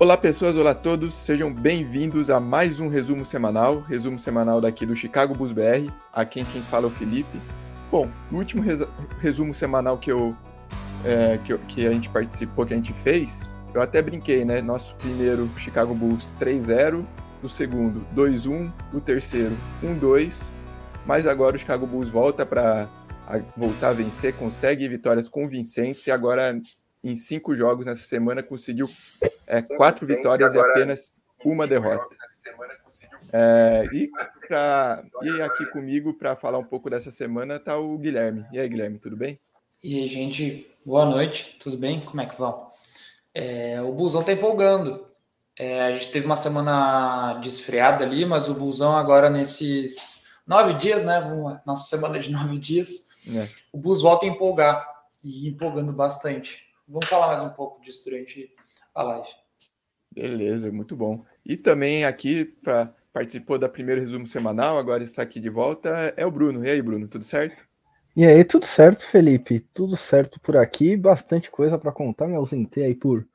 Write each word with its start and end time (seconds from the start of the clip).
Olá 0.00 0.16
pessoas, 0.16 0.56
olá 0.56 0.70
a 0.70 0.74
todos, 0.76 1.12
sejam 1.12 1.52
bem-vindos 1.52 2.30
a 2.30 2.38
mais 2.38 2.78
um 2.78 2.88
resumo 2.88 3.26
semanal, 3.26 3.80
resumo 3.80 4.16
semanal 4.16 4.60
daqui 4.60 4.86
do 4.86 4.94
Chicago 4.94 5.34
Bulls 5.34 5.50
BR, 5.50 5.92
aqui 6.12 6.44
quem 6.44 6.62
fala 6.62 6.84
é 6.84 6.86
o 6.86 6.90
Felipe. 6.90 7.36
Bom, 7.90 8.08
no 8.30 8.38
último 8.38 8.62
resumo 9.18 9.52
semanal 9.52 9.98
que, 9.98 10.12
eu, 10.12 10.36
é, 11.04 11.40
que, 11.44 11.52
eu, 11.52 11.58
que 11.66 11.84
a 11.84 11.90
gente 11.90 12.08
participou, 12.10 12.64
que 12.64 12.74
a 12.74 12.76
gente 12.76 12.92
fez, 12.92 13.50
eu 13.74 13.82
até 13.82 14.00
brinquei, 14.00 14.44
né? 14.44 14.62
Nosso 14.62 14.94
primeiro 14.94 15.50
Chicago 15.56 15.92
Bulls 15.92 16.32
3-0, 16.40 17.04
o 17.42 17.48
segundo 17.48 18.06
2-1, 18.14 18.72
o 18.94 19.00
terceiro 19.00 19.56
1-2, 19.82 20.48
mas 21.04 21.26
agora 21.26 21.56
o 21.56 21.58
Chicago 21.58 21.88
Bulls 21.88 22.08
volta 22.08 22.46
para 22.46 22.88
voltar 23.56 23.88
a 23.88 23.94
vencer, 23.94 24.32
consegue 24.34 24.88
vitórias 24.88 25.28
convincentes 25.28 26.06
e 26.06 26.12
agora 26.12 26.56
em 27.02 27.14
cinco 27.16 27.54
jogos 27.54 27.86
nessa 27.86 28.02
semana 28.02 28.42
conseguiu 28.42 28.88
é, 29.46 29.62
quatro 29.62 30.06
vitórias 30.06 30.54
e 30.54 30.58
apenas 30.58 31.14
uma 31.44 31.66
derrota. 31.66 32.16
É, 33.32 33.86
e, 33.92 34.10
pra, 34.46 35.04
e 35.22 35.42
aqui 35.42 35.66
comigo 35.66 36.14
para 36.14 36.34
falar 36.34 36.58
um 36.58 36.64
pouco 36.64 36.88
dessa 36.88 37.10
semana 37.10 37.56
está 37.56 37.76
o 37.76 37.96
Guilherme. 37.98 38.46
E 38.52 38.58
aí, 38.58 38.68
Guilherme, 38.68 38.98
tudo 38.98 39.16
bem? 39.16 39.38
E 39.82 39.98
aí, 40.00 40.08
gente, 40.08 40.70
boa 40.84 41.04
noite, 41.04 41.56
tudo 41.60 41.76
bem? 41.76 42.00
Como 42.00 42.20
é 42.20 42.26
que 42.26 42.38
vão? 42.38 42.68
É, 43.34 43.80
o 43.82 43.92
Busão 43.92 44.22
está 44.22 44.32
empolgando. 44.32 45.06
É, 45.56 45.82
a 45.82 45.92
gente 45.92 46.10
teve 46.10 46.24
uma 46.24 46.36
semana 46.36 47.34
desfriada 47.42 48.04
ali, 48.04 48.24
mas 48.24 48.48
o 48.48 48.54
Busão 48.54 48.96
agora 48.96 49.28
nesses 49.28 50.24
nove 50.46 50.74
dias, 50.74 51.04
né? 51.04 51.20
Nossa 51.66 51.88
semana 51.88 52.18
de 52.18 52.30
nove 52.32 52.58
dias, 52.58 53.08
é. 53.28 53.46
o 53.72 53.78
Bus 53.78 54.00
volta 54.00 54.24
a 54.24 54.28
empolgar 54.28 54.86
e 55.22 55.48
empolgando 55.48 55.92
bastante. 55.92 56.67
Vamos 56.88 57.06
falar 57.06 57.26
mais 57.26 57.44
um 57.44 57.50
pouco 57.50 57.82
disso 57.82 58.02
durante 58.02 58.50
a 58.94 59.02
live. 59.02 59.28
Beleza, 60.10 60.72
muito 60.72 60.96
bom. 60.96 61.22
E 61.44 61.54
também 61.54 62.06
aqui, 62.06 62.46
para 62.46 62.94
participou 63.12 63.58
da 63.58 63.68
primeiro 63.68 64.00
resumo 64.00 64.26
semanal, 64.26 64.78
agora 64.78 65.02
está 65.02 65.22
aqui 65.22 65.38
de 65.38 65.50
volta, 65.50 66.14
é 66.16 66.24
o 66.24 66.30
Bruno. 66.30 66.64
E 66.64 66.70
aí, 66.70 66.80
Bruno, 66.80 67.06
tudo 67.06 67.24
certo? 67.24 67.68
E 68.16 68.24
aí, 68.24 68.42
tudo 68.42 68.64
certo, 68.64 69.06
Felipe? 69.06 69.60
Tudo 69.74 69.96
certo 69.96 70.40
por 70.40 70.56
aqui, 70.56 70.96
bastante 70.96 71.50
coisa 71.50 71.76
para 71.76 71.92
contar. 71.92 72.26
Me 72.26 72.36
ausentei 72.36 72.84
aí 72.84 72.94
por, 72.94 73.28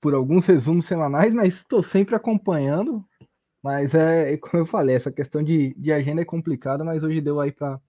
por 0.00 0.14
alguns 0.14 0.46
resumos 0.46 0.86
semanais, 0.86 1.34
mas 1.34 1.54
estou 1.54 1.82
sempre 1.82 2.14
acompanhando. 2.14 3.04
Mas 3.60 3.96
é, 3.96 4.36
como 4.38 4.62
eu 4.62 4.66
falei, 4.66 4.94
essa 4.94 5.10
questão 5.10 5.42
de, 5.42 5.74
de 5.74 5.92
agenda 5.92 6.22
é 6.22 6.24
complicada, 6.24 6.84
mas 6.84 7.02
hoje 7.02 7.20
deu 7.20 7.40
aí 7.40 7.50
para 7.50 7.80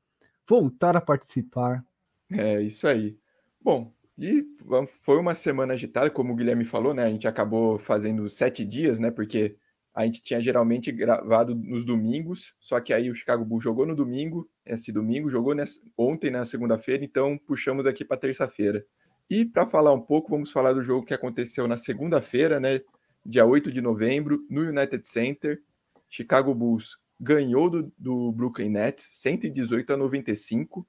voltar 0.49 0.97
a 0.97 1.01
participar. 1.01 1.85
É, 2.31 2.59
isso 2.61 2.87
aí. 2.87 3.15
Bom, 3.61 3.92
e 4.17 4.45
foi 4.85 5.17
uma 5.17 5.33
semana 5.33 5.73
agitada, 5.73 6.09
como 6.09 6.33
o 6.33 6.35
Guilherme 6.35 6.65
falou, 6.65 6.93
né? 6.93 7.03
A 7.03 7.09
gente 7.09 7.27
acabou 7.27 7.79
fazendo 7.79 8.29
sete 8.29 8.63
dias, 8.63 8.99
né? 8.99 9.09
Porque 9.09 9.57
a 9.93 10.05
gente 10.05 10.21
tinha 10.21 10.41
geralmente 10.41 10.91
gravado 10.91 11.55
nos 11.55 11.85
domingos, 11.85 12.55
só 12.59 12.79
que 12.79 12.93
aí 12.93 13.09
o 13.09 13.15
Chicago 13.15 13.45
Bulls 13.45 13.63
jogou 13.63 13.85
no 13.85 13.95
domingo, 13.95 14.49
esse 14.65 14.91
domingo, 14.91 15.29
jogou 15.29 15.53
nessa, 15.53 15.79
ontem 15.97 16.31
na 16.31 16.45
segunda-feira, 16.45 17.03
então 17.03 17.37
puxamos 17.37 17.85
aqui 17.85 18.03
para 18.03 18.17
terça-feira. 18.17 18.85
E 19.29 19.45
para 19.45 19.67
falar 19.67 19.93
um 19.93 20.01
pouco, 20.01 20.29
vamos 20.29 20.51
falar 20.51 20.73
do 20.73 20.83
jogo 20.83 21.05
que 21.05 21.13
aconteceu 21.13 21.67
na 21.67 21.77
segunda-feira, 21.77 22.59
né? 22.59 22.81
Dia 23.25 23.45
8 23.45 23.71
de 23.71 23.81
novembro, 23.81 24.45
no 24.49 24.61
United 24.61 25.07
Center. 25.07 25.61
Chicago 26.09 26.53
Bulls 26.53 26.97
ganhou 27.19 27.69
do, 27.69 27.91
do 27.97 28.31
Brooklyn 28.31 28.69
Nets 28.69 29.03
118 29.21 29.93
a 29.93 29.97
95, 29.97 30.85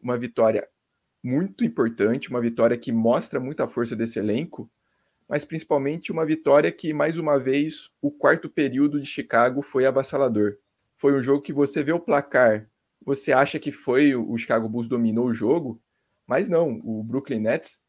uma 0.00 0.18
vitória 0.18 0.68
muito 1.28 1.62
importante, 1.62 2.30
uma 2.30 2.40
vitória 2.40 2.76
que 2.76 2.90
mostra 2.90 3.38
muita 3.38 3.68
força 3.68 3.94
desse 3.94 4.18
elenco, 4.18 4.70
mas 5.28 5.44
principalmente 5.44 6.10
uma 6.10 6.24
vitória 6.24 6.72
que, 6.72 6.94
mais 6.94 7.18
uma 7.18 7.38
vez, 7.38 7.90
o 8.00 8.10
quarto 8.10 8.48
período 8.48 8.98
de 8.98 9.06
Chicago 9.06 9.60
foi 9.60 9.84
avassalador. 9.84 10.56
Foi 10.96 11.12
um 11.12 11.20
jogo 11.20 11.42
que 11.42 11.52
você 11.52 11.82
vê 11.82 11.92
o 11.92 12.00
placar, 12.00 12.66
você 13.04 13.30
acha 13.30 13.58
que 13.58 13.70
foi 13.70 14.14
o 14.14 14.36
Chicago 14.38 14.68
Bulls 14.68 14.88
dominou 14.88 15.26
o 15.26 15.34
jogo, 15.34 15.80
mas 16.26 16.48
não, 16.48 16.80
o 16.82 17.02
Brooklyn 17.02 17.40
Nets, 17.40 17.80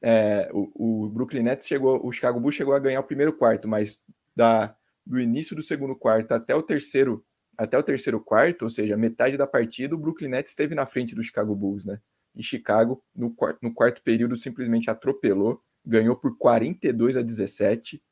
é, 0.00 0.48
o, 0.52 1.04
o, 1.04 1.08
Brooklyn 1.08 1.42
Nets 1.42 1.66
chegou, 1.66 2.00
o 2.06 2.12
Chicago 2.12 2.38
Bulls 2.38 2.54
chegou 2.54 2.74
a 2.74 2.78
ganhar 2.78 3.00
o 3.00 3.04
primeiro 3.04 3.32
quarto, 3.32 3.66
mas 3.66 3.98
da, 4.36 4.74
do 5.04 5.18
início 5.18 5.56
do 5.56 5.62
segundo 5.62 5.96
quarto 5.96 6.32
até 6.32 6.54
o 6.54 6.62
terceiro 6.62 7.24
até 7.56 7.78
o 7.78 7.82
terceiro 7.84 8.20
quarto, 8.20 8.62
ou 8.62 8.68
seja, 8.68 8.96
metade 8.96 9.36
da 9.36 9.46
partida, 9.46 9.94
o 9.94 9.98
Brooklyn 9.98 10.28
Nets 10.28 10.50
esteve 10.50 10.74
na 10.74 10.86
frente 10.86 11.14
do 11.14 11.22
Chicago 11.22 11.54
Bulls, 11.54 11.84
né? 11.84 12.00
E 12.34 12.42
Chicago, 12.42 13.02
no, 13.14 13.30
quarto, 13.30 13.58
no 13.62 13.72
quarto 13.72 14.02
período, 14.02 14.36
simplesmente 14.36 14.90
atropelou, 14.90 15.60
ganhou 15.84 16.16
por 16.16 16.36
42 16.36 17.16
a 17.16 17.22
17 17.22 18.02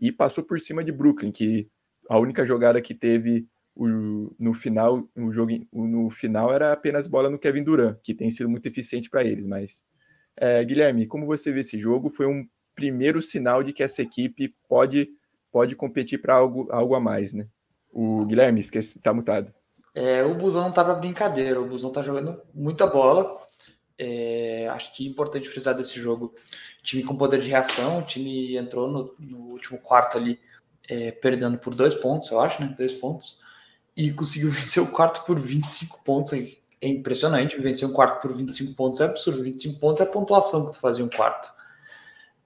e 0.00 0.12
passou 0.12 0.44
por 0.44 0.58
cima 0.60 0.82
de 0.82 0.92
Brooklyn, 0.92 1.30
que 1.30 1.68
a 2.08 2.18
única 2.18 2.46
jogada 2.46 2.80
que 2.80 2.94
teve 2.94 3.46
o, 3.78 4.34
no 4.40 4.52
final, 4.52 5.08
no 5.14 5.32
jogo 5.32 5.52
no 5.72 6.10
final 6.10 6.52
era 6.52 6.72
apenas 6.72 7.06
bola 7.06 7.30
no 7.30 7.38
Kevin 7.38 7.62
Durant, 7.62 7.96
que 8.02 8.12
tem 8.14 8.30
sido 8.30 8.48
muito 8.48 8.66
eficiente 8.66 9.08
para 9.08 9.22
eles. 9.22 9.46
Mas, 9.46 9.84
é, 10.36 10.64
Guilherme, 10.64 11.06
como 11.06 11.26
você 11.26 11.52
vê 11.52 11.60
esse 11.60 11.78
jogo? 11.78 12.10
Foi 12.10 12.26
um 12.26 12.44
primeiro 12.74 13.22
sinal 13.22 13.62
de 13.62 13.72
que 13.72 13.82
essa 13.82 14.02
equipe 14.02 14.54
pode, 14.68 15.08
pode 15.52 15.76
competir 15.76 16.20
para 16.20 16.34
algo, 16.34 16.68
algo 16.70 16.94
a 16.94 17.00
mais, 17.00 17.32
né? 17.32 17.46
O 17.92 18.24
Guilherme, 18.26 18.60
esqueci, 18.60 18.98
tá 19.00 19.12
mutado. 19.14 19.52
É, 19.94 20.24
o 20.24 20.34
Busão 20.34 20.62
não 20.62 20.72
tá 20.72 20.84
para 20.84 20.94
brincadeira, 20.94 21.60
o 21.60 21.66
Busão 21.66 21.92
tá 21.92 22.02
jogando 22.02 22.40
muita 22.54 22.86
bola. 22.86 23.36
É, 23.98 24.68
acho 24.72 24.94
que 24.94 25.06
é 25.06 25.10
importante 25.10 25.48
frisar 25.48 25.74
desse 25.74 26.00
jogo. 26.00 26.34
Time 26.82 27.02
com 27.02 27.16
poder 27.16 27.40
de 27.40 27.48
reação, 27.48 27.98
o 27.98 28.02
time 28.02 28.56
entrou 28.56 28.88
no, 28.88 29.14
no 29.18 29.38
último 29.50 29.78
quarto 29.78 30.16
ali, 30.16 30.38
é, 30.88 31.10
perdendo 31.10 31.58
por 31.58 31.74
dois 31.74 31.94
pontos, 31.94 32.30
eu 32.30 32.40
acho, 32.40 32.62
né? 32.62 32.74
Dois 32.76 32.94
pontos. 32.94 33.40
E 33.96 34.12
conseguiu 34.12 34.50
vencer 34.52 34.82
o 34.82 34.86
quarto 34.86 35.24
por 35.26 35.38
25 35.38 36.02
pontos. 36.04 36.32
É 36.32 36.86
impressionante. 36.86 37.60
Vencer 37.60 37.88
um 37.88 37.92
quarto 37.92 38.22
por 38.22 38.34
25 38.34 38.74
pontos 38.74 39.00
é 39.00 39.04
absurdo. 39.04 39.42
25 39.42 39.80
pontos 39.80 40.00
é 40.00 40.04
a 40.04 40.06
pontuação 40.06 40.66
que 40.66 40.72
tu 40.72 40.80
fazia 40.80 41.04
um 41.04 41.08
quarto. 41.08 41.50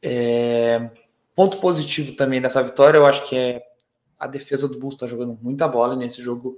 É, 0.01 0.91
ponto 1.35 1.59
positivo 1.59 2.17
também 2.17 2.41
dessa 2.41 2.63
vitória, 2.63 2.99
eu 2.99 3.07
acho 3.07 3.29
que 3.29 3.37
é 3.37 3.63
a 4.19 4.27
defesa 4.27 4.69
do 4.69 4.79
Bulls 4.79 4.95
está 4.95 5.07
jogando 5.07 5.37
muita 5.43 5.67
bola 5.67 5.97
nesse 5.97 6.23
jogo 6.23 6.57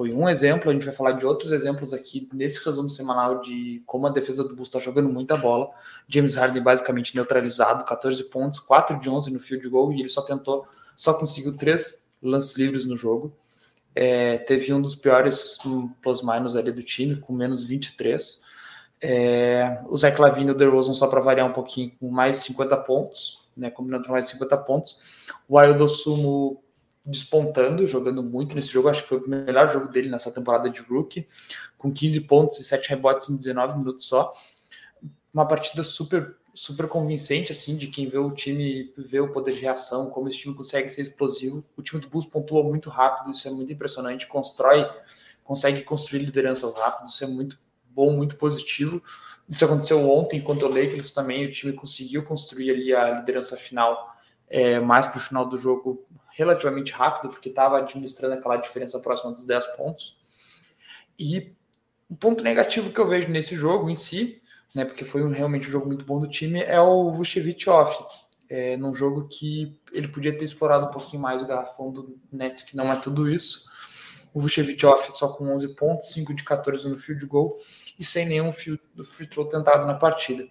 foi 0.00 0.14
um 0.14 0.26
exemplo, 0.26 0.70
a 0.70 0.72
gente 0.72 0.86
vai 0.86 0.94
falar 0.94 1.12
de 1.12 1.26
outros 1.26 1.52
exemplos 1.52 1.92
aqui 1.92 2.26
nesse 2.32 2.64
resumo 2.64 2.88
semanal 2.88 3.42
de 3.42 3.82
como 3.84 4.06
a 4.06 4.10
defesa 4.10 4.42
do 4.42 4.56
Bulls 4.56 4.68
está 4.68 4.78
jogando 4.78 5.10
muita 5.10 5.36
bola. 5.36 5.68
James 6.08 6.36
Harden 6.36 6.62
basicamente 6.62 7.14
neutralizado, 7.14 7.84
14 7.84 8.24
pontos, 8.30 8.58
4 8.60 8.98
de 8.98 9.10
11 9.10 9.30
no 9.30 9.38
field 9.38 9.68
goal 9.68 9.92
e 9.92 10.00
ele 10.00 10.08
só 10.08 10.22
tentou, 10.22 10.66
só 10.96 11.12
conseguiu 11.12 11.54
três 11.54 12.02
lances 12.22 12.56
livres 12.56 12.86
no 12.86 12.96
jogo. 12.96 13.36
É, 13.94 14.38
teve 14.38 14.72
um 14.72 14.80
dos 14.80 14.94
piores 14.94 15.58
plus-minus 16.00 16.56
ali 16.56 16.72
do 16.72 16.82
time, 16.82 17.16
com 17.16 17.34
menos 17.34 17.62
23. 17.62 18.42
É, 19.02 19.82
o 19.86 19.98
Zach 19.98 20.18
Lavine 20.18 20.48
e 20.48 20.52
o 20.52 20.56
DeRozan, 20.56 20.94
só 20.94 21.08
para 21.08 21.20
variar 21.20 21.46
um 21.46 21.52
pouquinho, 21.52 21.92
com 22.00 22.08
mais 22.08 22.38
50 22.38 22.74
pontos, 22.78 23.46
né, 23.54 23.68
combinando 23.68 24.08
mais 24.08 24.28
50 24.28 24.56
pontos. 24.56 24.96
O 25.46 25.58
Aildo 25.58 25.86
Sumo 25.90 26.62
despontando, 27.10 27.86
jogando 27.86 28.22
muito 28.22 28.54
nesse 28.54 28.68
jogo. 28.68 28.88
Acho 28.88 29.02
que 29.02 29.08
foi 29.08 29.18
o 29.18 29.28
melhor 29.28 29.72
jogo 29.72 29.88
dele 29.88 30.08
nessa 30.08 30.30
temporada 30.30 30.70
de 30.70 30.80
rookie, 30.80 31.26
com 31.76 31.92
15 31.92 32.22
pontos 32.22 32.58
e 32.58 32.64
7 32.64 32.88
rebotes 32.90 33.28
em 33.28 33.36
19 33.36 33.78
minutos 33.78 34.06
só. 34.06 34.32
Uma 35.32 35.46
partida 35.46 35.84
super 35.84 36.36
super 36.54 36.88
convincente 36.88 37.52
assim 37.52 37.76
de 37.76 37.86
quem 37.86 38.08
vê 38.08 38.18
o 38.18 38.30
time, 38.30 38.92
vê 38.96 39.20
o 39.20 39.32
poder 39.32 39.54
de 39.54 39.60
reação, 39.60 40.10
como 40.10 40.28
esse 40.28 40.38
time 40.38 40.54
consegue 40.54 40.90
ser 40.90 41.02
explosivo. 41.02 41.64
O 41.76 41.82
time 41.82 42.00
do 42.00 42.08
Bulls 42.08 42.26
pontua 42.26 42.62
muito 42.62 42.90
rápido, 42.90 43.30
isso 43.30 43.46
é 43.46 43.50
muito 43.50 43.72
impressionante, 43.72 44.26
constrói, 44.26 44.86
consegue 45.44 45.82
construir 45.82 46.20
lideranças 46.20 46.74
rápido, 46.74 47.08
isso 47.08 47.22
é 47.24 47.26
muito 47.26 47.58
bom, 47.88 48.12
muito 48.12 48.36
positivo. 48.36 49.02
Isso 49.48 49.64
aconteceu 49.64 50.08
ontem 50.10 50.40
contra 50.40 50.66
o 50.66 50.68
Lakers 50.68 51.12
também, 51.12 51.46
o 51.46 51.52
time 51.52 51.72
conseguiu 51.72 52.22
construir 52.24 52.70
ali 52.70 52.94
a 52.94 53.18
liderança 53.18 53.56
final 53.56 54.14
é, 54.48 54.80
mais 54.80 55.06
para 55.06 55.18
o 55.18 55.20
final 55.20 55.48
do 55.48 55.56
jogo 55.56 56.04
relativamente 56.40 56.92
rápido, 56.92 57.30
porque 57.30 57.48
estava 57.48 57.78
administrando 57.78 58.34
aquela 58.34 58.56
diferença 58.56 58.98
próxima 58.98 59.30
dos 59.30 59.44
10 59.44 59.66
pontos. 59.76 60.18
E 61.18 61.52
o 62.08 62.16
ponto 62.16 62.42
negativo 62.42 62.90
que 62.90 62.98
eu 62.98 63.06
vejo 63.06 63.28
nesse 63.28 63.54
jogo 63.54 63.90
em 63.90 63.94
si, 63.94 64.42
né, 64.74 64.84
porque 64.84 65.04
foi 65.04 65.22
um, 65.22 65.30
realmente 65.30 65.68
um 65.68 65.70
jogo 65.70 65.86
muito 65.86 66.04
bom 66.04 66.18
do 66.18 66.28
time, 66.28 66.60
é 66.60 66.80
o 66.80 67.10
Vucevic 67.12 67.68
off. 67.68 68.04
É, 68.48 68.76
num 68.76 68.92
jogo 68.92 69.28
que 69.28 69.78
ele 69.92 70.08
podia 70.08 70.36
ter 70.36 70.44
explorado 70.44 70.86
um 70.86 70.90
pouquinho 70.90 71.22
mais 71.22 71.40
o 71.40 71.46
garrafão 71.46 71.92
do 71.92 72.18
Nets, 72.32 72.64
que 72.64 72.76
não 72.76 72.90
é 72.90 72.96
tudo 72.96 73.30
isso. 73.30 73.70
O 74.34 74.40
Vucevic 74.40 74.84
off 74.86 75.12
só 75.12 75.28
com 75.28 75.52
11 75.54 75.74
pontos, 75.76 76.12
5 76.12 76.34
de 76.34 76.42
14 76.42 76.88
no 76.88 76.96
field 76.96 77.24
goal 77.26 77.56
e 77.98 78.04
sem 78.04 78.26
nenhum 78.26 78.50
free 78.50 78.78
throw 79.30 79.46
tentado 79.46 79.86
na 79.86 79.94
partida. 79.94 80.48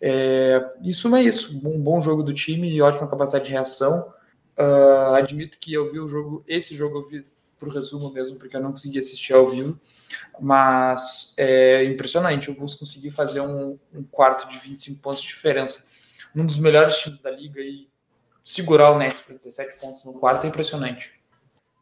É, 0.00 0.60
isso 0.82 1.14
é 1.14 1.22
isso, 1.22 1.56
um 1.66 1.78
bom 1.78 2.00
jogo 2.00 2.22
do 2.22 2.32
time 2.32 2.70
e 2.70 2.80
ótima 2.80 3.08
capacidade 3.08 3.44
de 3.44 3.52
reação. 3.52 4.12
Uh, 4.60 5.14
admito 5.14 5.58
que 5.58 5.72
eu 5.72 5.90
vi 5.90 5.98
o 5.98 6.06
jogo, 6.06 6.44
esse 6.46 6.76
jogo 6.76 6.98
eu 6.98 7.08
vi 7.08 7.24
por 7.58 7.68
resumo 7.68 8.10
mesmo, 8.10 8.38
porque 8.38 8.56
eu 8.56 8.60
não 8.60 8.70
consegui 8.70 8.98
assistir 8.98 9.34
ao 9.34 9.48
vivo, 9.48 9.78
mas 10.40 11.34
é 11.36 11.84
impressionante. 11.84 12.50
O 12.50 12.54
Bulls 12.54 12.74
conseguiu 12.74 13.12
fazer 13.12 13.40
um, 13.40 13.78
um 13.94 14.02
quarto 14.02 14.48
de 14.50 14.58
25 14.58 15.00
pontos 15.00 15.22
de 15.22 15.28
diferença 15.28 15.86
num 16.34 16.46
dos 16.46 16.58
melhores 16.58 16.96
times 16.96 17.20
da 17.20 17.30
liga 17.30 17.60
e 17.60 17.88
segurar 18.44 18.90
o 18.90 18.98
Nets 18.98 19.20
para 19.22 19.36
17 19.36 19.78
pontos 19.78 20.04
no 20.04 20.14
quarto 20.14 20.44
é 20.44 20.48
impressionante. 20.48 21.12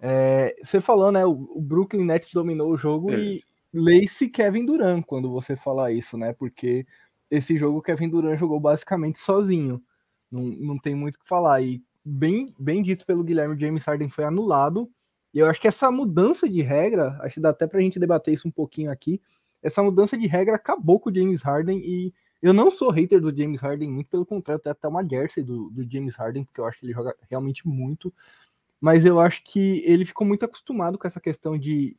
É, 0.01 0.57
você 0.63 0.81
falou, 0.81 1.11
né? 1.11 1.25
O, 1.25 1.61
Brooklyn 1.61 2.05
Nets 2.05 2.33
dominou 2.33 2.71
o 2.71 2.77
jogo 2.77 3.13
é 3.13 3.19
e 3.19 3.43
Lace 3.73 4.29
Kevin 4.29 4.65
Durant 4.65 5.05
quando 5.05 5.31
você 5.31 5.57
falar 5.57 5.93
isso, 5.93 6.17
né? 6.17 6.33
Porque 6.33 6.87
esse 7.31 7.57
jogo 7.57 7.83
Kevin 7.83 8.09
Durant 8.09 8.39
jogou 8.39 8.61
basicamente 8.61 9.21
sozinho. 9.21 9.83
Não, 10.31 10.43
não 10.43 10.79
tem 10.79 10.95
muito 10.95 11.17
o 11.17 11.19
que 11.19 11.29
falar. 11.29 11.61
E 11.63 11.83
bem, 12.09 12.55
bem 12.59 12.83
dito 12.83 13.05
pelo 13.05 13.23
Guilherme, 13.23 13.61
James 13.61 13.85
Harden 13.85 14.09
foi 14.09 14.25
anulado. 14.25 14.91
E 15.33 15.39
eu 15.39 15.47
acho 15.47 15.61
que 15.61 15.69
essa 15.69 15.91
mudança 15.91 16.49
de 16.49 16.63
regra, 16.63 17.19
acho 17.21 17.35
que 17.35 17.41
dá 17.41 17.51
até 17.51 17.67
pra 17.67 17.81
gente 17.81 17.99
debater 17.99 18.33
isso 18.33 18.49
um 18.49 18.51
pouquinho 18.51 18.91
aqui. 18.91 19.21
Essa 19.63 19.83
mudança 19.83 20.17
de 20.17 20.27
regra 20.27 20.57
acabou 20.57 20.99
com 20.99 21.11
o 21.11 21.15
James 21.15 21.43
Harden 21.43 21.79
e 21.79 22.13
eu 22.41 22.53
não 22.53 22.71
sou 22.71 22.91
hater 22.91 23.21
do 23.21 23.37
James 23.37 23.61
Harden, 23.61 23.91
muito 23.91 24.09
pelo 24.09 24.25
contrário, 24.25 24.63
até 24.65 24.89
uma 24.89 25.07
jersey 25.07 25.43
do, 25.43 25.71
do 25.71 25.89
James 25.91 26.15
Harden, 26.15 26.45
porque 26.45 26.61
eu 26.61 26.65
acho 26.65 26.79
que 26.79 26.87
ele 26.87 26.93
joga 26.93 27.15
realmente 27.29 27.67
muito. 27.67 28.13
Mas 28.81 29.05
eu 29.05 29.21
acho 29.21 29.43
que 29.45 29.83
ele 29.85 30.05
ficou 30.05 30.27
muito 30.27 30.45
acostumado 30.45 30.97
com 30.97 31.07
essa 31.07 31.21
questão 31.21 31.59
de, 31.59 31.97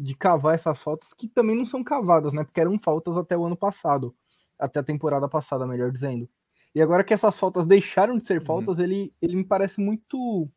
de 0.00 0.16
cavar 0.16 0.54
essas 0.54 0.82
faltas, 0.82 1.12
que 1.12 1.28
também 1.28 1.54
não 1.54 1.66
são 1.66 1.84
cavadas, 1.84 2.32
né? 2.32 2.42
Porque 2.42 2.60
eram 2.60 2.78
faltas 2.78 3.18
até 3.18 3.36
o 3.36 3.44
ano 3.44 3.56
passado, 3.56 4.14
até 4.58 4.80
a 4.80 4.82
temporada 4.82 5.28
passada, 5.28 5.66
melhor 5.66 5.90
dizendo. 5.90 6.28
E 6.74 6.80
agora 6.80 7.04
que 7.04 7.12
essas 7.12 7.38
faltas 7.38 7.66
deixaram 7.66 8.16
de 8.16 8.26
ser 8.26 8.38
uhum. 8.38 8.44
faltas, 8.44 8.78
ele, 8.78 9.12
ele 9.20 9.36
me 9.36 9.44
parece 9.44 9.80
muito 9.80 10.48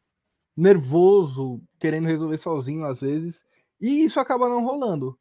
nervoso, 0.56 1.62
querendo 1.80 2.08
resolver 2.08 2.38
sozinho 2.38 2.86
às 2.86 3.02
vezes, 3.02 3.44
e 3.80 4.04
isso 4.06 4.20
acaba 4.20 4.48
não 4.48 4.64
rolando. 4.64 5.20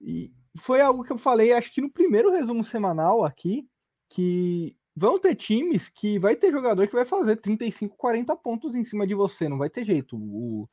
E 0.00 0.32
foi 0.58 0.80
algo 0.80 1.04
que 1.04 1.12
eu 1.12 1.18
falei, 1.18 1.52
acho 1.52 1.72
que 1.72 1.80
no 1.80 1.90
primeiro 1.90 2.32
resumo 2.32 2.64
semanal 2.64 3.24
aqui, 3.24 3.68
que 4.08 4.76
vão 4.94 5.18
ter 5.18 5.34
times 5.34 5.88
que 5.88 6.18
vai 6.18 6.36
ter 6.36 6.50
jogador 6.50 6.86
que 6.86 6.94
vai 6.94 7.04
fazer 7.04 7.36
35, 7.36 7.96
40 7.96 8.36
pontos 8.36 8.74
em 8.74 8.84
cima 8.84 9.06
de 9.06 9.14
você, 9.14 9.48
não 9.48 9.58
vai 9.58 9.70
ter 9.70 9.84
jeito. 9.84 10.16
O, 10.16 10.68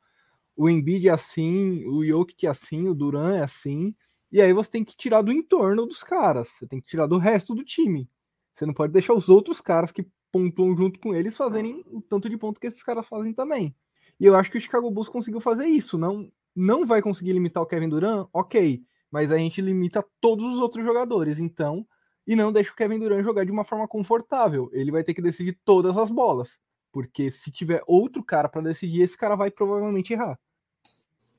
o 0.56 0.68
Embiid 0.68 1.08
é 1.08 1.12
assim, 1.12 1.84
o 1.86 2.04
Jokic 2.04 2.46
é 2.46 2.50
assim, 2.50 2.88
o 2.88 2.94
Duran 2.94 3.36
é 3.36 3.44
assim, 3.44 3.94
e 4.30 4.42
aí 4.42 4.52
você 4.52 4.70
tem 4.70 4.84
que 4.84 4.96
tirar 4.96 5.22
do 5.22 5.32
entorno 5.32 5.86
dos 5.86 6.02
caras, 6.02 6.48
você 6.48 6.66
tem 6.66 6.80
que 6.80 6.88
tirar 6.88 7.06
do 7.06 7.18
resto 7.18 7.54
do 7.54 7.64
time. 7.64 8.08
Você 8.60 8.66
não 8.66 8.74
pode 8.74 8.92
deixar 8.92 9.14
os 9.14 9.30
outros 9.30 9.58
caras 9.58 9.90
que 9.90 10.06
pontuam 10.30 10.76
junto 10.76 11.00
com 11.00 11.14
eles 11.14 11.34
fazerem 11.34 11.82
o 11.86 12.02
tanto 12.02 12.28
de 12.28 12.36
ponto 12.36 12.60
que 12.60 12.66
esses 12.66 12.82
caras 12.82 13.08
fazem 13.08 13.32
também. 13.32 13.74
E 14.20 14.26
eu 14.26 14.36
acho 14.36 14.50
que 14.50 14.58
o 14.58 14.60
Chicago 14.60 14.90
Bulls 14.90 15.08
conseguiu 15.08 15.40
fazer 15.40 15.64
isso. 15.64 15.96
Não, 15.96 16.30
não 16.54 16.84
vai 16.84 17.00
conseguir 17.00 17.32
limitar 17.32 17.62
o 17.62 17.66
Kevin 17.66 17.88
Durant, 17.88 18.28
ok, 18.34 18.82
mas 19.10 19.32
a 19.32 19.38
gente 19.38 19.62
limita 19.62 20.04
todos 20.20 20.44
os 20.44 20.60
outros 20.60 20.84
jogadores, 20.84 21.38
então, 21.38 21.86
e 22.26 22.36
não 22.36 22.52
deixa 22.52 22.70
o 22.70 22.76
Kevin 22.76 22.98
Durant 22.98 23.24
jogar 23.24 23.46
de 23.46 23.50
uma 23.50 23.64
forma 23.64 23.88
confortável. 23.88 24.68
Ele 24.74 24.90
vai 24.90 25.02
ter 25.02 25.14
que 25.14 25.22
decidir 25.22 25.58
todas 25.64 25.96
as 25.96 26.10
bolas, 26.10 26.58
porque 26.92 27.30
se 27.30 27.50
tiver 27.50 27.82
outro 27.86 28.22
cara 28.22 28.46
para 28.46 28.60
decidir, 28.60 29.00
esse 29.00 29.16
cara 29.16 29.36
vai 29.36 29.50
provavelmente 29.50 30.12
errar. 30.12 30.38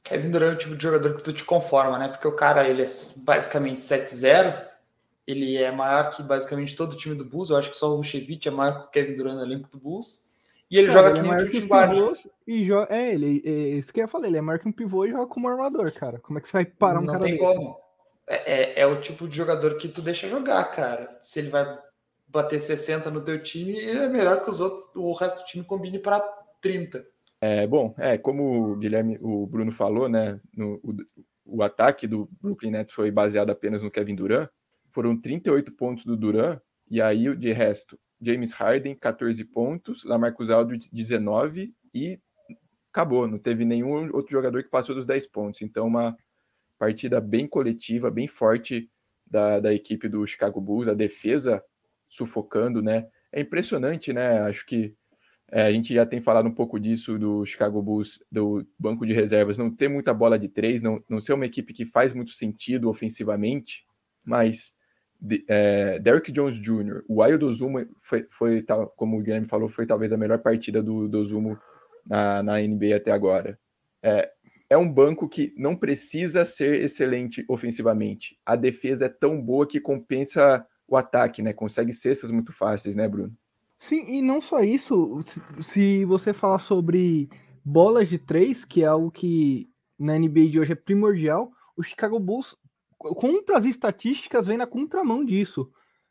Kevin 0.04 0.32
Durant 0.32 0.54
é 0.54 0.56
o 0.56 0.58
tipo 0.58 0.76
de 0.76 0.82
jogador 0.82 1.16
que 1.18 1.24
tu 1.24 1.32
te 1.32 1.44
conforma, 1.44 2.00
né? 2.00 2.08
Porque 2.08 2.28
o 2.28 2.36
cara, 2.36 2.68
ele 2.68 2.82
é 2.82 2.88
basicamente 3.18 3.86
7-0, 3.86 4.71
ele 5.32 5.58
é 5.58 5.72
maior 5.72 6.12
que 6.12 6.22
basicamente 6.22 6.76
todo 6.76 6.94
o 6.94 6.98
time 6.98 7.16
do 7.16 7.26
Bulls. 7.26 7.50
Eu 7.50 7.58
acho 7.58 7.70
que 7.70 7.78
só 7.78 7.94
o 7.94 7.98
Vucevic 7.98 8.48
é 8.48 8.52
maior 8.52 8.82
que 8.82 8.88
o 8.88 8.92
Kevin 8.92 9.16
Durant 9.16 9.36
no 9.36 9.44
elenco 9.44 9.70
do 9.70 9.78
Bulls. 9.78 10.30
E 10.70 10.78
ele 10.78 10.90
joga 10.90 11.10
ele 11.10 11.20
é 11.20 11.22
que 11.22 11.54
nem 11.54 11.64
um 11.64 11.68
guard. 11.68 12.18
E 12.48 12.64
joga, 12.64 12.96
é, 12.96 13.14
ele, 13.14 13.42
é, 13.46 13.52
isso 13.78 13.92
que 13.92 14.00
eu 14.00 14.04
ia 14.04 14.08
falar, 14.08 14.28
ele 14.28 14.38
é 14.38 14.42
maior 14.42 14.58
que 14.58 14.70
um 14.70 14.72
pivô 14.72 15.06
e 15.06 15.12
joga 15.12 15.28
como 15.28 15.50
armador, 15.50 15.92
cara. 15.92 16.20
Como 16.20 16.40
é 16.40 16.42
que 16.42 16.48
você 16.48 16.54
vai 16.54 16.66
parar 16.66 17.00
um 17.00 17.04
Não 17.04 17.14
cara 17.14 17.26
tem 17.26 17.34
desse? 17.34 17.44
como. 17.44 17.78
É, 18.26 18.54
é, 18.54 18.80
é, 18.80 18.88
o 18.88 19.02
tipo 19.02 19.28
de 19.28 19.36
jogador 19.36 19.76
que 19.76 19.90
tu 19.90 20.02
deixa 20.02 20.30
jogar, 20.30 20.64
cara. 20.72 21.18
Se 21.22 21.40
ele 21.40 21.50
vai 21.50 21.78
bater 22.26 22.62
60 22.62 23.12
no 23.12 23.22
teu 23.22 23.44
time, 23.44 23.78
é 23.82 24.08
melhor 24.08 24.44
que 24.44 24.50
os 24.50 24.62
outros, 24.62 24.90
o 24.96 25.12
resto 25.12 25.42
do 25.42 25.46
time 25.46 25.66
combine 25.66 26.00
para 26.00 26.22
30. 26.62 27.06
É, 27.42 27.68
bom, 27.68 27.94
é, 27.98 28.18
como 28.18 28.72
o 28.72 28.76
Guilherme, 28.78 29.18
o 29.20 29.46
Bruno 29.48 29.72
falou, 29.72 30.08
né, 30.08 30.40
no, 30.56 30.76
o, 30.84 30.96
o 31.44 31.64
ataque 31.64 32.08
do 32.08 32.30
Brooklyn 32.40 32.72
Nets 32.72 32.94
foi 32.94 33.12
baseado 33.12 33.50
apenas 33.50 33.84
no 33.84 33.92
Kevin 33.92 34.16
Durant. 34.16 34.48
Foram 34.92 35.20
38 35.20 35.72
pontos 35.72 36.06
do 36.06 36.16
Durant, 36.16 36.60
e 36.90 37.02
aí 37.02 37.36
de 37.36 37.52
resto, 37.52 38.00
James 38.22 38.52
Harden, 38.52 38.96
14 38.96 39.44
pontos, 39.46 40.04
Lamarcus 40.04 40.50
Aldridge, 40.50 40.90
19 40.92 41.74
e 41.94 42.20
acabou, 42.92 43.28
não 43.28 43.40
teve 43.40 43.66
nenhum 43.66 44.14
outro 44.14 44.32
jogador 44.32 44.62
que 44.64 44.70
passou 44.70 44.94
dos 44.94 45.06
10 45.06 45.28
pontos. 45.28 45.62
Então, 45.62 45.88
uma 45.88 46.16
partida 46.78 47.22
bem 47.22 47.48
coletiva, 47.48 48.12
bem 48.12 48.28
forte 48.28 48.90
da, 49.26 49.60
da 49.60 49.74
equipe 49.74 50.10
do 50.10 50.26
Chicago 50.28 50.60
Bulls, 50.60 50.90
a 50.90 50.94
defesa 50.94 51.64
sufocando, 52.10 52.82
né? 52.82 53.08
É 53.32 53.40
impressionante, 53.40 54.12
né? 54.12 54.42
Acho 54.42 54.66
que 54.66 54.94
é, 55.50 55.64
a 55.64 55.72
gente 55.72 55.94
já 55.94 56.06
tem 56.06 56.20
falado 56.20 56.48
um 56.48 56.54
pouco 56.54 56.80
disso 56.80 57.18
do 57.18 57.46
Chicago 57.46 57.82
Bulls, 57.82 58.24
do 58.32 58.66
banco 58.78 59.06
de 59.06 59.14
reservas, 59.14 59.58
não 59.58 59.74
ter 59.74 59.88
muita 59.88 60.14
bola 60.14 60.38
de 60.38 60.50
três, 60.50 60.82
não, 60.82 61.04
não 61.10 61.22
ser 61.22 61.34
uma 61.34 61.46
equipe 61.46 61.74
que 61.74 61.86
faz 61.86 62.14
muito 62.14 62.32
sentido 62.32 62.90
ofensivamente, 62.90 63.86
mas 64.24 64.74
é, 65.48 66.00
Derrick 66.00 66.32
Jones 66.32 66.60
Jr., 66.60 67.04
o 67.08 67.22
Wild 67.22 67.46
Ozumo 67.46 67.86
foi, 67.98 68.26
foi, 68.30 68.66
como 68.96 69.18
o 69.18 69.22
Guilherme 69.22 69.48
falou, 69.48 69.70
foi 69.70 69.86
talvez 69.86 70.12
a 70.12 70.18
melhor 70.18 70.40
partida 70.40 70.82
do, 70.82 71.08
do 71.08 71.20
Ozumo 71.20 71.58
na, 72.06 72.42
na 72.42 72.58
NBA 72.60 72.96
até 72.96 73.12
agora. 73.12 73.60
É, 74.02 74.32
é 74.70 74.78
um 74.78 74.92
banco 74.92 75.28
que 75.28 75.54
não 75.58 75.76
precisa 75.76 76.46
ser 76.46 76.82
excelente 76.82 77.46
ofensivamente. 77.48 78.40
A 78.46 78.56
defesa 78.56 79.06
é 79.06 79.10
tão 79.10 79.42
boa 79.42 79.68
que 79.68 79.80
compensa 79.80 80.66
o 80.88 80.98
ataque, 80.98 81.42
né? 81.42 81.54
Consegue 81.54 81.94
cestas 81.94 82.32
muito 82.32 82.52
fáceis, 82.52 82.96
né, 82.96 83.08
Bruno? 83.08 83.36
Sim, 83.78 84.06
e 84.08 84.22
não 84.22 84.42
só 84.42 84.62
isso. 84.62 85.20
Se 85.62 86.06
você 86.06 86.34
falar 86.34 86.60
sobre 86.60 87.30
bolas 87.64 88.10
de 88.10 88.18
três, 88.18 88.64
que 88.64 88.84
é 88.84 88.88
algo 88.88 89.12
que 89.12 89.70
na 89.98 90.18
NBA 90.18 90.48
de 90.50 90.60
hoje 90.60 90.72
é 90.72 90.76
primordial, 90.76 91.52
o 91.76 91.84
Chicago 91.84 92.20
Bulls 92.20 92.56
contra 93.02 93.58
as 93.58 93.66
estatísticas, 93.66 94.48
vem 94.48 94.58
na 94.58 94.68
contramão 94.68 95.26
disso. 95.26 95.70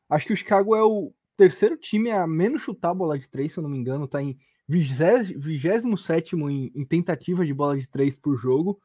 Acho 0.08 0.26
que 0.26 0.32
o 0.32 0.36
Chicago 0.36 0.74
é 0.74 0.82
o 0.82 1.12
terceiro 1.36 1.76
time 1.76 2.10
a 2.10 2.26
menos 2.26 2.62
chutar 2.62 2.90
a 2.90 2.94
bola 2.94 3.18
de 3.18 3.28
três, 3.28 3.52
se 3.52 3.58
eu 3.58 3.62
não 3.62 3.70
me 3.70 3.78
engano, 3.78 4.08
tá 4.08 4.20
em 4.20 4.36
27 4.68 6.36
em, 6.36 6.72
em 6.74 6.84
tentativa 6.84 7.46
de 7.46 7.54
bola 7.54 7.78
de 7.78 7.88
três 7.88 8.16
por 8.16 8.36
jogo. 8.36 8.80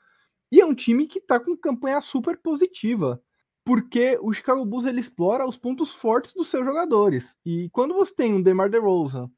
E 0.51 0.61
é 0.61 0.65
um 0.65 0.75
time 0.75 1.07
que 1.07 1.19
tá 1.19 1.39
com 1.39 1.57
campanha 1.57 1.99
super 2.01 2.37
positiva, 2.37 3.21
porque 3.63 4.17
o 4.21 4.31
Chicago 4.31 4.65
Bulls 4.65 4.85
ele 4.85 4.99
explora 4.99 5.47
os 5.47 5.57
pontos 5.57 5.93
fortes 5.93 6.33
dos 6.33 6.47
seus 6.47 6.63
jogadores. 6.63 7.35
E 7.43 7.69
quando 7.71 7.93
você 7.93 8.13
tem 8.13 8.33
um 8.33 8.41
DeMar 8.41 8.69
DeRozan, 8.69 9.29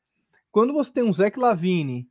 quando 0.52 0.74
você 0.74 0.92
tem 0.92 1.04
um 1.04 1.14
Zach 1.14 1.40
Lavine, 1.40 2.08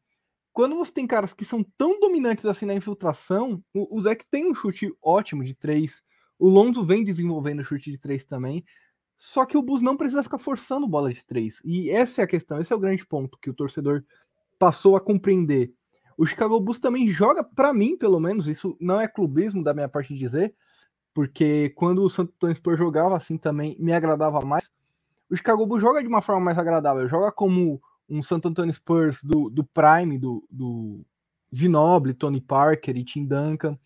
quando 0.52 0.74
você 0.74 0.90
tem 0.90 1.06
caras 1.06 1.34
que 1.34 1.44
são 1.44 1.62
tão 1.76 2.00
dominantes 2.00 2.46
assim 2.46 2.64
na 2.64 2.74
infiltração, 2.74 3.62
o, 3.74 3.98
o 3.98 4.00
Zach 4.00 4.24
tem 4.30 4.50
um 4.50 4.54
chute 4.54 4.90
ótimo 5.02 5.44
de 5.44 5.54
três, 5.54 6.02
o 6.38 6.48
Lonzo 6.48 6.84
vem 6.84 7.04
desenvolvendo 7.04 7.64
chute 7.64 7.90
de 7.90 7.98
três 7.98 8.24
também. 8.24 8.64
Só 9.18 9.46
que 9.46 9.56
o 9.56 9.62
Bulls 9.62 9.82
não 9.82 9.96
precisa 9.96 10.22
ficar 10.22 10.38
forçando 10.38 10.86
bola 10.86 11.12
de 11.12 11.24
três. 11.24 11.60
E 11.64 11.90
essa 11.90 12.20
é 12.20 12.24
a 12.24 12.26
questão, 12.26 12.60
esse 12.60 12.72
é 12.72 12.76
o 12.76 12.80
grande 12.80 13.06
ponto 13.06 13.38
que 13.40 13.48
o 13.48 13.54
torcedor 13.54 14.04
passou 14.58 14.96
a 14.96 15.00
compreender. 15.00 15.72
O 16.18 16.26
Chicago 16.26 16.60
Bulls 16.60 16.78
também 16.78 17.08
joga, 17.08 17.42
para 17.42 17.72
mim, 17.72 17.96
pelo 17.96 18.20
menos, 18.20 18.46
isso 18.46 18.76
não 18.80 19.00
é 19.00 19.08
clubismo 19.08 19.62
da 19.62 19.74
minha 19.74 19.88
parte 19.88 20.12
de 20.14 20.18
dizer, 20.18 20.54
porque 21.14 21.70
quando 21.70 22.02
o 22.02 22.10
Santo 22.10 22.32
Antônio 22.36 22.56
Spurs 22.56 22.78
jogava 22.78 23.16
assim 23.16 23.38
também 23.38 23.76
me 23.78 23.92
agradava 23.92 24.40
mais. 24.40 24.68
O 25.30 25.36
Chicago 25.36 25.66
Bulls 25.66 25.80
joga 25.80 26.02
de 26.02 26.08
uma 26.08 26.22
forma 26.22 26.42
mais 26.42 26.58
agradável, 26.58 27.08
joga 27.08 27.32
como 27.32 27.80
um 28.08 28.22
Santo 28.22 28.48
Antônio 28.48 28.72
Spurs 28.72 29.22
do, 29.22 29.50
do 29.50 29.64
Prime, 29.64 30.18
do, 30.18 30.46
do 30.50 31.04
Ginoble, 31.52 32.14
Tony 32.14 32.40
Parker 32.40 32.96
e 32.96 33.04
Tim 33.04 33.24
Duncan 33.26 33.78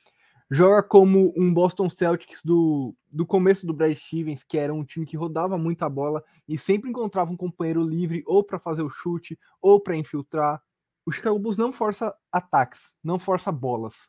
joga 0.50 0.82
como 0.82 1.32
um 1.36 1.54
Boston 1.54 1.88
Celtics 1.88 2.40
do, 2.44 2.94
do 3.10 3.24
começo 3.24 3.64
do 3.64 3.72
Brad 3.72 3.96
Stevens, 3.96 4.42
que 4.42 4.58
era 4.58 4.74
um 4.74 4.84
time 4.84 5.06
que 5.06 5.16
rodava 5.16 5.56
muita 5.56 5.88
bola 5.88 6.24
e 6.48 6.58
sempre 6.58 6.90
encontrava 6.90 7.30
um 7.30 7.36
companheiro 7.36 7.82
livre 7.82 8.24
ou 8.26 8.42
para 8.42 8.58
fazer 8.58 8.82
o 8.82 8.90
chute 8.90 9.38
ou 9.62 9.80
para 9.80 9.96
infiltrar. 9.96 10.60
O 11.06 11.12
Chicago 11.12 11.38
Bulls 11.38 11.56
não 11.56 11.72
força 11.72 12.14
ataques, 12.32 12.92
não 13.02 13.18
força 13.18 13.52
bolas. 13.52 14.08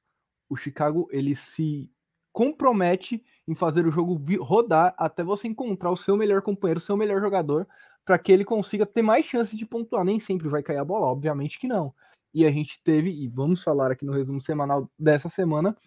O 0.49 0.55
Chicago 0.55 1.07
ele 1.11 1.35
se 1.35 1.91
compromete 2.33 3.23
em 3.47 3.53
fazer 3.53 3.85
o 3.85 3.91
jogo 3.91 4.19
rodar 4.43 4.95
até 4.97 5.23
você 5.23 5.47
encontrar 5.47 5.91
o 5.91 5.97
seu 5.97 6.17
melhor 6.17 6.41
companheiro, 6.41 6.79
o 6.79 6.83
seu 6.83 6.97
melhor 6.97 7.21
jogador, 7.21 7.67
para 8.03 8.17
que 8.17 8.31
ele 8.31 8.43
consiga 8.43 8.85
ter 8.85 9.01
mais 9.01 9.25
chances 9.25 9.57
de 9.57 9.65
pontuar. 9.65 10.03
Nem 10.03 10.19
sempre 10.19 10.47
vai 10.47 10.63
cair 10.63 10.77
a 10.77 10.85
bola, 10.85 11.05
obviamente 11.05 11.59
que 11.59 11.67
não. 11.67 11.93
E 12.33 12.45
a 12.45 12.51
gente 12.51 12.81
teve, 12.83 13.11
e 13.11 13.27
vamos 13.27 13.61
falar 13.61 13.91
aqui 13.91 14.05
no 14.05 14.13
resumo 14.13 14.41
semanal 14.41 14.89
dessa 14.97 15.29
semana, 15.29 15.77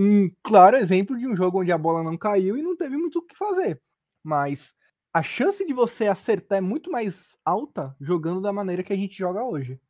um 0.00 0.30
claro 0.44 0.76
exemplo 0.76 1.18
de 1.18 1.26
um 1.26 1.34
jogo 1.34 1.60
onde 1.60 1.72
a 1.72 1.76
bola 1.76 2.04
não 2.04 2.16
caiu 2.16 2.56
e 2.56 2.62
não 2.62 2.76
teve 2.76 2.96
muito 2.96 3.18
o 3.18 3.22
que 3.22 3.36
fazer. 3.36 3.82
Mas 4.22 4.72
a 5.12 5.24
chance 5.24 5.66
de 5.66 5.72
você 5.72 6.06
acertar 6.06 6.58
é 6.58 6.60
muito 6.60 6.88
mais 6.88 7.36
alta 7.44 7.96
jogando 8.00 8.40
da 8.40 8.52
maneira 8.52 8.84
que 8.84 8.92
a 8.92 8.96
gente 8.96 9.18
joga 9.18 9.42
hoje. 9.42 9.80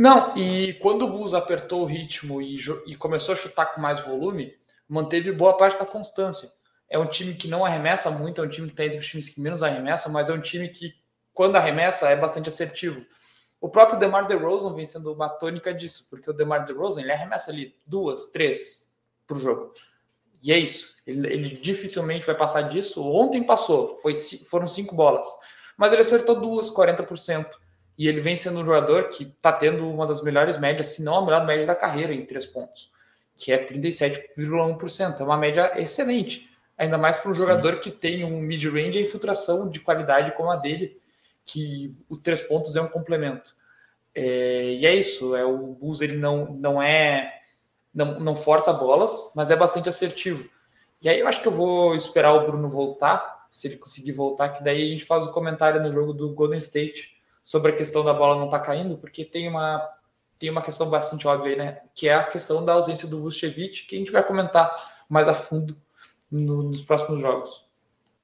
Não, 0.00 0.36
e 0.36 0.74
quando 0.74 1.02
o 1.02 1.08
Bulls 1.08 1.32
apertou 1.32 1.82
o 1.82 1.86
ritmo 1.86 2.42
e, 2.42 2.58
e 2.86 2.96
começou 2.96 3.34
a 3.34 3.36
chutar 3.36 3.66
com 3.66 3.80
mais 3.80 4.00
volume, 4.00 4.52
manteve 4.88 5.30
boa 5.30 5.56
parte 5.56 5.78
da 5.78 5.86
constância. 5.86 6.50
É 6.88 6.98
um 6.98 7.06
time 7.06 7.34
que 7.34 7.46
não 7.46 7.64
arremessa 7.64 8.10
muito, 8.10 8.40
é 8.40 8.44
um 8.44 8.48
time 8.48 8.66
que 8.66 8.72
está 8.72 8.84
entre 8.84 8.98
os 8.98 9.06
times 9.06 9.28
que 9.28 9.40
menos 9.40 9.62
arremessa, 9.62 10.08
mas 10.08 10.28
é 10.28 10.32
um 10.32 10.40
time 10.40 10.70
que, 10.70 10.92
quando 11.32 11.54
arremessa, 11.54 12.08
é 12.08 12.16
bastante 12.16 12.48
assertivo. 12.48 13.06
O 13.60 13.68
próprio 13.68 13.96
DeMar 13.96 14.26
DeRozan 14.26 14.74
vem 14.74 14.86
sendo 14.86 15.12
uma 15.12 15.28
tônica 15.28 15.72
disso, 15.72 16.08
porque 16.10 16.28
o 16.28 16.32
DeMar 16.32 16.66
DeRozan 16.66 17.02
ele 17.02 17.12
arremessa 17.12 17.52
ali 17.52 17.76
duas, 17.86 18.32
três 18.32 18.89
para 19.30 19.38
o 19.38 19.40
jogo. 19.40 19.72
E 20.42 20.52
é 20.52 20.58
isso. 20.58 20.96
Ele, 21.06 21.32
ele, 21.32 21.48
dificilmente 21.56 22.26
vai 22.26 22.34
passar 22.34 22.62
disso. 22.62 23.06
Ontem 23.06 23.44
passou, 23.44 23.96
foi, 23.98 24.14
foram 24.14 24.66
cinco 24.66 24.94
bolas. 24.94 25.26
Mas 25.76 25.92
ele 25.92 26.02
acertou 26.02 26.40
duas, 26.40 26.70
40%. 26.72 27.46
E 27.96 28.08
ele 28.08 28.20
vem 28.20 28.36
sendo 28.36 28.60
um 28.60 28.64
jogador 28.64 29.10
que 29.10 29.24
está 29.24 29.52
tendo 29.52 29.88
uma 29.88 30.06
das 30.06 30.22
melhores 30.22 30.58
médias, 30.58 30.88
se 30.88 31.04
não 31.04 31.16
a 31.16 31.24
melhor 31.24 31.46
média 31.46 31.66
da 31.66 31.74
carreira 31.74 32.12
em 32.14 32.24
três 32.24 32.46
pontos, 32.46 32.90
que 33.36 33.52
é 33.52 33.64
37,1%. 33.64 35.20
É 35.20 35.22
uma 35.22 35.36
média 35.36 35.72
excelente. 35.80 36.50
Ainda 36.76 36.96
mais 36.96 37.18
para 37.18 37.30
um 37.30 37.34
Sim. 37.34 37.40
jogador 37.42 37.78
que 37.78 37.90
tem 37.90 38.24
um 38.24 38.40
mid-range 38.40 38.98
e 38.98 39.02
infiltração 39.02 39.68
de 39.68 39.80
qualidade 39.80 40.32
como 40.32 40.50
a 40.50 40.56
dele, 40.56 40.98
que 41.44 41.94
o 42.08 42.16
três 42.16 42.40
pontos 42.40 42.74
é 42.74 42.80
um 42.80 42.88
complemento. 42.88 43.54
É, 44.14 44.72
e 44.72 44.86
é 44.86 44.94
isso. 44.94 45.36
É, 45.36 45.44
o 45.44 45.58
Bulls 45.74 46.00
ele 46.00 46.16
não, 46.16 46.46
não 46.54 46.82
é. 46.82 47.39
Não, 47.92 48.20
não 48.20 48.36
força 48.36 48.72
bolas, 48.72 49.32
mas 49.34 49.50
é 49.50 49.56
bastante 49.56 49.88
assertivo. 49.88 50.48
E 51.02 51.08
aí 51.08 51.18
eu 51.18 51.26
acho 51.26 51.40
que 51.40 51.48
eu 51.48 51.52
vou 51.52 51.94
esperar 51.94 52.34
o 52.34 52.46
Bruno 52.46 52.68
voltar, 52.68 53.46
se 53.50 53.66
ele 53.66 53.76
conseguir 53.76 54.12
voltar, 54.12 54.50
que 54.50 54.62
daí 54.62 54.82
a 54.82 54.92
gente 54.92 55.04
faz 55.04 55.26
o 55.26 55.32
comentário 55.32 55.82
no 55.82 55.92
jogo 55.92 56.12
do 56.12 56.32
Golden 56.34 56.58
State 56.58 57.16
sobre 57.42 57.72
a 57.72 57.76
questão 57.76 58.04
da 58.04 58.12
bola 58.12 58.36
não 58.36 58.44
estar 58.44 58.60
tá 58.60 58.64
caindo, 58.66 58.96
porque 58.98 59.24
tem 59.24 59.48
uma, 59.48 59.82
tem 60.38 60.50
uma 60.50 60.62
questão 60.62 60.88
bastante 60.88 61.26
óbvia 61.26 61.52
aí, 61.52 61.56
né? 61.56 61.80
Que 61.94 62.08
é 62.08 62.14
a 62.14 62.24
questão 62.24 62.64
da 62.64 62.74
ausência 62.74 63.08
do 63.08 63.20
Vucevic, 63.20 63.86
que 63.86 63.96
a 63.96 63.98
gente 63.98 64.12
vai 64.12 64.22
comentar 64.22 65.04
mais 65.08 65.26
a 65.26 65.34
fundo 65.34 65.76
no, 66.30 66.62
nos 66.62 66.84
próximos 66.84 67.20
jogos. 67.20 67.64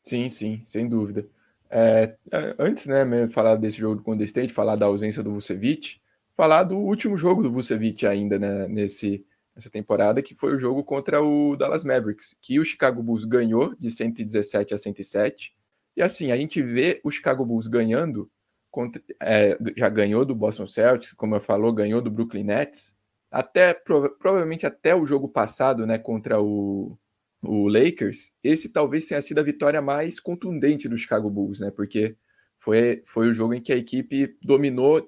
Sim, 0.03 0.29
sim, 0.29 0.61
sem 0.65 0.89
dúvida. 0.89 1.27
É, 1.69 2.15
é 2.31 2.55
antes, 2.59 2.87
né, 2.87 3.27
falar 3.29 3.57
desse 3.57 3.79
jogo 3.79 3.97
do 3.97 4.03
Golden 4.03 4.25
State, 4.25 4.53
falar 4.53 4.77
da 4.77 4.87
ausência 4.87 5.23
do 5.23 5.33
Vucevic, 5.33 6.01
falar 6.37 6.63
do 6.63 6.77
último 6.77 7.17
jogo 7.17 7.43
do 7.43 7.51
Vucevic 7.51 8.07
ainda, 8.07 8.39
né, 8.39 8.69
nesse, 8.69 9.27
nessa 9.57 9.71
temporada, 9.71 10.23
que 10.23 10.35
foi 10.35 10.55
o 10.55 10.59
jogo 10.59 10.85
contra 10.85 11.23
o 11.23 11.57
Dallas 11.57 11.83
Mavericks, 11.83 12.37
que 12.43 12.61
o 12.61 12.65
Chicago 12.65 13.03
Bulls 13.03 13.25
ganhou 13.25 13.75
de 13.75 13.91
117 13.91 14.75
a 14.75 14.79
107. 14.79 15.57
E 15.97 16.03
assim, 16.03 16.31
a 16.31 16.37
gente 16.37 16.63
vê 16.63 17.01
o 17.03 17.11
Chicago 17.11 17.45
Bulls 17.45 17.67
ganhando 17.67 18.31
contra, 18.71 19.03
é, 19.23 19.57
já 19.75 19.89
ganhou 19.89 20.27
do 20.27 20.35
Boston 20.35 20.67
Celtics, 20.67 21.15
como 21.15 21.35
eu 21.35 21.41
falou, 21.41 21.73
ganhou 21.73 22.03
do 22.03 22.11
Brooklyn 22.11 22.45
Nets, 22.45 22.95
até 23.31 23.73
provavelmente 23.73 24.67
até 24.67 24.95
o 24.95 25.07
jogo 25.07 25.27
passado, 25.29 25.87
né, 25.87 25.97
contra 25.97 26.41
o, 26.41 26.99
o 27.43 27.67
Lakers, 27.69 28.33
esse 28.45 28.69
talvez 28.69 29.07
tenha 29.07 29.23
sido 29.23 29.39
a 29.39 29.43
vitória 29.43 29.81
mais 29.81 30.21
contundente 30.21 30.89
do 30.89 30.99
Chicago 30.99 31.31
Bulls, 31.31 31.61
né, 31.61 31.71
porque 31.71 32.17
foi, 32.59 33.03
foi 33.07 33.29
o 33.29 33.35
jogo 33.35 33.55
em 33.55 33.63
que 33.63 33.73
a 33.73 33.77
equipe 33.77 34.37
dominou 34.43 35.03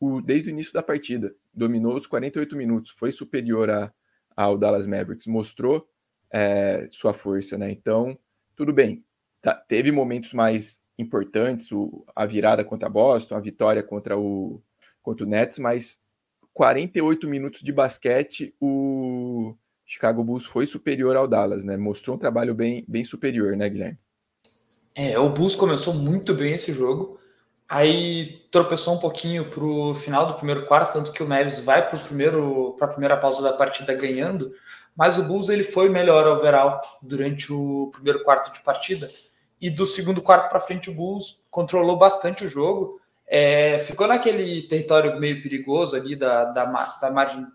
o, 0.00 0.22
desde 0.22 0.48
o 0.48 0.50
início 0.50 0.72
da 0.72 0.82
partida, 0.82 1.34
dominou 1.52 1.96
os 1.96 2.06
48 2.06 2.56
minutos, 2.56 2.90
foi 2.90 3.12
superior 3.12 3.70
a, 3.70 3.92
ao 4.36 4.56
Dallas 4.56 4.86
Mavericks, 4.86 5.26
mostrou 5.26 5.88
é, 6.32 6.88
sua 6.90 7.12
força, 7.12 7.58
né, 7.58 7.70
então 7.70 8.18
tudo 8.56 8.72
bem, 8.72 9.04
tá, 9.40 9.54
teve 9.54 9.90
momentos 9.90 10.32
mais 10.32 10.80
importantes, 10.98 11.72
o, 11.72 12.04
a 12.14 12.26
virada 12.26 12.64
contra 12.64 12.88
Boston, 12.88 13.34
a 13.34 13.40
vitória 13.40 13.82
contra 13.82 14.18
o, 14.18 14.62
contra 15.02 15.24
o 15.24 15.28
Nets, 15.28 15.58
mas 15.58 16.00
48 16.54 17.26
minutos 17.26 17.60
de 17.62 17.72
basquete, 17.72 18.54
o 18.60 19.54
Chicago 19.86 20.22
Bulls 20.22 20.46
foi 20.46 20.66
superior 20.66 21.16
ao 21.16 21.26
Dallas, 21.26 21.64
né? 21.64 21.76
Mostrou 21.76 22.16
um 22.16 22.18
trabalho 22.18 22.54
bem, 22.54 22.84
bem 22.86 23.04
superior, 23.04 23.56
né, 23.56 23.68
Guilherme? 23.68 23.98
É, 24.94 25.18
o 25.18 25.30
Bulls 25.30 25.56
começou 25.56 25.94
muito 25.94 26.34
bem 26.34 26.54
esse 26.54 26.72
jogo, 26.72 27.18
aí 27.72 28.46
tropeçou 28.50 28.94
um 28.94 28.98
pouquinho 28.98 29.46
para 29.46 29.64
o 29.64 29.94
final 29.94 30.26
do 30.26 30.34
primeiro 30.34 30.66
quarto, 30.66 30.92
tanto 30.92 31.10
que 31.10 31.22
o 31.22 31.26
Mavis 31.26 31.58
vai 31.58 31.88
para 31.88 31.98
a 31.98 32.88
primeira 32.88 33.16
pausa 33.16 33.40
da 33.40 33.54
partida 33.54 33.94
ganhando, 33.94 34.52
mas 34.94 35.18
o 35.18 35.22
Bulls 35.22 35.48
ele 35.48 35.62
foi 35.62 35.88
melhor 35.88 36.26
overall 36.26 36.82
durante 37.00 37.50
o 37.50 37.88
primeiro 37.90 38.22
quarto 38.24 38.52
de 38.52 38.60
partida 38.60 39.10
e 39.58 39.70
do 39.70 39.86
segundo 39.86 40.20
quarto 40.20 40.50
para 40.50 40.60
frente 40.60 40.90
o 40.90 40.94
Bulls 40.94 41.42
controlou 41.50 41.96
bastante 41.96 42.44
o 42.44 42.48
jogo. 42.48 43.00
É, 43.26 43.78
ficou 43.78 44.06
naquele 44.06 44.68
território 44.68 45.18
meio 45.18 45.40
perigoso 45.40 45.96
ali 45.96 46.14
da, 46.14 46.44
da, 46.44 46.66
da 47.00 47.10
margem 47.10 47.46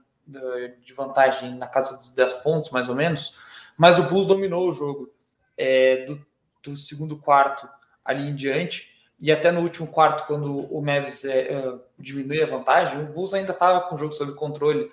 de 0.83 0.93
vantagem 0.93 1.55
na 1.55 1.67
casa 1.67 1.95
dos 1.95 2.11
10 2.11 2.33
pontos, 2.41 2.71
mais 2.71 2.89
ou 2.89 2.95
menos, 2.95 3.37
mas 3.77 3.99
o 3.99 4.03
Bulls 4.03 4.25
dominou 4.25 4.67
o 4.67 4.73
jogo 4.73 5.13
é, 5.55 6.05
do, 6.05 6.25
do, 6.63 6.75
segundo 6.75 7.17
quarto 7.17 7.69
ali 8.03 8.27
em 8.27 8.35
diante, 8.35 8.96
e 9.19 9.31
até 9.31 9.51
no 9.51 9.61
último 9.61 9.87
quarto, 9.87 10.27
quando 10.27 10.55
o 10.73 10.81
Mavis 10.81 11.25
é, 11.25 11.53
é, 11.53 11.75
diminui 11.97 12.41
a 12.41 12.45
vantagem, 12.45 13.01
o 13.01 13.05
Bulls 13.07 13.33
ainda 13.33 13.51
estava 13.51 13.81
com 13.81 13.95
o 13.95 13.97
jogo 13.97 14.13
sob 14.13 14.33
controle, 14.33 14.91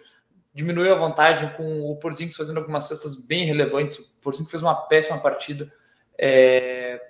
diminuiu 0.55 0.93
a 0.93 0.99
vantagem 0.99 1.51
com 1.57 1.91
o 1.91 1.97
Porzingis 1.97 2.37
fazendo 2.37 2.59
algumas 2.59 2.87
cestas 2.87 3.17
bem 3.17 3.45
relevantes, 3.45 3.99
o 3.99 4.09
Porzingis 4.23 4.51
fez 4.51 4.63
uma 4.63 4.75
péssima 4.75 5.19
partida, 5.19 5.71
é, 6.17 7.01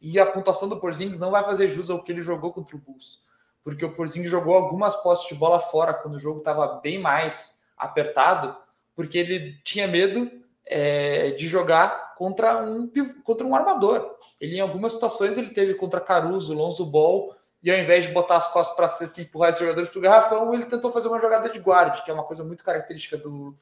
e 0.00 0.18
a 0.18 0.24
pontuação 0.24 0.68
do 0.68 0.80
Porzingis 0.80 1.20
não 1.20 1.30
vai 1.30 1.44
fazer 1.44 1.68
jus 1.68 1.90
ao 1.90 2.02
que 2.02 2.10
ele 2.10 2.22
jogou 2.22 2.52
contra 2.52 2.74
o 2.74 2.78
Bulls, 2.78 3.20
porque 3.62 3.84
o 3.84 3.92
Porzingis 3.92 4.30
jogou 4.30 4.54
algumas 4.54 4.96
postes 4.96 5.28
de 5.28 5.34
bola 5.34 5.60
fora 5.60 5.92
quando 5.92 6.14
o 6.14 6.20
jogo 6.20 6.38
estava 6.38 6.80
bem 6.80 6.98
mais 6.98 7.60
apertado, 7.76 8.56
porque 8.94 9.18
ele 9.18 9.60
tinha 9.62 9.86
medo 9.86 10.30
é, 10.64 11.32
de 11.32 11.46
jogar 11.46 12.05
contra 12.16 12.62
um 12.62 12.90
contra 13.22 13.46
um 13.46 13.54
armador. 13.54 14.16
Ele 14.40 14.56
em 14.56 14.60
algumas 14.60 14.94
situações 14.94 15.36
ele 15.36 15.50
teve 15.50 15.74
contra 15.74 16.00
Caruso, 16.00 16.54
Lonzo 16.54 16.86
Ball, 16.86 17.34
e 17.62 17.70
ao 17.70 17.78
invés 17.78 18.06
de 18.06 18.12
botar 18.12 18.36
as 18.36 18.52
costas 18.52 18.76
para 18.76 18.86
a 18.86 18.88
cesta 18.88 19.20
e 19.20 19.24
empurrar 19.24 19.50
esses 19.50 19.60
jogadores 19.60 19.90
para 19.90 19.98
o 19.98 20.02
garrafão, 20.02 20.54
ele 20.54 20.66
tentou 20.66 20.92
fazer 20.92 21.08
uma 21.08 21.20
jogada 21.20 21.48
de 21.48 21.58
guarda, 21.58 22.02
que 22.02 22.10
é 22.10 22.14
uma 22.14 22.24
coisa 22.24 22.44
muito 22.44 22.62
característica 22.62 23.16
do, 23.16 23.56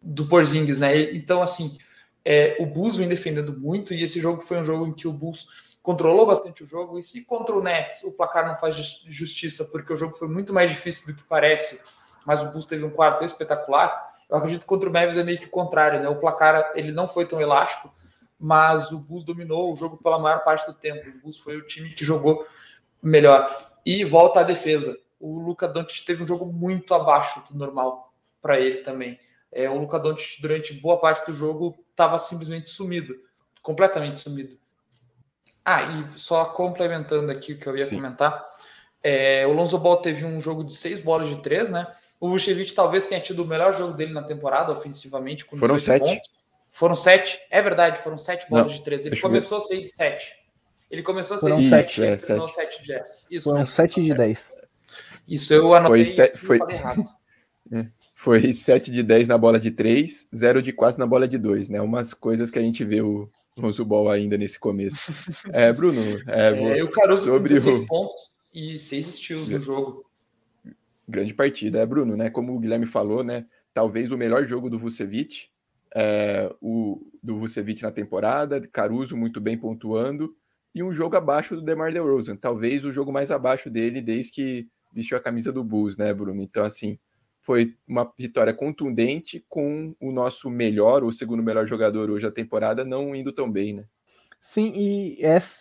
do 0.00 0.26
Porzingis, 0.26 0.78
né? 0.78 0.98
Então, 1.12 1.40
assim, 1.40 1.78
é, 2.24 2.56
o 2.58 2.66
Bulls 2.66 2.96
vem 2.96 3.08
defendendo 3.08 3.58
muito 3.58 3.92
e 3.92 4.02
esse 4.02 4.18
jogo 4.18 4.42
foi 4.42 4.58
um 4.58 4.64
jogo 4.64 4.86
em 4.86 4.92
que 4.92 5.06
o 5.06 5.12
Bulls 5.12 5.46
controlou 5.82 6.26
bastante 6.26 6.64
o 6.64 6.66
jogo. 6.66 6.98
E 6.98 7.02
se 7.02 7.22
contra 7.24 7.54
o 7.54 7.62
Nets 7.62 8.02
o 8.04 8.12
placar 8.12 8.48
não 8.48 8.56
faz 8.56 8.74
justiça, 9.06 9.66
porque 9.66 9.92
o 9.92 9.96
jogo 9.96 10.16
foi 10.16 10.28
muito 10.28 10.52
mais 10.52 10.70
difícil 10.70 11.06
do 11.06 11.14
que 11.14 11.22
parece, 11.22 11.80
mas 12.26 12.42
o 12.42 12.50
Bulls 12.50 12.66
teve 12.66 12.84
um 12.84 12.90
quarto 12.90 13.22
espetacular, 13.22 14.13
eu 14.34 14.38
acredito 14.38 14.62
que 14.62 14.66
contra 14.66 14.88
o 14.88 14.92
Mavis 14.92 15.16
é 15.16 15.22
meio 15.22 15.38
que 15.38 15.46
o 15.46 15.50
contrário, 15.50 16.00
né? 16.00 16.08
O 16.08 16.16
placar 16.16 16.72
ele 16.74 16.90
não 16.90 17.08
foi 17.08 17.26
tão 17.26 17.40
elástico, 17.40 17.94
mas 18.38 18.90
o 18.90 18.98
Bulls 18.98 19.24
dominou 19.24 19.72
o 19.72 19.76
jogo 19.76 19.96
pela 19.96 20.18
maior 20.18 20.42
parte 20.42 20.66
do 20.66 20.74
tempo. 20.74 21.08
O 21.08 21.20
Bulls 21.20 21.38
foi 21.38 21.56
o 21.56 21.66
time 21.66 21.90
que 21.90 22.04
jogou 22.04 22.46
melhor. 23.02 23.56
E 23.86 24.04
volta 24.04 24.40
à 24.40 24.42
defesa. 24.42 24.98
O 25.20 25.38
Luca 25.38 25.68
Doncic 25.68 26.04
teve 26.04 26.24
um 26.24 26.26
jogo 26.26 26.46
muito 26.46 26.92
abaixo 26.94 27.42
do 27.48 27.56
normal 27.56 28.12
para 28.42 28.58
ele 28.58 28.78
também. 28.78 29.18
É, 29.52 29.70
o 29.70 29.78
Luca 29.78 29.98
Doncic 30.00 30.42
durante 30.42 30.74
boa 30.74 30.98
parte 30.98 31.30
do 31.30 31.36
jogo 31.36 31.78
estava 31.90 32.18
simplesmente 32.18 32.70
sumido, 32.70 33.14
completamente 33.62 34.18
sumido. 34.18 34.58
Ah, 35.64 35.82
e 35.82 36.18
só 36.18 36.44
complementando 36.46 37.30
aqui 37.30 37.52
o 37.52 37.58
que 37.58 37.66
eu 37.66 37.76
ia 37.76 37.86
Sim. 37.86 37.96
comentar, 37.96 38.44
é, 39.02 39.46
o 39.46 39.52
Lonzo 39.52 39.78
Ball 39.78 39.98
teve 39.98 40.24
um 40.24 40.40
jogo 40.40 40.64
de 40.64 40.74
seis 40.74 40.98
bolas 40.98 41.28
de 41.28 41.40
três, 41.40 41.70
né? 41.70 41.86
O 42.24 42.30
Vucevic 42.30 42.72
talvez 42.72 43.04
tenha 43.04 43.20
tido 43.20 43.42
o 43.42 43.46
melhor 43.46 43.74
jogo 43.76 43.92
dele 43.92 44.14
na 44.14 44.22
temporada, 44.22 44.72
ofensivamente. 44.72 45.44
foram 45.58 45.78
sete. 45.78 46.06
Pontos. 46.06 46.30
Foram 46.72 46.94
sete, 46.94 47.38
é 47.50 47.60
verdade, 47.60 47.98
foram 47.98 48.16
sete 48.16 48.48
bolas 48.48 48.68
Não, 48.68 48.74
de 48.74 48.82
três. 48.82 49.04
Ele 49.04 49.20
começou 49.20 49.60
ver. 49.60 49.66
seis 49.66 49.82
de 49.82 49.88
sete. 49.90 50.34
Ele 50.90 51.02
começou 51.02 51.38
foram 51.38 51.58
seis 51.58 51.68
sete, 51.68 51.86
de 51.86 52.20
sete. 52.22 52.42
É, 52.42 52.48
sete 52.48 52.80
de 52.80 52.88
dez. 52.88 53.26
Isso 53.30 53.44
foram 53.44 53.58
mesmo, 53.58 53.74
sete 53.74 54.00
de 54.00 54.14
dez. 54.14 54.42
Isso 55.28 55.52
eu 55.52 55.74
anotei 55.74 56.02
foi, 56.06 56.14
se... 56.14 56.36
foi... 56.36 56.58
É. 57.72 57.86
Foi 58.12 58.52
7 58.52 58.90
de 58.90 59.02
10 59.02 59.26
na 59.26 59.36
bola 59.36 59.58
de 59.58 59.70
3, 59.70 60.28
0 60.34 60.62
de 60.62 60.72
4 60.72 61.00
na 61.00 61.06
bola 61.06 61.26
de 61.26 61.36
2, 61.36 61.70
né? 61.70 61.80
Umas 61.80 62.14
coisas 62.14 62.50
que 62.50 62.58
a 62.58 62.62
gente 62.62 62.84
vê 62.84 63.00
o, 63.00 63.28
Lonzo 63.56 63.84
Ball 63.84 64.10
ainda 64.10 64.36
nesse 64.38 64.58
começo. 64.58 65.12
É, 65.52 65.72
Bruno, 65.72 66.00
é, 66.28 66.78
é, 66.78 66.84
o 66.84 66.90
Caruso 66.90 67.24
sobre 67.24 67.58
o... 67.58 67.86
pontos 67.86 68.32
e 68.52 68.78
6 68.78 69.06
steals 69.06 69.48
no 69.48 69.60
jogo. 69.60 70.04
Grande 71.06 71.34
partida, 71.34 71.80
é, 71.80 71.86
Bruno, 71.86 72.16
né? 72.16 72.30
Como 72.30 72.54
o 72.54 72.58
Guilherme 72.58 72.86
falou, 72.86 73.22
né? 73.22 73.46
Talvez 73.72 74.12
o 74.12 74.18
melhor 74.18 74.46
jogo 74.46 74.70
do 74.70 74.78
Vucevic, 74.78 75.48
é, 75.94 76.50
o 76.60 77.00
do 77.22 77.38
Vucevic 77.38 77.82
na 77.82 77.90
temporada, 77.90 78.60
Caruso 78.68 79.16
muito 79.16 79.40
bem 79.40 79.56
pontuando, 79.56 80.34
e 80.74 80.82
um 80.82 80.92
jogo 80.92 81.16
abaixo 81.16 81.54
do 81.54 81.62
DeMar 81.62 81.92
DeRozan, 81.92 82.36
talvez 82.36 82.84
o 82.84 82.92
jogo 82.92 83.12
mais 83.12 83.30
abaixo 83.30 83.70
dele 83.70 84.00
desde 84.00 84.32
que 84.32 84.68
vestiu 84.92 85.16
a 85.16 85.20
camisa 85.20 85.52
do 85.52 85.62
Bulls, 85.62 85.96
né, 85.96 86.12
Bruno? 86.12 86.42
Então, 86.42 86.64
assim, 86.64 86.98
foi 87.40 87.76
uma 87.86 88.10
vitória 88.18 88.54
contundente 88.54 89.44
com 89.48 89.94
o 90.00 90.10
nosso 90.10 90.50
melhor, 90.50 91.04
ou 91.04 91.12
segundo 91.12 91.42
melhor 91.42 91.66
jogador 91.66 92.10
hoje 92.10 92.24
da 92.24 92.32
temporada, 92.32 92.84
não 92.84 93.14
indo 93.14 93.32
tão 93.32 93.50
bem, 93.50 93.74
né? 93.74 93.84
Sim, 94.40 94.72
e 94.74 95.18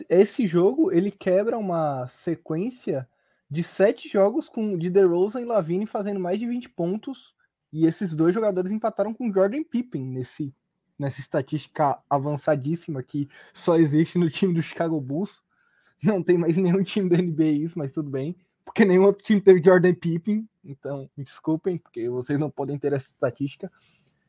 esse 0.09 0.45
jogo 0.45 0.91
ele 0.91 1.11
quebra 1.11 1.57
uma 1.57 2.07
sequência 2.07 3.07
de 3.53 3.61
sete 3.61 4.09
jogos 4.09 4.49
com 4.49 4.75
de 4.75 4.89
DeRozan 4.89 5.41
e 5.41 5.45
Lavine 5.45 5.85
fazendo 5.85 6.19
mais 6.19 6.39
de 6.39 6.47
20 6.47 6.69
pontos, 6.69 7.35
e 7.71 7.85
esses 7.85 8.15
dois 8.15 8.33
jogadores 8.33 8.71
empataram 8.71 9.13
com 9.13 9.31
Jordan 9.31 9.63
Pippen 9.63 10.03
nesse 10.03 10.51
nessa 10.97 11.19
estatística 11.19 11.99
avançadíssima 12.09 13.03
que 13.03 13.27
só 13.53 13.77
existe 13.77 14.17
no 14.17 14.29
time 14.29 14.53
do 14.53 14.61
Chicago 14.61 14.99
Bulls. 14.99 15.43
Não 16.01 16.23
tem 16.23 16.35
mais 16.35 16.55
nenhum 16.57 16.83
time 16.83 17.07
da 17.07 17.17
NBA 17.17 17.63
isso, 17.65 17.77
mas 17.77 17.93
tudo 17.93 18.09
bem. 18.09 18.35
porque 18.65 18.85
nenhum 18.85 19.03
outro 19.03 19.23
time 19.23 19.39
teve 19.39 19.63
Jordan 19.63 19.93
Pippen, 19.93 20.49
então 20.63 21.07
me 21.15 21.23
desculpem, 21.23 21.77
porque 21.77 22.09
vocês 22.09 22.39
não 22.39 22.49
podem 22.49 22.79
ter 22.79 22.93
essa 22.93 23.07
estatística. 23.07 23.71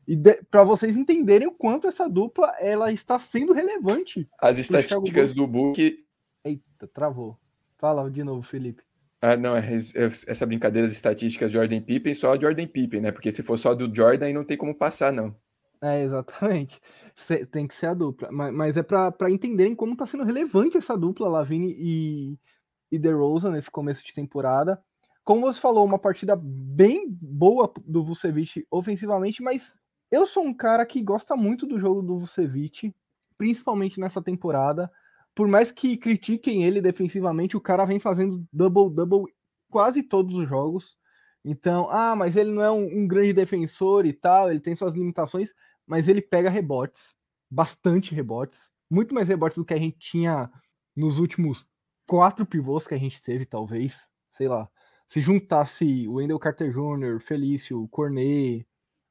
E 0.07 0.15
para 0.51 0.63
vocês 0.63 0.95
entenderem 0.95 1.47
o 1.47 1.51
quanto 1.51 1.87
essa 1.87 2.07
dupla 2.07 2.53
ela 2.59 2.91
está 2.91 3.19
sendo 3.19 3.53
relevante. 3.53 4.29
As 4.39 4.59
estatísticas 4.59 5.33
do 5.33 5.47
Book. 5.47 6.05
Eita, 6.43 6.87
travou. 6.87 7.39
Fala 7.77 8.09
de 8.09 8.23
novo, 8.23 8.43
Felipe. 8.43 8.84
Ah, 9.27 9.35
não, 9.35 9.57
é, 9.57 9.61
é, 9.61 10.05
essa 10.05 10.45
brincadeira 10.45 10.87
das 10.87 10.95
estatísticas 10.95 11.51
Jordan 11.51 11.81
Pippen, 11.81 12.13
só 12.13 12.39
Jordan 12.39 12.67
Pippen, 12.67 13.01
né? 13.01 13.11
Porque 13.11 13.31
se 13.31 13.41
for 13.41 13.57
só 13.57 13.73
do 13.73 13.93
Jordan, 13.93 14.27
aí 14.27 14.33
não 14.33 14.43
tem 14.43 14.55
como 14.55 14.75
passar, 14.77 15.11
não. 15.11 15.35
É, 15.81 16.03
exatamente. 16.03 16.79
Tem 17.49 17.67
que 17.67 17.73
ser 17.73 17.87
a 17.87 17.95
dupla. 17.95 18.31
Mas, 18.31 18.53
mas 18.53 18.77
é 18.77 18.83
para 18.83 19.31
entenderem 19.31 19.73
como 19.73 19.93
está 19.93 20.05
sendo 20.05 20.23
relevante 20.23 20.77
essa 20.77 20.95
dupla, 20.95 21.27
Lavine 21.27 21.75
e, 21.75 22.37
e 22.91 22.99
DeRozan 22.99 23.49
nesse 23.49 23.71
começo 23.71 24.05
de 24.05 24.13
temporada. 24.13 24.79
Como 25.23 25.41
você 25.41 25.59
falou, 25.59 25.83
uma 25.83 25.97
partida 25.97 26.35
bem 26.39 27.07
boa 27.09 27.73
do 27.83 28.03
Vucevic 28.03 28.63
ofensivamente, 28.69 29.41
mas 29.41 29.75
eu 30.11 30.27
sou 30.27 30.43
um 30.43 30.53
cara 30.53 30.85
que 30.85 31.01
gosta 31.01 31.35
muito 31.35 31.65
do 31.65 31.79
jogo 31.79 32.03
do 32.03 32.19
Vucevic, 32.19 32.93
principalmente 33.39 33.99
nessa 33.99 34.21
temporada. 34.21 34.91
Por 35.35 35.47
mais 35.47 35.69
que 35.69 35.97
critiquem 35.97 36.63
ele 36.63 36.81
defensivamente, 36.81 37.57
o 37.57 37.61
cara 37.61 37.83
vem 37.83 37.99
fazendo 37.99 38.47
double-double 38.51 39.25
quase 39.69 40.01
todos 40.01 40.37
os 40.37 40.47
jogos. 40.47 40.97
Então, 41.43 41.89
ah, 41.91 42.15
mas 42.15 42.35
ele 42.35 42.51
não 42.51 42.63
é 42.63 42.71
um, 42.71 43.01
um, 43.01 43.07
grande 43.07 43.33
defensor 43.33 44.05
e 44.05 44.13
tal, 44.13 44.49
ele 44.49 44.61
tem 44.61 44.75
suas 44.75 44.93
limitações, 44.93 45.49
mas 45.85 46.07
ele 46.07 46.21
pega 46.21 46.49
rebotes, 46.49 47.13
bastante 47.51 48.15
rebotes, 48.15 48.69
muito 48.89 49.13
mais 49.13 49.27
rebotes 49.27 49.57
do 49.57 49.65
que 49.65 49.73
a 49.73 49.77
gente 49.77 49.99
tinha 49.99 50.49
nos 50.95 51.19
últimos 51.19 51.67
quatro 52.07 52.45
pivôs 52.45 52.87
que 52.87 52.95
a 52.95 52.97
gente 52.97 53.21
teve, 53.21 53.45
talvez. 53.45 54.09
Sei 54.31 54.47
lá. 54.47 54.67
Se 55.07 55.21
juntasse 55.21 56.07
o 56.07 56.13
Wendell 56.13 56.39
Carter 56.39 56.71
Jr., 56.71 57.19
Felício, 57.19 57.87
Cornet, 57.89 58.65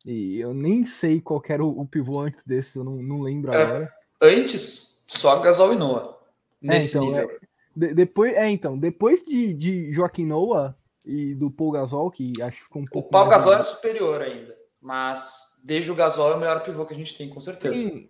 e 0.04 0.38
eu 0.38 0.52
nem 0.52 0.85
sei 0.85 1.21
qual 1.21 1.43
era 1.49 1.64
o, 1.64 1.81
o 1.81 1.87
pivô 1.87 2.21
antes 2.21 2.45
desse, 2.45 2.76
eu 2.76 2.85
não, 2.85 3.02
não 3.02 3.21
lembro 3.21 3.52
é, 3.52 3.62
agora. 3.62 3.93
Antes, 4.21 4.94
só 5.07 5.39
Gasol 5.41 5.73
e 5.73 5.77
Noah. 5.77 6.17
É, 6.63 6.67
nesse 6.67 6.97
é, 6.97 7.01
então, 7.01 7.07
nível. 7.07 7.31
É, 7.31 7.47
de, 7.77 7.95
depois, 7.95 8.35
é, 8.35 8.51
então, 8.51 8.79
depois 8.79 9.23
de, 9.23 9.53
de 9.55 9.93
Joaquim 9.93 10.27
Noah 10.27 10.77
e 11.05 11.35
do 11.35 11.51
Paul 11.51 11.73
Gasol, 11.73 12.11
que 12.11 12.33
acho 12.41 12.59
que 12.59 12.65
ficou 12.65 12.83
um 12.83 12.87
pouco. 12.87 13.09
O 13.09 13.11
Paul 13.11 13.29
Gasol 13.29 13.53
era 13.53 13.63
superior 13.63 14.23
ainda, 14.23 14.57
mas 14.81 15.55
desde 15.63 15.91
o 15.91 15.95
Gasol 15.95 16.33
é 16.33 16.37
o 16.37 16.39
melhor 16.39 16.63
pivô 16.63 16.87
que 16.87 16.95
a 16.95 16.97
gente 16.97 17.17
tem, 17.17 17.29
com 17.29 17.41
certeza. 17.41 17.75
Sim, 17.75 18.07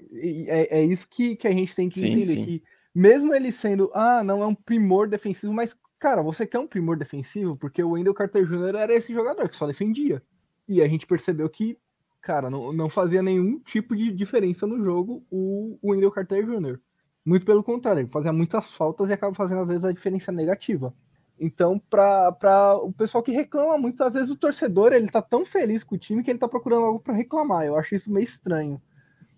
é, 0.49 0.81
é 0.81 0.85
isso 0.85 1.09
que, 1.09 1.37
que 1.37 1.49
a 1.49 1.53
gente 1.53 1.75
tem 1.75 1.89
que 1.89 2.01
sim, 2.01 2.07
entender. 2.07 2.25
Sim. 2.27 2.43
Que 2.43 2.63
mesmo 2.95 3.35
ele 3.35 3.51
sendo, 3.51 3.91
ah, 3.93 4.23
não 4.23 4.43
é 4.43 4.47
um 4.47 4.55
primor 4.55 5.09
defensivo, 5.09 5.53
mas, 5.53 5.75
cara, 5.99 6.23
você 6.23 6.47
quer 6.47 6.59
um 6.59 6.67
primor 6.67 6.97
defensivo? 6.97 7.57
Porque 7.57 7.83
o 7.83 7.91
Wendell 7.91 8.15
Carter 8.15 8.47
Jr. 8.47 8.77
era 8.77 8.95
esse 8.95 9.13
jogador 9.13 9.49
que 9.49 9.57
só 9.57 9.67
defendia. 9.67 10.23
E 10.69 10.81
a 10.81 10.89
gente 10.89 11.07
percebeu 11.07 11.49
que 11.49 11.77
cara, 12.25 12.49
não, 12.49 12.73
não 12.73 12.89
fazia 12.89 13.23
nenhum 13.23 13.61
tipo 13.61 13.95
de 13.95 14.11
diferença 14.11 14.67
no 14.67 14.83
jogo 14.83 15.23
o, 15.31 15.79
o 15.83 15.91
Wendell 15.91 16.11
Carter 16.11 16.45
Jr. 16.45 16.81
Muito 17.25 17.45
pelo 17.45 17.63
contrário, 17.63 18.01
ele 18.01 18.09
fazia 18.09 18.33
muitas 18.33 18.71
faltas 18.71 19.11
e 19.11 19.13
acaba 19.13 19.35
fazendo 19.35 19.61
às 19.61 19.69
vezes 19.69 19.85
a 19.85 19.93
diferença 19.93 20.33
negativa. 20.33 20.95
Então, 21.39 21.79
para 21.79 22.77
o 22.83 22.93
pessoal 22.93 23.23
que 23.23 23.31
reclama 23.31 23.77
muito, 23.77 24.03
às 24.03 24.15
vezes 24.15 24.31
o 24.31 24.37
torcedor 24.37 24.93
ele 24.93 25.09
tá 25.09 25.21
tão 25.21 25.45
feliz 25.45 25.85
com 25.85 25.97
o 25.97 25.99
time 25.99 26.23
que 26.23 26.31
ele 26.31 26.39
tá 26.39 26.49
procurando 26.49 26.87
algo 26.87 27.01
para 27.01 27.13
reclamar. 27.13 27.67
Eu 27.67 27.77
acho 27.77 27.95
isso 27.95 28.11
meio 28.11 28.25
estranho. 28.25 28.81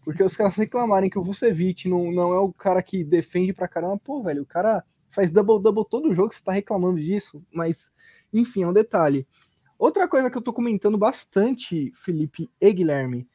Porque 0.04 0.22
os 0.22 0.36
caras 0.36 0.54
reclamarem 0.54 1.10
que 1.10 1.18
o 1.18 1.22
Vucevic 1.22 1.88
não, 1.88 2.12
não 2.12 2.32
é 2.32 2.38
o 2.38 2.52
cara 2.52 2.80
que 2.82 3.02
defende 3.02 3.52
pra 3.52 3.66
caramba, 3.66 3.98
pô, 3.98 4.22
velho, 4.22 4.42
o 4.42 4.46
cara 4.46 4.84
faz 5.10 5.32
double-double 5.32 5.86
todo 5.90 6.14
jogo, 6.14 6.32
você 6.32 6.40
tá 6.44 6.52
reclamando 6.52 7.00
disso. 7.00 7.42
Mas, 7.52 7.90
enfim, 8.32 8.62
é 8.62 8.68
um 8.68 8.72
detalhe. 8.72 9.26
Outra 9.78 10.08
coisa 10.08 10.30
que 10.30 10.38
eu 10.38 10.42
tô 10.42 10.52
comentando 10.52 10.96
bastante, 10.96 11.92
Felipe 11.94 12.50
e 12.60 12.72
Guilherme, 12.72 13.28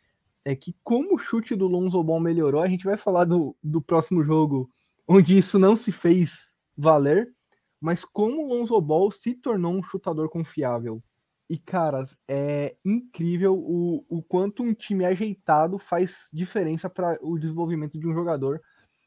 é 0.43 0.55
que 0.55 0.75
como 0.83 1.15
o 1.15 1.19
chute 1.19 1.55
do 1.55 1.67
Lonzo 1.67 2.03
Ball 2.03 2.19
melhorou, 2.19 2.61
a 2.61 2.67
gente 2.67 2.85
vai 2.85 2.97
falar 2.97 3.25
do, 3.25 3.55
do 3.63 3.79
próximo 3.79 4.23
jogo, 4.23 4.69
onde 5.07 5.37
isso 5.37 5.59
não 5.59 5.75
se 5.77 5.91
fez 5.91 6.49
valer, 6.75 7.31
mas 7.79 8.03
como 8.03 8.43
o 8.43 8.47
Lonzo 8.47 8.79
Ball 8.81 9.11
se 9.11 9.35
tornou 9.35 9.73
um 9.73 9.83
chutador 9.83 10.29
confiável. 10.29 11.01
E, 11.47 11.57
caras, 11.57 12.17
é 12.27 12.75
incrível 12.83 13.53
o, 13.53 14.05
o 14.07 14.23
quanto 14.23 14.63
um 14.63 14.73
time 14.73 15.05
ajeitado 15.05 15.77
faz 15.77 16.29
diferença 16.31 16.89
para 16.89 17.19
o 17.21 17.37
desenvolvimento 17.37 17.99
de 17.99 18.07
um 18.07 18.13
jogador. 18.13 18.61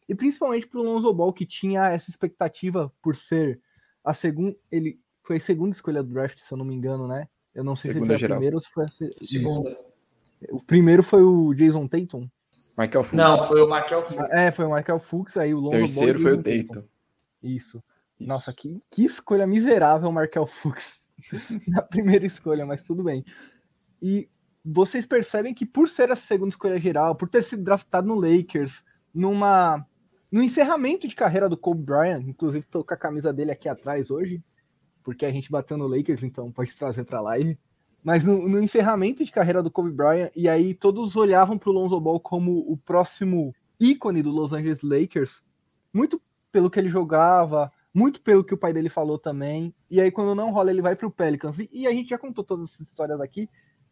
E 0.09 0.15
principalmente 0.15 0.67
para 0.69 0.79
o 0.79 0.83
Lonzo 0.83 1.13
Ball, 1.13 1.33
que 1.33 1.47
tinha 1.47 1.89
essa 1.89 2.11
expectativa 2.11 2.93
por 3.01 3.17
ser 3.17 3.61
a 4.05 4.13
segunda. 4.13 4.55
Ele 4.71 5.01
foi 5.25 5.39
a 5.39 5.41
segunda 5.41 5.75
escolha 5.75 6.03
do 6.03 6.13
draft, 6.13 6.39
se 6.39 6.53
eu 6.53 6.59
não 6.59 6.65
me 6.65 6.75
engano, 6.75 7.09
né? 7.09 7.27
Eu 7.55 7.65
não 7.65 7.75
sei 7.75 7.93
segunda 7.93 8.17
se 8.17 8.21
foi 8.21 8.27
a 8.27 8.31
primeira 8.31 8.57
ou 8.57 8.61
se 8.61 8.69
foi 8.69 8.85
a 8.85 9.25
segunda. 9.25 9.79
O 10.51 10.63
primeiro 10.63 11.03
foi 11.03 11.23
o 11.23 11.55
Jason 11.55 11.89
Tatum. 11.89 12.29
Michael 12.77 13.05
Fuchs. 13.05 13.13
Não, 13.13 13.37
foi 13.37 13.63
o 13.63 13.67
Michael 13.67 14.03
Fuchs. 14.03 14.31
É, 14.31 14.51
foi 14.51 14.65
o 14.67 14.75
Michael 14.75 14.99
Fuchs, 14.99 15.37
aí 15.37 15.55
o 15.55 15.61
Lonzo 15.61 15.79
Terceiro 15.79 16.21
foi 16.21 16.33
o 16.35 16.37
Tatum. 16.37 16.85
Isso. 17.43 17.83
Isso. 18.21 18.27
Nossa, 18.27 18.53
que, 18.53 18.81
que 18.91 19.05
escolha 19.05 19.47
miserável 19.47 20.09
o 20.09 20.13
Michael 20.13 20.47
Fuchs 20.47 21.03
na 21.67 21.83
primeira 21.83 22.27
escolha, 22.27 22.67
mas 22.67 22.83
tudo 22.83 23.03
bem. 23.03 23.25
E 24.03 24.29
vocês 24.65 25.07
percebem 25.07 25.55
que 25.55 25.65
por 25.65 25.89
ser 25.89 26.11
a 26.11 26.17
segunda 26.17 26.51
escolha 26.51 26.79
geral, 26.79 27.15
por 27.15 27.29
ter 27.29 27.43
sido 27.45 27.63
draftado 27.63 28.07
no 28.07 28.15
Lakers, 28.15 28.85
numa 29.13 29.87
no 30.31 30.43
encerramento 30.43 31.07
de 31.07 31.15
carreira 31.15 31.49
do 31.49 31.57
Kobe 31.57 31.83
Bryant, 31.83 32.25
inclusive 32.27 32.67
tô 32.67 32.83
com 32.83 32.93
a 32.93 32.97
camisa 32.97 33.33
dele 33.33 33.53
aqui 33.53 33.69
atrás 33.69 34.11
hoje, 34.11 34.43
porque 35.05 35.27
a 35.27 35.31
gente 35.31 35.53
bateu 35.53 35.77
no 35.77 35.87
Lakers, 35.87 36.25
então 36.25 36.51
pode 36.51 36.75
trazer 36.75 37.05
para 37.05 37.21
live. 37.21 37.57
Mas 38.03 38.25
no, 38.25 38.49
no, 38.49 38.63
encerramento 38.63 39.25
de 39.25 39.31
carreira 39.31 39.63
do 39.63 39.71
Kobe 39.71 39.91
Bryant, 39.91 40.31
e 40.35 40.49
aí 40.49 40.75
todos 40.75 41.15
olhavam 41.15 41.57
para 41.57 41.71
o 41.71 41.73
Lonzo 41.73 42.01
Ball 42.01 42.19
como 42.19 42.59
o 42.71 42.77
próximo 42.77 43.55
ícone 43.79 44.23
do 44.23 44.31
Los 44.31 44.53
Angeles 44.53 44.83
Lakers, 44.83 45.43
muito 45.93 46.21
pelo 46.51 46.71
que 46.71 46.79
ele 46.79 46.89
jogava, 46.89 47.71
muito 47.95 48.21
pelo 48.21 48.45
que 48.45 48.53
o 48.53 48.59
pai 48.59 48.73
dele 48.73 48.89
falou 48.89 49.19
também. 49.19 49.75
E 49.91 50.01
aí, 50.01 50.11
quando 50.11 50.35
não 50.35 50.51
rola, 50.51 50.71
ele 50.71 50.83
vai 50.83 50.97
para 50.97 51.07
o 51.07 51.11
Pelicans. 51.11 51.59
E, 51.59 51.69
e, 51.73 51.87
a 51.87 51.91
gente 51.91 52.09
já 52.09 52.19
contou 52.19 52.45
todas 52.45 52.71
essas 52.71 52.89
histórias 52.89 53.21
aqui. 53.21 53.49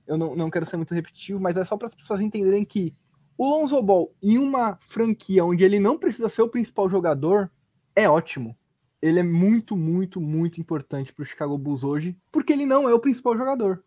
Eu 0.06 0.18
não, 0.18 0.34
não 0.34 0.50
quero 0.50 0.66
ser 0.66 0.76
muito 0.76 0.94
repetitivo, 0.94 1.40
mas 1.40 1.56
é 1.56 1.64
só 1.64 1.76
para 1.76 1.88
as 1.88 1.94
pessoas 1.94 2.20
entenderem 2.20 2.64
que 2.64 2.94
o 3.38 3.48
Lonzo 3.48 3.80
Ball, 3.82 4.14
em 4.22 4.36
uma 4.38 4.78
franquia 4.80 5.44
onde 5.44 5.64
ele 5.64 5.78
não 5.78 5.98
precisa 5.98 6.28
ser 6.28 6.42
o 6.42 6.48
principal 6.48 6.88
jogador, 6.88 7.50
é 7.94 8.08
ótimo 8.08 8.56
ele 9.02 9.18
é 9.18 9.22
muito, 9.24 9.76
muito, 9.76 10.20
muito 10.20 10.60
importante 10.60 11.12
para 11.12 11.24
o 11.24 11.26
Chicago 11.26 11.58
Bulls 11.58 11.82
hoje, 11.82 12.16
porque 12.30 12.52
ele 12.52 12.64
não 12.64 12.88
é 12.88 12.94
o 12.94 13.00
principal 13.00 13.36
jogador. 13.36 13.82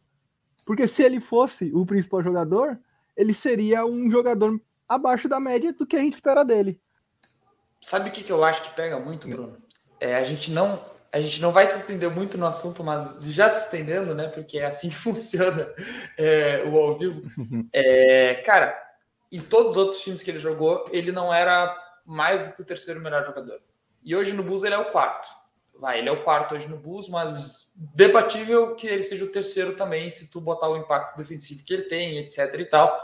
Porque 0.66 0.88
se 0.88 1.02
ele 1.02 1.22
fosse 1.22 1.72
o 1.74 1.86
principal 1.86 2.22
jogador, 2.22 2.78
ele 3.16 3.34
seria 3.34 3.86
um 3.86 4.12
jogador 4.12 4.60
abaixo 4.88 5.30
da 5.30 5.40
média 5.40 5.72
do 5.72 5.88
que 5.88 5.96
a 5.96 6.00
gente 6.00 6.16
espera 6.16 6.44
dele. 6.44 6.82
Sabe 7.80 8.10
o 8.10 8.12
que, 8.12 8.24
que 8.24 8.32
eu 8.32 8.44
acho 8.44 8.62
que 8.64 8.76
pega 8.76 9.00
muito, 9.00 9.28
Bruno? 9.28 9.58
É, 10.00 10.16
a 10.16 10.24
gente 10.26 10.52
não 10.52 10.94
a 11.14 11.22
gente 11.22 11.42
não 11.42 11.54
vai 11.54 11.66
se 11.66 11.78
estender 11.78 12.10
muito 12.10 12.38
no 12.38 12.46
assunto, 12.46 12.84
mas 12.84 13.22
já 13.24 13.50
se 13.50 13.66
estendendo, 13.66 14.14
né? 14.14 14.28
Porque 14.28 14.58
é 14.58 14.66
assim 14.66 14.90
que 14.90 14.96
funciona 14.98 15.74
é, 16.18 16.62
o 16.66 16.78
ao 16.78 16.98
vivo. 16.98 17.22
É, 17.72 18.36
cara, 18.46 18.78
em 19.32 19.40
todos 19.40 19.72
os 19.72 19.78
outros 19.78 20.02
times 20.02 20.22
que 20.22 20.30
ele 20.30 20.40
jogou, 20.40 20.84
ele 20.92 21.14
não 21.14 21.34
era 21.34 21.74
mais 22.06 22.46
do 22.46 22.54
que 22.54 22.62
o 22.62 22.66
terceiro 22.66 23.00
melhor 23.00 23.26
jogador. 23.26 23.62
E 24.06 24.16
hoje 24.16 24.32
no 24.32 24.44
Bulls 24.44 24.64
ele 24.64 24.76
é 24.76 24.78
o 24.78 24.92
quarto. 24.92 25.28
Vai, 25.78 26.00
ele 26.00 26.08
é 26.08 26.12
o 26.12 26.24
quarto 26.24 26.56
hoje 26.56 26.70
no 26.70 26.78
Bulls, 26.78 27.10
mas 27.10 27.70
debatível 27.76 28.76
que 28.76 28.88
ele 28.88 29.04
seja 29.04 29.26
o 29.26 29.32
terceiro 29.32 29.76
também, 29.76 30.10
se 30.10 30.32
tu 30.32 30.40
botar 30.40 30.70
o 30.70 30.78
impacto 30.78 31.18
defensivo 31.18 31.64
que 31.66 31.74
ele 31.74 31.84
tem, 31.84 32.20
etc 32.20 32.54
e 32.58 32.66
tal. 32.66 33.04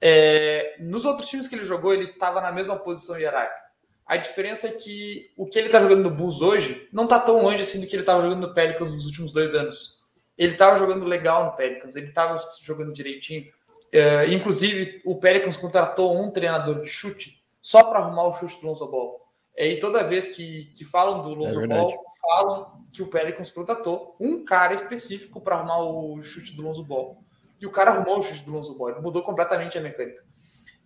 É, 0.00 0.76
nos 0.78 1.04
outros 1.04 1.28
times 1.28 1.48
que 1.48 1.54
ele 1.54 1.64
jogou, 1.64 1.92
ele 1.92 2.10
estava 2.10 2.40
na 2.40 2.52
mesma 2.52 2.76
posição 2.76 3.18
hierárquica. 3.18 3.66
A 4.06 4.16
diferença 4.16 4.68
é 4.68 4.72
que 4.72 5.32
o 5.36 5.46
que 5.46 5.58
ele 5.58 5.66
está 5.66 5.80
jogando 5.80 6.04
no 6.04 6.10
Bulls 6.10 6.40
hoje 6.40 6.88
não 6.92 7.04
está 7.04 7.18
tão 7.18 7.42
longe 7.42 7.64
assim 7.64 7.80
do 7.80 7.86
que 7.88 7.96
ele 7.96 8.02
estava 8.02 8.22
jogando 8.22 8.46
no 8.46 8.54
Pelicans 8.54 8.94
nos 8.94 9.06
últimos 9.06 9.32
dois 9.32 9.54
anos. 9.54 9.96
Ele 10.38 10.52
estava 10.52 10.78
jogando 10.78 11.04
legal 11.04 11.46
no 11.46 11.56
Pelicans, 11.56 11.96
ele 11.96 12.06
estava 12.06 12.40
jogando 12.62 12.92
direitinho. 12.92 13.52
É, 13.90 14.26
inclusive, 14.32 15.02
o 15.04 15.16
Pelicans 15.16 15.56
contratou 15.56 16.16
um 16.16 16.30
treinador 16.30 16.82
de 16.82 16.88
chute 16.88 17.42
só 17.60 17.82
para 17.82 17.98
arrumar 17.98 18.28
o 18.28 18.34
chute 18.34 18.60
do 18.60 18.68
Lonzo 18.68 18.86
Ball. 18.86 19.25
E 19.56 19.76
toda 19.78 20.04
vez 20.04 20.28
que, 20.28 20.66
que 20.76 20.84
falam 20.84 21.22
do 21.22 21.34
Lonzo 21.34 21.62
é 21.62 21.66
Ball, 21.66 22.04
falam 22.20 22.84
que 22.92 23.02
o 23.02 23.06
Pelicans 23.06 23.50
contratou 23.50 24.14
um 24.20 24.44
cara 24.44 24.74
específico 24.74 25.40
para 25.40 25.56
arrumar 25.56 25.78
o 25.78 26.22
chute 26.22 26.54
do 26.54 26.62
Lonzo 26.62 26.84
Ball. 26.84 27.24
E 27.60 27.66
o 27.66 27.70
cara 27.70 27.90
arrumou 27.90 28.18
o 28.18 28.22
chute 28.22 28.44
do 28.44 28.52
Lonzo 28.52 28.76
Ball, 28.76 29.00
mudou 29.00 29.22
completamente 29.22 29.78
a 29.78 29.80
mecânica. 29.80 30.22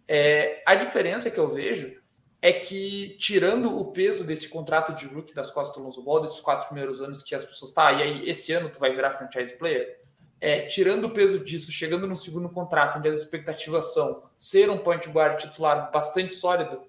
É, 0.06 0.62
a 0.66 0.74
diferença 0.74 1.30
que 1.30 1.38
eu 1.38 1.48
vejo 1.48 2.00
é 2.42 2.52
que, 2.52 3.16
tirando 3.18 3.78
o 3.78 3.92
peso 3.92 4.24
desse 4.24 4.48
contrato 4.48 4.94
de 4.94 5.06
rookie 5.06 5.34
das 5.34 5.50
costas 5.50 5.76
do 5.76 5.82
Lonzo 5.82 6.02
Ball, 6.02 6.22
desses 6.22 6.40
quatro 6.40 6.68
primeiros 6.68 7.00
anos 7.00 7.22
que 7.22 7.34
as 7.34 7.44
pessoas, 7.44 7.72
tá, 7.72 7.92
e 7.92 8.02
aí 8.02 8.28
esse 8.28 8.52
ano 8.52 8.70
tu 8.70 8.78
vai 8.78 8.94
virar 8.94 9.12
franchise 9.12 9.56
player, 9.58 10.00
é, 10.40 10.62
tirando 10.62 11.04
o 11.04 11.10
peso 11.10 11.38
disso, 11.44 11.70
chegando 11.70 12.06
no 12.06 12.16
segundo 12.16 12.48
contrato, 12.48 12.98
onde 12.98 13.08
as 13.08 13.20
expectativas 13.20 13.92
são 13.92 14.22
ser 14.38 14.70
um 14.70 14.78
point 14.78 15.06
guard 15.10 15.38
titular 15.38 15.90
bastante 15.92 16.34
sólido, 16.34 16.82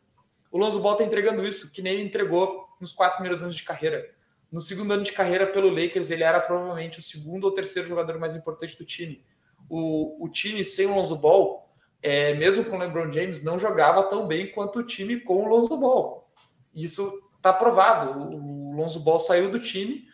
o 0.51 0.57
Lonzo 0.57 0.79
Ball 0.81 0.93
está 0.93 1.05
entregando 1.05 1.47
isso, 1.47 1.71
que 1.71 1.81
nem 1.81 1.93
ele 1.93 2.03
entregou 2.03 2.67
nos 2.79 2.91
quatro 2.91 3.17
primeiros 3.17 3.41
anos 3.41 3.55
de 3.55 3.63
carreira. 3.63 4.09
no 4.51 4.59
segundo 4.59 4.91
ano 4.91 5.03
de 5.03 5.13
carreira 5.13 5.47
pelo 5.47 5.69
Lakers, 5.69 6.11
ele 6.11 6.23
era 6.23 6.39
provavelmente 6.41 6.99
o 6.99 7.01
segundo 7.01 7.45
ou 7.45 7.51
terceiro 7.51 7.87
jogador 7.87 8.19
mais 8.19 8.35
importante 8.35 8.77
do 8.77 8.83
time. 8.83 9.23
O, 9.69 10.25
o 10.25 10.27
time 10.27 10.65
sem 10.65 10.85
o 10.85 10.93
Lonzo 10.93 11.15
Ball, 11.15 11.69
é, 12.03 12.33
mesmo 12.33 12.65
com 12.65 12.75
o 12.75 12.79
LeBron 12.79 13.13
James, 13.13 13.41
não 13.41 13.57
jogava 13.57 14.03
tão 14.03 14.27
bem 14.27 14.51
quanto 14.51 14.79
o 14.79 14.83
time 14.83 15.21
com 15.21 15.45
o 15.45 15.47
Lonzo 15.47 15.77
Ball. 15.77 16.29
Isso 16.75 17.23
está 17.37 17.53
provado. 17.53 18.19
O, 18.19 18.71
o 18.71 18.75
Lonzo 18.75 18.99
Ball 18.99 19.21
saiu 19.21 19.49
do 19.49 19.59
time 19.59 20.05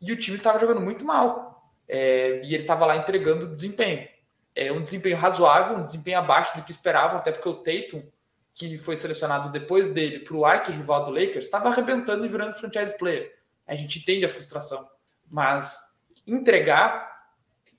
e 0.00 0.10
o 0.10 0.16
time 0.16 0.38
estava 0.38 0.58
jogando 0.58 0.80
muito 0.80 1.04
mal. 1.04 1.70
É, 1.86 2.40
e 2.44 2.54
ele 2.54 2.62
estava 2.62 2.86
lá 2.86 2.96
entregando 2.96 3.46
desempenho. 3.46 4.08
É 4.54 4.72
um 4.72 4.80
desempenho 4.80 5.16
razoável, 5.16 5.76
um 5.76 5.84
desempenho 5.84 6.18
abaixo 6.18 6.56
do 6.56 6.64
que 6.64 6.72
esperavam, 6.72 7.18
até 7.18 7.30
porque 7.30 7.48
o 7.48 7.54
Tatum, 7.54 8.02
que 8.54 8.78
foi 8.78 8.96
selecionado 8.96 9.50
depois 9.50 9.92
dele 9.92 10.20
para 10.20 10.36
o 10.36 10.44
arqui-rival 10.44 11.04
do 11.06 11.10
Lakers, 11.10 11.46
estava 11.46 11.68
arrebentando 11.68 12.24
e 12.24 12.28
virando 12.28 12.54
franchise 12.54 12.96
player 12.98 13.42
a 13.66 13.74
gente 13.74 13.98
entende 13.98 14.24
a 14.24 14.28
frustração. 14.28 14.88
Mas 15.30 15.78
entregar, 16.26 17.26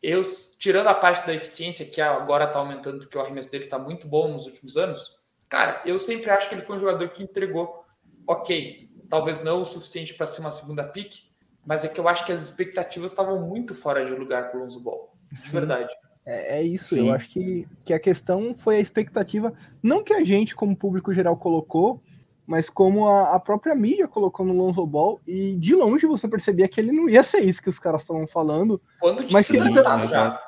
eu, 0.01 0.21
tirando 0.57 0.88
a 0.88 0.93
parte 0.93 1.25
da 1.25 1.33
eficiência, 1.33 1.86
que 1.86 2.01
agora 2.01 2.45
está 2.45 2.59
aumentando, 2.59 2.99
porque 2.99 3.17
o 3.17 3.21
arremesso 3.21 3.51
dele 3.51 3.65
está 3.65 3.77
muito 3.77 4.07
bom 4.07 4.31
nos 4.31 4.45
últimos 4.45 4.77
anos, 4.77 5.19
cara, 5.47 5.81
eu 5.86 5.99
sempre 5.99 6.29
acho 6.31 6.49
que 6.49 6.55
ele 6.55 6.62
foi 6.63 6.77
um 6.77 6.79
jogador 6.79 7.09
que 7.09 7.23
entregou 7.23 7.86
ok. 8.27 8.89
Talvez 9.09 9.43
não 9.43 9.62
o 9.62 9.65
suficiente 9.65 10.13
para 10.13 10.25
ser 10.25 10.41
uma 10.41 10.51
segunda 10.51 10.83
pick, 10.83 11.13
mas 11.65 11.86
é 11.86 11.88
que 11.88 11.99
eu 11.99 12.07
acho 12.07 12.25
que 12.25 12.31
as 12.31 12.41
expectativas 12.41 13.12
estavam 13.12 13.39
muito 13.39 13.75
fora 13.75 14.05
de 14.05 14.12
lugar 14.12 14.51
com 14.51 14.57
o 14.57 14.62
Lonzo 14.62 14.79
Ball. 14.79 15.13
De 15.31 15.49
verdade. 15.49 15.93
É, 16.25 16.59
é 16.59 16.63
isso, 16.63 16.95
Sim. 16.95 17.07
eu 17.07 17.13
acho 17.13 17.29
que, 17.29 17.67
que 17.83 17.93
a 17.93 17.99
questão 17.99 18.55
foi 18.57 18.77
a 18.77 18.79
expectativa, 18.79 19.53
não 19.81 20.03
que 20.03 20.13
a 20.13 20.23
gente, 20.23 20.55
como 20.55 20.75
público 20.75 21.13
geral, 21.13 21.36
colocou, 21.36 22.01
mas 22.45 22.69
como 22.69 23.07
a, 23.07 23.36
a, 23.36 23.39
própria 23.39 23.75
mídia 23.75 24.07
colocou 24.07 24.45
no 24.45 24.53
Lonzo 24.53 24.86
Ball, 24.86 25.19
e 25.27 25.55
de 25.55 25.75
longe 25.75 26.05
você 26.05 26.27
percebia 26.27 26.67
que 26.67 26.79
ele 26.79 26.91
não 26.91 27.09
ia 27.09 27.23
ser 27.23 27.41
isso 27.41 27.62
que 27.62 27.69
os 27.69 27.79
caras 27.79 28.01
estavam 28.01 28.27
falando. 28.27 28.81
Quando 28.99 29.25
mas 29.31 29.47
que 29.47 29.57
ele 29.57 29.71
já. 29.73 30.39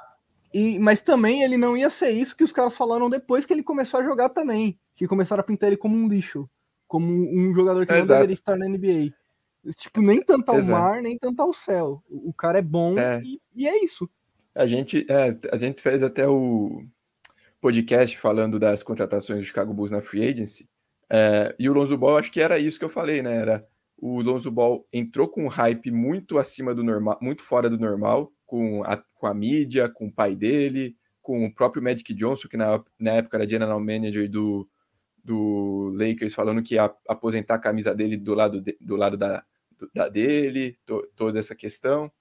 E, 0.54 0.80
mas 0.80 1.02
também 1.02 1.44
ele 1.44 1.58
não 1.58 1.76
ia 1.76 1.90
ser 1.90 2.12
isso 2.12 2.36
que 2.36 2.44
os 2.44 2.54
caras 2.54 2.78
falaram 2.78 3.10
depois 3.10 3.46
que 3.46 3.52
ele 3.52 3.64
começou 3.64 4.00
a 4.00 4.04
jogar 4.04 4.30
também. 4.30 4.80
Que 4.96 5.08
começaram 5.08 5.42
a 5.42 5.44
pintar 5.44 5.68
ele 5.68 5.76
como 5.76 5.98
um 5.98 6.08
lixo. 6.08 6.50
Como 6.88 7.06
um 7.06 7.54
jogador 7.54 7.86
que 7.86 7.92
Exato. 7.92 8.08
não 8.08 8.16
deveria 8.16 8.34
estar 8.34 8.56
na 8.56 8.70
NBA. 8.70 9.14
Tipo, 9.76 10.02
nem 10.02 10.22
tanto 10.22 10.50
ao 10.50 10.58
Exato. 10.58 10.82
mar, 10.82 11.02
nem 11.02 11.18
tanto 11.18 11.42
ao 11.42 11.54
céu. 11.54 12.02
O 12.10 12.34
cara 12.34 12.60
é 12.60 12.62
bom 12.62 12.98
é. 12.98 13.22
E, 13.22 13.42
e, 13.54 13.68
é 13.68 13.84
isso. 13.84 14.10
A 14.56 14.66
gente, 14.66 15.06
é, 15.10 15.38
a 15.52 15.58
gente 15.58 15.82
fez 15.82 16.02
até 16.02 16.28
o 16.28 16.84
podcast 17.60 18.18
falando 18.18 18.58
das 18.58 18.84
contratações 18.84 19.40
do 19.40 19.46
Chicago 19.46 19.74
Bulls 19.74 19.92
na 19.92 20.02
Free 20.02 20.26
Agency. 20.28 20.70
É, 21.10 21.54
e 21.60 21.70
o 21.70 21.74
Lonzo 21.74 21.98
Ball, 21.98 22.18
acho 22.18 22.32
que 22.32 22.40
era 22.40 22.58
isso 22.58 22.80
que 22.80 22.86
eu 22.86 22.90
falei, 22.90 23.22
né? 23.22 23.36
Era 23.36 23.68
o 23.98 24.22
Lonzo 24.22 24.52
Ball 24.52 24.88
entrou 24.92 25.28
com 25.28 25.46
um 25.46 25.50
hype 25.50 25.92
muito 25.92 26.38
acima 26.38 26.74
do 26.74 26.84
normal, 26.84 27.18
muito 27.22 27.44
fora 27.44 27.70
do 27.70 27.78
normal, 27.78 28.32
com 28.46 28.84
a, 28.84 28.98
com 28.98 29.28
a 29.28 29.34
mídia, 29.34 29.90
com 29.90 30.08
o 30.08 30.12
pai 30.12 30.36
dele, 30.36 30.96
com 31.22 31.46
o 31.46 31.54
próprio 31.54 31.82
Magic 31.82 32.14
Johnson, 32.14 32.48
que 32.48 32.58
na, 32.58 32.84
na 33.00 33.12
época 33.12 33.38
era 33.38 33.50
general 33.50 33.80
manager 33.80 34.30
do, 34.30 34.70
do 35.24 35.94
Lakers, 35.98 36.36
falando 36.36 36.62
que 36.62 36.76
ia 36.76 36.94
aposentar 37.10 37.56
a 37.56 37.60
camisa 37.60 37.96
dele 37.96 38.18
do 38.18 38.34
lado, 38.36 38.62
de, 38.62 38.78
do 38.80 38.96
lado 38.96 39.18
da, 39.18 39.44
do, 39.78 39.90
da 39.94 40.08
dele, 40.08 40.78
to, 40.86 41.08
toda 41.16 41.40
essa 41.40 41.56
questão. 41.56 42.12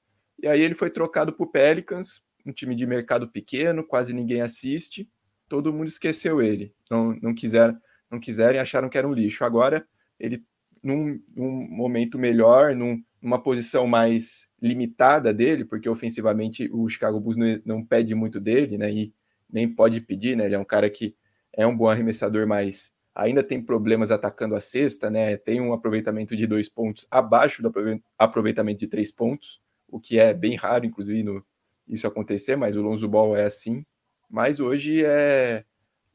E 0.42 0.46
aí 0.46 0.60
ele 0.60 0.74
foi 0.74 0.90
trocado 0.90 1.32
para 1.32 1.44
o 1.44 1.50
Pelicans, 1.50 2.22
um 2.44 2.52
time 2.52 2.74
de 2.74 2.86
mercado 2.86 3.28
pequeno, 3.28 3.84
quase 3.84 4.12
ninguém 4.12 4.40
assiste, 4.40 5.08
todo 5.48 5.72
mundo 5.72 5.88
esqueceu 5.88 6.42
ele, 6.42 6.74
não, 6.90 7.16
não 7.22 7.34
quiseram 7.34 7.78
não 8.14 8.20
quiseram 8.20 8.54
e 8.54 8.58
acharam 8.58 8.88
que 8.88 8.96
era 8.96 9.08
um 9.08 9.12
lixo. 9.12 9.44
Agora, 9.44 9.86
ele, 10.18 10.44
num, 10.82 11.20
num 11.34 11.68
momento 11.68 12.18
melhor, 12.18 12.74
num, 12.74 13.02
numa 13.20 13.42
posição 13.42 13.86
mais 13.86 14.48
limitada 14.60 15.32
dele, 15.32 15.64
porque 15.64 15.88
ofensivamente 15.88 16.70
o 16.72 16.88
Chicago 16.88 17.20
Bulls 17.20 17.36
não, 17.36 17.60
não, 17.64 17.84
pede 17.84 18.14
muito 18.14 18.40
dele, 18.40 18.78
né? 18.78 18.90
E 18.90 19.12
nem 19.50 19.68
pode 19.68 20.00
pedir, 20.00 20.36
né? 20.36 20.46
Ele 20.46 20.54
é 20.54 20.58
um 20.58 20.64
cara 20.64 20.88
que 20.88 21.14
é 21.52 21.66
um 21.66 21.76
bom 21.76 21.88
arremessador, 21.88 22.46
mas 22.46 22.92
ainda 23.14 23.42
tem 23.42 23.62
problemas 23.62 24.10
atacando 24.10 24.54
a 24.54 24.60
cesta, 24.60 25.10
né? 25.10 25.36
Tem 25.36 25.60
um 25.60 25.72
aproveitamento 25.72 26.36
de 26.36 26.46
dois 26.46 26.68
pontos 26.68 27.06
abaixo 27.10 27.62
do 27.62 27.72
aproveitamento 28.18 28.80
de 28.80 28.86
três 28.86 29.12
pontos, 29.12 29.60
o 29.94 30.00
que 30.00 30.18
é 30.18 30.35
bem 30.35 30.57
raro, 30.57 30.85
inclusive, 30.85 31.22
no, 31.22 31.44
isso 31.87 32.04
acontecer, 32.04 32.57
mas 32.57 32.74
o 32.74 32.83
Lonzo 32.83 33.09
Ball 33.09 33.37
é 33.37 33.44
assim. 33.44 33.87
Mas 34.28 34.59
hoje 34.59 35.04
é 35.04 35.64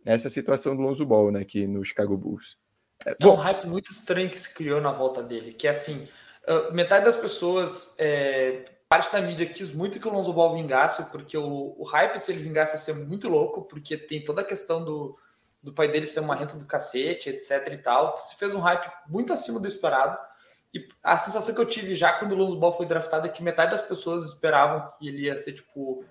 essa 0.04 0.30
situação 0.30 0.76
do 0.76 0.82
Lonzo 0.82 1.06
Ball, 1.06 1.32
né, 1.32 1.40
aqui 1.40 1.66
no 1.66 1.82
Chicago 1.86 2.18
Bulls. 2.18 2.58
É, 3.06 3.16
é 3.18 3.28
um 3.28 3.36
hype 3.36 3.68
muito 3.68 3.90
estranho 3.90 4.30
que 4.30 4.38
se 4.38 4.54
criou 4.54 4.82
na 4.82 4.92
volta 4.92 5.24
dele, 5.24 5.54
que 5.54 5.66
é 5.66 5.70
assim, 5.72 6.06
metade 6.74 7.06
das 7.06 7.16
pessoas, 7.16 7.96
é, 7.98 8.66
parte 8.90 9.14
da 9.14 9.22
mídia 9.22 9.46
quis 9.46 9.74
muito 9.74 9.98
que 9.98 10.08
o 10.10 10.12
Lonzo 10.12 10.34
Ball 10.34 10.54
vingasse, 10.54 11.10
porque 11.10 11.38
o, 11.38 11.74
o 11.78 11.84
hype, 11.86 12.20
se 12.20 12.34
ele 12.34 12.44
vingasse, 12.44 12.76
ia 12.76 12.80
ser 12.80 13.06
muito 13.06 13.30
louco, 13.30 13.62
porque 13.62 13.96
tem 13.96 14.26
toda 14.26 14.42
a 14.42 14.46
questão 14.46 14.84
do, 14.84 15.18
do 15.64 15.72
pai 15.72 15.88
dele 15.88 16.06
ser 16.06 16.20
uma 16.20 16.36
renta 16.36 16.58
do 16.58 16.66
cacete, 16.66 17.30
etc 17.30 17.66
e 17.72 17.78
tal. 17.78 18.18
Se 18.18 18.36
fez 18.36 18.54
um 18.54 18.60
hype 18.60 18.92
muito 19.08 19.32
acima 19.32 19.58
do 19.58 19.70
esperado. 19.70 20.18
E 20.74 20.88
a 21.04 21.18
sensação 21.18 21.54
que 21.56 21.62
eu 21.62 21.66
tive 21.66 21.96
já 21.96 22.14
quando 22.14 22.34
o 22.34 22.36
Lonzo 22.36 22.60
Ball 22.60 22.76
foi 22.76 22.86
draftado 22.86 23.26
é 23.26 23.30
que 23.30 23.42
metade 23.42 23.72
das 23.72 23.82
pessoas 23.82 24.28
esperavam 24.28 24.92
que 24.98 25.08
ele 25.08 25.24
ia 25.24 25.38
ser, 25.38 25.54
tipo, 25.54 26.06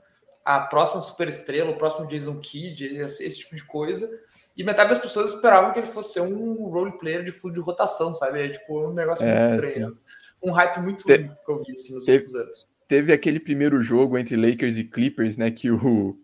a 0.45 0.61
próxima 0.61 1.01
superestrela, 1.01 1.71
o 1.71 1.77
próximo 1.77 2.09
Jason 2.09 2.39
Kidd, 2.41 2.85
esse, 2.97 3.25
esse, 3.25 3.39
tipo 3.39 3.55
de 3.55 3.65
coisa. 3.65 4.09
E 4.57 4.65
metade 4.65 4.91
das 4.91 4.99
pessoas 4.99 5.33
esperavam 5.33 5.73
que 5.73 5.79
ele 5.79 5.87
fosse 5.87 6.21
um 6.21 6.55
role 6.69 6.99
player 6.99 7.23
de 7.23 7.31
fundo 7.31 7.55
de 7.55 7.61
rotação, 7.61 8.15
sabe? 8.15 8.41
É 8.41 8.49
tipo 8.49 8.89
um 8.89 8.93
negócio 8.93 9.25
é, 9.25 9.51
muito 9.51 9.65
estranho. 9.65 9.91
Sim. 9.91 9.99
Um 10.43 10.51
hype 10.51 10.81
muito 10.81 11.05
Te 11.05 11.19
que 11.19 11.51
eu 11.51 11.63
vi 11.63 11.73
assim, 11.73 11.95
nos 11.95 12.05
teve, 12.05 12.25
últimos 12.25 12.35
anos. 12.35 12.69
Teve 12.89 13.13
aquele 13.13 13.39
primeiro 13.39 13.81
jogo 13.81 14.19
entre 14.19 14.37
Lakers 14.37 14.79
e 14.79 14.85
Clippers, 14.85 15.37
né? 15.37 15.51
Que 15.51 15.71
o, 15.71 16.19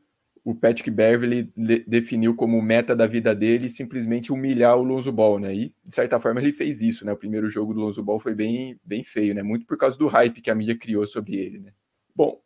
o 0.45 0.55
Patrick 0.55 0.91
Beverly 0.91 1.51
de, 1.57 1.79
definiu 1.87 2.37
como 2.37 2.61
meta 2.61 2.95
da 2.95 3.07
vida 3.07 3.35
dele 3.35 3.71
simplesmente 3.71 4.31
humilhar 4.31 4.77
o 4.77 4.83
Lonzo 4.83 5.11
Ball, 5.11 5.39
né? 5.39 5.55
E, 5.55 5.75
de 5.83 5.95
certa 5.95 6.21
forma, 6.21 6.41
ele 6.41 6.53
fez 6.53 6.83
isso, 6.83 7.07
né? 7.07 7.13
O 7.13 7.17
primeiro 7.17 7.49
jogo 7.49 7.73
do 7.73 7.81
Lonzo 7.81 8.03
Ball 8.03 8.21
foi 8.21 8.35
bem, 8.35 8.79
bem 8.85 9.03
feio, 9.03 9.35
né? 9.35 9.43
Muito 9.43 9.65
por 9.65 9.79
causa 9.79 9.97
do 9.97 10.07
hype 10.07 10.43
que 10.43 10.51
a 10.51 10.55
mídia 10.55 10.79
criou 10.79 11.07
sobre 11.07 11.37
ele, 11.37 11.61
né? 11.61 11.73
Bom, 12.15 12.39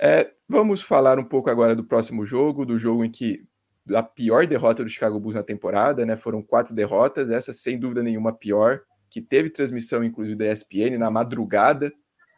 é, 0.00 0.32
vamos 0.48 0.82
falar 0.82 1.16
um 1.18 1.24
pouco 1.24 1.48
agora 1.48 1.76
do 1.76 1.84
próximo 1.84 2.26
jogo, 2.26 2.66
do 2.66 2.76
jogo 2.76 3.04
em 3.04 3.10
que 3.10 3.46
a 3.94 4.02
pior 4.02 4.46
derrota 4.46 4.82
do 4.82 4.90
Chicago 4.90 5.20
Bulls 5.20 5.36
na 5.36 5.42
temporada, 5.44 6.04
né? 6.04 6.16
Foram 6.16 6.42
quatro 6.42 6.74
derrotas, 6.74 7.30
essa 7.30 7.52
sem 7.52 7.78
dúvida 7.78 8.02
nenhuma 8.02 8.32
pior, 8.32 8.80
que 9.08 9.20
teve 9.20 9.48
transmissão 9.48 10.02
inclusive 10.02 10.34
da 10.34 10.52
ESPN 10.52 10.98
na 10.98 11.08
madrugada. 11.08 11.92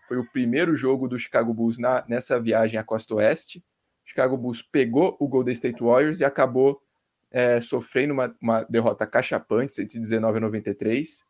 Foi 0.07 0.19
o 0.19 0.31
primeiro 0.31 0.77
jogo 0.77 1.09
do 1.09 1.19
Chicago 1.19 1.55
Bulls 1.55 1.79
na, 1.79 2.05
nessa 2.07 2.39
viagem 2.39 2.79
à 2.79 2.85
Costa 2.85 3.15
Oeste. 3.15 3.65
Chicago 4.07 4.37
Bulls 4.37 4.63
pegou 4.63 5.17
o 5.19 5.27
Golden 5.27 5.53
State 5.53 5.83
Warriors 5.83 6.21
e 6.21 6.25
acabou 6.25 6.81
é, 7.31 7.61
sofrendo 7.61 8.15
uma, 8.15 8.35
uma 8.41 8.63
derrota 8.63 9.07
cachapante, 9.07 9.73
119 9.73 10.39
a 10.39 10.41
93. 10.41 11.25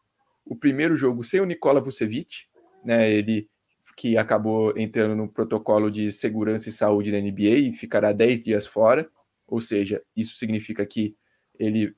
O 0.45 0.55
primeiro 0.55 0.95
jogo 0.95 1.25
sem 1.25 1.41
o 1.41 1.47
Nikola 1.47 1.81
Vucevic, 1.81 2.45
né? 2.85 3.11
Ele 3.11 3.49
que 3.97 4.17
acabou 4.17 4.77
entrando 4.77 5.15
no 5.15 5.29
protocolo 5.29 5.91
de 5.91 6.11
segurança 6.11 6.69
e 6.69 6.73
saúde 6.73 7.13
da 7.13 7.21
NBA 7.21 7.69
e 7.69 7.73
ficará 7.73 8.13
10 8.13 8.41
dias 8.43 8.67
fora, 8.67 9.09
ou 9.47 9.61
seja, 9.61 10.03
isso 10.15 10.37
significa 10.37 10.85
que 10.85 11.17
ele 11.59 11.95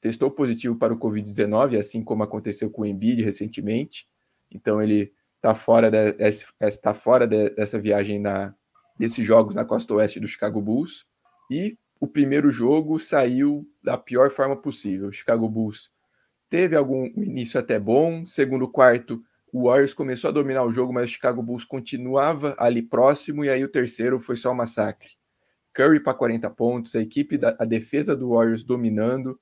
testou 0.00 0.30
positivo 0.30 0.76
para 0.76 0.92
o 0.92 0.98
Covid-19, 0.98 1.78
assim 1.78 2.04
como 2.04 2.22
aconteceu 2.22 2.70
com 2.70 2.82
o 2.82 2.86
Embiid 2.86 3.22
recentemente, 3.22 4.06
então 4.50 4.82
ele 4.82 5.12
está 5.36 5.54
fora, 5.54 5.90
de, 5.90 6.14
está 6.60 6.92
fora 6.92 7.26
de, 7.26 7.50
dessa 7.50 7.80
viagem 7.80 8.20
na, 8.20 8.54
desses 9.02 9.26
jogos 9.26 9.56
na 9.56 9.64
costa 9.64 9.94
oeste 9.94 10.20
do 10.20 10.28
Chicago 10.28 10.60
Bulls, 10.62 11.04
e 11.50 11.76
o 12.00 12.06
primeiro 12.06 12.50
jogo 12.52 13.00
saiu 13.00 13.66
da 13.82 13.98
pior 13.98 14.30
forma 14.30 14.56
possível. 14.56 15.08
O 15.08 15.12
Chicago 15.12 15.48
Bulls 15.48 15.90
teve 16.48 16.76
algum 16.76 17.06
início 17.16 17.58
até 17.58 17.80
bom, 17.80 18.24
segundo 18.24 18.68
quarto 18.68 19.20
o 19.52 19.64
Warriors 19.64 19.92
começou 19.92 20.28
a 20.28 20.32
dominar 20.32 20.64
o 20.64 20.72
jogo, 20.72 20.94
mas 20.94 21.10
o 21.10 21.12
Chicago 21.12 21.42
Bulls 21.42 21.64
continuava 21.64 22.54
ali 22.58 22.80
próximo, 22.80 23.44
e 23.44 23.50
aí 23.50 23.62
o 23.62 23.68
terceiro 23.68 24.18
foi 24.18 24.34
só 24.34 24.50
um 24.50 24.54
massacre. 24.54 25.10
Curry 25.74 26.00
para 26.00 26.14
40 26.14 26.48
pontos, 26.50 26.96
a 26.96 27.02
equipe, 27.02 27.36
da, 27.36 27.54
a 27.58 27.64
defesa 27.64 28.16
do 28.16 28.30
Warriors 28.30 28.64
dominando. 28.64 29.38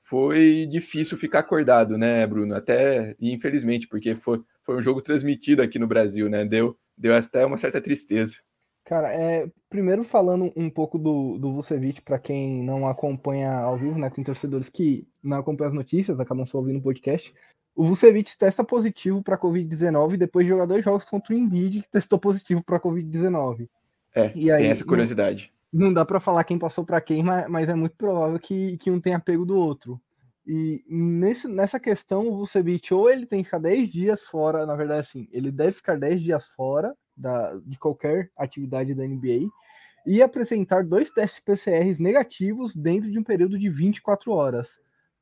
Foi 0.00 0.64
difícil 0.70 1.18
ficar 1.18 1.40
acordado, 1.40 1.98
né, 1.98 2.24
Bruno? 2.26 2.54
Até, 2.54 3.16
infelizmente, 3.20 3.88
porque 3.88 4.14
foi, 4.14 4.40
foi 4.62 4.76
um 4.76 4.82
jogo 4.82 5.02
transmitido 5.02 5.60
aqui 5.60 5.78
no 5.78 5.88
Brasil, 5.88 6.28
né? 6.28 6.44
Deu, 6.44 6.78
deu 6.96 7.14
até 7.16 7.44
uma 7.44 7.56
certa 7.56 7.80
tristeza. 7.80 8.36
Cara, 8.88 9.12
é, 9.12 9.46
primeiro 9.68 10.02
falando 10.02 10.50
um 10.56 10.70
pouco 10.70 10.98
do, 10.98 11.36
do 11.38 11.52
Vucevic, 11.52 12.00
para 12.00 12.18
quem 12.18 12.62
não 12.62 12.88
acompanha 12.88 13.52
ao 13.52 13.76
vivo, 13.76 13.98
né? 13.98 14.08
Tem 14.08 14.24
torcedores 14.24 14.70
que 14.70 15.06
não 15.22 15.36
acompanham 15.36 15.68
as 15.68 15.74
notícias, 15.74 16.18
acabam 16.18 16.46
só 16.46 16.56
ouvindo 16.56 16.78
o 16.78 16.82
podcast. 16.82 17.34
O 17.76 17.84
Vucevic 17.84 18.34
testa 18.38 18.64
positivo 18.64 19.22
para 19.22 19.36
Covid-19 19.36 20.16
depois 20.16 20.46
de 20.46 20.52
jogar 20.52 20.64
dois 20.64 20.82
jogos 20.82 21.04
contra 21.04 21.34
o 21.34 21.36
Embiid 21.36 21.82
que 21.82 21.90
testou 21.90 22.18
positivo 22.18 22.64
para 22.64 22.80
Covid-19. 22.80 23.68
É, 24.14 24.32
e 24.34 24.50
aí, 24.50 24.62
tem 24.62 24.70
essa 24.70 24.86
curiosidade. 24.86 25.52
Não, 25.70 25.88
não 25.88 25.92
dá 25.92 26.06
para 26.06 26.18
falar 26.18 26.44
quem 26.44 26.58
passou 26.58 26.82
para 26.82 26.98
quem, 26.98 27.22
mas, 27.22 27.46
mas, 27.46 27.68
é 27.68 27.74
muito 27.74 27.94
provável 27.94 28.38
que, 28.38 28.78
que 28.78 28.90
um 28.90 28.98
tenha 28.98 29.20
pego 29.20 29.44
do 29.44 29.54
outro. 29.54 30.00
E 30.46 30.82
nesse, 30.88 31.46
nessa 31.46 31.78
questão, 31.78 32.26
o 32.26 32.38
Vucevic 32.38 32.94
ou 32.94 33.10
ele 33.10 33.26
tem 33.26 33.40
que 33.40 33.48
ficar 33.48 33.58
10 33.58 33.90
dias 33.90 34.22
fora, 34.22 34.64
na 34.64 34.74
verdade, 34.74 35.00
assim, 35.00 35.28
ele 35.30 35.52
deve 35.52 35.72
ficar 35.72 35.98
10 35.98 36.22
dias 36.22 36.48
fora 36.48 36.96
da, 37.18 37.54
de 37.64 37.78
qualquer 37.78 38.30
atividade 38.36 38.94
da 38.94 39.04
NBA 39.04 39.50
e 40.06 40.22
apresentar 40.22 40.84
dois 40.84 41.10
testes 41.10 41.40
PCRs 41.40 41.98
negativos 41.98 42.74
dentro 42.74 43.10
de 43.10 43.18
um 43.18 43.22
período 43.22 43.58
de 43.58 43.68
24 43.68 44.32
horas, 44.32 44.68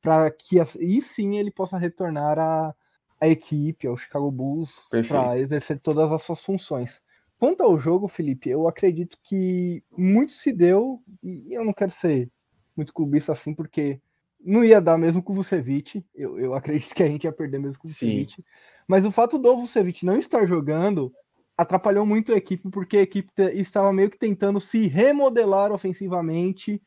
para 0.01 0.31
que 0.31 0.59
aí 0.59 1.01
sim 1.01 1.37
ele 1.37 1.51
possa 1.51 1.77
retornar 1.77 2.39
à, 2.39 2.73
à 3.19 3.27
equipe, 3.27 3.87
ao 3.87 3.97
Chicago 3.97 4.31
Bulls, 4.31 4.87
para 5.09 5.37
exercer 5.37 5.79
todas 5.79 6.11
as 6.11 6.21
suas 6.21 6.41
funções. 6.41 7.01
Quanto 7.37 7.61
ao 7.61 7.77
jogo, 7.77 8.07
Felipe, 8.07 8.49
eu 8.49 8.67
acredito 8.67 9.17
que 9.21 9.83
muito 9.95 10.33
se 10.33 10.51
deu, 10.51 11.01
e 11.21 11.53
eu 11.53 11.65
não 11.65 11.73
quero 11.73 11.91
ser 11.91 12.31
muito 12.75 12.93
clubista 12.93 13.31
assim, 13.31 13.53
porque 13.53 13.99
não 14.39 14.63
ia 14.63 14.79
dar 14.79 14.97
mesmo 14.97 15.21
com 15.21 15.33
o 15.33 15.35
Vucevic. 15.35 16.05
Eu, 16.15 16.39
eu 16.39 16.53
acredito 16.53 16.95
que 16.95 17.03
a 17.03 17.07
gente 17.07 17.25
ia 17.25 17.31
perder 17.31 17.59
mesmo 17.59 17.77
com 17.77 17.87
o 17.87 17.91
Vucevic. 17.91 18.43
Mas 18.87 19.05
o 19.05 19.11
fato 19.11 19.37
do 19.37 19.57
Vucevic 19.57 20.05
não 20.05 20.17
estar 20.17 20.45
jogando 20.45 21.13
atrapalhou 21.57 22.05
muito 22.05 22.31
a 22.31 22.37
equipe, 22.37 22.69
porque 22.69 22.97
a 22.97 23.01
equipe 23.01 23.31
estava 23.53 23.91
meio 23.91 24.11
que 24.11 24.17
tentando 24.17 24.59
se 24.59 24.87
remodelar 24.87 25.71
ofensivamente 25.71 26.81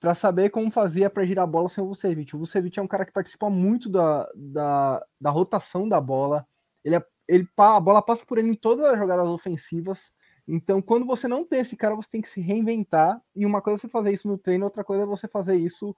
para 0.00 0.14
saber 0.14 0.50
como 0.50 0.70
fazia 0.70 1.10
para 1.10 1.26
girar 1.26 1.44
a 1.44 1.46
bola 1.46 1.68
sem 1.68 1.84
o 1.84 1.88
Vucevic. 1.88 2.34
O 2.34 2.38
Vucevic 2.38 2.78
é 2.78 2.82
um 2.82 2.86
cara 2.86 3.04
que 3.04 3.12
participa 3.12 3.50
muito 3.50 3.88
da, 3.88 4.28
da, 4.34 5.04
da 5.20 5.30
rotação 5.30 5.88
da 5.88 6.00
bola. 6.00 6.46
Ele, 6.84 6.96
é, 6.96 7.04
ele 7.28 7.48
a 7.56 7.80
bola 7.80 8.00
passa 8.00 8.24
por 8.24 8.38
ele 8.38 8.48
em 8.48 8.54
todas 8.54 8.86
as 8.86 8.98
jogadas 8.98 9.28
ofensivas. 9.28 10.10
Então, 10.48 10.80
quando 10.80 11.04
você 11.04 11.26
não 11.26 11.44
tem 11.44 11.60
esse 11.60 11.76
cara, 11.76 11.96
você 11.96 12.08
tem 12.08 12.22
que 12.22 12.28
se 12.28 12.40
reinventar. 12.40 13.20
E 13.34 13.44
uma 13.44 13.60
coisa 13.60 13.78
é 13.78 13.80
você 13.80 13.88
fazer 13.88 14.12
isso 14.12 14.28
no 14.28 14.38
treino, 14.38 14.64
outra 14.64 14.84
coisa 14.84 15.02
é 15.02 15.06
você 15.06 15.26
fazer 15.26 15.56
isso 15.56 15.94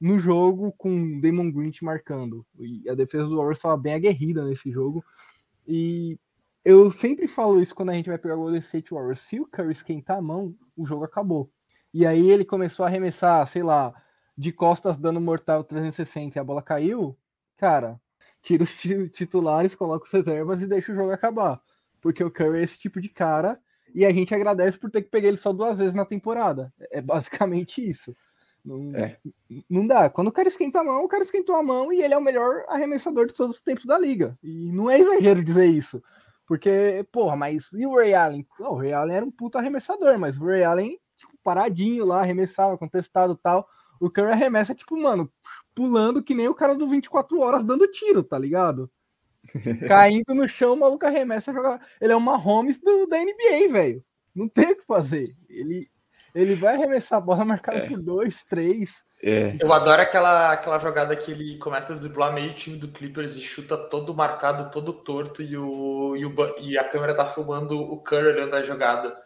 no 0.00 0.18
jogo 0.18 0.72
com 0.76 1.20
Damon 1.20 1.50
Green 1.50 1.72
marcando. 1.82 2.44
E 2.58 2.88
a 2.88 2.94
defesa 2.94 3.26
do 3.26 3.36
Warriors 3.36 3.58
estava 3.58 3.76
bem 3.76 3.94
aguerrida 3.94 4.44
nesse 4.44 4.70
jogo. 4.70 5.04
E 5.66 6.18
eu 6.66 6.90
sempre 6.90 7.28
falo 7.28 7.62
isso 7.62 7.72
quando 7.72 7.90
a 7.90 7.92
gente 7.92 8.08
vai 8.08 8.18
pegar 8.18 8.34
o 8.34 8.38
Golden 8.38 8.58
State 8.58 8.92
Warriors. 8.92 9.20
Se 9.20 9.38
o 9.38 9.46
Curry 9.46 9.70
esquentar 9.70 10.18
a 10.18 10.20
mão, 10.20 10.52
o 10.76 10.84
jogo 10.84 11.04
acabou. 11.04 11.48
E 11.94 12.04
aí 12.04 12.28
ele 12.28 12.44
começou 12.44 12.84
a 12.84 12.88
arremessar, 12.88 13.46
sei 13.46 13.62
lá, 13.62 13.94
de 14.36 14.50
costas 14.50 14.96
dando 14.96 15.20
mortal 15.20 15.62
360 15.62 16.36
e 16.36 16.40
a 16.40 16.44
bola 16.44 16.60
caiu. 16.60 17.16
Cara, 17.56 18.00
tira 18.42 18.64
os 18.64 18.74
titulares, 19.12 19.76
coloca 19.76 20.06
os 20.06 20.10
reservas 20.10 20.60
e 20.60 20.66
deixa 20.66 20.90
o 20.90 20.94
jogo 20.96 21.12
acabar. 21.12 21.60
Porque 22.00 22.24
o 22.24 22.32
Curry 22.32 22.58
é 22.58 22.64
esse 22.64 22.76
tipo 22.76 23.00
de 23.00 23.10
cara 23.10 23.60
e 23.94 24.04
a 24.04 24.10
gente 24.10 24.34
agradece 24.34 24.76
por 24.76 24.90
ter 24.90 25.02
que 25.02 25.08
pegar 25.08 25.28
ele 25.28 25.36
só 25.36 25.52
duas 25.52 25.78
vezes 25.78 25.94
na 25.94 26.04
temporada. 26.04 26.74
É 26.90 27.00
basicamente 27.00 27.80
isso. 27.88 28.12
Não, 28.64 28.92
é. 28.96 29.16
não 29.70 29.86
dá. 29.86 30.10
Quando 30.10 30.26
o 30.26 30.32
cara 30.32 30.48
esquenta 30.48 30.80
a 30.80 30.84
mão, 30.84 31.04
o 31.04 31.08
cara 31.08 31.22
esquentou 31.22 31.54
a 31.54 31.62
mão 31.62 31.92
e 31.92 32.02
ele 32.02 32.12
é 32.12 32.18
o 32.18 32.20
melhor 32.20 32.64
arremessador 32.66 33.28
de 33.28 33.34
todos 33.34 33.54
os 33.54 33.62
tempos 33.62 33.84
da 33.84 33.96
liga. 33.96 34.36
E 34.42 34.72
não 34.72 34.90
é 34.90 34.98
exagero 34.98 35.44
dizer 35.44 35.66
isso. 35.66 36.02
Porque, 36.46 37.04
porra, 37.10 37.36
mas 37.36 37.70
e 37.72 37.84
o 37.86 37.96
Ray 37.96 38.14
Allen? 38.14 38.46
o 38.60 38.74
Ray 38.76 38.92
Allen 38.92 39.16
era 39.16 39.26
um 39.26 39.30
puto 39.30 39.58
arremessador, 39.58 40.18
mas 40.18 40.38
o 40.38 40.44
Ray 40.44 40.62
Allen, 40.62 40.98
tipo, 41.16 41.32
paradinho 41.42 42.06
lá, 42.06 42.20
arremessava, 42.20 42.78
contestado 42.78 43.32
e 43.32 43.36
tal. 43.36 43.68
O 44.00 44.10
Curry 44.10 44.32
arremessa, 44.32 44.74
tipo, 44.74 44.96
mano, 44.96 45.32
pulando 45.74 46.22
que 46.22 46.34
nem 46.34 46.48
o 46.48 46.54
cara 46.54 46.74
do 46.74 46.88
24 46.88 47.40
horas 47.40 47.64
dando 47.64 47.88
tiro, 47.88 48.22
tá 48.22 48.38
ligado? 48.38 48.90
Caindo 49.88 50.34
no 50.34 50.46
chão, 50.46 50.74
o 50.74 50.76
maluco 50.76 51.06
arremessa 51.06 51.52
jogar. 51.52 51.80
Ele 52.00 52.12
é 52.12 52.16
uma 52.16 52.36
Holmes 52.36 52.78
do, 52.78 53.06
da 53.06 53.18
NBA, 53.18 53.70
velho. 53.70 54.04
Não 54.34 54.48
tem 54.48 54.72
o 54.72 54.76
que 54.76 54.84
fazer. 54.84 55.24
Ele, 55.48 55.88
ele 56.34 56.54
vai 56.54 56.74
arremessar 56.74 57.18
a 57.18 57.22
bola 57.22 57.44
marcada 57.44 57.78
é. 57.78 57.88
por 57.88 58.00
dois, 58.02 58.44
três. 58.44 59.02
É. 59.22 59.56
Eu 59.60 59.72
adoro 59.72 60.02
aquela, 60.02 60.52
aquela 60.52 60.78
jogada 60.78 61.16
que 61.16 61.32
ele 61.32 61.58
começa 61.58 61.94
a 61.94 61.96
driblar 61.96 62.32
meio 62.32 62.52
time 62.54 62.76
do 62.76 62.88
Clippers 62.88 63.34
e 63.36 63.40
chuta 63.40 63.76
todo 63.76 64.14
marcado, 64.14 64.70
todo 64.70 64.92
torto, 64.92 65.42
e, 65.42 65.56
o, 65.56 66.14
e, 66.16 66.24
o, 66.24 66.34
e 66.60 66.76
a 66.76 66.84
câmera 66.84 67.14
tá 67.14 67.24
filmando 67.24 67.78
o 67.78 67.98
Curry 67.98 68.28
olhando 68.28 68.54
a 68.54 68.62
jogada. 68.62 69.16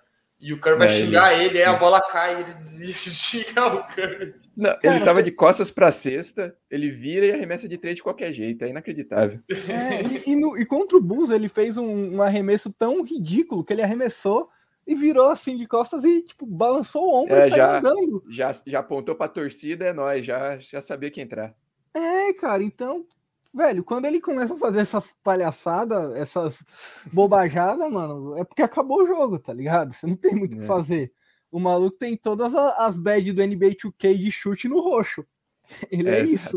E 0.41 0.55
o 0.55 0.61
Curry 0.61 0.79
vai 0.79 0.89
é, 0.89 0.91
xingar 0.91 1.35
ele, 1.35 1.45
ele 1.45 1.59
aí 1.59 1.65
a 1.65 1.75
bola 1.75 2.01
cai 2.01 2.37
e 2.37 2.41
ele 2.41 2.55
desiste 2.55 3.11
de 3.11 3.17
xingar 3.45 3.75
o 3.75 3.85
Curry. 3.89 4.35
Não, 4.57 4.77
ele 4.83 5.01
tava 5.01 5.23
de 5.23 5.31
costas 5.31 5.71
pra 5.71 5.93
cesta, 5.93 6.55
ele 6.71 6.91
vira 6.91 7.27
e 7.27 7.33
arremessa 7.33 7.69
de 7.69 7.77
três 7.77 7.97
de 7.97 8.03
qualquer 8.03 8.33
jeito, 8.33 8.65
é 8.65 8.69
inacreditável. 8.69 9.41
É, 9.51 10.03
e, 10.03 10.33
e, 10.33 10.37
no, 10.37 10.57
e, 10.57 10.65
contra 10.65 10.97
o 10.97 11.01
Bulls 11.01 11.31
ele 11.31 11.49
fez 11.49 11.77
um, 11.77 12.17
um 12.17 12.23
arremesso 12.23 12.73
tão 12.73 13.03
ridículo 13.03 13.65
que 13.65 13.73
ele 13.73 13.83
arremessou 13.83 14.49
e 14.91 14.95
virou 14.97 15.29
assim 15.29 15.57
de 15.57 15.69
costas 15.69 16.03
e, 16.03 16.21
tipo, 16.21 16.45
balançou 16.45 17.05
o 17.05 17.23
ombro 17.23 17.37
é, 17.37 17.47
e 17.47 17.51
já, 17.51 17.79
andando. 17.79 18.25
Já, 18.29 18.53
já 18.67 18.81
apontou 18.81 19.15
pra 19.15 19.29
torcida, 19.29 19.85
é 19.85 19.93
nóis, 19.93 20.27
já, 20.27 20.59
já 20.59 20.83
sabia 20.83 21.13
que 21.13 21.21
entrar. 21.21 21.55
É, 21.95 22.33
cara, 22.33 22.65
então, 22.65 23.07
velho, 23.55 23.85
quando 23.85 24.07
ele 24.07 24.21
começa 24.21 24.53
a 24.53 24.57
fazer 24.57 24.81
essas 24.81 25.07
palhaçadas, 25.23 26.13
essas 26.17 26.61
bobajadas, 27.13 27.87
mano, 27.93 28.37
é 28.37 28.43
porque 28.43 28.63
acabou 28.63 29.05
o 29.05 29.07
jogo, 29.07 29.39
tá 29.39 29.53
ligado? 29.53 29.93
Você 29.93 30.09
não 30.09 30.17
tem 30.17 30.35
muito 30.35 30.55
o 30.55 30.59
é. 30.59 30.61
que 30.63 30.67
fazer. 30.67 31.13
O 31.53 31.61
maluco 31.61 31.97
tem 31.97 32.17
todas 32.17 32.53
as 32.53 32.99
badges 32.99 33.33
do 33.33 33.47
NBA 33.47 33.77
2K 33.77 34.19
de 34.19 34.33
chute 34.33 34.67
no 34.67 34.81
roxo. 34.81 35.25
Ele 35.89 36.11
é, 36.11 36.19
é 36.19 36.25
isso. 36.25 36.57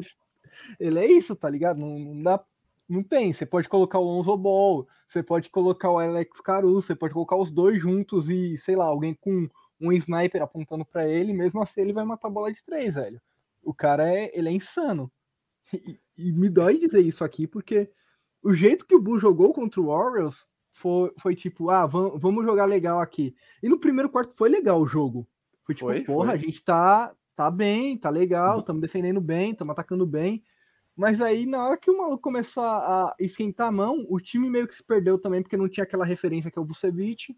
Ele 0.80 0.98
é 0.98 1.06
isso, 1.06 1.36
tá 1.36 1.52
ligado? 1.52 1.80
Não, 1.80 2.00
não 2.00 2.24
dá 2.24 2.44
não 2.88 3.04
tem. 3.04 3.32
Você 3.32 3.46
pode 3.46 3.70
colocar 3.70 4.00
o 4.00 4.04
Lonzo 4.04 4.36
Ball, 4.38 4.88
você 5.08 5.24
pode 5.24 5.50
colocar 5.50 5.90
o 5.90 6.00
Alex 6.00 6.40
Caruso, 6.42 6.88
você 6.88 6.96
pode 6.96 7.14
colocar 7.14 7.36
os 7.36 7.52
dois 7.52 7.82
juntos 7.82 8.30
e, 8.30 8.58
sei 8.58 8.76
lá, 8.76 8.86
alguém 8.86 9.14
com 9.14 9.50
um 9.80 9.92
sniper 9.92 10.42
apontando 10.42 10.86
para 10.86 11.08
ele, 11.08 11.34
mesmo 11.34 11.62
assim 11.62 11.82
ele 11.82 11.94
vai 11.94 12.06
matar 12.06 12.28
a 12.28 12.32
bola 12.32 12.52
de 12.52 12.64
três, 12.64 12.96
velho. 12.96 13.22
O 13.62 13.74
cara 13.74 14.08
é, 14.08 14.32
ele 14.38 14.50
é 14.50 14.52
insano. 14.52 15.12
E, 15.74 16.00
e 16.18 16.32
me 16.32 16.50
dói 16.50 16.78
dizer 16.78 17.02
isso 17.02 17.24
aqui, 17.24 17.48
porque 17.48 17.90
o 18.44 18.54
jeito 18.54 18.86
que 18.86 18.94
o 18.94 19.02
Bull 19.02 19.18
jogou 19.18 19.54
contra 19.54 19.82
o 19.82 19.88
Warriors 19.88 20.46
foi, 20.74 21.12
foi 21.18 21.36
tipo, 21.36 21.70
ah, 21.70 21.86
vamos, 21.86 22.20
vamos 22.22 22.46
jogar 22.46 22.66
legal 22.66 23.00
aqui. 23.00 23.34
E 23.62 23.70
no 23.70 23.80
primeiro 23.80 24.10
quarto 24.10 24.36
foi 24.36 24.50
legal 24.50 24.80
o 24.80 24.86
jogo. 24.86 25.28
Foi 25.66 25.74
tipo, 25.74 25.88
foi, 25.88 26.02
porra, 26.04 26.28
foi. 26.28 26.36
a 26.36 26.38
gente 26.38 26.64
tá, 26.64 27.16
tá 27.36 27.50
bem, 27.50 27.98
tá 27.98 28.10
legal, 28.10 28.60
estamos 28.60 28.82
defendendo 28.82 29.22
bem, 29.22 29.52
estamos 29.52 29.72
atacando 29.72 30.06
bem. 30.06 30.44
Mas 30.96 31.20
aí, 31.20 31.46
na 31.46 31.66
hora 31.66 31.78
que 31.78 31.90
o 31.90 31.98
maluco 31.98 32.22
começou 32.22 32.64
a, 32.64 33.16
esquentar 33.20 33.68
a 33.68 33.72
mão, 33.72 34.06
o 34.08 34.20
time 34.20 34.50
meio 34.50 34.68
que 34.68 34.76
se 34.76 34.84
perdeu 34.84 35.18
também, 35.18 35.42
porque 35.42 35.58
não 35.58 35.68
tinha 35.68 35.84
aquela 35.84 36.06
referência 36.06 36.52
que 36.52 36.60
é 36.60 36.62
o 36.62 36.66
Vucevic. 36.66 37.36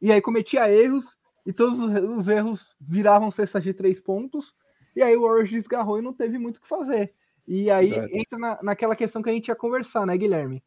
E 0.00 0.12
aí 0.12 0.20
cometia 0.20 0.70
erros, 0.70 1.16
e 1.46 1.52
todos 1.52 1.78
os 1.78 2.28
erros 2.28 2.76
viravam 2.80 3.30
cestas 3.30 3.62
de 3.62 3.72
três 3.72 4.00
pontos. 4.00 4.54
E 4.96 5.02
aí 5.02 5.16
o 5.16 5.22
Warriors 5.22 5.50
desgarrou 5.50 5.98
e 5.98 6.02
não 6.02 6.12
teve 6.12 6.38
muito 6.38 6.56
o 6.56 6.60
que 6.60 6.66
fazer. 6.66 7.14
E 7.46 7.70
aí 7.70 7.86
Exato. 7.86 8.08
entra 8.12 8.38
na, 8.38 8.58
naquela 8.62 8.96
questão 8.96 9.22
que 9.22 9.30
a 9.30 9.32
gente 9.32 9.48
ia 9.48 9.54
conversar, 9.54 10.04
né, 10.04 10.16
Guilherme? 10.16 10.62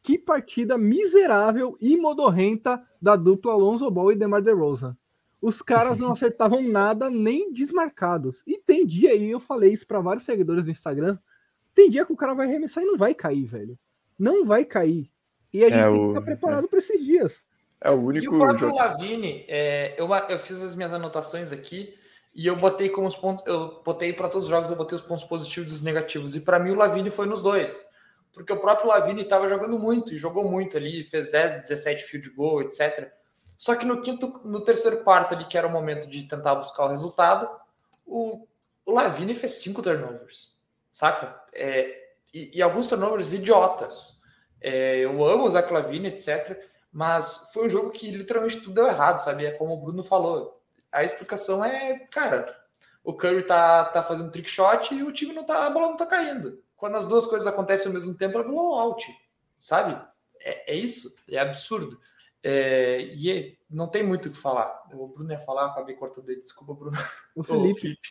Que 0.00 0.18
partida 0.18 0.78
miserável 0.78 1.76
e 1.80 1.96
modorrenta 1.96 2.82
da 3.00 3.16
dupla 3.16 3.52
Alonso 3.52 3.90
Ball 3.90 4.12
e 4.12 4.16
DeMar 4.16 4.42
DeRozan. 4.42 4.96
Os 5.40 5.60
caras 5.60 5.98
não 5.98 6.12
acertavam 6.12 6.62
nada 6.62 7.10
nem 7.10 7.52
desmarcados. 7.52 8.42
E 8.46 8.58
tem 8.58 8.86
dia 8.86 9.10
aí, 9.10 9.30
eu 9.30 9.40
falei 9.40 9.72
isso 9.72 9.86
para 9.86 10.00
vários 10.00 10.24
seguidores 10.24 10.64
do 10.64 10.70
Instagram, 10.70 11.18
tem 11.74 11.90
dia 11.90 12.04
que 12.04 12.12
o 12.12 12.16
cara 12.16 12.34
vai 12.34 12.46
arremessar 12.46 12.82
e 12.82 12.86
não 12.86 12.96
vai 12.96 13.14
cair, 13.14 13.44
velho. 13.44 13.78
Não 14.18 14.44
vai 14.44 14.64
cair. 14.64 15.10
E 15.52 15.64
a 15.64 15.68
gente 15.68 15.78
é 15.78 15.84
tem 15.84 15.94
o... 15.94 16.02
que 16.02 16.08
estar 16.08 16.22
preparado 16.22 16.64
é. 16.64 16.68
para 16.68 16.78
esses 16.78 17.04
dias. 17.04 17.40
É 17.80 17.90
o 17.90 17.94
único. 17.94 18.24
E 18.24 18.28
o 18.28 18.38
próprio 18.38 18.58
jogo... 18.58 18.76
Lavine, 18.76 19.44
é, 19.48 19.94
eu, 19.98 20.08
eu 20.28 20.38
fiz 20.38 20.60
as 20.60 20.76
minhas 20.76 20.94
anotações 20.94 21.52
aqui 21.52 21.94
e 22.34 22.46
eu 22.46 22.56
botei 22.56 22.88
como 22.88 23.08
os 23.08 23.16
pontos. 23.16 23.44
Eu 23.46 23.82
botei 23.84 24.12
para 24.12 24.28
todos 24.28 24.44
os 24.44 24.50
jogos, 24.50 24.70
eu 24.70 24.76
botei 24.76 24.96
os 24.96 25.04
pontos 25.04 25.24
positivos 25.24 25.70
e 25.70 25.74
os 25.74 25.82
negativos. 25.82 26.36
E 26.36 26.40
para 26.40 26.58
mim 26.58 26.70
o 26.70 26.76
Lavine 26.76 27.10
foi 27.10 27.26
nos 27.26 27.42
dois. 27.42 27.86
Porque 28.32 28.52
o 28.52 28.60
próprio 28.60 28.88
Lavine 28.88 29.22
estava 29.22 29.48
jogando 29.48 29.78
muito 29.78 30.14
e 30.14 30.18
jogou 30.18 30.50
muito 30.50 30.76
ali, 30.76 31.02
fez 31.04 31.30
10, 31.30 31.62
17 31.62 32.04
field 32.04 32.30
goal, 32.30 32.62
etc. 32.62 33.12
Só 33.58 33.74
que 33.74 33.84
no 33.84 34.00
quinto, 34.00 34.40
no 34.44 34.64
terceiro 34.64 35.02
quarto 35.04 35.34
ali, 35.34 35.44
que 35.44 35.58
era 35.58 35.66
o 35.66 35.70
momento 35.70 36.08
de 36.08 36.22
tentar 36.24 36.54
buscar 36.54 36.86
o 36.86 36.88
resultado, 36.88 37.48
o, 38.06 38.46
o 38.86 38.92
Lavine 38.92 39.34
fez 39.34 39.54
cinco 39.56 39.82
turnovers 39.82 40.52
saca? 40.92 41.42
É, 41.54 42.10
e, 42.32 42.58
e, 42.58 42.62
alguns 42.62 42.88
turnovers 42.88 43.32
idiotas. 43.32 44.20
É, 44.60 44.98
eu 44.98 45.24
amo 45.24 45.44
o 45.44 45.50
Zach 45.50 45.72
Lavine, 45.72 46.08
etc. 46.08 46.62
Mas 46.92 47.50
foi 47.52 47.66
um 47.66 47.70
jogo 47.70 47.90
que 47.90 48.10
literalmente 48.10 48.60
tudo 48.60 48.74
deu 48.74 48.86
errado, 48.86 49.18
sabe? 49.20 49.46
É 49.46 49.52
como 49.52 49.72
o 49.72 49.80
Bruno 49.80 50.04
falou. 50.04 50.62
A 50.92 51.02
explicação 51.02 51.64
é, 51.64 52.00
cara, 52.10 52.46
o 53.02 53.14
Curry 53.14 53.44
tá, 53.44 53.86
tá 53.86 54.02
fazendo 54.02 54.30
trick 54.30 54.48
shot 54.48 54.94
e 54.94 55.02
o 55.02 55.10
time 55.10 55.32
não 55.32 55.44
tá, 55.44 55.66
a 55.66 55.70
bola 55.70 55.88
não 55.88 55.96
tá 55.96 56.06
caindo. 56.06 56.62
Quando 56.76 56.96
as 56.96 57.08
duas 57.08 57.26
coisas 57.26 57.46
acontecem 57.46 57.86
ao 57.86 57.94
mesmo 57.94 58.14
tempo, 58.14 58.38
é 58.38 58.44
blowout, 58.44 59.06
sabe? 59.58 60.00
É, 60.38 60.74
é 60.74 60.76
isso, 60.76 61.14
é 61.28 61.38
absurdo. 61.38 61.98
É, 62.42 63.00
e 63.14 63.30
é, 63.30 63.56
não 63.70 63.88
tem 63.88 64.02
muito 64.02 64.28
o 64.28 64.32
que 64.32 64.38
falar. 64.38 64.82
O 64.92 65.08
Bruno 65.08 65.32
ia 65.32 65.40
falar, 65.40 65.66
acabei 65.66 65.94
cortando 65.94 66.28
ele. 66.28 66.42
Desculpa, 66.42 66.74
Bruno. 66.74 66.98
O 67.34 67.42
Felipe. 67.42 67.80
Felipe. 67.80 68.08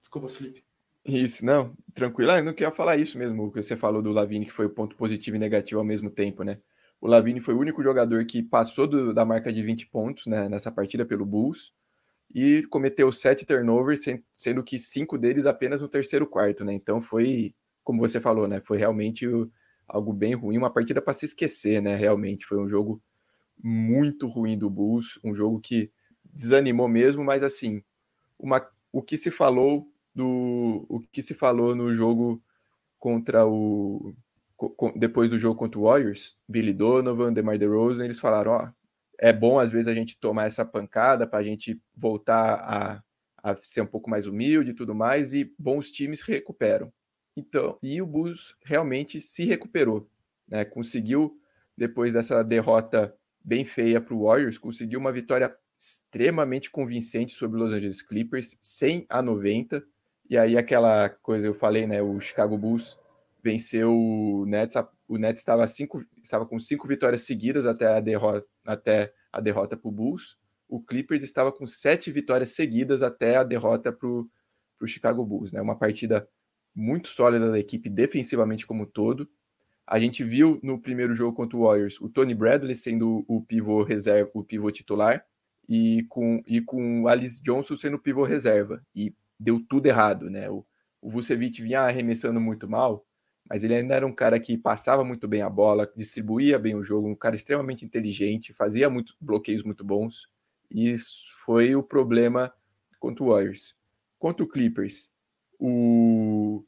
Desculpa, 0.00 0.28
Felipe. 0.28 0.64
Isso, 1.04 1.44
não, 1.44 1.76
tranquilo. 1.94 2.30
Ah, 2.30 2.38
eu 2.38 2.44
não 2.44 2.52
queria 2.52 2.70
falar 2.70 2.96
isso 2.96 3.18
mesmo, 3.18 3.50
que 3.50 3.60
você 3.62 3.76
falou 3.76 4.00
do 4.00 4.12
Lavini, 4.12 4.46
que 4.46 4.52
foi 4.52 4.66
o 4.66 4.70
ponto 4.70 4.94
positivo 4.96 5.36
e 5.36 5.38
negativo 5.40 5.80
ao 5.80 5.84
mesmo 5.86 6.08
tempo, 6.10 6.44
né? 6.44 6.58
O 7.00 7.08
Lavini 7.08 7.40
foi 7.40 7.54
o 7.54 7.58
único 7.58 7.82
jogador 7.82 8.24
que 8.24 8.42
passou 8.42 8.86
do, 8.86 9.12
da 9.12 9.24
marca 9.24 9.52
de 9.52 9.62
20 9.62 9.86
pontos 9.88 10.26
né, 10.26 10.48
nessa 10.48 10.70
partida 10.70 11.04
pelo 11.04 11.26
Bulls 11.26 11.72
e 12.34 12.64
cometeu 12.70 13.12
sete 13.12 13.46
turnovers, 13.46 14.02
sendo 14.34 14.62
que 14.64 14.78
cinco 14.78 15.18
deles 15.18 15.46
apenas 15.46 15.82
no 15.82 15.88
terceiro 15.88 16.26
quarto, 16.26 16.64
né? 16.64 16.74
Então 16.74 17.00
foi 17.00 17.54
como 17.84 18.00
você 18.00 18.20
falou, 18.20 18.48
né? 18.48 18.60
Foi 18.64 18.78
realmente 18.78 19.26
algo 19.88 20.12
bem 20.12 20.34
ruim, 20.34 20.58
uma 20.58 20.72
partida 20.72 21.02
para 21.02 21.14
se 21.14 21.26
esquecer, 21.26 21.82
né? 21.82 21.96
Realmente 21.96 22.46
foi 22.46 22.58
um 22.58 22.68
jogo 22.68 23.02
muito 23.62 24.26
ruim 24.26 24.58
do 24.58 24.70
Bulls, 24.70 25.18
um 25.24 25.34
jogo 25.34 25.60
que 25.60 25.90
desanimou 26.24 26.88
mesmo, 26.88 27.24
mas 27.24 27.42
assim, 27.42 27.82
uma, 28.38 28.66
o 28.92 29.02
que 29.02 29.18
se 29.18 29.30
falou 29.30 29.91
do 30.14 30.86
o 30.88 31.00
que 31.12 31.22
se 31.22 31.34
falou 31.34 31.74
no 31.74 31.92
jogo 31.92 32.42
contra 32.98 33.46
o 33.46 34.14
depois 34.94 35.28
do 35.28 35.38
jogo 35.38 35.58
contra 35.58 35.78
o 35.78 35.84
Warriors, 35.84 36.36
Billy 36.48 36.72
Donovan, 36.72 37.32
DeMar 37.32 37.58
DeRozan, 37.58 38.04
eles 38.04 38.20
falaram, 38.20 38.52
ó, 38.52 38.70
é 39.18 39.32
bom 39.32 39.58
às 39.58 39.70
vezes 39.70 39.88
a 39.88 39.94
gente 39.94 40.16
tomar 40.18 40.46
essa 40.46 40.64
pancada 40.64 41.26
para 41.26 41.40
a 41.40 41.42
gente 41.42 41.80
voltar 41.96 42.54
a, 42.60 43.02
a 43.42 43.56
ser 43.56 43.80
um 43.80 43.86
pouco 43.86 44.08
mais 44.08 44.26
humilde 44.26 44.70
e 44.70 44.74
tudo 44.74 44.94
mais, 44.94 45.34
e 45.34 45.52
bons 45.58 45.90
times 45.90 46.22
recuperam. 46.22 46.92
Então, 47.36 47.78
e 47.82 48.00
o 48.00 48.06
Bulls 48.06 48.54
realmente 48.64 49.20
se 49.20 49.44
recuperou, 49.44 50.08
né? 50.46 50.64
Conseguiu 50.64 51.36
depois 51.76 52.12
dessa 52.12 52.44
derrota 52.44 53.14
bem 53.42 53.64
feia 53.64 54.00
para 54.00 54.14
o 54.14 54.24
Warriors, 54.24 54.58
conseguiu 54.58 55.00
uma 55.00 55.10
vitória 55.10 55.52
extremamente 55.78 56.70
convincente 56.70 57.32
sobre 57.32 57.56
os 57.56 57.64
Los 57.64 57.72
Angeles 57.72 58.02
Clippers, 58.02 58.56
100 58.60 59.06
a 59.08 59.20
90. 59.20 59.82
E 60.28 60.38
aí 60.38 60.56
aquela 60.56 61.08
coisa 61.08 61.46
eu 61.46 61.54
falei, 61.54 61.86
né, 61.86 62.00
o 62.00 62.18
Chicago 62.20 62.56
Bulls 62.56 62.98
venceu 63.42 63.92
o 63.92 64.46
Nets, 64.46 64.76
o 65.08 65.18
Nets 65.18 65.40
estava, 65.40 65.66
cinco, 65.66 66.04
estava 66.22 66.46
com 66.46 66.58
cinco 66.58 66.86
vitórias 66.86 67.22
seguidas 67.22 67.66
até 67.66 67.86
a 67.86 68.00
derrota 68.00 68.46
até 68.64 69.12
a 69.32 69.40
derrota 69.40 69.76
para 69.76 69.88
o 69.88 69.92
Bulls. 69.92 70.38
O 70.68 70.80
Clippers 70.80 71.22
estava 71.22 71.50
com 71.50 71.66
sete 71.66 72.10
vitórias 72.10 72.50
seguidas 72.50 73.02
até 73.02 73.36
a 73.36 73.44
derrota 73.44 73.92
para 73.92 74.08
o 74.08 74.86
Chicago 74.86 75.24
Bulls, 75.24 75.52
né? 75.52 75.60
Uma 75.60 75.76
partida 75.76 76.28
muito 76.74 77.08
sólida 77.08 77.50
da 77.50 77.58
equipe 77.58 77.90
defensivamente 77.90 78.66
como 78.66 78.84
um 78.84 78.86
todo. 78.86 79.28
A 79.86 79.98
gente 79.98 80.22
viu 80.22 80.60
no 80.62 80.80
primeiro 80.80 81.14
jogo 81.14 81.36
contra 81.36 81.56
o 81.56 81.66
Warriors 81.66 82.00
o 82.00 82.08
Tony 82.08 82.34
Bradley 82.34 82.76
sendo 82.76 83.24
o 83.26 83.42
pivô 83.42 83.82
reserva, 83.82 84.30
o 84.32 84.44
pivô 84.44 84.70
titular, 84.70 85.24
e 85.68 86.04
com, 86.08 86.42
e 86.46 86.60
com 86.60 87.02
o 87.02 87.08
Alice 87.08 87.42
Johnson 87.42 87.76
sendo 87.76 87.96
o 87.96 88.00
pivô 88.00 88.24
reserva. 88.24 88.82
E 88.94 89.14
deu 89.42 89.60
tudo 89.68 89.86
errado, 89.86 90.30
né? 90.30 90.48
O, 90.48 90.64
o 91.00 91.10
Vucevic 91.10 91.60
vinha 91.60 91.80
arremessando 91.80 92.40
muito 92.40 92.68
mal, 92.68 93.04
mas 93.48 93.64
ele 93.64 93.74
ainda 93.74 93.94
era 93.94 94.06
um 94.06 94.14
cara 94.14 94.38
que 94.38 94.56
passava 94.56 95.04
muito 95.04 95.26
bem 95.26 95.42
a 95.42 95.50
bola, 95.50 95.90
distribuía 95.96 96.58
bem 96.58 96.74
o 96.74 96.82
jogo, 96.82 97.08
um 97.08 97.14
cara 97.14 97.34
extremamente 97.34 97.84
inteligente, 97.84 98.52
fazia 98.52 98.88
muito, 98.88 99.14
bloqueios 99.20 99.62
muito 99.62 99.84
bons. 99.84 100.28
E 100.70 100.96
foi 101.44 101.74
o 101.74 101.82
problema 101.82 102.52
contra 102.98 103.24
o 103.24 103.28
Warriors. 103.28 103.74
Contra 104.18 104.44
o 104.44 104.48
Clippers, 104.48 105.10
o 105.58 106.64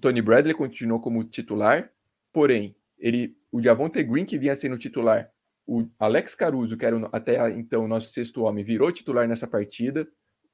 Tony 0.00 0.20
Bradley 0.20 0.54
continuou 0.54 1.00
como 1.00 1.24
titular, 1.24 1.90
porém, 2.32 2.76
ele, 2.98 3.36
o 3.50 3.62
Javonte 3.62 4.02
Green, 4.02 4.26
que 4.26 4.38
vinha 4.38 4.54
sendo 4.54 4.76
titular, 4.76 5.30
o 5.66 5.88
Alex 5.98 6.34
Caruso, 6.34 6.76
que 6.76 6.84
era 6.84 7.08
até 7.12 7.50
então 7.50 7.84
o 7.84 7.88
nosso 7.88 8.08
sexto 8.08 8.42
homem, 8.42 8.64
virou 8.64 8.92
titular 8.92 9.26
nessa 9.26 9.46
partida, 9.46 10.08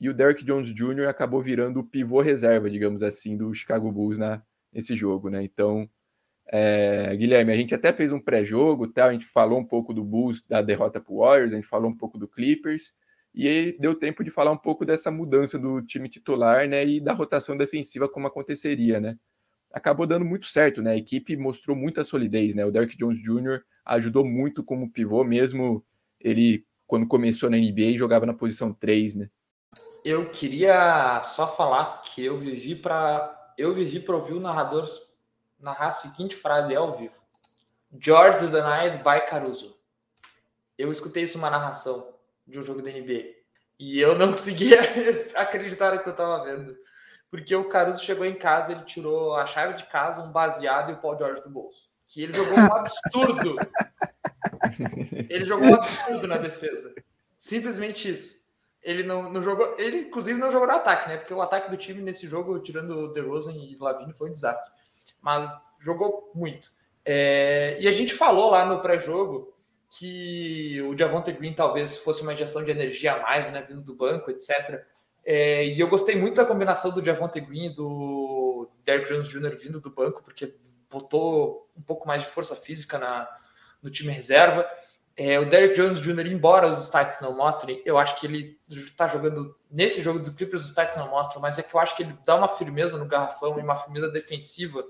e 0.04 0.08
o 0.10 0.12
Derrick 0.12 0.44
Jones 0.44 0.68
Jr. 0.74 1.08
acabou 1.08 1.40
virando 1.40 1.80
o 1.80 1.84
pivô 1.84 2.20
reserva, 2.20 2.68
digamos 2.68 3.02
assim, 3.02 3.38
do 3.38 3.54
Chicago 3.54 3.90
Bulls 3.90 4.18
na, 4.18 4.42
nesse 4.70 4.94
jogo, 4.94 5.30
né? 5.30 5.42
Então, 5.42 5.88
é, 6.46 7.16
Guilherme, 7.16 7.50
a 7.50 7.56
gente 7.56 7.74
até 7.74 7.90
fez 7.90 8.12
um 8.12 8.20
pré-jogo, 8.20 8.86
tá? 8.86 9.06
a 9.06 9.12
gente 9.12 9.24
falou 9.24 9.58
um 9.58 9.64
pouco 9.64 9.94
do 9.94 10.04
Bulls, 10.04 10.46
da 10.46 10.60
derrota 10.60 11.00
para 11.00 11.14
Warriors, 11.14 11.54
a 11.54 11.56
gente 11.56 11.66
falou 11.66 11.90
um 11.90 11.96
pouco 11.96 12.18
do 12.18 12.28
Clippers, 12.28 12.92
e 13.34 13.48
aí 13.48 13.78
deu 13.78 13.94
tempo 13.94 14.22
de 14.22 14.30
falar 14.30 14.52
um 14.52 14.58
pouco 14.58 14.84
dessa 14.84 15.10
mudança 15.10 15.58
do 15.58 15.80
time 15.80 16.06
titular, 16.06 16.68
né, 16.68 16.86
e 16.86 17.00
da 17.00 17.14
rotação 17.14 17.56
defensiva 17.56 18.06
como 18.06 18.26
aconteceria, 18.26 19.00
né? 19.00 19.16
Acabou 19.72 20.06
dando 20.06 20.26
muito 20.26 20.46
certo, 20.46 20.82
né? 20.82 20.92
A 20.92 20.96
equipe 20.96 21.34
mostrou 21.34 21.74
muita 21.74 22.04
solidez, 22.04 22.54
né? 22.54 22.64
O 22.66 22.70
Derrick 22.70 22.94
Jones 22.94 23.20
Jr. 23.22 23.62
ajudou 23.86 24.22
muito 24.22 24.62
como 24.62 24.90
pivô, 24.90 25.24
mesmo 25.24 25.82
ele 26.20 26.66
quando 26.86 27.06
começou 27.06 27.48
na 27.48 27.56
NBA 27.56 27.96
jogava 27.96 28.26
na 28.26 28.34
posição 28.34 28.72
3, 28.72 29.14
né? 29.14 29.30
Eu 30.04 30.28
queria 30.28 31.22
só 31.24 31.46
falar 31.56 32.02
que 32.02 32.22
eu 32.22 32.36
vivi 32.36 32.74
para 32.74 33.54
eu 33.56 33.72
vivi 33.72 34.00
para 34.00 34.16
ouvir 34.16 34.34
o 34.34 34.40
narrador 34.40 34.84
narrar 35.58 35.88
a 35.88 35.92
seguinte 35.92 36.36
frase 36.36 36.76
ao 36.76 36.92
vivo. 36.92 37.14
George 37.98 38.48
denied 38.48 38.98
by 38.98 39.26
Caruso. 39.26 39.78
Eu 40.76 40.92
escutei 40.92 41.22
isso 41.22 41.38
uma 41.38 41.48
narração 41.48 42.14
de 42.46 42.58
um 42.58 42.62
jogo 42.62 42.82
da 42.82 42.90
NBA. 42.90 43.34
E 43.78 43.98
eu 43.98 44.18
não 44.18 44.32
conseguia 44.32 44.80
acreditar 45.36 45.94
no 45.94 46.02
que 46.02 46.08
eu 46.08 46.12
estava 46.12 46.44
vendo. 46.44 46.76
Porque 47.30 47.54
o 47.56 47.68
Caruso 47.68 48.04
chegou 48.04 48.26
em 48.26 48.34
casa, 48.34 48.72
ele 48.72 48.84
tirou 48.84 49.34
a 49.34 49.46
chave 49.46 49.74
de 49.74 49.86
casa, 49.86 50.22
um 50.22 50.30
baseado 50.30 50.90
e 50.90 50.94
o 50.94 50.98
Paul 50.98 51.16
George 51.16 51.42
do 51.42 51.50
bolso. 51.50 51.88
Que 52.06 52.22
ele 52.22 52.34
jogou 52.34 52.58
um 52.58 52.74
absurdo. 52.74 53.56
ele 55.30 55.44
jogou 55.46 55.68
um 55.68 55.74
absurdo 55.74 56.26
na 56.26 56.36
defesa. 56.36 56.94
Simplesmente 57.38 58.10
isso. 58.10 58.43
Ele 58.84 59.02
não, 59.02 59.32
não 59.32 59.42
jogou. 59.42 59.74
Ele, 59.78 60.02
inclusive, 60.02 60.38
não 60.38 60.52
jogou 60.52 60.68
no 60.68 60.74
ataque, 60.74 61.08
né? 61.08 61.16
Porque 61.16 61.32
o 61.32 61.40
ataque 61.40 61.70
do 61.70 61.76
time 61.76 62.02
nesse 62.02 62.28
jogo, 62.28 62.58
tirando 62.60 62.90
o 62.90 63.12
DeRozan 63.12 63.52
e 63.52 63.76
Lavine, 63.80 64.12
foi 64.12 64.28
um 64.28 64.32
desastre. 64.32 64.72
Mas 65.22 65.50
jogou 65.80 66.30
muito. 66.34 66.70
É, 67.04 67.76
e 67.80 67.88
a 67.88 67.92
gente 67.92 68.14
falou 68.14 68.50
lá 68.50 68.64
no 68.66 68.80
pré-jogo 68.80 69.54
que 69.88 70.80
o 70.82 70.96
Javonte 70.96 71.32
Green 71.32 71.54
talvez 71.54 71.96
fosse 71.96 72.22
uma 72.22 72.32
injeção 72.32 72.64
de 72.64 72.70
energia 72.70 73.14
a 73.14 73.22
mais, 73.22 73.50
né, 73.50 73.62
vindo 73.62 73.80
do 73.80 73.94
banco, 73.94 74.30
etc. 74.30 74.84
É, 75.24 75.66
e 75.66 75.78
eu 75.78 75.88
gostei 75.88 76.16
muito 76.16 76.36
da 76.36 76.44
combinação 76.44 76.90
do 76.90 77.04
Javonte 77.04 77.40
Green 77.40 77.66
e 77.66 77.74
do 77.74 78.68
Derrick 78.84 79.08
Jones 79.08 79.28
Jr. 79.28 79.56
vindo 79.56 79.80
do 79.80 79.90
banco, 79.90 80.22
porque 80.22 80.54
botou 80.90 81.70
um 81.76 81.82
pouco 81.82 82.06
mais 82.06 82.22
de 82.22 82.28
força 82.28 82.54
física 82.54 82.98
na, 82.98 83.28
no 83.82 83.90
time 83.90 84.12
reserva. 84.12 84.68
É, 85.16 85.38
o 85.38 85.48
Derrick 85.48 85.76
Jones 85.76 86.00
Jr., 86.00 86.26
embora 86.26 86.68
os 86.68 86.78
stats 86.78 87.20
não 87.20 87.36
mostrem, 87.36 87.80
eu 87.84 87.96
acho 87.96 88.18
que 88.18 88.26
ele 88.26 88.58
está 88.68 89.06
jogando 89.06 89.56
nesse 89.70 90.02
jogo 90.02 90.18
do 90.18 90.32
Clippers, 90.32 90.62
os 90.62 90.70
stats 90.70 90.96
não 90.96 91.08
mostram, 91.08 91.40
mas 91.40 91.58
é 91.58 91.62
que 91.62 91.74
eu 91.74 91.78
acho 91.78 91.96
que 91.96 92.02
ele 92.02 92.18
dá 92.26 92.34
uma 92.34 92.48
firmeza 92.48 92.98
no 92.98 93.06
garrafão 93.06 93.58
e 93.58 93.62
uma 93.62 93.76
firmeza 93.76 94.10
defensiva 94.10 94.84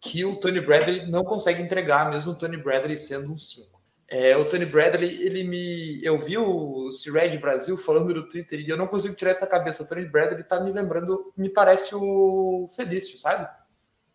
que 0.00 0.24
o 0.24 0.36
Tony 0.36 0.60
Bradley 0.60 1.06
não 1.06 1.24
consegue 1.24 1.60
entregar, 1.60 2.08
mesmo 2.08 2.32
o 2.32 2.36
Tony 2.36 2.56
Bradley 2.56 2.96
sendo 2.96 3.32
um 3.32 3.36
5. 3.36 3.78
É, 4.10 4.36
o 4.36 4.44
Tony 4.44 4.64
Bradley, 4.64 5.22
ele 5.22 5.44
me. 5.44 6.02
Eu 6.02 6.18
vi 6.18 6.38
o 6.38 6.88
Red 7.12 7.36
Brasil 7.36 7.76
falando 7.76 8.14
no 8.14 8.26
Twitter 8.26 8.58
e 8.58 8.68
eu 8.68 8.76
não 8.76 8.86
consigo 8.86 9.14
tirar 9.14 9.32
essa 9.32 9.46
cabeça. 9.46 9.82
O 9.82 9.86
Tony 9.86 10.06
Bradley 10.06 10.42
tá 10.44 10.60
me 10.60 10.72
lembrando, 10.72 11.30
me 11.36 11.50
parece 11.50 11.94
o 11.94 12.70
Felício, 12.74 13.18
sabe? 13.18 13.46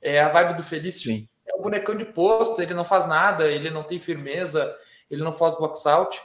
É 0.02 0.20
a 0.20 0.30
vibe 0.30 0.58
do 0.58 0.64
Felício. 0.64 1.12
Sim. 1.12 1.28
É 1.46 1.56
um 1.56 1.62
bonecão 1.62 1.96
de 1.96 2.06
posto, 2.06 2.60
ele 2.60 2.74
não 2.74 2.86
faz 2.86 3.06
nada, 3.06 3.52
ele 3.52 3.70
não 3.70 3.84
tem 3.84 4.00
firmeza, 4.00 4.76
ele 5.13 5.23
não 5.23 5.34
faz 5.34 5.58
box 5.58 5.86
out. 5.88 6.21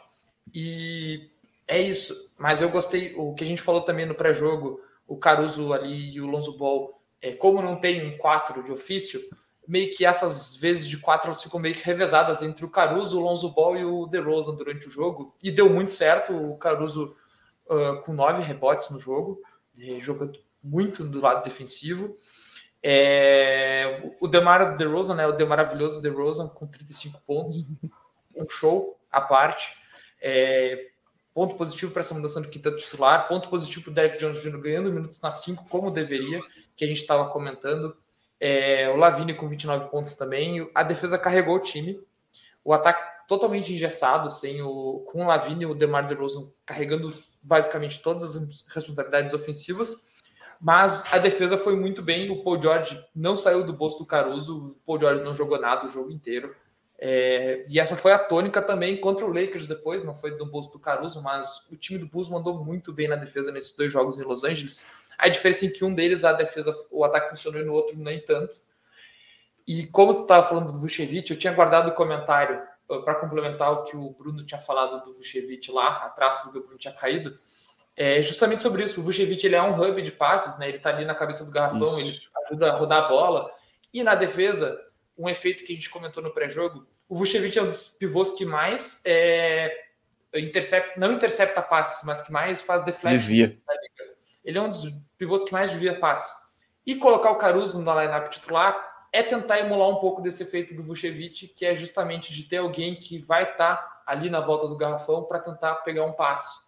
E 0.54 1.30
é 1.66 1.80
isso. 1.80 2.30
Mas 2.38 2.60
eu 2.60 2.70
gostei, 2.70 3.14
o 3.16 3.34
que 3.34 3.44
a 3.44 3.46
gente 3.46 3.62
falou 3.62 3.82
também 3.82 4.06
no 4.06 4.14
pré-jogo, 4.14 4.80
o 5.06 5.16
Caruso 5.16 5.72
ali 5.72 6.14
e 6.14 6.20
o 6.20 6.26
Lonzo 6.26 6.56
Ball, 6.56 6.98
é, 7.20 7.32
como 7.32 7.62
não 7.62 7.76
tem 7.76 8.06
um 8.06 8.16
4 8.16 8.62
de 8.62 8.72
ofício, 8.72 9.20
meio 9.66 9.90
que 9.90 10.04
essas 10.04 10.56
vezes 10.56 10.88
de 10.88 10.96
quatro 10.96 11.28
elas 11.28 11.42
ficam 11.42 11.60
meio 11.60 11.74
que 11.74 11.84
revezadas 11.84 12.42
entre 12.42 12.64
o 12.64 12.70
Caruso, 12.70 13.18
o 13.18 13.22
Lonzo 13.22 13.50
Ball 13.50 13.76
e 13.76 13.84
o 13.84 14.06
DeRozan 14.06 14.54
durante 14.54 14.88
o 14.88 14.90
jogo. 14.90 15.36
E 15.42 15.50
deu 15.50 15.68
muito 15.68 15.92
certo. 15.92 16.34
O 16.34 16.56
Caruso 16.56 17.14
uh, 17.66 18.00
com 18.02 18.14
nove 18.14 18.42
rebotes 18.42 18.88
no 18.88 18.98
jogo, 18.98 19.42
jogando 20.00 20.38
muito 20.62 21.04
do 21.04 21.20
lado 21.20 21.44
defensivo. 21.44 22.16
É, 22.82 24.10
o 24.20 24.28
Demar 24.28 24.76
DeRozan, 24.76 25.16
né, 25.16 25.26
o 25.26 25.36
The 25.36 25.44
maravilhoso 25.44 26.00
DeRozan 26.00 26.48
com 26.48 26.66
35 26.66 27.20
pontos, 27.26 27.66
um 28.38 28.48
show 28.48 28.98
à 29.10 29.20
parte. 29.20 29.76
É, 30.20 30.88
ponto 31.32 31.54
positivo 31.54 31.92
para 31.92 32.00
essa 32.00 32.14
mudança 32.14 32.40
de 32.40 32.48
quinta 32.48 32.74
titular, 32.74 33.28
ponto 33.28 33.48
positivo 33.48 33.84
para 33.84 33.90
o 33.90 33.94
Derek 33.94 34.18
Jones 34.18 34.42
Jr. 34.42 34.58
ganhando 34.60 34.92
minutos 34.92 35.20
na 35.20 35.30
5, 35.30 35.66
como 35.68 35.90
deveria, 35.90 36.42
que 36.76 36.84
a 36.84 36.88
gente 36.88 37.00
estava 37.00 37.30
comentando. 37.30 37.96
É, 38.40 38.88
o 38.88 38.96
Lavini 38.96 39.34
com 39.34 39.48
29 39.48 39.88
pontos 39.88 40.14
também. 40.14 40.68
A 40.74 40.82
defesa 40.82 41.18
carregou 41.18 41.56
o 41.56 41.60
time. 41.60 42.00
O 42.64 42.72
ataque 42.72 43.02
totalmente 43.28 43.72
engessado, 43.72 44.30
sem 44.30 44.62
o, 44.62 45.04
com 45.10 45.22
o 45.22 45.26
Lavini 45.26 45.62
e 45.62 45.66
o 45.66 45.74
DeMar 45.74 46.06
DeRozan 46.06 46.50
carregando 46.64 47.12
basicamente 47.42 48.02
todas 48.02 48.36
as 48.36 48.66
responsabilidades 48.68 49.34
ofensivas. 49.34 50.06
Mas 50.60 51.04
a 51.12 51.18
defesa 51.18 51.56
foi 51.56 51.76
muito 51.76 52.02
bem. 52.02 52.30
O 52.30 52.42
Paul 52.42 52.60
George 52.60 53.00
não 53.14 53.36
saiu 53.36 53.64
do 53.64 53.72
bolso 53.72 53.98
do 53.98 54.06
Caruso. 54.06 54.58
O 54.58 54.74
Paul 54.84 54.98
George 54.98 55.22
não 55.22 55.34
jogou 55.34 55.60
nada 55.60 55.86
o 55.86 55.88
jogo 55.88 56.10
inteiro. 56.10 56.54
É, 57.00 57.64
e 57.68 57.78
essa 57.78 57.96
foi 57.96 58.12
a 58.12 58.18
tônica 58.18 58.60
também 58.60 58.96
contra 58.96 59.24
o 59.24 59.32
Lakers 59.32 59.68
depois, 59.68 60.02
não 60.02 60.16
foi 60.16 60.36
do 60.36 60.44
bolso 60.44 60.72
do 60.72 60.80
Caruso, 60.80 61.22
mas 61.22 61.64
o 61.70 61.76
time 61.76 61.98
do 61.98 62.08
Bulls 62.08 62.28
mandou 62.28 62.64
muito 62.64 62.92
bem 62.92 63.06
na 63.06 63.14
defesa 63.14 63.52
nesses 63.52 63.76
dois 63.76 63.92
jogos 63.92 64.18
em 64.18 64.22
Los 64.22 64.42
Angeles. 64.42 64.84
A 65.16 65.28
diferença 65.28 65.66
é 65.66 65.68
que 65.68 65.84
um 65.84 65.94
deles 65.94 66.24
a 66.24 66.32
defesa, 66.32 66.74
o 66.90 67.04
ataque 67.04 67.30
funcionou 67.30 67.60
e 67.60 67.64
no 67.64 67.72
outro 67.72 67.96
nem 67.96 68.20
tanto. 68.20 68.60
E 69.66 69.86
como 69.86 70.14
tu 70.14 70.22
estava 70.22 70.48
falando 70.48 70.72
do 70.72 70.80
Vucevic, 70.80 71.30
eu 71.30 71.38
tinha 71.38 71.52
guardado 71.52 71.88
o 71.88 71.94
comentário 71.94 72.62
uh, 72.88 73.02
para 73.02 73.14
complementar 73.16 73.70
o 73.70 73.84
que 73.84 73.96
o 73.96 74.10
Bruno 74.10 74.44
tinha 74.44 74.60
falado 74.60 75.04
do 75.04 75.14
Vucevic 75.14 75.70
lá 75.70 75.88
atrás, 75.98 76.38
porque 76.38 76.58
o 76.58 76.62
Bruno 76.62 76.78
tinha 76.78 76.94
caído. 76.94 77.38
É 77.94 78.22
justamente 78.22 78.62
sobre 78.62 78.84
isso. 78.84 79.00
O 79.00 79.04
Vucevic 79.04 79.44
ele 79.44 79.56
é 79.56 79.62
um 79.62 79.80
hub 79.80 80.00
de 80.00 80.10
passes, 80.10 80.58
né? 80.58 80.68
Ele 80.68 80.78
está 80.78 80.90
ali 80.90 81.04
na 81.04 81.14
cabeça 81.14 81.44
do 81.44 81.50
garrafão, 81.50 82.00
isso. 82.00 82.00
ele 82.00 82.20
ajuda 82.46 82.72
a 82.72 82.76
rodar 82.76 83.04
a 83.04 83.08
bola. 83.08 83.50
E 83.92 84.02
na 84.02 84.14
defesa, 84.14 84.80
um 85.18 85.28
efeito 85.28 85.64
que 85.64 85.72
a 85.72 85.74
gente 85.74 85.90
comentou 85.90 86.22
no 86.22 86.30
pré-jogo, 86.30 86.86
o 87.08 87.16
Vucevic 87.16 87.58
é 87.58 87.62
um 87.62 87.70
dos 87.70 87.88
pivôs 87.88 88.30
que 88.30 88.44
mais 88.44 89.00
é, 89.04 89.74
intercepta, 90.34 90.98
não 90.98 91.12
intercepta 91.12 91.60
passes, 91.60 92.04
mas 92.04 92.22
que 92.22 92.30
mais 92.30 92.60
faz 92.60 92.84
deflect. 92.84 93.18
Desvia. 93.18 93.58
Ele 94.44 94.58
é 94.58 94.62
um 94.62 94.70
dos 94.70 94.92
pivôs 95.16 95.42
que 95.42 95.52
mais 95.52 95.70
desvia 95.70 95.98
passes. 95.98 96.32
E 96.86 96.94
colocar 96.96 97.30
o 97.30 97.36
Caruso 97.36 97.82
na 97.82 98.02
lineup 98.02 98.30
titular 98.30 98.88
é 99.12 99.22
tentar 99.22 99.58
emular 99.58 99.88
um 99.88 99.96
pouco 99.96 100.22
desse 100.22 100.42
efeito 100.42 100.74
do 100.74 100.82
Vucevic, 100.82 101.48
que 101.48 101.66
é 101.66 101.74
justamente 101.74 102.32
de 102.32 102.44
ter 102.44 102.58
alguém 102.58 102.94
que 102.94 103.18
vai 103.18 103.42
estar 103.42 103.76
tá 103.76 104.02
ali 104.06 104.30
na 104.30 104.40
volta 104.40 104.68
do 104.68 104.76
garrafão 104.76 105.24
para 105.24 105.40
tentar 105.40 105.76
pegar 105.76 106.04
um 106.04 106.12
passo, 106.12 106.66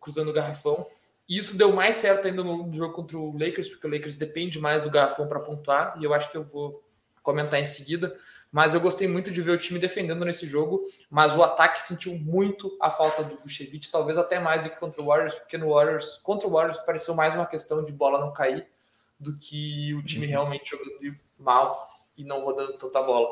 cruzando 0.00 0.30
o 0.30 0.32
garrafão. 0.32 0.86
E 1.28 1.36
isso 1.36 1.56
deu 1.56 1.72
mais 1.72 1.96
certo 1.96 2.26
ainda 2.26 2.42
no 2.42 2.72
jogo 2.72 2.94
contra 2.94 3.16
o 3.16 3.32
Lakers, 3.38 3.68
porque 3.68 3.86
o 3.86 3.90
Lakers 3.90 4.16
depende 4.16 4.58
mais 4.58 4.82
do 4.82 4.90
garrafão 4.90 5.28
para 5.28 5.40
pontuar, 5.40 5.96
e 6.00 6.04
eu 6.04 6.14
acho 6.14 6.30
que 6.30 6.36
eu 6.36 6.44
vou 6.44 6.82
comentar 7.30 7.60
em 7.60 7.64
seguida. 7.64 8.14
Mas 8.52 8.74
eu 8.74 8.80
gostei 8.80 9.06
muito 9.06 9.30
de 9.30 9.40
ver 9.40 9.52
o 9.52 9.58
time 9.58 9.78
defendendo 9.78 10.24
nesse 10.24 10.44
jogo, 10.44 10.82
mas 11.08 11.36
o 11.36 11.42
ataque 11.42 11.82
sentiu 11.84 12.18
muito 12.18 12.76
a 12.80 12.90
falta 12.90 13.22
do 13.22 13.36
Vucevic, 13.36 13.88
talvez 13.90 14.18
até 14.18 14.40
mais 14.40 14.64
do 14.64 14.70
que 14.70 14.76
contra 14.76 15.00
o 15.00 15.06
Warriors, 15.06 15.34
porque 15.34 15.56
no 15.56 15.72
Warriors, 15.72 16.16
contra 16.16 16.48
o 16.48 16.50
Warriors 16.50 16.78
pareceu 16.78 17.14
mais 17.14 17.36
uma 17.36 17.46
questão 17.46 17.84
de 17.84 17.92
bola 17.92 18.18
não 18.18 18.32
cair 18.32 18.66
do 19.20 19.36
que 19.36 19.94
o 19.94 20.02
time 20.02 20.26
uhum. 20.26 20.32
realmente 20.32 20.70
jogando 20.70 21.16
mal 21.38 21.88
e 22.16 22.24
não 22.24 22.40
rodando 22.40 22.76
tanta 22.76 23.00
bola. 23.00 23.28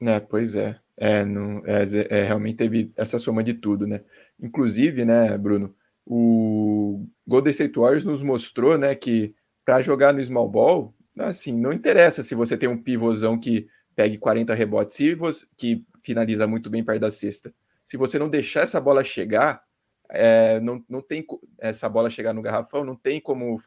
É, 0.00 0.18
pois 0.18 0.56
é. 0.56 0.78
É, 0.96 1.24
não, 1.24 1.62
é, 1.66 1.84
é, 2.08 2.22
realmente 2.24 2.56
teve 2.56 2.90
essa 2.96 3.18
soma 3.18 3.44
de 3.44 3.54
tudo, 3.54 3.86
né? 3.86 4.02
Inclusive, 4.40 5.04
né, 5.04 5.36
Bruno, 5.36 5.74
o 6.06 7.06
Golden 7.26 7.50
State 7.50 7.78
Warriors 7.78 8.04
nos 8.04 8.22
mostrou, 8.22 8.78
né, 8.78 8.94
que 8.94 9.34
para 9.64 9.82
jogar 9.82 10.14
no 10.14 10.24
small 10.24 10.48
ball, 10.48 10.94
assim, 11.24 11.52
não 11.52 11.72
interessa 11.72 12.22
se 12.22 12.34
você 12.34 12.56
tem 12.56 12.68
um 12.68 12.80
pivôzão 12.82 13.38
que 13.38 13.68
pegue 13.94 14.18
40 14.18 14.54
rebotes 14.54 15.00
e 15.00 15.14
você, 15.14 15.44
que 15.56 15.84
finaliza 16.02 16.46
muito 16.46 16.70
bem 16.70 16.84
perto 16.84 17.00
da 17.00 17.10
cesta. 17.10 17.52
Se 17.84 17.96
você 17.96 18.18
não 18.18 18.28
deixar 18.28 18.60
essa 18.60 18.80
bola 18.80 19.02
chegar, 19.02 19.62
é, 20.10 20.60
não, 20.60 20.84
não 20.88 21.02
tem 21.02 21.24
essa 21.58 21.88
bola 21.88 22.10
chegar 22.10 22.32
no 22.32 22.42
garrafão, 22.42 22.84
não 22.84 22.96
tem 22.96 23.20
como 23.20 23.60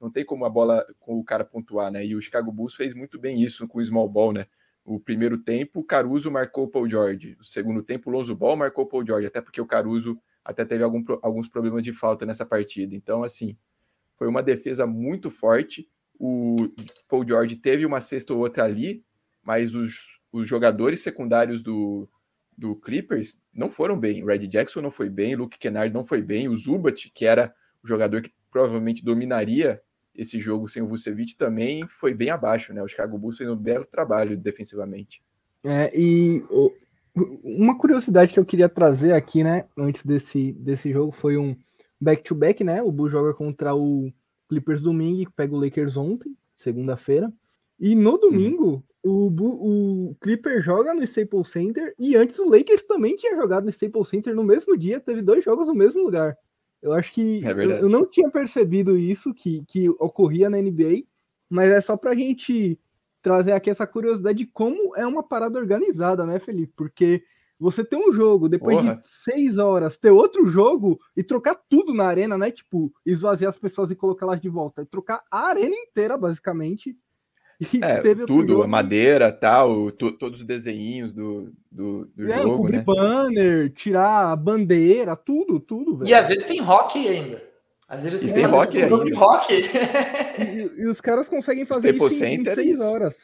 não 0.00 0.10
tem 0.10 0.24
como 0.24 0.44
a 0.44 0.50
bola 0.50 0.86
com 1.00 1.18
o 1.18 1.24
cara 1.24 1.44
pontuar, 1.44 1.90
né? 1.90 2.04
E 2.04 2.14
o 2.14 2.20
Chicago 2.20 2.52
Bulls 2.52 2.74
fez 2.74 2.94
muito 2.94 3.18
bem 3.18 3.42
isso 3.42 3.66
com 3.66 3.78
o 3.78 3.84
small 3.84 4.08
ball, 4.08 4.32
né? 4.32 4.46
O 4.84 4.98
primeiro 4.98 5.36
tempo, 5.36 5.80
o 5.80 5.84
Caruso 5.84 6.30
marcou 6.30 6.64
o 6.64 6.68
Paul 6.68 6.88
George. 6.88 7.36
O 7.38 7.44
segundo 7.44 7.82
tempo, 7.82 8.08
o 8.08 8.12
Lonzo 8.12 8.34
Ball 8.34 8.56
marcou 8.56 8.84
o 8.84 8.88
Paul 8.88 9.04
George, 9.04 9.26
até 9.26 9.40
porque 9.40 9.60
o 9.60 9.66
Caruso 9.66 10.18
até 10.44 10.64
teve 10.64 10.82
algum, 10.82 11.04
alguns 11.20 11.48
problemas 11.48 11.82
de 11.82 11.92
falta 11.92 12.24
nessa 12.24 12.46
partida. 12.46 12.94
Então, 12.94 13.22
assim, 13.22 13.56
foi 14.16 14.26
uma 14.26 14.42
defesa 14.42 14.86
muito 14.86 15.30
forte. 15.30 15.86
O 16.18 16.56
Paul 17.08 17.26
George 17.26 17.56
teve 17.56 17.86
uma 17.86 18.00
cesta 18.00 18.32
ou 18.32 18.40
outra 18.40 18.64
ali, 18.64 19.04
mas 19.42 19.74
os, 19.74 20.18
os 20.32 20.48
jogadores 20.48 21.00
secundários 21.00 21.62
do, 21.62 22.08
do 22.56 22.74
Clippers 22.74 23.38
não 23.54 23.70
foram 23.70 23.98
bem. 23.98 24.24
Red 24.24 24.48
Jackson 24.48 24.80
não 24.80 24.90
foi 24.90 25.08
bem, 25.08 25.36
Luke 25.36 25.58
Kennard 25.58 25.94
não 25.94 26.04
foi 26.04 26.20
bem, 26.20 26.48
o 26.48 26.56
Zubat, 26.56 27.10
que 27.14 27.24
era 27.24 27.54
o 27.82 27.86
jogador 27.86 28.20
que 28.20 28.30
provavelmente 28.50 29.04
dominaria 29.04 29.80
esse 30.14 30.40
jogo 30.40 30.66
sem 30.66 30.82
o 30.82 30.86
Vucevic, 30.88 31.36
também 31.36 31.86
foi 31.86 32.12
bem 32.12 32.30
abaixo, 32.30 32.74
né? 32.74 32.82
O 32.82 32.88
Chicago 32.88 33.16
Bulls 33.16 33.38
fez 33.38 33.48
um 33.48 33.56
belo 33.56 33.86
trabalho 33.86 34.36
defensivamente. 34.36 35.22
É, 35.62 35.92
e 35.96 36.42
uma 37.44 37.78
curiosidade 37.78 38.32
que 38.32 38.40
eu 38.40 38.44
queria 38.44 38.68
trazer 38.68 39.12
aqui, 39.12 39.44
né, 39.44 39.66
antes 39.76 40.04
desse, 40.04 40.52
desse 40.52 40.92
jogo, 40.92 41.12
foi 41.12 41.36
um 41.36 41.56
back-to-back, 42.00 42.64
-back, 42.64 42.66
né? 42.66 42.82
O 42.82 42.90
Bulls 42.90 43.12
joga 43.12 43.32
contra 43.32 43.74
o 43.74 44.12
Clippers 44.48 44.80
domingo 44.80 45.22
e 45.22 45.28
pega 45.30 45.54
o 45.54 45.60
Lakers 45.60 45.96
ontem, 45.96 46.36
segunda-feira. 46.56 47.32
E 47.78 47.94
no 47.94 48.12
uhum. 48.12 48.20
domingo, 48.20 48.84
o, 49.04 49.28
o 50.10 50.16
Clipper 50.20 50.60
joga 50.60 50.92
no 50.94 51.02
Staples 51.04 51.48
Center 51.48 51.94
e 51.98 52.16
antes 52.16 52.38
o 52.38 52.48
Lakers 52.48 52.82
também 52.82 53.16
tinha 53.16 53.36
jogado 53.36 53.64
no 53.64 53.70
Staples 53.70 54.08
Center 54.08 54.34
no 54.34 54.42
mesmo 54.42 54.76
dia, 54.76 55.00
teve 55.00 55.22
dois 55.22 55.44
jogos 55.44 55.66
no 55.66 55.74
mesmo 55.74 56.02
lugar. 56.02 56.36
Eu 56.82 56.92
acho 56.92 57.12
que 57.12 57.44
é 57.44 57.50
eu, 57.50 57.70
eu, 57.70 57.88
não 57.88 58.06
tinha 58.06 58.30
percebido 58.30 58.96
isso 58.96 59.34
que, 59.34 59.64
que 59.66 59.88
ocorria 59.90 60.48
na 60.48 60.58
NBA, 60.58 61.02
mas 61.48 61.70
é 61.70 61.80
só 61.80 61.96
pra 61.96 62.14
gente 62.14 62.78
trazer 63.20 63.52
aqui 63.52 63.68
essa 63.68 63.86
curiosidade 63.86 64.38
de 64.38 64.46
como 64.46 64.96
é 64.96 65.06
uma 65.06 65.22
parada 65.22 65.58
organizada, 65.58 66.24
né, 66.24 66.38
Felipe? 66.38 66.72
Porque 66.76 67.22
você 67.58 67.84
ter 67.84 67.96
um 67.96 68.12
jogo, 68.12 68.48
depois 68.48 68.76
Porra. 68.76 68.96
de 68.96 69.08
seis 69.08 69.58
horas, 69.58 69.98
ter 69.98 70.10
outro 70.10 70.46
jogo 70.46 70.98
e 71.16 71.22
trocar 71.22 71.56
tudo 71.68 71.92
na 71.92 72.04
arena, 72.04 72.38
né? 72.38 72.50
Tipo, 72.50 72.92
esvaziar 73.04 73.50
as 73.50 73.58
pessoas 73.58 73.90
e 73.90 73.96
colocá-las 73.96 74.40
de 74.40 74.48
volta. 74.48 74.86
Trocar 74.86 75.22
a 75.30 75.48
arena 75.48 75.74
inteira, 75.74 76.16
basicamente. 76.16 76.96
É, 77.82 78.14
tudo, 78.24 78.62
a 78.62 78.68
madeira, 78.68 79.32
tal, 79.32 79.90
tu, 79.90 80.12
todos 80.12 80.38
os 80.38 80.46
desenhinhos 80.46 81.12
do, 81.12 81.52
do, 81.68 82.04
do 82.06 82.32
é, 82.32 82.40
jogo, 82.40 82.68
né? 82.68 82.80
banner, 82.82 83.72
tirar 83.72 84.30
a 84.30 84.36
bandeira, 84.36 85.16
tudo, 85.16 85.58
tudo, 85.58 85.96
velho. 85.96 86.08
E 86.08 86.14
às 86.14 86.28
vezes 86.28 86.44
tem 86.44 86.60
rock 86.60 87.08
ainda. 87.08 87.42
Às 87.88 88.04
vezes 88.04 88.20
tem, 88.20 88.32
tem 88.32 88.44
rock 88.44 88.80
ainda. 88.80 89.16
rock. 89.16 89.52
E, 89.52 90.82
e, 90.82 90.86
os 90.86 91.00
caras 91.00 91.28
conseguem 91.28 91.64
fazer 91.64 91.94
Staple 91.94 92.14
isso 92.14 92.24
em, 92.24 92.34
em 92.34 92.44
seis 92.44 92.74
isso. 92.74 92.84
horas. 92.84 93.16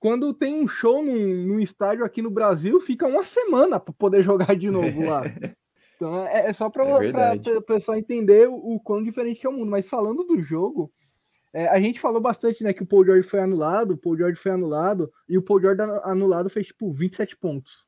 Quando 0.00 0.32
tem 0.32 0.54
um 0.54 0.66
show 0.66 1.04
num, 1.04 1.46
num 1.46 1.60
estádio 1.60 2.04
aqui 2.04 2.22
no 2.22 2.30
Brasil, 2.30 2.80
fica 2.80 3.06
uma 3.06 3.22
semana 3.22 3.78
para 3.78 3.92
poder 3.92 4.22
jogar 4.22 4.56
de 4.56 4.70
novo 4.70 5.04
lá. 5.04 5.22
Então 6.00 6.26
é, 6.26 6.46
é 6.46 6.52
só 6.54 6.70
para 6.70 6.82
é 6.82 7.58
o 7.58 7.60
pessoal 7.60 7.98
entender 7.98 8.48
o, 8.48 8.54
o 8.54 8.80
quão 8.80 9.02
diferente 9.02 9.38
que 9.38 9.46
é 9.46 9.50
o 9.50 9.52
mundo. 9.52 9.70
Mas 9.70 9.86
falando 9.86 10.24
do 10.24 10.40
jogo, 10.40 10.90
é, 11.52 11.66
a 11.66 11.78
gente 11.78 12.00
falou 12.00 12.22
bastante, 12.22 12.64
né, 12.64 12.72
que 12.72 12.82
o 12.82 12.86
Paul 12.86 13.04
George 13.04 13.28
foi 13.28 13.40
anulado, 13.40 13.92
o 13.92 13.98
Paul 13.98 14.16
George 14.16 14.40
foi 14.40 14.50
anulado, 14.50 15.12
e 15.28 15.36
o 15.36 15.42
Paul 15.42 15.60
George 15.60 15.82
anulado 16.04 16.48
fez, 16.48 16.68
tipo, 16.68 16.90
27 16.90 17.36
pontos. 17.36 17.86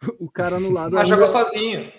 o 0.20 0.30
cara 0.30 0.56
anulado... 0.56 0.92
Mas 0.94 1.08
jogou 1.08 1.26
sozinho. 1.26 1.90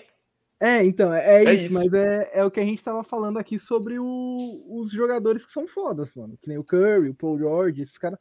É, 0.60 0.84
então, 0.84 1.12
é, 1.12 1.42
é, 1.42 1.44
é 1.44 1.54
isso, 1.54 1.64
isso, 1.64 1.74
mas 1.74 1.92
é, 1.92 2.30
é 2.32 2.44
o 2.44 2.50
que 2.50 2.60
a 2.60 2.64
gente 2.64 2.82
tava 2.82 3.02
falando 3.02 3.38
aqui 3.38 3.58
sobre 3.58 3.98
o, 3.98 4.64
os 4.70 4.90
jogadores 4.90 5.44
que 5.44 5.52
são 5.52 5.66
fodas, 5.66 6.14
mano. 6.14 6.38
Que 6.40 6.48
nem 6.48 6.56
o 6.56 6.64
Curry, 6.64 7.10
o 7.10 7.14
Paul 7.14 7.38
George, 7.38 7.82
esses 7.82 7.98
caras. 7.98 8.18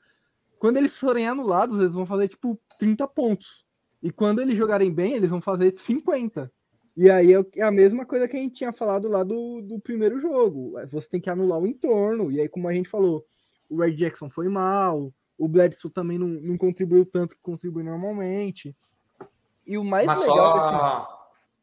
Quando 0.65 0.77
eles 0.77 0.97
forem 0.97 1.27
anulados, 1.27 1.79
eles 1.79 1.93
vão 1.93 2.07
fazer, 2.07 2.27
tipo, 2.27 2.59
30 2.79 3.07
pontos. 3.07 3.63
E 4.01 4.11
quando 4.11 4.41
eles 4.41 4.57
jogarem 4.57 4.91
bem, 4.91 5.13
eles 5.13 5.29
vão 5.29 5.39
fazer 5.39 5.77
50. 5.77 6.51
E 6.97 7.07
aí 7.07 7.35
é, 7.35 7.45
é 7.57 7.61
a 7.61 7.69
mesma 7.69 8.03
coisa 8.03 8.27
que 8.27 8.35
a 8.35 8.39
gente 8.39 8.55
tinha 8.55 8.73
falado 8.73 9.07
lá 9.07 9.21
do, 9.23 9.61
do 9.61 9.79
primeiro 9.79 10.19
jogo. 10.19 10.73
Você 10.91 11.07
tem 11.07 11.21
que 11.21 11.29
anular 11.29 11.59
o 11.59 11.67
entorno. 11.67 12.31
E 12.31 12.41
aí, 12.41 12.49
como 12.49 12.67
a 12.67 12.73
gente 12.73 12.89
falou, 12.89 13.23
o 13.69 13.79
Red 13.79 13.91
Jackson 13.91 14.27
foi 14.27 14.49
mal, 14.49 15.13
o 15.37 15.47
Bledsoe 15.47 15.91
também 15.91 16.17
não, 16.17 16.29
não 16.29 16.57
contribuiu 16.57 17.05
tanto 17.05 17.35
que 17.35 17.41
contribui 17.43 17.83
normalmente. 17.83 18.75
E 19.67 19.77
o 19.77 19.83
mais 19.83 20.07
Mas 20.07 20.19
legal. 20.21 20.35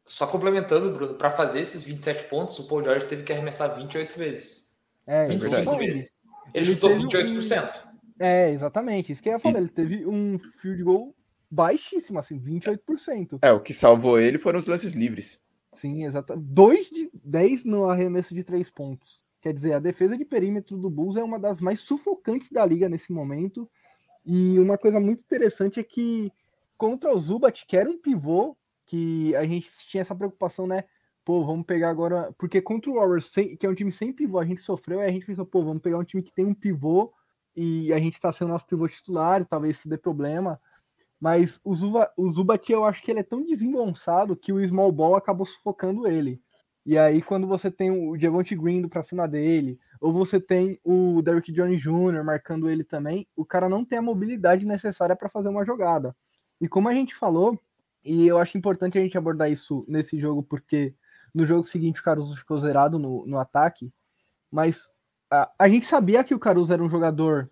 Só, 0.05 0.25
só 0.25 0.27
complementando, 0.27 0.93
Bruno, 0.93 1.15
para 1.15 1.31
fazer 1.31 1.59
esses 1.59 1.83
27 1.83 2.29
pontos, 2.29 2.57
o 2.57 2.69
Paul 2.69 2.85
George 2.85 3.05
teve 3.05 3.23
que 3.23 3.33
arremessar 3.33 3.75
28 3.75 4.17
vezes. 4.17 4.71
É, 5.05 5.27
25 5.27 5.73
é 5.73 5.77
vezes. 5.77 6.09
Ele, 6.53 6.65
ele 6.65 6.73
chutou 6.73 6.89
28%. 6.89 7.89
Um... 7.89 7.92
É, 8.19 8.51
exatamente. 8.51 9.11
Isso 9.11 9.21
que 9.21 9.29
eu 9.29 9.33
ia 9.33 9.39
falar. 9.39 9.59
Ele 9.59 9.69
teve 9.69 10.05
um 10.05 10.37
field 10.37 10.83
goal 10.83 11.15
baixíssimo, 11.49 12.17
assim, 12.19 12.39
28%. 12.39 13.39
É, 13.41 13.51
o 13.51 13.59
que 13.59 13.73
salvou 13.73 14.19
ele 14.19 14.39
foram 14.39 14.57
os 14.57 14.65
lances 14.65 14.93
livres. 14.93 15.43
Sim, 15.73 16.05
exato. 16.05 16.35
2 16.35 16.89
de 16.89 17.09
10 17.13 17.65
no 17.65 17.89
arremesso 17.89 18.33
de 18.33 18.43
3 18.43 18.69
pontos. 18.71 19.21
Quer 19.41 19.53
dizer, 19.53 19.73
a 19.73 19.79
defesa 19.79 20.17
de 20.17 20.25
perímetro 20.25 20.77
do 20.77 20.89
Bulls 20.89 21.17
é 21.17 21.23
uma 21.23 21.37
das 21.37 21.59
mais 21.59 21.79
sufocantes 21.81 22.49
da 22.51 22.65
liga 22.65 22.89
nesse 22.89 23.11
momento. 23.11 23.69
E 24.25 24.57
uma 24.57 24.77
coisa 24.77 24.99
muito 24.99 25.19
interessante 25.19 25.79
é 25.79 25.83
que 25.83 26.31
contra 26.77 27.13
o 27.13 27.19
Zubat, 27.19 27.65
que 27.67 27.77
era 27.77 27.89
um 27.89 27.97
pivô, 27.97 28.55
que 28.85 29.35
a 29.35 29.45
gente 29.45 29.69
tinha 29.89 30.01
essa 30.01 30.15
preocupação, 30.15 30.65
né? 30.65 30.85
Pô, 31.25 31.45
vamos 31.45 31.65
pegar 31.65 31.89
agora. 31.89 32.33
Porque 32.37 32.61
contra 32.61 32.89
o 32.89 32.95
Warriors, 32.95 33.29
que 33.29 33.65
é 33.65 33.69
um 33.69 33.75
time 33.75 33.91
sem 33.91 34.11
pivô, 34.11 34.39
a 34.39 34.45
gente 34.45 34.61
sofreu, 34.61 35.01
e 35.01 35.05
a 35.05 35.11
gente 35.11 35.25
pensou, 35.25 35.45
pô, 35.45 35.63
vamos 35.63 35.81
pegar 35.81 35.97
um 35.97 36.03
time 36.03 36.23
que 36.23 36.33
tem 36.33 36.45
um 36.45 36.53
pivô 36.53 37.11
e 37.55 37.93
a 37.93 37.99
gente 37.99 38.19
tá 38.19 38.31
sendo 38.31 38.49
nosso 38.49 38.65
pivô 38.65 38.87
titular, 38.87 39.41
e 39.41 39.45
talvez 39.45 39.77
isso 39.77 39.89
dê 39.89 39.97
problema. 39.97 40.59
Mas 41.19 41.59
o, 41.63 41.73
Zuba, 41.73 42.11
o 42.17 42.29
eu 42.69 42.85
acho 42.85 43.01
que 43.01 43.11
ele 43.11 43.21
é 43.21 43.23
tão 43.23 43.43
desengonçado 43.45 44.35
que 44.35 44.51
o 44.51 44.67
small 44.67 44.91
ball 44.91 45.15
acabou 45.15 45.45
sufocando 45.45 46.07
ele. 46.07 46.41
E 46.85 46.97
aí, 46.97 47.21
quando 47.21 47.47
você 47.47 47.71
tem 47.71 47.89
o 47.91 48.17
Javonte 48.19 48.55
Green 48.55 48.87
para 48.89 49.01
cima 49.03 49.25
dele, 49.25 49.79
ou 50.01 50.11
você 50.11 50.37
tem 50.37 50.77
o 50.83 51.21
Derrick 51.21 51.49
Jones 51.53 51.81
Jr. 51.81 52.23
marcando 52.25 52.69
ele 52.69 52.83
também, 52.83 53.25
o 53.37 53.45
cara 53.45 53.69
não 53.69 53.85
tem 53.85 53.99
a 53.99 54.01
mobilidade 54.01 54.65
necessária 54.65 55.15
para 55.15 55.29
fazer 55.29 55.47
uma 55.47 55.63
jogada. 55.63 56.13
E 56.59 56.67
como 56.67 56.89
a 56.89 56.93
gente 56.93 57.15
falou, 57.15 57.57
e 58.03 58.27
eu 58.27 58.37
acho 58.37 58.57
importante 58.57 58.97
a 58.97 59.01
gente 59.01 59.17
abordar 59.17 59.49
isso 59.49 59.85
nesse 59.87 60.19
jogo, 60.19 60.43
porque 60.43 60.93
no 61.33 61.45
jogo 61.45 61.63
seguinte 61.63 62.01
o 62.01 62.03
Caruso 62.03 62.35
ficou 62.35 62.57
zerado 62.57 62.99
no, 62.99 63.25
no 63.25 63.37
ataque, 63.37 63.93
mas 64.51 64.91
a, 65.33 65.51
a 65.57 65.69
gente 65.69 65.87
sabia 65.87 66.23
que 66.23 66.35
o 66.35 66.39
Caruso 66.39 66.71
era 66.71 66.83
um 66.83 66.89
jogador, 66.89 67.49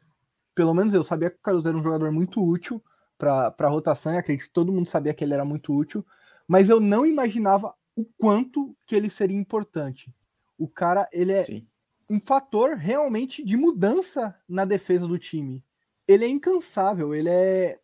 pelo 0.53 0.73
menos 0.73 0.93
eu 0.93 1.03
sabia 1.03 1.31
que 1.31 1.37
o 1.37 1.41
Caruso 1.41 1.67
era 1.67 1.77
um 1.77 1.83
jogador 1.83 2.11
muito 2.11 2.43
útil, 2.43 2.81
para 3.17 3.53
a 3.59 3.67
rotação, 3.67 4.13
e 4.13 4.17
acredito 4.17 4.47
que 4.47 4.53
todo 4.53 4.71
mundo 4.71 4.89
sabia 4.89 5.13
que 5.13 5.23
ele 5.23 5.33
era 5.33 5.45
muito 5.45 5.73
útil, 5.73 6.05
mas 6.47 6.69
eu 6.69 6.79
não 6.79 7.05
imaginava 7.05 7.73
o 7.95 8.05
quanto 8.17 8.75
que 8.87 8.95
ele 8.95 9.09
seria 9.09 9.37
importante. 9.37 10.13
O 10.57 10.67
cara, 10.67 11.07
ele 11.11 11.31
é 11.31 11.39
Sim. 11.39 11.67
um 12.09 12.19
fator 12.19 12.75
realmente 12.75 13.43
de 13.43 13.55
mudança 13.57 14.35
na 14.47 14.65
defesa 14.65 15.07
do 15.07 15.17
time. 15.17 15.63
ele 16.07 16.25
é 16.25 16.27
incansável, 16.27 17.15
ele 17.15 17.29
é. 17.29 17.79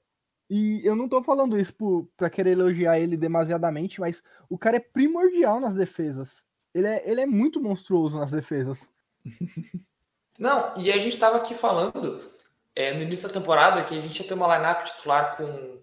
E 0.49 0.81
eu 0.83 0.95
não 0.95 1.09
tô 1.09 1.21
falando 1.21 1.57
isso 1.57 1.73
para 2.15 2.29
querer 2.29 2.51
elogiar 2.51 2.99
ele 2.99 3.17
demasiadamente, 3.17 3.99
mas 3.99 4.23
o 4.49 4.57
cara 4.57 4.77
é 4.77 4.79
primordial 4.79 5.59
nas 5.59 5.73
defesas. 5.73 6.41
Ele 6.73 6.87
é, 6.87 7.09
ele 7.09 7.21
é 7.21 7.25
muito 7.25 7.61
monstruoso 7.61 8.17
nas 8.17 8.31
defesas. 8.31 8.87
Não, 10.39 10.73
e 10.77 10.91
a 10.91 10.97
gente 10.97 11.17
tava 11.17 11.37
aqui 11.37 11.55
falando 11.55 12.31
é, 12.75 12.93
no 12.93 13.01
início 13.01 13.27
da 13.27 13.33
temporada 13.33 13.83
que 13.83 13.97
a 13.97 14.01
gente 14.01 14.21
ia 14.21 14.27
ter 14.27 14.33
uma 14.35 14.55
lineup 14.55 14.85
titular 14.85 15.35
com 15.35 15.81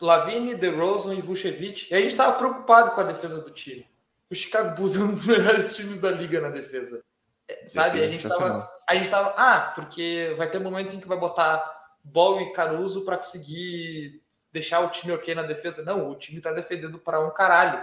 Lavine, 0.00 0.54
DeRozan 0.54 1.14
e 1.14 1.22
Vucevic, 1.22 1.88
e 1.90 1.94
a 1.94 2.00
gente 2.00 2.14
tava 2.14 2.36
preocupado 2.36 2.90
com 2.90 3.00
a 3.00 3.04
defesa 3.04 3.40
do 3.40 3.50
time. 3.50 3.86
O 4.30 4.34
Chicago 4.34 4.76
Bulls 4.76 4.96
é 4.96 5.00
um 5.00 5.12
dos 5.12 5.24
melhores 5.26 5.74
times 5.74 5.98
da 5.98 6.10
liga 6.10 6.40
na 6.40 6.50
defesa. 6.50 7.02
É, 7.48 7.66
sabe? 7.66 8.02
A 8.02 8.08
gente, 8.08 8.28
tava, 8.28 8.70
a 8.88 8.94
gente 8.94 9.08
tava. 9.08 9.34
Ah, 9.36 9.72
porque 9.74 10.34
vai 10.36 10.50
ter 10.50 10.58
momentos 10.58 10.94
em 10.94 11.00
que 11.00 11.08
vai 11.08 11.18
botar 11.18 11.64
Ball 12.02 12.40
e 12.42 12.52
Caruso 12.52 13.04
para 13.04 13.16
conseguir 13.16 14.20
deixar 14.52 14.80
o 14.80 14.90
time 14.90 15.12
ok 15.12 15.34
na 15.34 15.42
defesa. 15.42 15.82
Não, 15.82 16.10
o 16.10 16.16
time 16.16 16.40
tá 16.40 16.52
defendendo 16.52 16.98
para 16.98 17.24
um 17.24 17.30
caralho. 17.30 17.82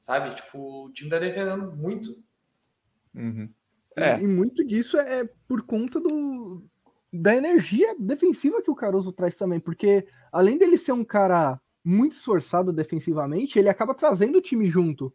Sabe? 0.00 0.34
Tipo, 0.34 0.86
o 0.86 0.92
time 0.92 1.10
tá 1.10 1.18
defendendo 1.18 1.70
muito. 1.76 2.16
Uhum. 3.14 3.52
É. 3.96 4.20
E, 4.20 4.26
muito 4.26 4.64
disso 4.64 4.98
é 4.98 5.28
por 5.46 5.62
conta 5.62 6.00
do, 6.00 6.64
da 7.12 7.36
energia 7.36 7.94
defensiva 7.98 8.62
que 8.62 8.70
o 8.70 8.74
Caruso 8.74 9.12
traz 9.12 9.36
também, 9.36 9.60
porque 9.60 10.06
além 10.30 10.56
dele 10.56 10.78
ser 10.78 10.92
um 10.92 11.04
cara 11.04 11.60
muito 11.84 12.12
esforçado 12.12 12.72
defensivamente, 12.72 13.58
ele 13.58 13.68
acaba 13.68 13.94
trazendo 13.94 14.38
o 14.38 14.42
time 14.42 14.68
junto. 14.70 15.12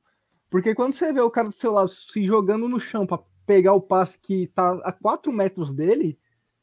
Porque 0.49 0.75
quando 0.75 0.93
você 0.93 1.11
vê 1.11 1.21
o 1.21 1.32
cara 1.32 1.49
do 1.49 1.55
seu 1.55 1.71
lado 1.71 1.89
se 1.89 2.25
jogando 2.25 2.67
no 2.67 2.80
chão 2.80 3.05
para 3.05 3.21
pegar 3.45 3.73
o 3.73 3.82
passe 3.82 4.19
que 4.19 4.47
tá 4.47 4.73
a 4.84 4.91
4 4.91 5.32
metros 5.32 5.73
dele, 5.73 6.19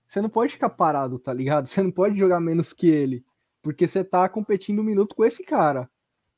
você 0.07 0.21
não 0.21 0.29
pode 0.29 0.53
ficar 0.53 0.71
parado, 0.71 1.19
tá 1.19 1.33
ligado? 1.33 1.67
Você 1.67 1.83
não 1.83 1.91
pode 1.91 2.19
jogar 2.19 2.41
menos 2.41 2.73
que 2.73 2.89
ele, 2.89 3.25
porque 3.63 3.89
você 3.89 4.05
tá 4.05 4.29
competindo 4.29 4.81
um 4.81 4.85
minuto 4.85 5.15
com 5.15 5.25
esse 5.25 5.43
cara. 5.43 5.91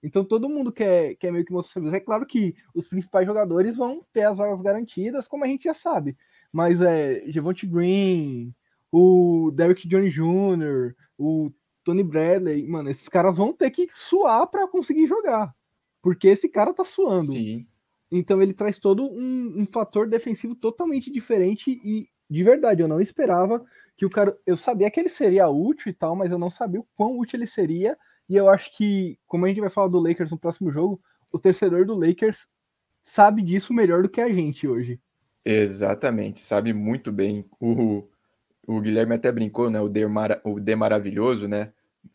Então 0.02 0.24
todo 0.24 0.48
mundo 0.48 0.70
quer, 0.72 1.14
quer 1.16 1.32
meio 1.32 1.44
que 1.44 1.52
mostrar 1.52 1.74
serviço. 1.74 1.96
É 1.96 2.00
claro 2.00 2.26
que 2.26 2.54
os 2.74 2.86
principais 2.86 3.26
jogadores 3.26 3.76
vão 3.76 4.04
ter 4.12 4.22
as 4.22 4.38
vagas 4.38 4.60
garantidas, 4.60 5.26
como 5.26 5.44
a 5.44 5.48
gente 5.48 5.64
já 5.64 5.74
sabe. 5.74 6.16
Mas 6.52 6.80
é 6.80 7.24
Javonte 7.28 7.66
Green, 7.66 8.54
o 8.92 9.50
Derrick 9.54 9.86
Jones 9.88 10.12
Jr., 10.12 10.94
o 11.18 11.50
Tony 11.84 12.02
Bradley, 12.02 12.66
mano, 12.66 12.90
esses 12.90 13.08
caras 13.08 13.36
vão 13.36 13.52
ter 13.52 13.70
que 13.70 13.88
suar 13.94 14.46
para 14.48 14.68
conseguir 14.68 15.06
jogar. 15.06 15.54
Porque 16.02 16.28
esse 16.28 16.48
cara 16.48 16.74
tá 16.74 16.84
suando. 16.84 17.26
Sim. 17.26 17.62
Então 18.10 18.40
ele 18.40 18.52
traz 18.52 18.78
todo 18.78 19.04
um, 19.04 19.60
um, 19.60 19.66
fator 19.66 20.08
defensivo 20.08 20.54
totalmente 20.54 21.10
diferente 21.10 21.70
e 21.70 22.08
de 22.30 22.42
verdade 22.42 22.82
eu 22.82 22.88
não 22.88 23.00
esperava 23.00 23.64
que 23.96 24.06
o 24.06 24.10
cara. 24.10 24.36
Eu 24.46 24.56
sabia 24.56 24.90
que 24.90 25.00
ele 25.00 25.08
seria 25.08 25.48
útil 25.48 25.90
e 25.90 25.94
tal, 25.94 26.14
mas 26.14 26.30
eu 26.30 26.38
não 26.38 26.50
sabia 26.50 26.80
o 26.80 26.86
quão 26.96 27.18
útil 27.18 27.38
ele 27.38 27.46
seria. 27.46 27.96
E 28.28 28.36
eu 28.36 28.48
acho 28.48 28.76
que, 28.76 29.18
como 29.26 29.44
a 29.44 29.48
gente 29.48 29.60
vai 29.60 29.70
falar 29.70 29.88
do 29.88 30.00
Lakers 30.00 30.30
no 30.30 30.38
próximo 30.38 30.70
jogo, 30.70 31.00
o 31.30 31.38
torcedor 31.38 31.84
do 31.84 31.94
Lakers 31.94 32.46
sabe 33.04 33.42
disso 33.42 33.72
melhor 33.72 34.02
do 34.02 34.08
que 34.08 34.20
a 34.20 34.28
gente 34.28 34.66
hoje. 34.66 35.00
Exatamente, 35.44 36.40
sabe 36.40 36.72
muito 36.72 37.12
bem. 37.12 37.48
O, 37.60 38.08
o 38.66 38.80
Guilherme 38.80 39.14
até 39.14 39.30
brincou, 39.30 39.70
né? 39.70 39.80
O 39.80 39.88
D, 39.88 40.06
Mar, 40.06 40.40
o 40.44 40.58
D 40.58 40.74
maravilhoso, 40.74 41.46
né? 41.46 41.72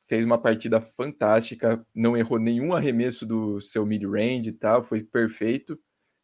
fez 0.07 0.25
uma 0.25 0.37
partida 0.37 0.81
fantástica, 0.81 1.85
não 1.93 2.17
errou 2.17 2.39
nenhum 2.39 2.73
arremesso 2.73 3.25
do 3.25 3.59
seu 3.61 3.85
mid-range 3.85 4.49
e 4.49 4.53
tal, 4.53 4.83
foi 4.83 5.03
perfeito. 5.03 5.79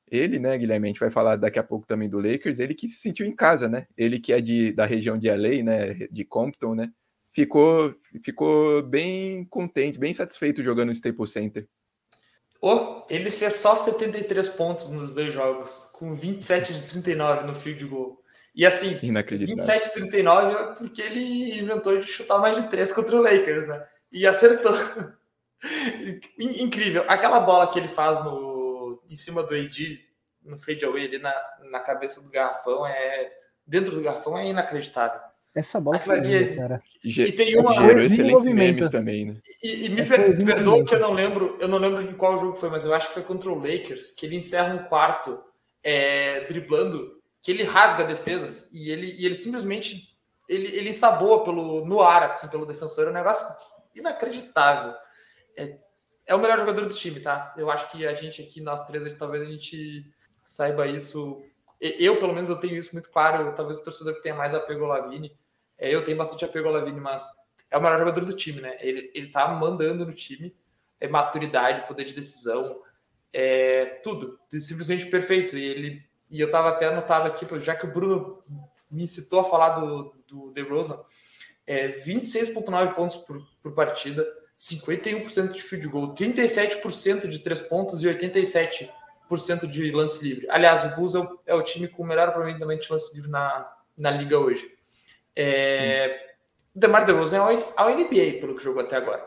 Ele, 0.09 0.39
né, 0.39 0.57
Guilherme, 0.57 0.87
a 0.87 0.89
gente 0.89 0.99
vai 0.99 1.11
falar 1.11 1.35
daqui 1.35 1.59
a 1.59 1.63
pouco 1.63 1.85
também 1.85 2.09
do 2.09 2.19
Lakers, 2.19 2.59
ele 2.59 2.73
que 2.73 2.87
se 2.87 2.99
sentiu 2.99 3.25
em 3.25 3.35
casa, 3.35 3.67
né? 3.67 3.87
Ele 3.97 4.19
que 4.19 4.31
é 4.31 4.39
de, 4.39 4.71
da 4.71 4.85
região 4.85 5.17
de 5.17 5.29
LA, 5.29 5.63
né, 5.63 5.93
de 6.11 6.23
Compton, 6.23 6.75
né? 6.75 6.91
Ficou, 7.37 7.93
ficou 8.23 8.81
bem 8.81 9.45
contente, 9.45 9.99
bem 9.99 10.11
satisfeito 10.11 10.63
jogando 10.63 10.87
no 10.87 10.93
Staples 10.93 11.31
Center. 11.31 11.67
Oh, 12.59 13.03
ele 13.07 13.29
fez 13.29 13.57
só 13.57 13.75
73 13.75 14.49
pontos 14.49 14.89
nos 14.89 15.13
dois 15.13 15.31
jogos, 15.31 15.91
com 15.93 16.15
27 16.15 16.73
de 16.73 16.81
39 16.89 17.45
no 17.45 17.53
field 17.53 17.85
goal. 17.85 18.19
E 18.55 18.65
assim, 18.65 18.95
27 18.95 19.93
39 19.93 20.77
porque 20.79 20.99
ele 20.99 21.59
inventou 21.59 22.01
de 22.01 22.07
chutar 22.07 22.39
mais 22.39 22.59
de 22.59 22.67
três 22.69 22.91
contra 22.91 23.15
o 23.15 23.21
Lakers, 23.21 23.67
né? 23.67 23.85
E 24.11 24.25
acertou. 24.25 24.73
Incrível. 26.39 27.05
Aquela 27.07 27.39
bola 27.39 27.71
que 27.71 27.77
ele 27.77 27.87
faz 27.87 28.25
no, 28.25 28.99
em 29.07 29.15
cima 29.15 29.43
do 29.43 29.53
AD, 29.53 30.03
no 30.41 30.57
fadeaway 30.57 31.05
ali 31.05 31.19
na, 31.19 31.35
na 31.69 31.81
cabeça 31.81 32.19
do 32.19 32.31
garrafão, 32.31 32.83
é 32.87 33.31
dentro 33.63 33.93
do 33.93 34.01
garrafão 34.01 34.35
é 34.35 34.47
inacreditável. 34.47 35.21
Essa 35.57 35.81
bola 35.81 35.97
foi 35.99 36.19
linda, 36.19 36.55
cara. 36.55 36.83
E 37.03 37.31
tem 37.31 37.57
uma 37.59 37.73
gerou 37.73 38.03
excelentes 38.03 38.45
memes 38.47 38.89
também, 38.89 39.25
né? 39.25 39.37
E, 39.63 39.85
e 39.85 39.89
me 39.89 40.01
é 40.01 40.05
per 40.05 40.45
perdoa 40.45 40.85
que 40.85 40.93
eu 40.93 40.99
não 40.99 41.13
lembro, 41.13 41.57
eu 41.59 41.67
não 41.67 41.79
lembro 41.79 42.01
em 42.01 42.13
qual 42.13 42.39
jogo 42.39 42.55
foi, 42.55 42.69
mas 42.69 42.85
eu 42.85 42.93
acho 42.93 43.07
que 43.07 43.13
foi 43.13 43.23
contra 43.23 43.49
o 43.49 43.59
Lakers, 43.59 44.11
que 44.11 44.25
ele 44.25 44.35
encerra 44.35 44.75
um 44.75 44.87
quarto 44.87 45.39
é, 45.83 46.41
driblando 46.41 47.17
que 47.41 47.51
ele 47.51 47.63
rasga 47.63 48.03
defesas 48.03 48.69
e 48.71 48.89
ele, 48.91 49.15
e 49.17 49.25
ele 49.25 49.35
simplesmente 49.35 50.15
ele, 50.47 50.67
ele 50.77 50.89
ensaboa 50.89 51.43
pelo, 51.43 51.85
no 51.85 52.01
ar, 52.01 52.23
assim, 52.23 52.47
pelo 52.49 52.65
defensor. 52.65 53.07
É 53.07 53.09
um 53.09 53.13
negócio 53.13 53.47
inacreditável. 53.95 54.93
É, 55.57 55.77
é 56.25 56.35
o 56.35 56.39
melhor 56.39 56.59
jogador 56.59 56.85
do 56.85 56.93
time, 56.93 57.19
tá? 57.19 57.53
Eu 57.57 57.71
acho 57.71 57.89
que 57.91 58.05
a 58.05 58.13
gente 58.13 58.41
aqui, 58.41 58.61
nós 58.61 58.85
três, 58.85 59.03
a 59.03 59.09
gente, 59.09 59.17
talvez 59.17 59.41
a 59.41 59.49
gente 59.49 60.05
saiba 60.45 60.87
isso. 60.87 61.41
Eu, 61.79 62.19
pelo 62.19 62.33
menos, 62.33 62.49
eu 62.49 62.57
tenho 62.57 62.75
isso 62.75 62.93
muito 62.93 63.09
claro. 63.09 63.53
Talvez 63.55 63.77
o 63.77 63.83
torcedor 63.83 64.15
que 64.15 64.23
tenha 64.23 64.35
mais 64.35 64.53
apego 64.53 64.83
ao 64.85 64.89
Lavine. 64.89 65.35
É, 65.77 65.93
eu 65.93 66.03
tenho 66.03 66.17
bastante 66.17 66.43
apego 66.43 66.67
ao 66.67 66.73
Lavine, 66.73 66.99
mas 66.99 67.27
é 67.69 67.77
o 67.77 67.81
melhor 67.81 67.99
jogador 67.99 68.25
do 68.25 68.35
time, 68.35 68.61
né? 68.61 68.77
Ele, 68.79 69.11
ele 69.13 69.27
tá 69.29 69.47
mandando 69.47 70.05
no 70.05 70.13
time. 70.13 70.55
É 70.99 71.07
maturidade, 71.07 71.87
poder 71.87 72.05
de 72.05 72.13
decisão, 72.13 72.81
é 73.31 73.85
tudo. 74.03 74.39
Simplesmente 74.59 75.05
perfeito. 75.05 75.55
E 75.55 75.63
ele 75.63 76.07
e 76.29 76.41
eu 76.41 76.47
estava 76.47 76.69
até 76.69 76.87
anotado 76.87 77.27
aqui, 77.27 77.45
já 77.59 77.75
que 77.75 77.85
o 77.85 77.91
Bruno 77.91 78.43
me 78.91 79.03
incitou 79.03 79.39
a 79.39 79.45
falar 79.45 79.79
do, 79.79 80.13
do 80.27 80.51
DeRozan, 80.51 80.99
é 81.65 81.99
26,9 81.99 82.93
pontos 82.93 83.15
por, 83.17 83.41
por 83.61 83.73
partida, 83.73 84.27
51% 84.57 85.51
de 85.51 85.61
field 85.61 85.87
goal, 85.87 86.15
37% 86.15 87.27
de 87.27 87.39
três 87.39 87.61
pontos 87.61 88.03
e 88.03 88.07
87% 88.07 88.89
de 89.69 89.91
lance 89.91 90.23
livre. 90.23 90.47
Aliás, 90.49 90.83
o 90.83 90.95
Bulls 90.95 91.15
é 91.15 91.19
o, 91.19 91.39
é 91.45 91.55
o 91.55 91.63
time 91.63 91.87
com 91.87 92.03
o 92.03 92.05
melhor 92.05 92.29
aproveitamento 92.29 92.83
de 92.83 92.91
lance 92.91 93.15
livre 93.15 93.29
na, 93.29 93.71
na 93.97 94.11
liga 94.11 94.39
hoje. 94.39 94.76
É, 95.37 96.19
DeMar 96.73 97.05
DeRozan 97.05 97.37
é 97.37 97.73
ao 97.75 97.89
NBA, 97.89 98.39
pelo 98.39 98.55
que 98.55 98.63
jogou 98.63 98.81
até 98.81 98.95
agora. 98.95 99.23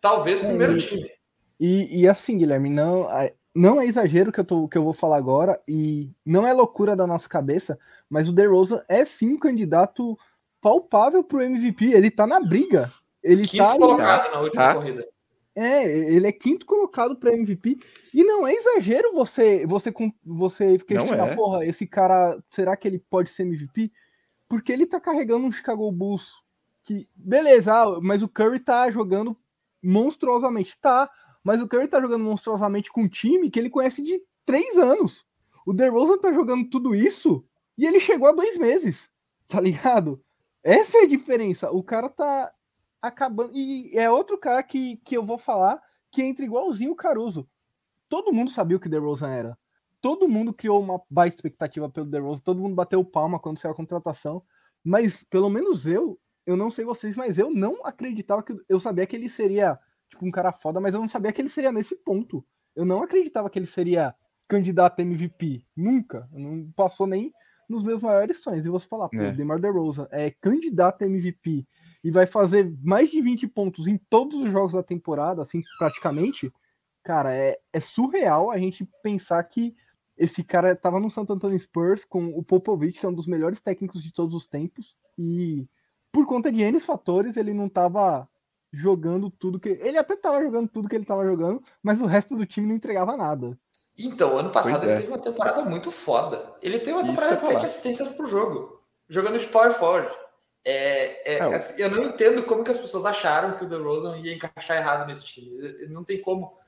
Talvez 0.00 0.40
o 0.40 0.46
primeiro 0.46 0.78
time. 0.78 1.10
E, 1.58 2.00
e 2.00 2.08
assim, 2.08 2.38
Guilherme, 2.38 2.70
não, 2.70 3.06
não 3.54 3.80
é 3.80 3.86
exagero 3.86 4.32
que 4.32 4.40
eu, 4.40 4.44
tô, 4.44 4.66
que 4.66 4.78
eu 4.78 4.82
vou 4.82 4.94
falar 4.94 5.18
agora, 5.18 5.60
e 5.68 6.10
não 6.24 6.46
é 6.46 6.52
loucura 6.52 6.96
da 6.96 7.06
nossa 7.06 7.28
cabeça, 7.28 7.78
mas 8.08 8.28
o 8.28 8.32
DeRozan 8.32 8.82
é 8.88 9.04
sim 9.04 9.34
um 9.34 9.38
candidato 9.38 10.18
palpável 10.60 11.22
pro 11.22 11.42
MVP. 11.42 11.92
Ele 11.92 12.10
tá 12.10 12.26
na 12.26 12.40
briga. 12.40 12.90
Ele 13.22 13.46
quinto 13.46 13.64
tá 13.64 13.76
colocado 13.76 14.20
ali, 14.20 14.30
na 14.32 14.40
última 14.40 14.62
tá. 14.62 14.74
corrida. 14.74 15.08
É, 15.54 15.84
ele 15.84 16.26
é 16.26 16.32
quinto 16.32 16.64
colocado 16.64 17.16
para 17.16 17.34
MVP. 17.34 17.78
E 18.14 18.24
não 18.24 18.46
é 18.46 18.52
exagero 18.52 19.12
você 19.12 19.66
você 19.66 19.92
você 20.24 20.78
questionar, 20.78 21.32
é. 21.32 21.34
porra, 21.34 21.66
esse 21.66 21.86
cara, 21.86 22.38
será 22.50 22.76
que 22.76 22.88
ele 22.88 22.98
pode 23.10 23.30
ser 23.30 23.42
MVP? 23.42 23.92
Porque 24.50 24.72
ele 24.72 24.84
tá 24.84 24.98
carregando 25.00 25.46
um 25.46 25.52
Chicago 25.52 25.90
Bulls 25.92 26.42
que, 26.82 27.08
beleza, 27.14 27.72
ah, 27.72 28.00
mas 28.00 28.20
o 28.20 28.28
Curry 28.28 28.58
tá 28.58 28.90
jogando 28.90 29.36
monstruosamente. 29.80 30.76
Tá, 30.76 31.08
mas 31.44 31.62
o 31.62 31.68
Curry 31.68 31.86
tá 31.86 32.00
jogando 32.00 32.24
monstruosamente 32.24 32.90
com 32.90 33.02
um 33.02 33.08
time 33.08 33.48
que 33.48 33.60
ele 33.60 33.70
conhece 33.70 34.02
de 34.02 34.20
três 34.44 34.76
anos. 34.76 35.24
O 35.64 35.72
DeRozan 35.72 36.18
tá 36.18 36.32
jogando 36.32 36.68
tudo 36.68 36.96
isso 36.96 37.46
e 37.78 37.86
ele 37.86 38.00
chegou 38.00 38.26
a 38.28 38.32
dois 38.32 38.58
meses, 38.58 39.08
tá 39.46 39.60
ligado? 39.60 40.20
Essa 40.64 40.98
é 40.98 41.02
a 41.02 41.06
diferença. 41.06 41.70
O 41.70 41.80
cara 41.80 42.08
tá 42.08 42.52
acabando. 43.00 43.52
E 43.54 43.96
é 43.96 44.10
outro 44.10 44.36
cara 44.36 44.64
que, 44.64 44.96
que 45.04 45.16
eu 45.16 45.24
vou 45.24 45.38
falar 45.38 45.80
que 46.10 46.22
entra 46.22 46.44
igualzinho 46.44 46.90
o 46.90 46.96
Caruso. 46.96 47.48
Todo 48.08 48.32
mundo 48.32 48.50
sabia 48.50 48.76
o 48.76 48.80
que 48.80 48.88
DeRozan 48.88 49.30
era. 49.30 49.58
Todo 50.00 50.28
mundo 50.28 50.52
criou 50.52 50.82
uma 50.82 51.00
baixa 51.10 51.36
expectativa 51.36 51.88
pelo 51.88 52.06
DeRozan. 52.06 52.40
Todo 52.44 52.60
mundo 52.60 52.74
bateu 52.74 53.04
palma 53.04 53.38
quando 53.38 53.58
saiu 53.58 53.72
a 53.72 53.76
contratação. 53.76 54.42
Mas, 54.82 55.22
pelo 55.22 55.50
menos 55.50 55.86
eu, 55.86 56.18
eu 56.46 56.56
não 56.56 56.70
sei 56.70 56.84
vocês, 56.84 57.16
mas 57.16 57.38
eu 57.38 57.50
não 57.50 57.84
acreditava 57.84 58.42
que. 58.42 58.56
Eu 58.68 58.80
sabia 58.80 59.06
que 59.06 59.14
ele 59.14 59.28
seria 59.28 59.78
tipo, 60.08 60.24
um 60.24 60.30
cara 60.30 60.52
foda, 60.52 60.80
mas 60.80 60.94
eu 60.94 61.00
não 61.00 61.08
sabia 61.08 61.32
que 61.32 61.40
ele 61.40 61.48
seria 61.48 61.72
nesse 61.72 61.94
ponto. 61.96 62.44
Eu 62.74 62.84
não 62.84 63.02
acreditava 63.02 63.50
que 63.50 63.58
ele 63.58 63.66
seria 63.66 64.14
candidato 64.48 65.00
a 65.00 65.02
MVP. 65.02 65.64
Nunca. 65.76 66.28
Não 66.32 66.70
passou 66.74 67.06
nem 67.06 67.32
nos 67.68 67.84
meus 67.84 68.02
maiores 68.02 68.42
sonhos. 68.42 68.66
E 68.66 68.68
você 68.68 68.86
falar, 68.86 69.08
pô, 69.08 69.20
é. 69.20 69.32
DeMar 69.32 69.60
DeRozan 69.60 70.08
é 70.10 70.30
candidato 70.30 71.02
a 71.02 71.06
MVP 71.06 71.66
e 72.02 72.10
vai 72.10 72.26
fazer 72.26 72.72
mais 72.82 73.10
de 73.10 73.20
20 73.20 73.46
pontos 73.48 73.86
em 73.86 73.96
todos 73.96 74.38
os 74.38 74.50
jogos 74.50 74.72
da 74.72 74.82
temporada, 74.82 75.42
assim, 75.42 75.62
praticamente, 75.78 76.52
cara, 77.02 77.32
é, 77.32 77.58
é 77.72 77.80
surreal 77.80 78.50
a 78.50 78.58
gente 78.58 78.88
pensar 79.02 79.42
que 79.44 79.74
esse 80.20 80.44
cara 80.44 80.72
estava 80.72 81.00
no 81.00 81.08
Santo 81.08 81.32
Antonio 81.32 81.58
Spurs 81.58 82.04
com 82.04 82.28
o 82.28 82.42
Popovich, 82.44 83.00
que 83.00 83.06
é 83.06 83.08
um 83.08 83.14
dos 83.14 83.26
melhores 83.26 83.60
técnicos 83.60 84.02
de 84.02 84.12
todos 84.12 84.34
os 84.34 84.46
tempos, 84.46 84.94
e 85.18 85.66
por 86.12 86.26
conta 86.26 86.52
de 86.52 86.60
N 86.60 86.78
fatores, 86.78 87.38
ele 87.38 87.54
não 87.54 87.66
estava 87.66 88.28
jogando 88.70 89.30
tudo 89.30 89.58
que. 89.58 89.70
Ele 89.70 89.96
até 89.96 90.14
estava 90.14 90.42
jogando 90.42 90.68
tudo 90.68 90.88
que 90.88 90.94
ele 90.94 91.04
estava 91.04 91.24
jogando, 91.24 91.62
mas 91.82 92.02
o 92.02 92.06
resto 92.06 92.36
do 92.36 92.44
time 92.44 92.66
não 92.66 92.74
entregava 92.74 93.16
nada. 93.16 93.58
Então, 93.98 94.38
ano 94.38 94.50
passado 94.50 94.84
ele 94.84 94.92
é. 94.92 94.96
teve 94.96 95.08
uma 95.08 95.18
temporada 95.18 95.64
muito 95.64 95.90
foda. 95.90 96.54
Ele 96.60 96.78
teve 96.78 96.92
uma 96.92 97.04
temporada 97.04 97.36
de 97.36 97.46
sete 97.46 97.66
assistências 97.66 98.08
pro 98.08 98.26
jogo, 98.26 98.82
jogando 99.08 99.38
de 99.38 99.48
power 99.48 99.72
forward. 99.72 100.14
É, 100.62 101.36
é, 101.36 101.38
é, 101.38 101.54
assim, 101.54 101.82
eu 101.82 101.90
não 101.90 102.04
entendo 102.04 102.42
como 102.42 102.62
que 102.62 102.70
as 102.70 102.76
pessoas 102.76 103.06
acharam 103.06 103.56
que 103.56 103.64
o 103.64 103.68
DeRozan 103.68 104.18
ia 104.18 104.34
encaixar 104.34 104.76
errado 104.76 105.06
nesse 105.06 105.24
time. 105.24 105.88
Não 105.88 106.04
tem 106.04 106.20
como. 106.20 106.59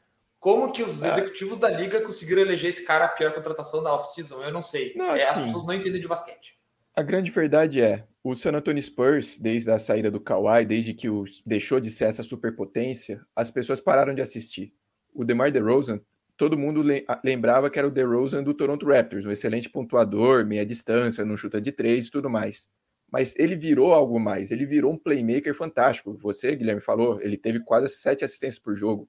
Como 0.43 0.73
que 0.73 0.83
os 0.83 1.01
é. 1.05 1.09
executivos 1.09 1.57
da 1.57 1.71
liga 1.71 2.01
conseguiram 2.01 2.43
eleger 2.43 2.71
esse 2.71 2.85
cara 2.85 3.05
a 3.05 3.09
pior 3.09 3.33
contratação 3.33 3.81
da 3.81 3.95
off-season? 3.95 4.43
Eu 4.43 4.53
não 4.53 4.61
sei. 4.61 4.93
Não, 4.97 5.13
assim, 5.13 5.23
as 5.23 5.45
pessoas 5.45 5.65
não 5.65 5.73
entendem 5.73 6.01
de 6.01 6.09
basquete. 6.09 6.59
A 6.97 7.01
grande 7.01 7.31
verdade 7.31 7.81
é, 7.81 8.09
o 8.25 8.35
San 8.35 8.51
Antonio 8.51 8.83
Spurs, 8.83 9.39
desde 9.39 9.71
a 9.71 9.79
saída 9.79 10.11
do 10.11 10.19
Kawhi, 10.19 10.67
desde 10.67 10.95
que 10.95 11.09
o, 11.09 11.23
deixou 11.47 11.79
de 11.79 11.91
ser 11.91 12.07
essa 12.07 12.25
superpotência, 12.25 13.25
as 13.37 13.53
pessoas 13.53 13.81
pararam 13.81 14.17
de 14.17 14.21
assistir. 14.21 14.75
O 15.15 15.25
DeMar 15.25 15.53
DeRozan, 15.53 16.01
todo 16.37 16.59
mundo 16.59 16.83
lembrava 17.23 17.71
que 17.71 17.79
era 17.79 17.87
o 17.87 17.91
DeRozan 17.93 18.43
do 18.43 18.53
Toronto 18.53 18.85
Raptors, 18.85 19.25
um 19.25 19.31
excelente 19.31 19.71
pontuador, 19.71 20.45
meia 20.45 20.67
distância, 20.67 21.25
não 21.25 21.37
chuta 21.37 21.61
de 21.61 21.71
três 21.71 22.09
e 22.09 22.11
tudo 22.11 22.29
mais. 22.29 22.69
Mas 23.13 23.33
ele 23.37 23.55
virou 23.55 23.95
algo 23.95 24.19
mais, 24.19 24.51
ele 24.51 24.67
virou 24.67 24.91
um 24.91 24.99
playmaker 24.99 25.55
fantástico. 25.55 26.19
Você, 26.19 26.57
Guilherme, 26.57 26.83
falou, 26.83 27.21
ele 27.21 27.37
teve 27.37 27.61
quase 27.61 27.89
sete 27.91 28.25
assistências 28.25 28.59
por 28.59 28.77
jogo. 28.77 29.09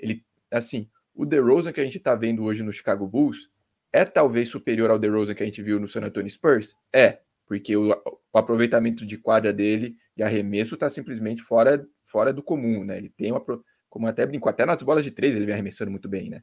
Ele, 0.00 0.24
assim, 0.56 0.88
o 1.14 1.24
DeRozan 1.24 1.72
que 1.72 1.80
a 1.80 1.84
gente 1.84 1.98
está 1.98 2.14
vendo 2.14 2.44
hoje 2.44 2.62
no 2.62 2.72
Chicago 2.72 3.06
Bulls 3.06 3.48
é 3.92 4.04
talvez 4.04 4.48
superior 4.48 4.90
ao 4.90 4.98
DeRozan 4.98 5.34
que 5.34 5.42
a 5.42 5.46
gente 5.46 5.62
viu 5.62 5.78
no 5.78 5.86
San 5.86 6.00
Antonio 6.00 6.30
Spurs? 6.30 6.74
É, 6.92 7.20
porque 7.46 7.76
o, 7.76 7.90
o 7.90 8.38
aproveitamento 8.38 9.06
de 9.06 9.16
quadra 9.16 9.52
dele 9.52 9.96
de 10.16 10.22
arremesso 10.22 10.74
está 10.74 10.88
simplesmente 10.88 11.42
fora, 11.42 11.86
fora 12.02 12.32
do 12.32 12.42
comum, 12.42 12.84
né? 12.84 12.96
Ele 12.96 13.08
tem 13.08 13.30
uma, 13.30 13.44
como 13.88 14.06
até 14.06 14.26
brincou, 14.26 14.50
até 14.50 14.66
nas 14.66 14.82
bolas 14.82 15.04
de 15.04 15.10
três 15.10 15.36
ele 15.36 15.46
vem 15.46 15.54
arremessando 15.54 15.90
muito 15.90 16.08
bem, 16.08 16.28
né? 16.28 16.42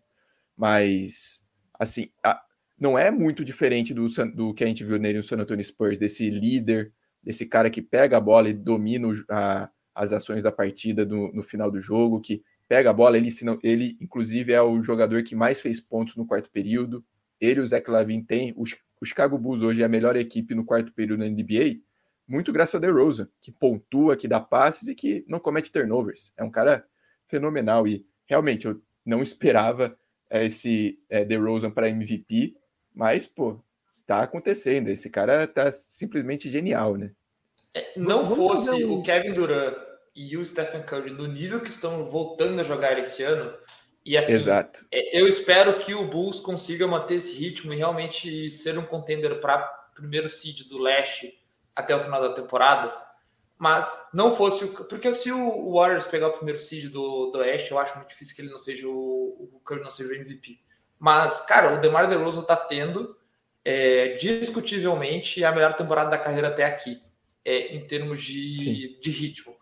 Mas, 0.55 1.43
assim, 1.77 2.09
a, 2.23 2.41
não 2.79 2.97
é 2.97 3.11
muito 3.11 3.43
diferente 3.43 3.93
do, 3.93 4.07
do 4.33 4.53
que 4.53 4.63
a 4.63 4.67
gente 4.67 4.83
viu 4.83 4.97
nele 4.97 5.17
no 5.17 5.23
San 5.23 5.37
Antonio 5.37 5.63
Spurs, 5.63 5.99
desse 5.99 6.29
líder, 6.29 6.93
desse 7.21 7.45
cara 7.45 7.69
que 7.69 7.81
pega 7.81 8.17
a 8.17 8.21
bola 8.21 8.49
e 8.49 8.53
domina 8.53 9.07
a, 9.29 9.69
as 9.93 10.13
ações 10.13 10.43
da 10.43 10.51
partida 10.51 11.05
no, 11.05 11.31
no 11.33 11.43
final 11.43 11.69
do 11.69 11.81
jogo, 11.81 12.21
que 12.21 12.41
pega 12.71 12.89
a 12.89 12.93
bola, 12.93 13.17
ele, 13.17 13.27
ele 13.63 13.97
inclusive 13.99 14.53
é 14.53 14.61
o 14.61 14.81
jogador 14.81 15.23
que 15.23 15.35
mais 15.35 15.59
fez 15.59 15.81
pontos 15.81 16.15
no 16.15 16.25
quarto 16.25 16.49
período, 16.49 17.03
ele 17.37 17.59
e 17.59 17.63
o 17.63 17.67
Zach 17.67 17.91
Lavin 17.91 18.23
têm, 18.23 18.53
os, 18.55 18.77
o 19.01 19.05
Chicago 19.05 19.37
Bulls 19.37 19.61
hoje 19.61 19.81
é 19.81 19.85
a 19.85 19.89
melhor 19.89 20.15
equipe 20.15 20.55
no 20.55 20.63
quarto 20.63 20.89
período 20.93 21.19
na 21.19 21.25
NBA, 21.27 21.81
muito 22.25 22.53
graças 22.53 22.75
a 22.75 22.79
DeRozan, 22.79 23.27
que 23.41 23.51
pontua, 23.51 24.15
que 24.15 24.25
dá 24.25 24.39
passes 24.39 24.87
e 24.87 24.95
que 24.95 25.25
não 25.27 25.37
comete 25.37 25.69
turnovers. 25.69 26.31
É 26.37 26.45
um 26.45 26.49
cara 26.49 26.85
fenomenal 27.27 27.85
e 27.85 28.05
realmente 28.25 28.65
eu 28.65 28.81
não 29.05 29.19
esperava 29.21 29.99
é, 30.29 30.45
esse 30.45 30.97
é, 31.09 31.25
DeRozan 31.25 31.71
para 31.71 31.89
MVP, 31.89 32.55
mas, 32.95 33.27
pô, 33.27 33.59
está 33.91 34.23
acontecendo. 34.23 34.87
Esse 34.87 35.09
cara 35.09 35.45
tá 35.45 35.73
simplesmente 35.73 36.49
genial, 36.49 36.95
né? 36.95 37.11
É, 37.73 37.99
não 37.99 38.33
fosse 38.33 38.81
o 38.85 39.01
Kevin 39.01 39.33
Durant 39.33 39.90
e 40.15 40.35
o 40.37 40.45
Stephen 40.45 40.83
Curry 40.83 41.11
no 41.11 41.27
nível 41.27 41.61
que 41.61 41.69
estão 41.69 42.09
voltando 42.09 42.59
a 42.59 42.63
jogar 42.63 42.97
esse 42.99 43.23
ano, 43.23 43.53
e 44.05 44.17
assim, 44.17 44.33
Exato. 44.33 44.85
É, 44.91 45.19
eu 45.19 45.27
espero 45.27 45.77
que 45.79 45.93
o 45.93 46.07
Bulls 46.07 46.39
consiga 46.39 46.87
manter 46.87 47.15
esse 47.15 47.33
ritmo 47.37 47.73
e 47.73 47.77
realmente 47.77 48.49
ser 48.51 48.77
um 48.77 48.85
contender 48.85 49.39
para 49.39 49.59
primeiro 49.95 50.27
seed 50.27 50.67
do 50.67 50.79
leste 50.79 51.39
até 51.75 51.95
o 51.95 51.99
final 51.99 52.21
da 52.21 52.33
temporada. 52.33 52.93
Mas 53.57 53.87
não 54.11 54.35
fosse 54.35 54.65
o. 54.65 54.69
Porque 54.85 55.13
se 55.13 55.31
o 55.31 55.73
Warriors 55.73 56.05
pegar 56.05 56.29
o 56.29 56.33
primeiro 56.33 56.59
seed 56.59 56.91
do, 56.91 57.27
do 57.27 57.39
Oeste, 57.39 57.71
eu 57.71 57.77
acho 57.77 57.95
muito 57.95 58.09
difícil 58.09 58.35
que 58.35 58.41
ele 58.41 58.49
não 58.49 58.57
seja 58.57 58.87
o, 58.87 59.51
o 59.53 59.61
Curry 59.63 59.83
não 59.83 59.91
seja 59.91 60.09
o 60.09 60.15
MVP. 60.15 60.59
Mas, 60.97 61.41
cara, 61.45 61.75
o 61.75 61.79
DeMar 61.79 62.07
DeRozan 62.09 62.41
tá 62.41 62.55
tendo 62.55 63.15
é, 63.63 64.15
discutivelmente 64.15 65.43
a 65.43 65.51
melhor 65.51 65.75
temporada 65.75 66.09
da 66.09 66.17
carreira 66.17 66.47
até 66.47 66.65
aqui, 66.65 66.99
é, 67.45 67.75
em 67.75 67.85
termos 67.85 68.23
de, 68.23 68.99
de 68.99 69.11
ritmo. 69.11 69.55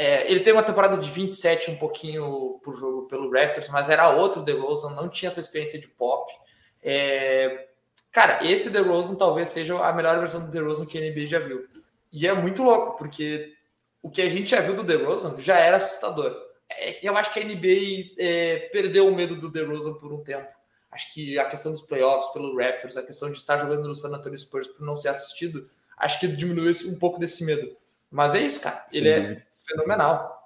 É, 0.00 0.30
ele 0.30 0.38
teve 0.38 0.56
uma 0.56 0.62
temporada 0.62 0.96
de 0.96 1.10
27 1.10 1.72
um 1.72 1.76
pouquinho 1.76 2.60
por 2.62 2.76
jogo 2.76 3.08
pelo 3.08 3.28
Raptors, 3.32 3.68
mas 3.68 3.90
era 3.90 4.08
outro 4.08 4.44
DeRozan, 4.44 4.94
não 4.94 5.08
tinha 5.08 5.26
essa 5.26 5.40
experiência 5.40 5.76
de 5.76 5.88
pop. 5.88 6.32
É, 6.80 7.66
cara, 8.12 8.46
esse 8.46 8.70
DeRozan 8.70 9.16
talvez 9.16 9.48
seja 9.48 9.76
a 9.84 9.92
melhor 9.92 10.20
versão 10.20 10.40
do 10.40 10.52
DeRozan 10.52 10.86
que 10.86 10.96
a 10.96 11.00
NBA 11.00 11.26
já 11.26 11.40
viu. 11.40 11.66
E 12.12 12.28
é 12.28 12.32
muito 12.32 12.62
louco, 12.62 12.96
porque 12.96 13.52
o 14.00 14.08
que 14.08 14.22
a 14.22 14.28
gente 14.28 14.48
já 14.48 14.60
viu 14.60 14.76
do 14.76 14.84
DeRozan 14.84 15.34
já 15.40 15.58
era 15.58 15.78
assustador. 15.78 16.32
É, 16.70 17.04
eu 17.04 17.16
acho 17.16 17.32
que 17.34 17.40
a 17.40 17.44
NBA 17.44 18.14
é, 18.20 18.68
perdeu 18.70 19.08
o 19.08 19.16
medo 19.16 19.34
do 19.34 19.50
DeRozan 19.50 19.94
por 19.94 20.12
um 20.12 20.22
tempo. 20.22 20.46
Acho 20.92 21.12
que 21.12 21.36
a 21.40 21.46
questão 21.46 21.72
dos 21.72 21.82
playoffs 21.82 22.32
pelo 22.32 22.56
Raptors, 22.56 22.96
a 22.96 23.02
questão 23.02 23.32
de 23.32 23.36
estar 23.36 23.58
jogando 23.58 23.88
no 23.88 23.96
San 23.96 24.14
Antonio 24.14 24.38
Spurs 24.38 24.68
por 24.68 24.86
não 24.86 24.94
ser 24.94 25.08
assistido, 25.08 25.68
acho 25.96 26.20
que 26.20 26.28
diminuiu 26.28 26.72
um 26.86 26.96
pouco 27.00 27.18
desse 27.18 27.44
medo. 27.44 27.76
Mas 28.08 28.36
é 28.36 28.40
isso, 28.40 28.60
cara. 28.60 28.84
Sim. 28.86 28.98
Ele 28.98 29.08
é 29.08 29.47
fenomenal. 29.68 30.38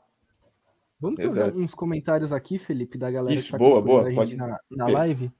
Vamos 1.00 1.22
fazer 1.22 1.54
uns 1.56 1.74
comentários 1.74 2.32
aqui, 2.32 2.58
Felipe, 2.58 2.96
da 2.96 3.10
galera 3.10 3.34
Isso, 3.34 3.46
que 3.46 3.52
tá 3.52 3.58
boa, 3.58 3.82
boa, 3.82 4.14
pode... 4.14 4.36
na, 4.36 4.58
na 4.70 4.86
live. 4.86 5.32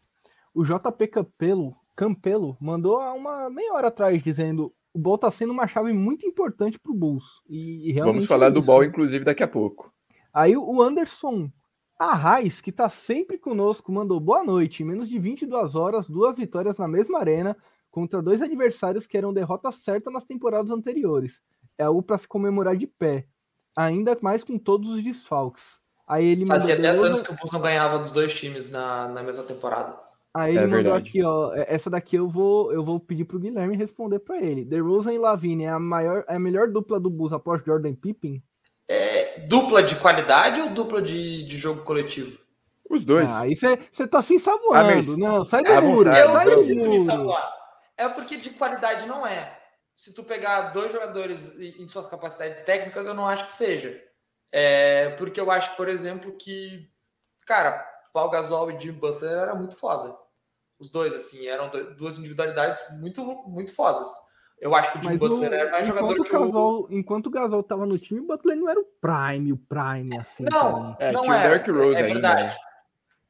O 0.53 0.65
JP 0.65 1.07
Campelo, 1.07 1.77
Campelo 1.95 2.57
mandou 2.61 2.97
há 2.97 3.13
uma 3.13 3.49
meia 3.49 3.73
hora 3.75 3.89
atrás 3.89 4.23
dizendo 4.23 4.73
o 4.93 4.99
Ball 4.99 5.17
tá 5.17 5.31
sendo 5.31 5.53
uma 5.53 5.67
chave 5.67 5.93
muito 5.93 6.27
importante 6.27 6.79
pro 6.79 6.93
Bulls. 6.93 7.41
E, 7.49 7.91
e 7.91 7.93
Vamos 8.01 8.27
falar 8.27 8.47
é 8.47 8.51
do 8.51 8.61
Ball, 8.61 8.85
inclusive, 8.85 9.25
daqui 9.25 9.43
a 9.43 9.49
pouco. 9.49 9.93
Aí 10.35 10.57
o 10.57 10.83
Anderson 10.83 11.51
Arraes, 11.99 12.61
que 12.61 12.73
tá 12.73 12.91
sempre 12.91 13.39
conosco, 13.39 13.93
mandou 13.93 14.19
boa 14.19 14.43
noite. 14.43 14.83
Em 14.83 14.87
menos 14.87 15.09
de 15.09 15.19
22 15.19 15.77
horas, 15.77 16.09
duas 16.09 16.37
vitórias 16.37 16.79
na 16.79 16.89
mesma 16.89 17.21
arena 17.21 17.57
contra 17.91 18.21
dois 18.21 18.43
adversários 18.43 19.07
que 19.07 19.17
eram 19.17 19.33
derrotas 19.33 19.77
certas 19.77 20.13
nas 20.13 20.25
temporadas 20.25 20.71
anteriores. 20.71 21.41
É 21.79 21.85
algo 21.85 22.03
para 22.03 22.19
se 22.19 22.27
comemorar 22.27 22.77
de 22.77 22.87
pé 22.87 23.29
ainda 23.77 24.17
mais 24.21 24.45
com 24.45 24.59
todos 24.59 24.91
os 24.91 25.03
desfalques. 25.03 25.81
Aí 26.07 26.27
ele 26.27 26.47
Fazia 26.47 26.77
10 26.77 27.03
anos 27.03 27.23
que 27.23 27.31
o 27.31 27.35
Bulls 27.35 27.53
não 27.53 27.61
ganhava 27.61 27.99
dos 27.99 28.13
dois 28.13 28.35
times 28.35 28.71
na, 28.71 29.09
na 29.09 29.23
mesma 29.23 29.45
temporada. 29.45 29.97
Aí 30.35 30.57
ele 30.57 30.59
é 30.59 30.63
mandou 30.63 30.83
verdade. 30.83 31.09
aqui, 31.09 31.23
ó. 31.23 31.55
É, 31.55 31.67
essa 31.69 31.91
daqui 31.91 32.17
eu 32.17 32.29
vou, 32.29 32.73
eu 32.73 32.83
vou 32.83 32.99
pedir 32.99 33.25
pro 33.25 33.39
Guilherme 33.39 33.77
responder 33.77 34.19
para 34.19 34.41
ele. 34.41 34.65
DeRozan 34.65 35.13
e 35.13 35.19
Lavine 35.19 35.65
é 35.65 35.71
a 35.71 35.79
maior, 35.79 36.25
é 36.27 36.37
a 36.37 36.39
melhor 36.39 36.69
dupla 36.69 36.99
do 36.99 37.11
Bulls 37.11 37.33
após 37.33 37.63
Jordan 37.65 37.95
Pippen? 37.95 38.43
É, 38.89 39.41
dupla 39.41 39.83
de 39.83 39.97
qualidade 39.97 40.61
ou 40.61 40.71
dupla 40.71 41.01
de, 41.01 41.47
de 41.47 41.57
jogo 41.57 41.83
coletivo? 41.83 42.39
Os 42.89 43.05
dois. 43.05 43.31
Ah, 43.31 43.43
aí 43.43 43.55
você 43.55 44.07
tá 44.07 44.21
se 44.21 44.35
ensaboando. 44.35 45.17
Não, 45.19 45.45
sai 45.47 45.63
do 45.63 45.83
muro. 45.83 46.11
Eu 46.11 46.31
sai 46.31 46.45
preciso 46.47 46.89
me 46.89 46.97
ensaboar. 46.97 47.53
É 47.97 48.09
porque 48.09 48.37
de 48.37 48.51
qualidade 48.51 49.07
não 49.07 49.27
é 49.27 49.62
se 49.97 50.13
tu 50.13 50.25
pegar 50.25 50.71
dois 50.71 50.93
jogadores 50.93 51.59
em 51.59 51.89
suas 51.89 52.07
capacidades 52.07 52.63
técnicas, 52.63 53.07
eu 53.07 53.15
não 53.15 53.29
acho 53.29 53.47
que 53.47 53.53
seja. 53.53 54.03
É, 54.51 55.11
porque 55.11 55.41
eu 55.41 55.51
acho, 55.51 55.75
por 55.77 55.89
exemplo, 55.89 56.33
que, 56.33 56.91
cara, 57.47 57.85
Paul 58.13 58.31
Gasol 58.31 58.71
e 58.71 58.79
Jim 58.79 58.93
Butler 58.93 59.33
era 59.33 59.55
muito 59.55 59.75
foda. 59.75 60.15
Os 60.79 60.91
dois, 60.91 61.15
assim, 61.15 61.47
eram 61.47 61.71
duas 61.97 62.19
individualidades 62.19 62.83
muito, 62.99 63.25
muito 63.49 63.75
fodas. 63.75 64.11
Eu 64.59 64.75
acho 64.75 64.93
que 64.93 64.99
o 64.99 65.03
Jim 65.03 65.09
Mas 65.11 65.19
Butler 65.19 65.51
o, 65.51 65.55
era 65.55 65.71
mais 65.71 65.87
jogador 65.87 66.15
que 66.25 66.31
Gasol, 66.31 66.83
o... 66.83 66.89
Enquanto 66.91 67.27
o 67.27 67.31
Gasol 67.31 67.63
tava 67.63 67.87
no 67.87 67.99
time, 67.99 68.21
o 68.21 68.27
Butler 68.27 68.57
não 68.57 68.69
era 68.69 68.79
o 68.79 68.85
prime, 68.85 69.53
o 69.53 69.57
prime, 69.57 70.17
assim. 70.19 70.45
Não, 70.51 70.97
é, 71.01 71.13
não 71.13 71.23
tinha 71.23 71.37
era. 71.37 71.47
o 71.47 71.49
Derrick 71.49 71.71
Rose 71.71 71.97
é, 71.97 72.01
é 72.01 72.05
ainda, 72.05 72.13
verdade. 72.15 72.43
Né? 72.43 72.57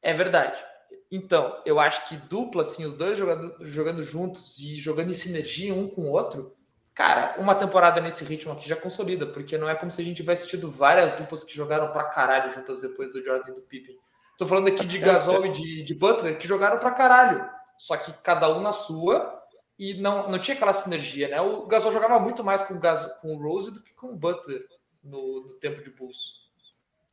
É 0.03 0.15
verdade. 0.15 0.65
Então, 1.13 1.61
eu 1.67 1.79
acho 1.79 2.09
que 2.09 2.17
dupla, 2.17 2.63
assim, 2.63 2.87
os 2.87 2.95
dois 2.95 3.19
jogando, 3.19 3.55
jogando 3.61 4.03
juntos 4.03 4.59
e 4.59 4.81
jogando 4.81 5.11
em 5.11 5.15
sinergia 5.15 5.75
um 5.75 5.87
com 5.87 6.07
o 6.07 6.11
outro, 6.11 6.57
cara, 6.95 7.39
uma 7.39 7.55
temporada 7.55 8.01
nesse 8.01 8.25
ritmo 8.25 8.55
aqui 8.55 8.67
já 8.67 8.75
consolida, 8.75 9.27
porque 9.27 9.59
não 9.59 9.69
é 9.69 9.75
como 9.75 9.91
se 9.91 10.01
a 10.01 10.05
gente 10.07 10.17
tivesse 10.17 10.49
tido 10.49 10.71
várias 10.71 11.15
duplas 11.19 11.45
que 11.45 11.55
jogaram 11.55 11.93
pra 11.93 12.05
caralho 12.05 12.51
juntas 12.51 12.81
depois 12.81 13.13
do 13.13 13.23
Jordan 13.23 13.53
e 13.53 13.55
do 13.57 13.61
Pippen. 13.61 13.95
Tô 14.39 14.47
falando 14.47 14.69
aqui 14.69 14.87
de 14.87 14.97
Gasol 14.97 15.45
e 15.45 15.53
de, 15.53 15.83
de 15.83 15.95
Butler 15.95 16.39
que 16.39 16.49
jogaram 16.49 16.79
pra 16.79 16.91
caralho, 16.93 17.47
só 17.77 17.95
que 17.99 18.11
cada 18.23 18.49
um 18.57 18.63
na 18.63 18.73
sua 18.73 19.39
e 19.79 20.01
não, 20.01 20.31
não 20.31 20.39
tinha 20.39 20.55
aquela 20.55 20.73
sinergia, 20.73 21.29
né? 21.29 21.43
O 21.43 21.67
Gasol 21.67 21.93
jogava 21.93 22.19
muito 22.19 22.43
mais 22.43 22.63
com 22.63 22.73
o, 22.73 22.81
Gasol, 22.81 23.11
com 23.21 23.37
o 23.37 23.39
Rose 23.39 23.71
do 23.71 23.83
que 23.83 23.93
com 23.93 24.07
o 24.07 24.17
Butler 24.17 24.65
no, 25.05 25.43
no 25.43 25.49
tempo 25.61 25.85
de 25.85 25.91
Bulls. 25.91 26.41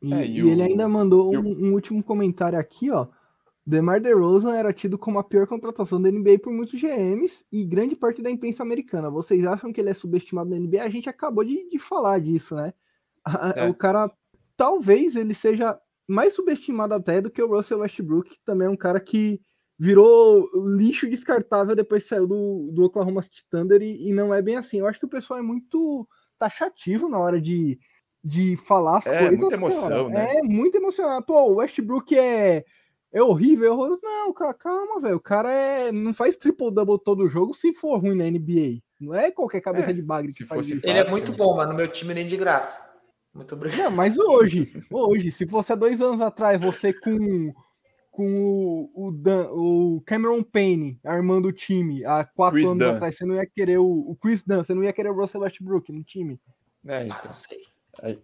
E, 0.02 0.14
é, 0.14 0.26
e, 0.26 0.38
e 0.38 0.44
o... 0.44 0.50
ele 0.50 0.64
ainda 0.64 0.88
mandou 0.88 1.36
um, 1.36 1.68
um 1.68 1.74
último 1.74 2.02
comentário 2.02 2.58
aqui, 2.58 2.90
ó. 2.90 3.06
DeMar 3.66 4.02
DeRozan 4.02 4.56
era 4.56 4.74
tido 4.74 4.98
como 4.98 5.20
a 5.20 5.24
pior 5.24 5.46
contratação 5.46 6.02
da 6.02 6.12
NBA 6.12 6.40
por 6.42 6.52
muitos 6.52 6.80
GMs 6.80 7.46
e 7.52 7.64
grande 7.64 7.96
parte 7.96 8.22
da 8.22 8.30
imprensa 8.30 8.64
americana. 8.64 9.10
Vocês 9.10 9.46
acham 9.46 9.72
que 9.72 9.80
ele 9.80 9.90
é 9.90 9.94
subestimado 9.94 10.50
na 10.50 10.58
NBA? 10.58 10.82
A 10.82 10.90
gente 10.90 11.10
acabou 11.10 11.44
de, 11.44 11.70
de 11.70 11.78
falar 11.78 12.20
disso, 12.20 12.56
né? 12.56 12.74
É. 13.56 13.70
O 13.70 13.74
cara, 13.74 14.12
talvez 14.58 15.16
ele 15.16 15.34
seja 15.34 15.80
mais 16.08 16.34
subestimado 16.34 16.94
até 16.94 17.22
do 17.22 17.30
que 17.30 17.42
o 17.42 17.48
Russell 17.48 17.80
Westbrook, 17.80 18.30
que 18.32 18.44
também 18.44 18.68
é 18.68 18.72
um 18.72 18.78
cara 18.78 19.00
que 19.00 19.40
virou 19.78 20.50
lixo 20.76 21.10
descartável 21.10 21.76
depois 21.76 22.04
que 22.04 22.10
saiu 22.10 22.28
do, 22.28 22.72
do 22.74 22.84
Oklahoma 22.84 23.22
City 23.22 23.46
Thunder 23.50 23.82
e, 23.82 24.10
e 24.10 24.14
não 24.14 24.34
é 24.34 24.42
bem 24.42 24.58
assim. 24.58 24.80
Eu 24.80 24.88
acho 24.88 25.00
que 25.00 25.06
o 25.06 25.10
pessoal 25.10 25.40
é 25.40 25.44
muito 25.44 26.08
taxativo 26.38 27.08
na 27.08 27.20
hora 27.20 27.40
de, 27.40 27.80
de 28.24 28.58
falar 28.58 28.98
as 28.98 29.06
é, 29.06 29.20
coisas. 29.20 29.40
Muita 29.40 29.56
emoção, 29.56 30.10
cara. 30.10 30.10
né? 30.10 30.38
É 30.38 30.44
muito 30.44 30.76
emocionante. 30.76 31.26
Pô, 31.26 31.42
o 31.44 31.56
Westbrook 31.56 32.18
é, 32.18 32.66
é 33.12 33.22
horrível, 33.24 33.68
é 33.68 33.72
horroroso. 33.72 34.02
Não, 34.04 34.34
calma, 34.34 35.00
velho. 35.00 35.16
O 35.18 35.20
cara 35.22 35.52
é, 35.52 35.92
não 35.92 36.14
faz 36.14 36.38
triple-double 36.38 37.00
todo 37.04 37.28
jogo 37.28 37.54
se 37.54 37.74
for 37.74 37.98
ruim 38.00 38.16
na 38.16 38.26
NBA. 38.30 38.82
Não 39.00 39.14
é 39.16 39.32
qualquer 39.32 39.62
cabeça 39.62 39.92
É, 39.92 39.94
de 39.94 40.02
bagre 40.02 40.32
se 40.32 40.40
que 40.40 40.46
faz 40.46 40.60
fosse 40.62 40.76
isso. 40.76 40.86
Ele 40.88 41.00
é 41.00 41.10
muito 41.10 41.32
né? 41.32 41.38
bom, 41.38 41.56
mas 41.56 41.68
no 41.70 41.74
meu 41.76 41.88
time 41.88 42.14
nem 42.14 42.28
de 42.28 42.36
graça. 42.38 42.88
Muito 43.34 43.56
obrigado. 43.56 43.80
Não, 43.86 43.92
mas 43.92 44.18
hoje, 44.18 44.72
hoje, 44.92 45.32
se 45.32 45.48
fosse 45.48 45.72
há 45.72 45.76
dois 45.76 46.02
anos 46.02 46.20
atrás, 46.20 46.60
você 46.60 46.92
com, 46.92 47.54
com 48.12 48.28
o, 48.94 49.08
o, 49.08 49.12
Dan- 49.12 49.50
o 49.52 50.02
Cameron 50.06 50.42
Payne 50.44 51.00
armando 51.06 51.48
o 51.48 51.54
time, 51.54 52.04
há 52.04 52.26
quatro 52.26 52.56
Chris 52.56 52.68
anos 52.72 52.80
Dunn. 52.86 52.96
atrás, 52.96 53.16
você 53.18 53.26
não 53.26 53.36
ia 53.36 53.46
querer 53.46 53.78
o, 53.78 53.86
o 53.88 54.16
Chris 54.20 54.44
Dunn, 54.44 54.64
você 54.64 54.74
não 54.74 54.84
ia 54.84 54.92
querer 54.92 55.10
o 55.10 55.16
Russell 55.16 55.42
Westbrook 55.42 55.92
no 55.92 56.04
time. 56.04 56.40
É, 56.86 56.98
Ah, 56.98 57.06
então. 57.06 57.18
não 57.26 57.34
sei. 57.36 57.60
Aí, 58.02 58.20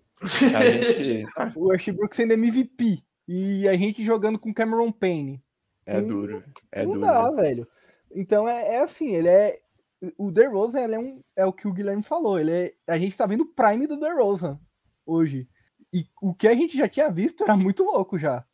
a 0.55 0.65
gente. 0.65 1.27
ah, 1.37 1.51
O 1.55 1.67
Westbrook 1.67 2.15
sendo 2.15 2.33
MVP 2.33 3.03
e 3.27 3.67
a 3.67 3.73
gente 3.75 4.03
jogando 4.05 4.37
com 4.39 4.53
Cameron 4.53 4.91
Payne. 4.91 5.43
é 5.85 5.99
Não- 6.01 6.07
duro. 6.07 6.43
É 6.71 6.83
não 6.85 6.93
duro. 6.93 7.05
dá, 7.05 7.31
velho. 7.31 7.67
Então 8.11 8.47
é, 8.47 8.75
é 8.75 8.79
assim, 8.81 9.13
ele 9.13 9.27
é. 9.29 9.59
O 10.17 10.31
DeRozan 10.31 10.81
ele 10.81 10.95
é, 10.95 10.99
um, 10.99 11.21
é 11.35 11.45
o 11.45 11.53
que 11.53 11.67
o 11.67 11.73
Guilherme 11.73 12.03
falou. 12.03 12.39
Ele 12.39 12.51
é, 12.51 12.73
a 12.87 12.97
gente 12.97 13.15
tá 13.17 13.25
vendo 13.25 13.41
o 13.41 13.53
prime 13.53 13.87
do 13.87 13.99
DeRozan 13.99 14.59
hoje. 15.05 15.47
E 15.91 16.05
o 16.21 16.33
que 16.33 16.47
a 16.47 16.53
gente 16.53 16.77
já 16.77 16.87
tinha 16.87 17.09
visto 17.09 17.43
era 17.43 17.55
muito 17.55 17.83
louco 17.83 18.17
já. 18.17 18.45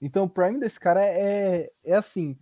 Então 0.00 0.24
o 0.24 0.28
prime 0.28 0.58
desse 0.58 0.78
cara 0.78 1.02
é, 1.04 1.70
é 1.84 1.94
assim. 1.94 2.36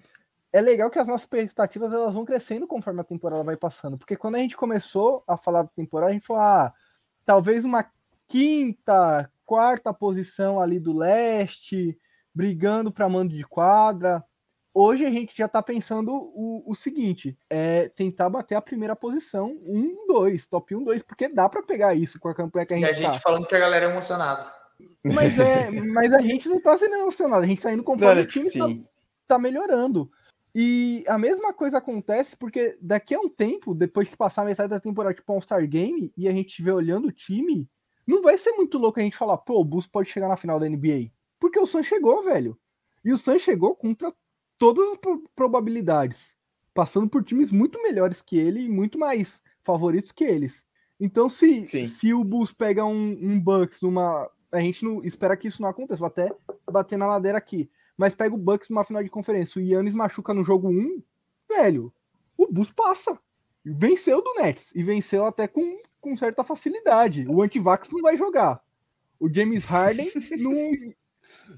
É 0.52 0.60
legal 0.60 0.88
que 0.90 0.98
as 0.98 1.06
nossas 1.06 1.22
expectativas 1.22 1.92
elas 1.92 2.14
vão 2.14 2.24
crescendo 2.24 2.66
conforme 2.66 3.00
a 3.00 3.04
temporada 3.04 3.42
vai 3.42 3.56
passando. 3.56 3.98
Porque 3.98 4.16
quando 4.16 4.36
a 4.36 4.38
gente 4.38 4.56
começou 4.56 5.22
a 5.26 5.36
falar 5.36 5.62
da 5.62 5.68
temporada, 5.68 6.10
a 6.10 6.14
gente 6.14 6.26
falou, 6.26 6.42
ah, 6.42 6.72
talvez 7.24 7.64
uma 7.64 7.84
quinta, 8.26 9.30
quarta 9.46 9.94
posição 9.94 10.60
ali 10.60 10.78
do 10.80 10.92
leste, 10.92 11.96
brigando 12.34 12.92
para 12.92 13.08
mando 13.08 13.32
de 13.32 13.44
quadra. 13.44 14.22
Hoje 14.74 15.06
a 15.06 15.10
gente 15.10 15.34
já 15.34 15.48
tá 15.48 15.62
pensando 15.62 16.12
o, 16.12 16.62
o 16.66 16.74
seguinte: 16.74 17.38
é 17.48 17.88
tentar 17.88 18.28
bater 18.28 18.56
a 18.56 18.60
primeira 18.60 18.94
posição, 18.94 19.58
um, 19.64 20.06
dois, 20.06 20.46
top 20.46 20.74
1, 20.74 20.84
2, 20.84 21.02
porque 21.02 21.28
dá 21.28 21.48
para 21.48 21.62
pegar 21.62 21.94
isso 21.94 22.20
com 22.20 22.28
a 22.28 22.34
campanha 22.34 22.66
que 22.66 22.74
a 22.74 22.76
E 22.76 22.80
gente, 22.80 22.90
a 22.90 22.94
gente 22.94 23.12
tá. 23.14 23.20
falando 23.20 23.46
que 23.46 23.54
a 23.54 23.60
galera 23.60 23.86
é 23.86 23.90
emocionada. 23.90 24.52
Mas, 25.02 25.38
é, 25.38 25.70
mas 25.80 26.12
a 26.12 26.20
gente 26.20 26.46
não 26.48 26.60
tá 26.60 26.76
sendo 26.76 26.96
emocionado, 26.96 27.44
a 27.44 27.46
gente 27.46 27.62
tá 27.62 27.72
indo 27.72 27.82
conforme 27.82 28.20
o 28.20 28.26
time 28.26 28.50
tá, 28.50 28.66
sim. 28.66 28.84
tá 29.26 29.38
melhorando. 29.38 30.10
E 30.54 31.04
a 31.06 31.18
mesma 31.18 31.52
coisa 31.52 31.78
acontece 31.78 32.36
porque 32.36 32.78
daqui 32.80 33.14
a 33.14 33.18
um 33.18 33.28
tempo, 33.28 33.74
depois 33.74 34.08
que 34.08 34.16
passar 34.16 34.42
a 34.42 34.46
metade 34.46 34.70
da 34.70 34.80
temporada, 34.80 35.14
tipo 35.14 35.30
All-Star 35.32 35.66
Game, 35.66 36.12
e 36.16 36.26
a 36.28 36.32
gente 36.32 36.48
estiver 36.48 36.72
olhando 36.72 37.08
o 37.08 37.12
time, 37.12 37.68
não 38.06 38.22
vai 38.22 38.38
ser 38.38 38.52
muito 38.52 38.78
louco 38.78 39.00
a 39.00 39.02
gente 39.02 39.16
falar, 39.16 39.36
pô, 39.38 39.60
o 39.60 39.64
Bulls 39.64 39.86
pode 39.86 40.10
chegar 40.10 40.28
na 40.28 40.36
final 40.36 40.60
da 40.60 40.68
NBA. 40.68 41.10
Porque 41.40 41.58
o 41.58 41.66
Sun 41.66 41.82
chegou, 41.82 42.22
velho. 42.22 42.56
E 43.04 43.12
o 43.12 43.18
Sun 43.18 43.38
chegou 43.38 43.74
contra 43.74 44.14
todas 44.58 44.88
as 44.90 44.96
pro- 44.96 45.22
probabilidades, 45.34 46.36
passando 46.72 47.08
por 47.08 47.22
times 47.24 47.50
muito 47.50 47.82
melhores 47.82 48.22
que 48.22 48.38
ele 48.38 48.62
e 48.64 48.68
muito 48.68 48.98
mais 48.98 49.40
favoritos 49.64 50.12
que 50.12 50.24
eles. 50.24 50.62
Então, 50.98 51.28
se, 51.28 51.64
Sim. 51.64 51.86
se 51.86 52.14
o 52.14 52.24
Bulls 52.24 52.52
pega 52.52 52.84
um, 52.84 53.18
um 53.20 53.40
Bucks 53.40 53.80
numa. 53.82 54.30
A 54.52 54.60
gente 54.60 54.84
não 54.84 55.02
espera 55.04 55.36
que 55.36 55.48
isso 55.48 55.60
não 55.60 55.68
aconteça, 55.68 55.98
vou 55.98 56.06
até 56.06 56.32
bater 56.70 56.96
na 56.96 57.06
ladeira 57.06 57.36
aqui. 57.36 57.68
Mas 57.98 58.14
pega 58.14 58.34
o 58.34 58.38
Bucks 58.38 58.70
numa 58.70 58.84
final 58.84 59.02
de 59.02 59.10
conferência, 59.10 59.58
o 59.60 59.62
Yannis 59.64 59.94
machuca 59.94 60.32
no 60.32 60.44
jogo 60.44 60.68
1, 60.68 61.02
velho, 61.48 61.92
o 62.36 62.46
Bulls 62.50 62.70
passa. 62.72 63.18
Venceu 63.64 64.22
do 64.22 64.34
Nets 64.34 64.70
e 64.74 64.82
venceu 64.82 65.26
até 65.26 65.48
com, 65.48 65.80
com 66.06 66.16
certa 66.16 66.44
facilidade. 66.44 67.26
O 67.28 67.42
Antivax 67.42 67.90
não 67.90 68.00
vai 68.00 68.16
jogar. 68.16 68.62
O 69.18 69.28
James 69.32 69.64
Harden 69.64 70.06
não, 70.40 70.70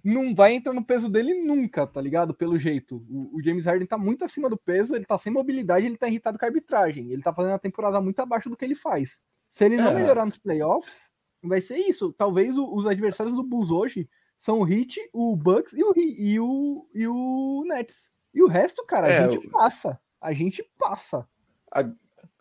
não 0.02 0.34
vai 0.34 0.54
entrar 0.54 0.72
no 0.72 0.82
peso 0.84 1.08
dele 1.08 1.34
nunca, 1.44 1.86
tá 1.86 2.00
ligado? 2.00 2.32
Pelo 2.32 2.58
jeito. 2.58 3.04
O, 3.10 3.36
o 3.36 3.42
James 3.42 3.64
Harden 3.66 3.86
tá 3.86 3.98
muito 3.98 4.24
acima 4.24 4.48
do 4.48 4.56
peso, 4.56 4.94
ele 4.94 5.04
tá 5.04 5.18
sem 5.18 5.32
mobilidade, 5.32 5.84
ele 5.84 5.98
tá 5.98 6.08
irritado 6.08 6.38
com 6.38 6.44
a 6.44 6.48
arbitragem. 6.48 7.10
Ele 7.12 7.22
tá 7.22 7.32
fazendo 7.32 7.52
a 7.54 7.58
temporada 7.58 8.00
muito 8.00 8.18
abaixo 8.20 8.48
do 8.48 8.56
que 8.56 8.64
ele 8.64 8.74
faz. 8.74 9.18
Se 9.50 9.64
ele 9.64 9.76
não 9.76 9.90
É. 9.90 9.94
melhorar 9.94 10.24
nos 10.24 10.38
playoffs, 10.38 10.98
vai 11.42 11.60
ser 11.60 11.76
isso. 11.76 12.12
Talvez 12.14 12.56
o- 12.56 12.74
os 12.74 12.86
adversários 12.86 13.34
do 13.36 13.42
Bulls 13.42 13.70
hoje 13.70 14.08
são 14.38 14.60
o 14.60 14.68
Heat, 14.72 14.98
o 15.12 15.36
Bucks 15.36 15.72
e 15.74 15.82
o, 15.84 15.92
e 15.96 16.40
o, 16.40 16.88
e 16.94 17.06
o 17.08 17.64
Nets. 17.66 18.10
E 18.32 18.42
o 18.42 18.46
resto, 18.46 18.84
cara, 18.86 19.08
É, 19.08 19.18
a 19.24 19.30
gente 19.30 19.48
passa. 19.48 20.00
A 20.20 20.32
gente 20.32 20.62
passa. 20.78 21.28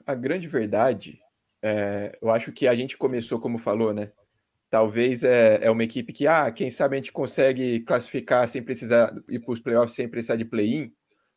A 0.05 0.13
grande 0.15 0.47
verdade, 0.47 1.19
é, 1.61 2.17
eu 2.21 2.29
acho 2.29 2.51
que 2.51 2.67
a 2.67 2.75
gente 2.75 2.97
começou, 2.97 3.39
como 3.39 3.57
falou, 3.57 3.93
né? 3.93 4.11
Talvez 4.69 5.23
é, 5.23 5.59
é 5.61 5.71
uma 5.71 5.83
equipe 5.83 6.11
que, 6.11 6.27
ah, 6.27 6.51
quem 6.51 6.69
sabe 6.69 6.95
a 6.95 6.99
gente 6.99 7.11
consegue 7.11 7.79
classificar 7.81 8.47
sem 8.47 8.61
precisar 8.61 9.13
ir 9.29 9.39
para 9.39 9.53
os 9.53 9.59
playoffs, 9.61 9.95
sem 9.95 10.07
precisar 10.09 10.35
de 10.35 10.43
play-in. 10.45 10.91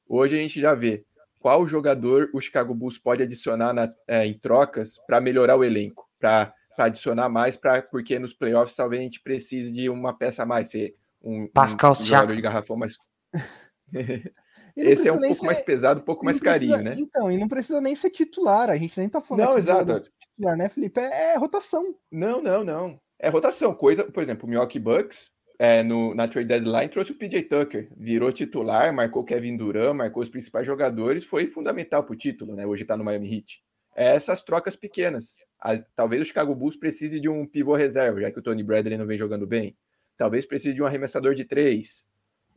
Hoje 0.09 0.37
a 0.37 0.39
gente 0.41 0.61
já 0.61 0.75
vê 0.75 1.05
qual 1.39 1.67
jogador 1.67 2.29
o 2.35 2.41
Chicago 2.41 2.75
Bulls 2.75 2.99
pode 2.99 3.23
adicionar 3.23 3.73
na- 3.73 3.93
é, 4.09 4.27
em 4.27 4.35
trocas 4.35 4.99
para 5.07 5.21
melhorar 5.21 5.57
o 5.57 5.65
elenco, 5.65 6.09
para 6.19 6.53
adicionar 6.77 7.29
mais, 7.29 7.57
pra, 7.57 7.81
porque 7.81 8.19
nos 8.19 8.35
playoffs 8.35 8.75
talvez 8.77 9.01
a 9.01 9.05
gente 9.05 9.21
precise 9.23 9.71
de 9.71 9.89
uma 9.89 10.13
peça 10.17 10.43
a 10.43 10.47
mais, 10.47 10.69
ser 10.71 10.97
um, 11.23 11.43
um 11.43 11.49
Pascal 11.49 11.95
jogador 11.95 12.07
Siakam. 12.09 12.37
de 12.37 12.43
garrafão 12.43 12.77
mais. 12.77 12.97
Esse 14.77 15.09
é 15.09 15.13
um 15.13 15.19
pouco 15.21 15.37
ser- 15.41 15.47
mais 15.47 15.61
pesado, 15.61 16.01
um 16.01 16.05
pouco 16.05 16.25
mais 16.25 16.39
precisa- 16.41 16.75
carinho, 16.77 16.91
né? 16.91 16.97
Então, 16.99 17.31
e 17.31 17.39
não 17.39 17.49
precisa 17.49 17.81
nem 17.81 17.95
ser 17.95 18.11
titular. 18.11 18.71
A 18.71 18.77
gente 18.77 18.99
nem 18.99 19.09
tá 19.09 19.21
falando 19.21 19.45
Não, 19.47 19.59
exato. 19.59 20.03
titular, 20.35 20.57
né, 20.57 20.69
Felipe? 20.69 21.01
É, 21.01 21.33
é 21.33 21.37
rotação. 21.39 21.95
Não, 22.11 22.43
não, 22.43 22.65
não. 22.65 23.01
É 23.19 23.29
rotação. 23.29 23.75
Coisa, 23.75 24.05
por 24.05 24.23
exemplo, 24.23 24.47
o 24.47 24.49
Milwaukee 24.49 24.79
Bucks 24.79 25.31
é, 25.59 25.83
no, 25.83 26.15
na 26.15 26.27
trade 26.27 26.49
deadline 26.49 26.89
trouxe 26.89 27.13
o 27.13 27.15
PJ 27.15 27.43
Tucker, 27.43 27.89
virou 27.97 28.33
titular, 28.33 28.95
marcou 28.95 29.23
Kevin 29.23 29.57
Durant, 29.59 29.95
marcou 29.95 30.23
os 30.23 30.29
principais 30.31 30.67
jogadores, 30.67 31.25
foi 31.25 31.47
fundamental 31.47 32.03
para 32.03 32.15
o 32.15 32.17
título, 32.17 32.55
né? 32.57 32.67
Hoje 32.67 32.83
está 32.83 32.97
no 32.97 33.05
Miami 33.05 33.31
Heat. 33.37 33.63
É 33.95 34.07
essas 34.15 34.41
trocas 34.43 34.75
pequenas. 34.75 35.37
A- 35.61 35.77
talvez 35.95 36.23
o 36.23 36.25
Chicago 36.25 36.55
Bulls 36.55 36.77
precise 36.77 37.21
de 37.21 37.29
um 37.29 37.45
pivô 37.47 37.75
reserva, 37.75 38.21
já 38.23 38.31
que 38.31 38.39
o 38.39 38.43
Tony 38.43 38.63
Bradley 38.63 38.97
não 38.97 39.05
vem 39.07 39.19
jogando 39.19 39.47
bem. 39.47 39.77
Talvez 40.17 40.47
precise 40.47 40.73
de 40.75 40.83
um 40.83 40.87
arremessador 40.87 41.35
de 41.35 41.45
três. 41.45 42.03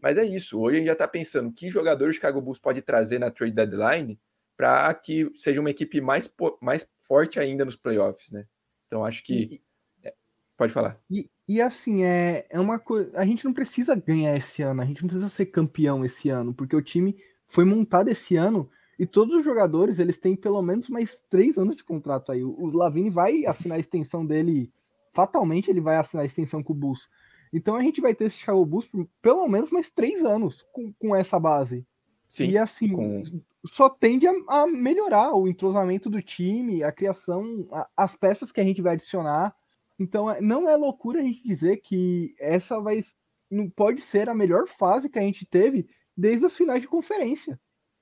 Mas 0.03 0.17
é 0.17 0.25
isso. 0.25 0.59
Hoje 0.59 0.75
a 0.75 0.79
gente 0.79 0.87
já 0.87 0.93
está 0.93 1.07
pensando 1.07 1.49
que 1.49 1.71
jogador 1.71 2.09
o 2.09 2.13
Chicago 2.13 2.41
Bulls 2.41 2.59
pode 2.59 2.81
trazer 2.81 3.19
na 3.19 3.31
trade 3.31 3.53
deadline 3.53 4.19
para 4.57 4.93
que 4.93 5.31
seja 5.37 5.61
uma 5.61 5.69
equipe 5.69 6.01
mais, 6.01 6.29
mais 6.61 6.85
forte 6.99 7.39
ainda 7.39 7.63
nos 7.63 7.77
playoffs, 7.77 8.29
né? 8.29 8.45
Então 8.85 9.05
acho 9.05 9.23
que. 9.23 9.63
é, 10.03 10.13
Pode 10.57 10.73
falar. 10.73 10.99
E, 11.09 11.29
e 11.47 11.61
assim, 11.61 12.03
é, 12.03 12.45
é 12.49 12.59
uma 12.59 12.77
coisa. 12.79 13.17
A 13.17 13.25
gente 13.25 13.45
não 13.45 13.53
precisa 13.53 13.95
ganhar 13.95 14.35
esse 14.35 14.61
ano, 14.61 14.81
a 14.81 14.85
gente 14.85 15.01
não 15.01 15.07
precisa 15.07 15.29
ser 15.29 15.45
campeão 15.45 16.03
esse 16.03 16.27
ano, 16.27 16.53
porque 16.53 16.75
o 16.75 16.81
time 16.81 17.17
foi 17.47 17.63
montado 17.63 18.09
esse 18.09 18.35
ano 18.35 18.69
e 18.99 19.05
todos 19.05 19.37
os 19.37 19.45
jogadores 19.45 19.99
eles 19.99 20.17
têm 20.17 20.35
pelo 20.35 20.61
menos 20.61 20.89
mais 20.89 21.23
três 21.29 21.57
anos 21.57 21.77
de 21.77 21.83
contrato 21.83 22.33
aí. 22.33 22.43
O, 22.43 22.51
o 22.51 22.75
Lavine 22.75 23.09
vai 23.09 23.45
assinar 23.45 23.77
a 23.77 23.79
extensão 23.79 24.25
dele, 24.25 24.69
fatalmente 25.13 25.71
ele 25.71 25.79
vai 25.79 25.95
assinar 25.95 26.23
a 26.23 26.25
extensão 26.25 26.61
com 26.61 26.73
o 26.73 26.75
Bulls. 26.75 27.07
Então 27.53 27.75
a 27.75 27.81
gente 27.81 28.01
vai 28.01 28.15
ter 28.15 28.25
esse 28.25 28.37
Chicago 28.37 28.65
Bulls 28.65 28.87
por 28.87 29.07
pelo 29.21 29.47
menos 29.47 29.69
mais 29.71 29.89
três 29.89 30.25
anos 30.25 30.65
com, 30.73 30.91
com 30.93 31.15
essa 31.15 31.39
base. 31.39 31.85
Sim. 32.27 32.45
e 32.49 32.57
assim, 32.57 32.89
com- 32.89 33.21
só 33.63 33.87
tende 33.87 34.25
a, 34.27 34.33
a 34.47 34.65
melhorar 34.65 35.35
o 35.35 35.47
entrosamento 35.47 36.09
do 36.09 36.19
time, 36.19 36.83
a 36.83 36.91
criação, 36.91 37.67
a- 37.71 37.87
as 37.95 38.15
peças 38.15 38.51
que 38.51 38.59
a 38.59 38.63
gente 38.63 38.81
vai 38.81 38.93
adicionar. 38.93 39.55
Então, 39.99 40.31
é- 40.31 40.41
não 40.41 40.67
é 40.67 40.75
loucura 40.75 41.19
a 41.19 41.23
gente 41.23 41.43
dizer 41.47 41.77
que 41.77 42.33
essa 42.39 42.79
vai 42.81 43.03
não 43.51 43.69
pode 43.69 44.01
ser 44.01 44.29
a 44.29 44.33
melhor 44.33 44.67
fase 44.67 45.07
que 45.09 45.19
a 45.19 45.21
gente 45.21 45.45
teve 45.45 45.87
desde 46.17 46.47
as 46.47 46.57
finais 46.57 46.81
de 46.81 46.87
conferência. 46.87 47.59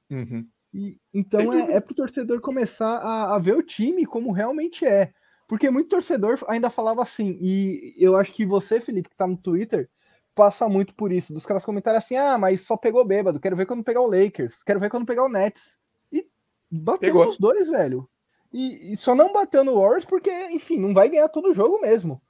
Uhum. 0.10 0.48
E, 0.74 0.98
então 1.14 1.52
Sem 1.52 1.62
é, 1.64 1.74
é 1.74 1.80
pro 1.82 1.94
torcedor 1.94 2.40
começar 2.40 3.00
a, 3.00 3.36
a 3.36 3.38
ver 3.38 3.58
o 3.58 3.62
time 3.64 4.06
como 4.06 4.32
realmente 4.32 4.86
é. 4.86 5.14
Porque 5.52 5.70
muito 5.70 5.90
torcedor 5.90 6.42
ainda 6.48 6.70
falava 6.70 7.02
assim, 7.02 7.38
e 7.42 7.94
eu 8.00 8.16
acho 8.16 8.32
que 8.32 8.46
você, 8.46 8.80
Felipe, 8.80 9.10
que 9.10 9.18
tá 9.18 9.28
no 9.28 9.36
Twitter, 9.36 9.90
passa 10.34 10.70
muito 10.70 10.96
por 10.96 11.12
isso, 11.12 11.34
dos 11.34 11.46
caras 11.46 11.66
comentarem 11.66 11.98
assim, 11.98 12.16
ah, 12.16 12.38
mas 12.38 12.62
só 12.62 12.78
pegou 12.78 13.04
bêbado, 13.04 13.38
quero 13.38 13.58
ver 13.58 13.66
quando 13.66 13.84
pegar 13.84 14.00
o 14.00 14.08
Lakers, 14.10 14.64
quero 14.66 14.80
ver 14.80 14.90
quando 14.90 15.06
pegar 15.06 15.26
o 15.26 15.28
Nets. 15.28 15.78
E 16.10 16.26
bateu 16.72 17.14
nos 17.14 17.38
dois, 17.38 17.68
velho. 17.68 18.10
E, 18.54 18.94
e 18.94 18.96
só 18.96 19.14
não 19.14 19.34
bateu 19.34 19.62
no 19.66 19.76
Warriors 19.76 20.06
porque, 20.06 20.32
enfim, 20.52 20.78
não 20.78 20.94
vai 20.94 21.10
ganhar 21.10 21.28
todo 21.28 21.54
jogo 21.54 21.82
mesmo. 21.82 22.22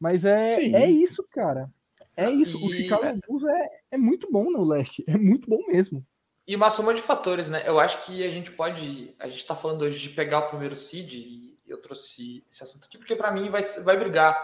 Mas 0.00 0.24
é, 0.24 0.56
Sim. 0.56 0.74
é 0.74 0.88
isso, 0.88 1.22
cara. 1.30 1.70
É 2.16 2.30
isso. 2.30 2.56
O 2.64 2.70
E- 2.70 2.72
Chicago 2.72 3.20
Bulls 3.28 3.44
é, 3.44 3.68
é 3.90 3.98
muito 3.98 4.26
bom 4.32 4.50
no 4.50 4.64
leste. 4.64 5.04
É 5.06 5.18
muito 5.18 5.50
bom 5.50 5.58
mesmo. 5.68 6.02
E 6.48 6.56
uma 6.56 6.70
soma 6.70 6.94
de 6.94 7.02
fatores, 7.02 7.50
né? 7.50 7.62
Eu 7.66 7.78
acho 7.78 8.06
que 8.06 8.24
a 8.24 8.30
gente 8.30 8.50
pode. 8.52 9.14
A 9.18 9.28
gente 9.28 9.46
tá 9.46 9.54
falando 9.54 9.82
hoje 9.82 10.00
de 10.00 10.08
pegar 10.14 10.38
o 10.38 10.48
primeiro 10.48 10.74
seed, 10.74 11.12
e 11.12 11.49
eu 11.70 11.80
trouxe 11.80 12.44
esse 12.50 12.62
assunto 12.62 12.86
aqui, 12.86 12.98
porque 12.98 13.16
para 13.16 13.30
mim 13.30 13.48
vai, 13.48 13.62
vai 13.62 13.96
brigar, 13.96 14.36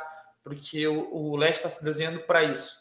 porque 0.42 0.86
o, 0.86 1.14
o 1.14 1.36
Leste 1.36 1.56
está 1.56 1.70
se 1.70 1.84
desenhando 1.84 2.20
para 2.20 2.44
isso. 2.44 2.74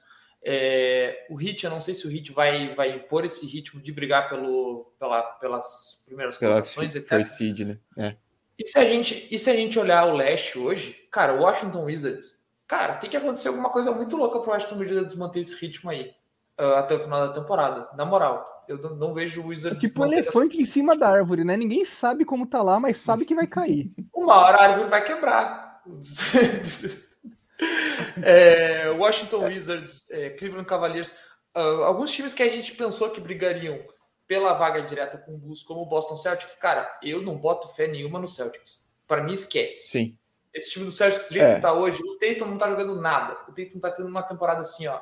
É, 0.44 1.26
o 1.30 1.36
Hit, 1.36 1.64
eu 1.64 1.72
não 1.72 1.82
sei 1.82 1.94
se 1.94 2.06
o 2.06 2.10
Hit 2.10 2.32
vai, 2.32 2.76
vai 2.76 2.92
impor 2.96 3.26
esse 3.26 3.46
ritmo 3.48 3.82
de 3.82 3.92
brigar 3.92 4.30
pelo, 4.30 4.94
pela, 5.00 5.24
pelas 5.24 6.04
primeiras 6.06 6.38
Pela 6.38 6.62
colocações, 6.62 6.96
etc. 6.96 7.24
seed, 7.24 7.60
né? 7.62 7.80
É. 7.98 8.16
E 8.58 8.68
se 8.68 8.78
a 8.78 8.86
gente, 8.86 9.28
e 9.30 9.40
se 9.40 9.50
a 9.50 9.56
gente 9.56 9.78
olhar 9.80 10.06
o 10.06 10.16
leste 10.16 10.58
hoje, 10.58 10.94
cara, 11.12 11.34
o 11.34 11.42
Washington 11.42 11.86
Wizards, 11.86 12.40
cara, 12.68 12.96
tem 12.96 13.10
que 13.10 13.18
acontecer 13.18 13.48
alguma 13.48 13.70
coisa 13.70 13.92
muito 13.92 14.16
louca 14.16 14.40
pro 14.40 14.52
Washington 14.52 14.78
Wizards 14.78 15.16
manter 15.16 15.42
esse 15.42 15.56
ritmo 15.56 15.90
aí 15.90 16.14
uh, 16.60 16.76
até 16.76 16.96
o 16.96 17.00
final 17.00 17.28
da 17.28 17.34
temporada. 17.34 17.88
Na 17.96 18.06
moral, 18.06 18.44
eu 18.68 18.78
não, 18.78 18.96
não 18.96 19.14
vejo 19.14 19.42
o 19.42 19.48
Wizards. 19.48 19.78
É 19.78 19.82
tipo 19.82 20.04
um 20.04 20.12
elefante 20.12 20.54
essa... 20.54 20.62
em 20.62 20.66
cima 20.66 20.98
da 20.98 21.10
árvore, 21.10 21.44
né? 21.44 21.56
Ninguém 21.56 21.86
sabe 21.86 22.26
como 22.26 22.48
tá 22.48 22.62
lá, 22.62 22.80
mas 22.80 22.98
sabe 22.98 23.26
que 23.26 23.36
vai 23.36 23.48
cair. 23.48 23.92
Uma 24.14 24.36
hora 24.36 24.58
a 24.58 24.64
árvore 24.64 24.90
vai 24.90 25.06
quebrar. 25.06 25.82
é, 28.24 28.90
Washington 28.90 29.46
Wizards, 29.46 30.10
é, 30.12 30.32
Cleveland 30.32 30.68
Cavaliers, 30.68 31.16
uh, 31.56 31.84
alguns 31.84 32.12
times 32.12 32.34
que 32.34 32.44
a 32.44 32.50
gente 32.50 32.74
pensou 32.74 33.12
que 33.12 33.22
brigariam 33.22 33.80
pela 34.28 34.54
vaga 34.54 34.82
direta 34.82 35.18
com 35.18 35.36
o 35.36 35.38
Bulls, 35.38 35.64
como 35.64 35.82
o 35.82 35.86
Boston 35.86 36.18
Celtics, 36.18 36.56
cara, 36.56 37.00
eu 37.04 37.22
não 37.22 37.38
boto 37.38 37.70
fé 37.70 37.88
nenhuma 37.88 38.20
no 38.20 38.28
Celtics. 38.28 38.86
Para 39.08 39.22
mim, 39.22 39.34
esquece. 39.34 39.88
Sim. 39.88 40.18
Esse 40.54 40.72
time 40.72 40.86
do 40.86 40.92
Celtics, 40.92 41.28
do 41.28 41.34
jeito 41.34 41.46
é. 41.46 41.56
que 41.56 41.62
tá 41.62 41.74
hoje, 41.74 42.02
o 42.02 42.18
Tatum 42.18 42.46
não 42.46 42.58
tá 42.58 42.70
jogando 42.70 43.00
nada. 43.00 43.38
O 43.48 43.54
Tatum 43.54 43.80
tá 43.80 43.92
tendo 43.92 44.08
uma 44.08 44.24
temporada 44.24 44.62
assim, 44.62 44.88
ó. 44.88 45.00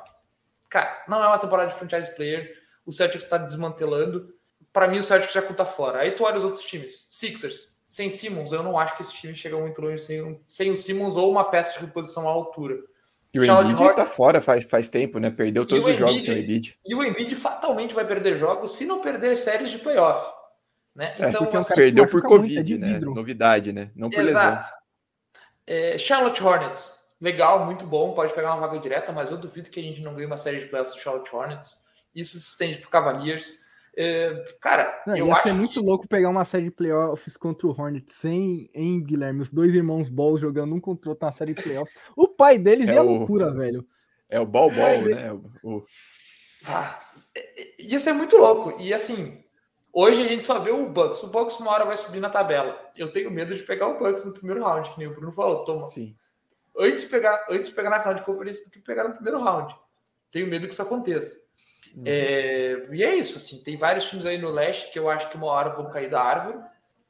Cara, 0.68 1.04
não 1.08 1.22
é 1.22 1.26
uma 1.26 1.38
temporada 1.38 1.70
de 1.70 1.78
franchise 1.78 2.14
player. 2.14 2.52
O 2.84 2.92
Celtics 2.92 3.26
tá 3.26 3.38
desmantelando. 3.38 4.34
Para 4.72 4.88
mim, 4.88 4.98
o 4.98 5.02
Celtics 5.02 5.32
já 5.32 5.42
conta 5.42 5.64
fora. 5.64 6.00
Aí 6.00 6.12
tu 6.12 6.24
olha 6.24 6.36
os 6.36 6.44
outros 6.44 6.64
times. 6.64 7.06
Sixers, 7.08 7.74
sem 7.88 8.10
Simmons, 8.10 8.52
eu 8.52 8.62
não 8.62 8.78
acho 8.78 8.96
que 8.96 9.02
esse 9.02 9.12
time 9.12 9.36
chega 9.36 9.56
muito 9.56 9.80
longe 9.80 10.00
sem, 10.00 10.40
sem 10.46 10.70
o 10.70 10.76
Simmons 10.76 11.16
ou 11.16 11.30
uma 11.30 11.44
peça 11.44 11.74
de 11.74 11.86
reposição 11.86 12.28
à 12.28 12.32
altura. 12.32 12.78
E 13.32 13.40
o 13.40 13.44
Charlotte 13.44 13.72
Embiid 13.72 13.78
tá 13.78 13.84
Hornets, 13.84 14.10
tá 14.10 14.16
fora 14.16 14.40
faz, 14.40 14.64
faz 14.64 14.88
tempo, 14.88 15.18
né? 15.18 15.30
Perdeu 15.30 15.66
todos 15.66 15.84
os 15.84 15.90
Embiid, 15.90 15.98
jogos 15.98 16.24
sem 16.24 16.34
o 16.34 16.38
Embiid. 16.38 16.78
E 16.84 16.94
o 16.94 17.04
Embiid 17.04 17.34
fatalmente 17.36 17.94
vai 17.94 18.06
perder 18.06 18.36
jogos 18.36 18.74
se 18.76 18.86
não 18.86 19.00
perder 19.00 19.36
séries 19.36 19.70
de 19.70 19.78
playoff. 19.78 20.32
Né? 20.94 21.14
É, 21.18 21.28
então, 21.28 21.44
é, 21.52 21.56
assim, 21.56 21.74
perdeu 21.74 22.06
por 22.06 22.22
Covid, 22.22 22.78
né? 22.78 23.00
Novidade, 23.00 23.72
né? 23.72 23.90
Não 23.96 24.08
por 24.08 24.20
Exato. 24.20 24.56
lesão. 24.56 24.72
É, 25.66 25.98
Charlotte 25.98 26.42
Hornets, 26.42 26.94
legal, 27.20 27.64
muito 27.64 27.86
bom, 27.86 28.14
pode 28.14 28.34
pegar 28.34 28.54
uma 28.54 28.66
vaga 28.66 28.80
direta, 28.80 29.12
mas 29.12 29.30
eu 29.30 29.36
duvido 29.36 29.70
que 29.70 29.80
a 29.80 29.82
gente 29.82 30.02
não 30.02 30.14
ganhe 30.14 30.26
uma 30.26 30.36
série 30.36 30.60
de 30.60 30.66
playoffs 30.66 30.96
do 30.96 31.00
Charlotte 31.00 31.34
Hornets. 31.34 31.84
Isso 32.14 32.38
se 32.38 32.50
estende 32.50 32.78
para 32.78 32.90
Cavaliers. 32.90 33.58
É, 33.96 34.44
cara, 34.60 35.02
não, 35.06 35.16
eu 35.16 35.26
ia 35.28 35.32
acho 35.32 35.44
ser 35.44 35.52
muito 35.52 35.80
que... 35.80 35.86
louco 35.86 36.08
pegar 36.08 36.28
uma 36.28 36.44
série 36.44 36.64
de 36.64 36.70
playoffs 36.72 37.36
contra 37.36 37.66
o 37.66 37.70
Hornets 37.70 38.16
sem, 38.16 38.68
em 38.74 39.00
Guilherme, 39.00 39.40
os 39.40 39.50
dois 39.50 39.72
irmãos 39.72 40.08
Balls 40.08 40.40
jogando 40.40 40.74
um 40.74 40.80
contra 40.80 41.08
o 41.08 41.10
outro 41.12 41.24
na 41.24 41.32
série 41.32 41.54
de 41.54 41.62
playoffs. 41.62 41.96
O 42.16 42.26
pai 42.26 42.58
deles 42.58 42.88
é, 42.88 42.96
é 42.96 43.00
loucura, 43.00 43.52
velho. 43.52 43.86
É 44.28 44.40
o 44.40 44.46
Ball 44.46 44.70
Ball, 44.70 45.02
né? 45.02 45.32
O... 45.62 45.84
Ah, 46.66 46.98
ia 47.78 47.98
ser 48.00 48.12
muito 48.12 48.36
louco. 48.36 48.80
E 48.80 48.92
assim, 48.92 49.44
hoje 49.92 50.22
a 50.22 50.26
gente 50.26 50.44
só 50.44 50.58
vê 50.58 50.72
o 50.72 50.88
Bucks. 50.88 51.22
O 51.22 51.28
Bucks 51.28 51.60
uma 51.60 51.70
hora 51.70 51.84
vai 51.84 51.96
subir 51.96 52.20
na 52.20 52.30
tabela. 52.30 52.76
Eu 52.96 53.12
tenho 53.12 53.30
medo 53.30 53.54
de 53.54 53.62
pegar 53.62 53.86
o 53.88 53.98
Bucks 53.98 54.24
no 54.24 54.32
primeiro 54.32 54.64
round, 54.64 54.90
que 54.90 54.98
nem 54.98 55.06
o 55.06 55.14
Bruno 55.14 55.30
falou. 55.30 55.64
Toma. 55.64 55.86
Sim. 55.86 56.16
Antes 56.76 57.04
pegar, 57.04 57.46
antes 57.48 57.70
pegar 57.70 57.90
na 57.90 58.00
final 58.00 58.14
de 58.14 58.22
conferência 58.22 58.64
do 58.64 58.70
que 58.70 58.80
pegar 58.80 59.04
no 59.04 59.14
primeiro 59.14 59.40
round. 59.40 59.74
Tenho 60.30 60.48
medo 60.48 60.66
que 60.66 60.72
isso 60.72 60.82
aconteça. 60.82 61.44
Uhum. 61.94 62.02
É, 62.04 62.88
e 62.90 63.04
é 63.04 63.14
isso, 63.14 63.36
assim, 63.36 63.62
tem 63.62 63.76
vários 63.76 64.08
times 64.08 64.26
aí 64.26 64.36
no 64.36 64.50
leste 64.50 64.90
que 64.90 64.98
eu 64.98 65.08
acho 65.08 65.30
que 65.30 65.36
uma 65.36 65.46
hora 65.46 65.70
vão 65.70 65.88
cair 65.90 66.10
da 66.10 66.20
árvore. 66.20 66.58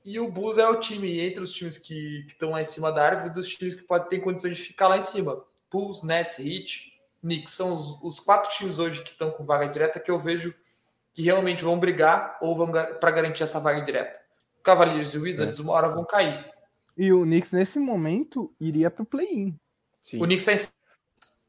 E 0.05 0.21
o 0.21 0.31
Bulls 0.31 0.59
é 0.59 0.69
o 0.69 0.79
time, 0.79 1.21
entre 1.21 1.43
os 1.43 1.53
times 1.53 1.79
que 1.79 2.27
estão 2.29 2.51
lá 2.51 2.61
em 2.61 2.67
cima 2.67 2.93
da 2.93 3.03
árvore, 3.03 3.33
dos 3.33 3.49
times 3.49 3.75
que 3.75 3.83
podem 3.83 4.09
ter 4.09 4.19
condições 4.19 4.59
de 4.59 4.63
ficar 4.63 4.89
lá 4.89 4.99
em 4.99 5.03
cima. 5.03 5.43
Bulls, 5.71 6.03
Nets, 6.03 6.39
Heat, 6.39 6.93
Knicks. 7.23 7.55
São 7.55 7.75
os, 7.75 8.03
os 8.03 8.21
quatro 8.21 8.51
times 8.51 8.79
hoje 8.79 9.03
que 9.03 9.13
estão 9.13 9.31
com 9.31 9.47
vaga 9.47 9.67
direta 9.67 9.99
que 9.99 10.11
eu 10.11 10.19
vejo 10.19 10.55
que 11.15 11.23
realmente 11.23 11.65
vão 11.65 11.79
brigar 11.79 12.37
ou 12.43 12.55
vão 12.55 12.71
para 12.71 13.11
garantir 13.11 13.45
essa 13.45 13.59
vaga 13.59 13.81
direta. 13.81 14.21
Cavaliers 14.63 15.15
e 15.15 15.19
Wizards, 15.19 15.59
é. 15.59 15.63
uma 15.63 15.73
hora 15.73 15.89
vão 15.89 16.05
cair. 16.05 16.53
E 16.97 17.13
o 17.13 17.23
Knicks, 17.23 17.53
nesse 17.53 17.79
momento, 17.79 18.55
iria 18.61 18.91
para 18.91 19.03
o 19.03 19.07
play-in. 19.07 19.59
O 20.15 20.25
Knicks 20.25 20.47
está 20.47 20.53
em, 20.53 20.69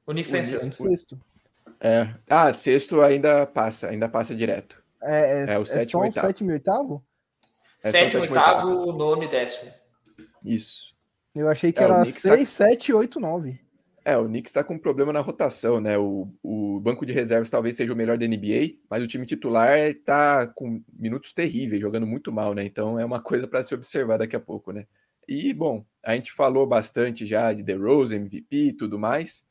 o 0.08 0.12
Knicks 0.12 0.32
tá 0.32 0.40
em 0.40 0.44
sexto. 0.44 1.20
É. 1.80 2.16
Ah, 2.28 2.54
sexto 2.54 3.02
ainda 3.02 3.46
passa, 3.46 3.90
ainda 3.90 4.10
passa 4.10 4.34
direto. 4.34 4.82
É, 5.02 5.46
é, 5.46 5.54
é 5.54 5.60
o 5.60 5.62
é 5.62 5.66
sétimo 5.66 6.04
e 6.04 6.08
oitavo. 6.08 6.28
Sétimo 6.28 6.50
e 6.50 6.54
oitavo? 6.54 7.06
É 7.84 7.92
sétimo, 7.92 8.22
oitavo, 8.22 8.70
oitavo, 8.70 8.98
nono 8.98 9.24
e 9.24 9.28
décimo. 9.28 9.72
Isso. 10.44 10.96
Eu 11.36 11.50
achei 11.50 11.72
que 11.72 11.82
é, 11.82 11.84
era 11.84 12.04
6, 12.04 12.22
tá... 12.24 12.66
7, 12.70 12.94
8, 12.94 13.20
9. 13.20 13.60
É, 14.04 14.16
o 14.18 14.26
Knicks 14.26 14.52
está 14.52 14.64
com 14.64 14.76
um 14.76 14.80
problema 14.80 15.12
na 15.12 15.20
rotação, 15.20 15.82
né? 15.82 15.98
O, 15.98 16.32
o 16.42 16.80
banco 16.80 17.06
de 17.06 17.12
reservas 17.12 17.50
talvez 17.50 17.76
seja 17.76 17.92
o 17.92 17.96
melhor 17.96 18.18
da 18.18 18.28
NBA, 18.28 18.78
mas 18.88 19.04
o 19.04 19.08
time 19.08 19.26
titular 19.26 19.80
está 19.80 20.46
com 20.46 20.82
minutos 20.94 21.34
terríveis, 21.34 21.82
jogando 21.82 22.06
muito 22.06 22.32
mal, 22.32 22.54
né? 22.54 22.64
Então 22.64 23.00
é 23.00 23.04
uma 23.04 23.20
coisa 23.20 23.48
para 23.48 23.64
se 23.64 23.74
observar 23.74 24.18
daqui 24.18 24.36
a 24.36 24.40
pouco, 24.40 24.72
né? 24.72 24.86
E, 25.28 25.54
bom, 25.54 25.86
a 26.04 26.16
gente 26.16 26.32
falou 26.32 26.68
bastante 26.68 27.26
já 27.26 27.52
de 27.52 27.64
The 27.64 27.74
Rose, 27.74 28.16
MVP 28.16 28.56
e 28.56 28.74
tudo 28.74 29.00
mais. 29.00 29.46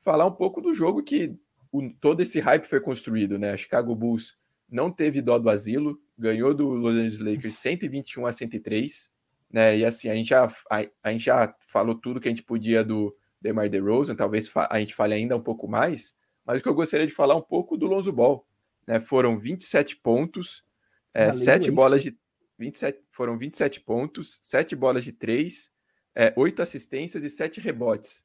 Falar 0.00 0.26
um 0.26 0.32
pouco 0.32 0.60
do 0.60 0.72
jogo 0.72 1.02
que 1.02 1.36
o, 1.72 1.90
todo 2.00 2.20
esse 2.20 2.40
hype 2.40 2.66
foi 2.66 2.80
construído, 2.80 3.38
né? 3.38 3.52
A 3.52 3.56
Chicago 3.56 3.94
Bulls 3.94 4.36
não 4.68 4.90
teve 4.90 5.20
dó 5.20 5.38
do 5.38 5.50
asilo, 5.50 6.00
ganhou 6.16 6.54
do 6.54 6.68
Los 6.68 6.94
Angeles 6.94 7.18
Lakers 7.18 7.56
121 7.56 8.26
a 8.26 8.32
103, 8.32 9.10
né? 9.50 9.78
E 9.78 9.84
assim, 9.84 10.08
a 10.08 10.14
gente 10.14 10.28
já, 10.28 10.46
a, 10.70 10.84
a 11.02 11.12
gente 11.12 11.24
já 11.24 11.54
falou 11.60 11.94
tudo 11.94 12.20
que 12.20 12.28
a 12.28 12.30
gente 12.30 12.42
podia 12.42 12.84
do 12.84 13.16
DeMar 13.40 13.68
DeRozan, 13.68 14.14
talvez 14.14 14.50
a 14.70 14.78
gente 14.78 14.94
fale 14.94 15.14
ainda 15.14 15.36
um 15.36 15.42
pouco 15.42 15.68
mais, 15.68 16.16
mas 16.44 16.58
o 16.58 16.62
que 16.62 16.68
eu 16.68 16.74
gostaria 16.74 17.06
de 17.06 17.12
falar 17.12 17.36
um 17.36 17.42
pouco 17.42 17.76
do 17.76 17.86
Lonzo 17.86 18.12
Ball, 18.12 18.46
né? 18.86 19.00
Foram 19.00 19.38
27 19.38 19.96
pontos, 19.96 20.64
é, 21.12 21.32
7 21.32 21.70
bolas 21.70 22.02
de 22.02 22.16
27, 22.58 23.04
foram 23.10 23.36
27 23.36 23.80
pontos, 23.80 24.38
7 24.42 24.74
bolas 24.74 25.04
de 25.04 25.12
3, 25.12 25.70
é, 26.14 26.32
8 26.36 26.62
assistências 26.62 27.24
e 27.24 27.30
7 27.30 27.60
rebotes. 27.60 28.24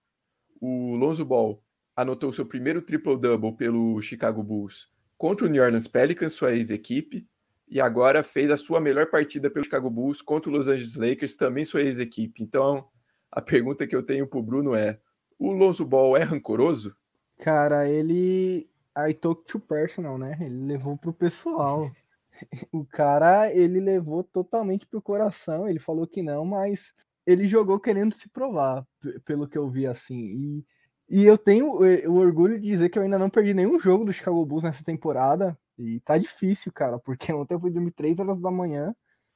O 0.59 0.95
Lonzo 0.95 1.25
Ball 1.25 1.63
anotou 1.95 2.31
seu 2.31 2.45
primeiro 2.45 2.81
triple-double 2.81 3.55
pelo 3.55 4.01
Chicago 4.01 4.41
Bulls 4.41 4.89
contra 5.17 5.45
o 5.45 5.49
New 5.49 5.61
Orleans 5.61 5.87
Pelicans, 5.87 6.33
sua 6.33 6.53
ex-equipe, 6.53 7.27
e 7.67 7.79
agora 7.79 8.23
fez 8.23 8.49
a 8.49 8.57
sua 8.57 8.79
melhor 8.79 9.07
partida 9.07 9.49
pelo 9.49 9.63
Chicago 9.63 9.89
Bulls 9.89 10.21
contra 10.21 10.49
o 10.49 10.53
Los 10.53 10.67
Angeles 10.67 10.95
Lakers, 10.95 11.37
também 11.37 11.63
sua 11.63 11.81
ex-equipe. 11.81 12.41
Então, 12.41 12.87
a 13.31 13.41
pergunta 13.41 13.87
que 13.87 13.95
eu 13.95 14.03
tenho 14.03 14.27
para 14.27 14.39
o 14.39 14.43
Bruno 14.43 14.75
é: 14.75 14.99
o 15.39 15.51
Lonzo 15.51 15.85
Ball 15.85 16.17
é 16.17 16.23
rancoroso? 16.23 16.95
Cara, 17.39 17.87
ele. 17.87 18.69
I 18.97 19.13
took 19.13 19.45
to 19.45 19.59
personal, 19.59 20.17
né? 20.17 20.37
Ele 20.41 20.65
levou 20.65 20.97
pro 20.97 21.13
pessoal. 21.13 21.89
o 22.71 22.85
cara, 22.85 23.51
ele 23.53 23.79
levou 23.79 24.23
totalmente 24.23 24.85
pro 24.85 25.01
coração. 25.01 25.67
Ele 25.67 25.79
falou 25.79 26.07
que 26.07 26.21
não, 26.21 26.45
mas 26.45 26.93
ele 27.25 27.47
jogou 27.47 27.79
querendo 27.79 28.13
se 28.13 28.29
provar, 28.29 28.85
pelo 29.25 29.47
que 29.47 29.57
eu 29.57 29.69
vi 29.69 29.85
assim. 29.85 30.17
E 30.17 30.65
e 31.11 31.25
eu 31.25 31.37
tenho 31.37 31.73
o 32.09 32.15
orgulho 32.15 32.57
de 32.57 32.65
dizer 32.65 32.87
que 32.87 32.97
eu 32.97 33.03
ainda 33.03 33.19
não 33.19 33.29
perdi 33.29 33.53
nenhum 33.53 33.77
jogo 33.77 34.05
do 34.05 34.13
Chicago 34.13 34.45
Bulls 34.45 34.63
nessa 34.63 34.81
temporada. 34.81 35.59
E 35.77 35.99
tá 35.99 36.17
difícil, 36.17 36.71
cara, 36.71 36.97
porque 36.97 37.33
ontem 37.35 37.53
eu 37.53 37.59
fui 37.59 37.69
dormir 37.69 37.91
3 37.91 38.17
horas 38.17 38.39
da 38.39 38.49
manhã. 38.49 38.95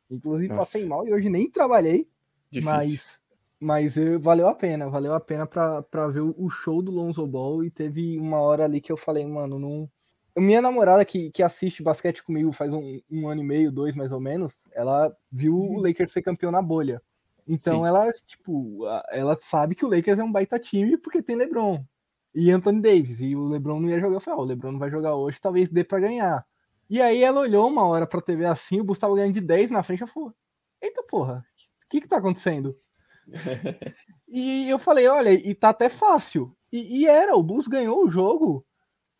Inclusive 0.09 0.47
Nossa. 0.47 0.59
passei 0.61 0.87
mal 0.87 1.05
e 1.05 1.13
hoje 1.13 1.27
nem 1.27 1.51
trabalhei. 1.51 2.07
Difícil. 2.49 2.71
Mas, 2.71 3.19
mas 3.59 3.97
eu, 3.97 4.17
valeu 4.21 4.47
a 4.47 4.55
pena, 4.55 4.89
valeu 4.89 5.13
a 5.13 5.19
pena 5.19 5.45
pra, 5.45 5.81
pra 5.81 6.07
ver 6.07 6.21
o 6.21 6.49
show 6.49 6.81
do 6.81 6.91
Lonzo 6.91 7.27
Ball. 7.27 7.65
E 7.65 7.69
teve 7.69 8.17
uma 8.17 8.39
hora 8.39 8.63
ali 8.63 8.79
que 8.79 8.91
eu 8.91 8.97
falei, 8.97 9.25
mano, 9.25 9.59
não. 9.59 9.89
Minha 10.37 10.61
namorada 10.61 11.05
que, 11.05 11.31
que 11.31 11.41
assiste 11.41 11.81
basquete 11.81 12.23
comigo 12.23 12.51
faz 12.51 12.73
um, 12.73 12.99
um 13.09 13.29
ano 13.29 13.41
e 13.41 13.45
meio, 13.45 13.71
dois 13.71 13.95
mais 13.95 14.11
ou 14.11 14.19
menos, 14.19 14.67
ela 14.73 15.15
viu 15.31 15.55
o 15.55 15.75
uhum. 15.75 15.79
Lakers 15.79 16.11
ser 16.11 16.21
campeão 16.21 16.51
na 16.51 16.61
bolha. 16.61 17.01
Então 17.47 17.79
Sim. 17.79 17.87
ela, 17.87 18.11
tipo, 18.27 18.85
ela 19.09 19.37
sabe 19.39 19.75
que 19.75 19.85
o 19.85 19.89
Lakers 19.89 20.19
é 20.19 20.23
um 20.23 20.31
baita 20.31 20.59
time 20.59 20.97
porque 20.97 21.21
tem 21.21 21.35
LeBron 21.35 21.85
e 22.33 22.51
Anthony 22.51 22.81
Davis. 22.81 23.21
E 23.21 23.35
o 23.35 23.47
LeBron 23.47 23.79
não 23.79 23.89
ia 23.89 23.99
jogar. 23.99 24.17
Eu 24.17 24.19
falei, 24.19 24.39
oh, 24.39 24.43
o 24.43 24.45
LeBron 24.45 24.71
não 24.73 24.79
vai 24.79 24.91
jogar 24.91 25.15
hoje, 25.15 25.39
talvez 25.39 25.69
dê 25.69 25.83
para 25.83 26.01
ganhar. 26.01 26.45
E 26.89 27.01
aí 27.01 27.23
ela 27.23 27.39
olhou 27.39 27.67
uma 27.67 27.83
hora 27.87 28.05
pra 28.05 28.21
TV 28.21 28.45
assim, 28.45 28.79
o 28.79 28.83
Bulls 28.83 28.99
tava 28.99 29.15
ganhando 29.15 29.33
de 29.33 29.41
10 29.41 29.71
na 29.71 29.81
frente, 29.81 30.03
ela 30.03 30.11
falou, 30.11 30.35
eita 30.79 31.01
porra, 31.01 31.43
o 31.83 31.89
que 31.89 32.01
que 32.01 32.07
tá 32.07 32.17
acontecendo? 32.17 32.77
e 34.27 34.69
eu 34.69 34.77
falei, 34.77 35.07
olha, 35.07 35.33
e 35.33 35.55
tá 35.55 35.69
até 35.69 35.89
fácil. 35.89 36.55
E, 36.71 37.01
e, 37.01 37.07
era, 37.07 37.35
o 37.35 37.41
Bulls 37.41 37.67
ganhou 37.67 38.05
o 38.05 38.09
jogo 38.09 38.63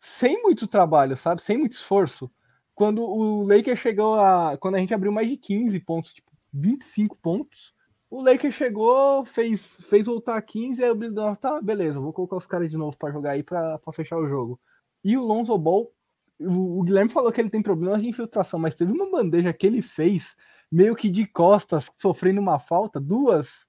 sem 0.06 0.40
muito 0.40 0.68
trabalho, 0.68 1.16
sabe? 1.16 1.42
Sem 1.42 1.58
muito 1.58 1.72
esforço. 1.72 2.30
Quando 2.76 3.02
o 3.02 3.44
Lakers 3.44 3.80
chegou 3.80 4.14
a. 4.14 4.56
Quando 4.56 4.76
a 4.76 4.78
gente 4.78 4.94
abriu 4.94 5.10
mais 5.10 5.28
de 5.28 5.36
15 5.36 5.80
pontos, 5.80 6.14
tipo, 6.14 6.30
25 6.52 7.16
pontos, 7.16 7.74
o 8.08 8.22
Lakers 8.22 8.54
chegou, 8.54 9.24
fez, 9.24 9.74
fez 9.88 10.06
voltar 10.06 10.40
15, 10.40 10.82
aí 10.84 10.90
o 10.90 10.94
Bill 10.94 11.12
Donovan, 11.12 11.34
tá, 11.34 11.60
beleza, 11.60 11.98
vou 11.98 12.12
colocar 12.12 12.36
os 12.36 12.46
caras 12.46 12.70
de 12.70 12.76
novo 12.76 12.96
para 12.96 13.12
jogar 13.12 13.32
aí 13.32 13.42
para 13.42 13.80
fechar 13.92 14.16
o 14.16 14.28
jogo. 14.28 14.60
E 15.02 15.16
o 15.16 15.24
Lonzo 15.24 15.58
Ball, 15.58 15.92
o, 16.38 16.78
o, 16.78 16.82
Guilherme 16.84 17.10
falou 17.10 17.32
que 17.32 17.40
ele 17.40 17.50
tem 17.50 17.60
problemas 17.60 18.00
de 18.00 18.08
infiltração, 18.08 18.60
mas 18.60 18.76
teve 18.76 18.92
uma 18.92 19.10
bandeja 19.10 19.52
que 19.52 19.66
ele 19.66 19.82
fez, 19.82 20.36
meio 20.70 20.94
que 20.94 21.10
de 21.10 21.26
costas, 21.26 21.90
sofrendo 21.98 22.40
uma 22.40 22.60
falta, 22.60 23.00
duas. 23.00 23.66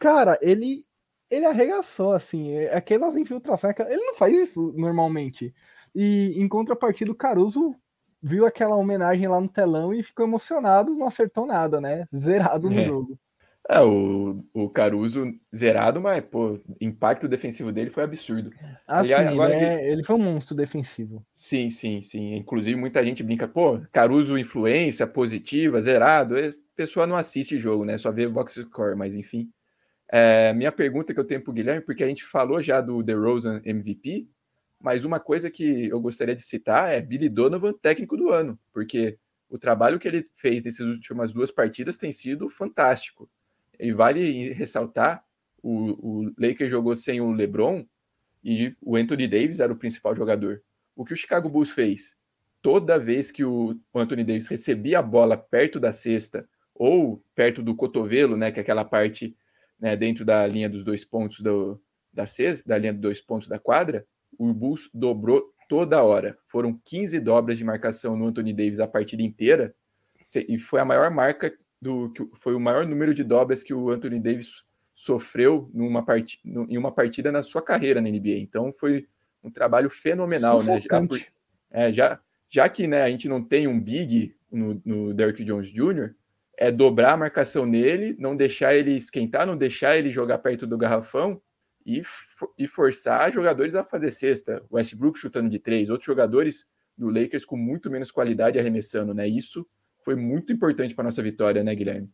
Cara, 0.00 0.36
ele 0.42 0.87
ele 1.30 1.44
arregaçou, 1.44 2.12
assim, 2.12 2.52
é, 2.52 2.74
aquelas 2.74 3.16
infiltrações, 3.16 3.74
ele 3.78 4.04
não 4.04 4.14
faz 4.14 4.36
isso 4.36 4.72
normalmente. 4.76 5.54
E 5.94 6.34
em 6.36 6.48
contrapartida, 6.48 7.10
o 7.10 7.14
Caruso 7.14 7.74
viu 8.22 8.46
aquela 8.46 8.76
homenagem 8.76 9.28
lá 9.28 9.40
no 9.40 9.48
telão 9.48 9.92
e 9.94 10.02
ficou 10.02 10.26
emocionado, 10.26 10.94
não 10.94 11.06
acertou 11.06 11.46
nada, 11.46 11.80
né? 11.80 12.06
Zerado 12.14 12.68
no 12.68 12.78
é. 12.78 12.84
jogo. 12.84 13.18
É, 13.70 13.82
o, 13.82 14.42
o 14.54 14.70
Caruso 14.70 15.30
zerado, 15.54 16.00
mas, 16.00 16.24
pô, 16.24 16.58
impacto 16.80 17.28
defensivo 17.28 17.70
dele 17.70 17.90
foi 17.90 18.02
absurdo. 18.02 18.50
Ah, 18.86 19.00
Aliás, 19.00 19.28
sim, 19.28 19.34
agora 19.34 19.54
ele, 19.54 19.64
é, 19.64 19.92
ele 19.92 20.02
foi 20.02 20.16
um 20.16 20.22
monstro 20.22 20.56
defensivo. 20.56 21.22
Sim, 21.34 21.68
sim, 21.68 22.00
sim. 22.00 22.34
Inclusive, 22.34 22.80
muita 22.80 23.04
gente 23.04 23.22
brinca, 23.22 23.46
pô, 23.46 23.78
Caruso 23.92 24.38
influência 24.38 25.06
positiva, 25.06 25.82
zerado. 25.82 26.38
A 26.38 26.50
pessoa 26.74 27.06
não 27.06 27.14
assiste 27.14 27.58
jogo, 27.58 27.84
né? 27.84 27.98
Só 27.98 28.10
vê 28.10 28.26
box 28.26 28.54
score, 28.54 28.96
mas 28.96 29.14
enfim. 29.14 29.50
É, 30.10 30.52
minha 30.54 30.72
pergunta 30.72 31.12
que 31.12 31.20
eu 31.20 31.24
tenho 31.24 31.42
pro 31.42 31.52
Guilherme, 31.52 31.84
porque 31.84 32.02
a 32.02 32.08
gente 32.08 32.24
falou 32.24 32.62
já 32.62 32.80
do 32.80 33.02
DeRozan 33.02 33.60
MVP, 33.64 34.26
mas 34.80 35.04
uma 35.04 35.20
coisa 35.20 35.50
que 35.50 35.88
eu 35.88 36.00
gostaria 36.00 36.34
de 36.34 36.42
citar 36.42 36.92
é 36.92 37.00
Billy 37.00 37.28
Donovan, 37.28 37.72
técnico 37.72 38.16
do 38.16 38.30
ano, 38.30 38.58
porque 38.72 39.18
o 39.50 39.58
trabalho 39.58 39.98
que 39.98 40.06
ele 40.06 40.26
fez 40.34 40.62
nessas 40.62 40.86
últimas 40.86 41.32
duas 41.32 41.50
partidas 41.50 41.98
tem 41.98 42.12
sido 42.12 42.48
fantástico. 42.48 43.28
E 43.78 43.92
vale 43.92 44.52
ressaltar, 44.52 45.24
o, 45.62 46.26
o 46.26 46.34
Lakers 46.38 46.70
jogou 46.70 46.94
sem 46.94 47.20
o 47.20 47.32
LeBron 47.32 47.84
e 48.42 48.74
o 48.80 48.96
Anthony 48.96 49.26
Davis 49.26 49.60
era 49.60 49.72
o 49.72 49.76
principal 49.76 50.14
jogador. 50.14 50.62
O 50.94 51.04
que 51.04 51.12
o 51.12 51.16
Chicago 51.16 51.48
Bulls 51.48 51.70
fez? 51.70 52.16
Toda 52.62 52.98
vez 52.98 53.30
que 53.30 53.44
o 53.44 53.78
Anthony 53.94 54.24
Davis 54.24 54.48
recebia 54.48 54.98
a 54.98 55.02
bola 55.02 55.36
perto 55.36 55.78
da 55.78 55.92
cesta 55.92 56.48
ou 56.74 57.22
perto 57.34 57.62
do 57.62 57.74
cotovelo, 57.74 58.36
né, 58.36 58.50
que 58.50 58.58
é 58.58 58.62
aquela 58.62 58.84
parte 58.84 59.36
né, 59.80 59.96
dentro 59.96 60.24
da 60.24 60.46
linha 60.46 60.68
dos 60.68 60.84
dois 60.84 61.04
pontos 61.04 61.40
do, 61.40 61.80
da 62.12 62.26
cesta, 62.26 62.68
da 62.68 62.78
linha 62.78 62.92
dos 62.92 63.02
dois 63.02 63.20
pontos 63.20 63.48
da 63.48 63.58
quadra, 63.58 64.06
o 64.38 64.52
Bulls 64.52 64.90
dobrou 64.92 65.52
toda 65.68 66.02
hora. 66.02 66.38
Foram 66.46 66.78
15 66.84 67.20
dobras 67.20 67.58
de 67.58 67.64
marcação 67.64 68.16
no 68.16 68.26
Anthony 68.26 68.52
Davis 68.52 68.80
a 68.80 68.88
partida 68.88 69.22
inteira 69.22 69.74
e 70.48 70.58
foi 70.58 70.80
a 70.80 70.84
maior 70.84 71.10
marca 71.10 71.52
do 71.80 72.10
que 72.10 72.26
foi 72.34 72.54
o 72.54 72.60
maior 72.60 72.86
número 72.86 73.14
de 73.14 73.22
dobras 73.22 73.62
que 73.62 73.72
o 73.72 73.90
Anthony 73.90 74.18
Davis 74.18 74.64
sofreu 74.94 75.70
numa 75.72 76.04
part, 76.04 76.40
em 76.44 76.76
uma 76.76 76.90
partida 76.90 77.30
na 77.30 77.42
sua 77.42 77.62
carreira 77.62 78.00
na 78.00 78.10
NBA. 78.10 78.38
Então 78.38 78.72
foi 78.72 79.06
um 79.42 79.50
trabalho 79.50 79.88
fenomenal, 79.88 80.62
né? 80.62 80.80
Já, 80.80 81.02
é, 81.70 81.92
já, 81.92 82.20
já 82.50 82.68
que 82.68 82.86
né, 82.86 83.02
a 83.02 83.10
gente 83.10 83.28
não 83.28 83.42
tem 83.42 83.68
um 83.68 83.80
big 83.80 84.34
no, 84.50 84.82
no 84.84 85.14
Derrick 85.14 85.44
Jones 85.44 85.72
Jr., 85.72 86.14
é 86.60 86.72
dobrar 86.72 87.12
a 87.12 87.16
marcação 87.16 87.64
nele, 87.64 88.16
não 88.18 88.36
deixar 88.36 88.74
ele 88.74 88.96
esquentar, 88.96 89.46
não 89.46 89.56
deixar 89.56 89.96
ele 89.96 90.10
jogar 90.10 90.38
perto 90.38 90.66
do 90.66 90.76
garrafão 90.76 91.40
e, 91.86 92.02
e 92.58 92.66
forçar 92.66 93.32
jogadores 93.32 93.76
a 93.76 93.84
fazer 93.84 94.10
cesta. 94.10 94.60
Westbrook 94.70 95.16
chutando 95.16 95.48
de 95.48 95.60
três, 95.60 95.88
outros 95.88 96.06
jogadores 96.06 96.66
do 96.96 97.10
Lakers 97.10 97.44
com 97.44 97.56
muito 97.56 97.88
menos 97.88 98.10
qualidade 98.10 98.58
arremessando, 98.58 99.14
né? 99.14 99.28
Isso 99.28 99.64
foi 100.04 100.16
muito 100.16 100.52
importante 100.52 100.96
para 100.96 101.04
nossa 101.04 101.22
vitória, 101.22 101.62
né, 101.62 101.72
Guilherme? 101.76 102.10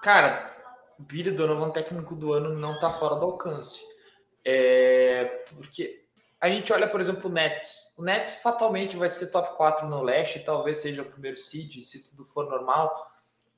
Cara, 0.00 0.54
Billy 0.96 1.32
Donovan, 1.32 1.70
técnico 1.70 2.14
do 2.14 2.32
ano, 2.32 2.54
não 2.54 2.74
está 2.74 2.92
fora 2.92 3.16
do 3.16 3.26
alcance. 3.26 3.80
É, 4.44 5.24
porque 5.56 6.04
a 6.40 6.48
gente 6.48 6.72
olha, 6.72 6.86
por 6.86 7.00
exemplo, 7.00 7.28
o 7.28 7.32
Nets. 7.32 7.92
O 7.98 8.04
Nets 8.04 8.36
fatalmente 8.36 8.96
vai 8.96 9.10
ser 9.10 9.32
top 9.32 9.56
4 9.56 9.88
no 9.88 10.02
leste, 10.02 10.38
talvez 10.38 10.78
seja 10.78 11.02
o 11.02 11.10
primeiro 11.10 11.36
seed, 11.36 11.80
se 11.80 12.08
tudo 12.08 12.24
for 12.24 12.48
normal. 12.48 13.12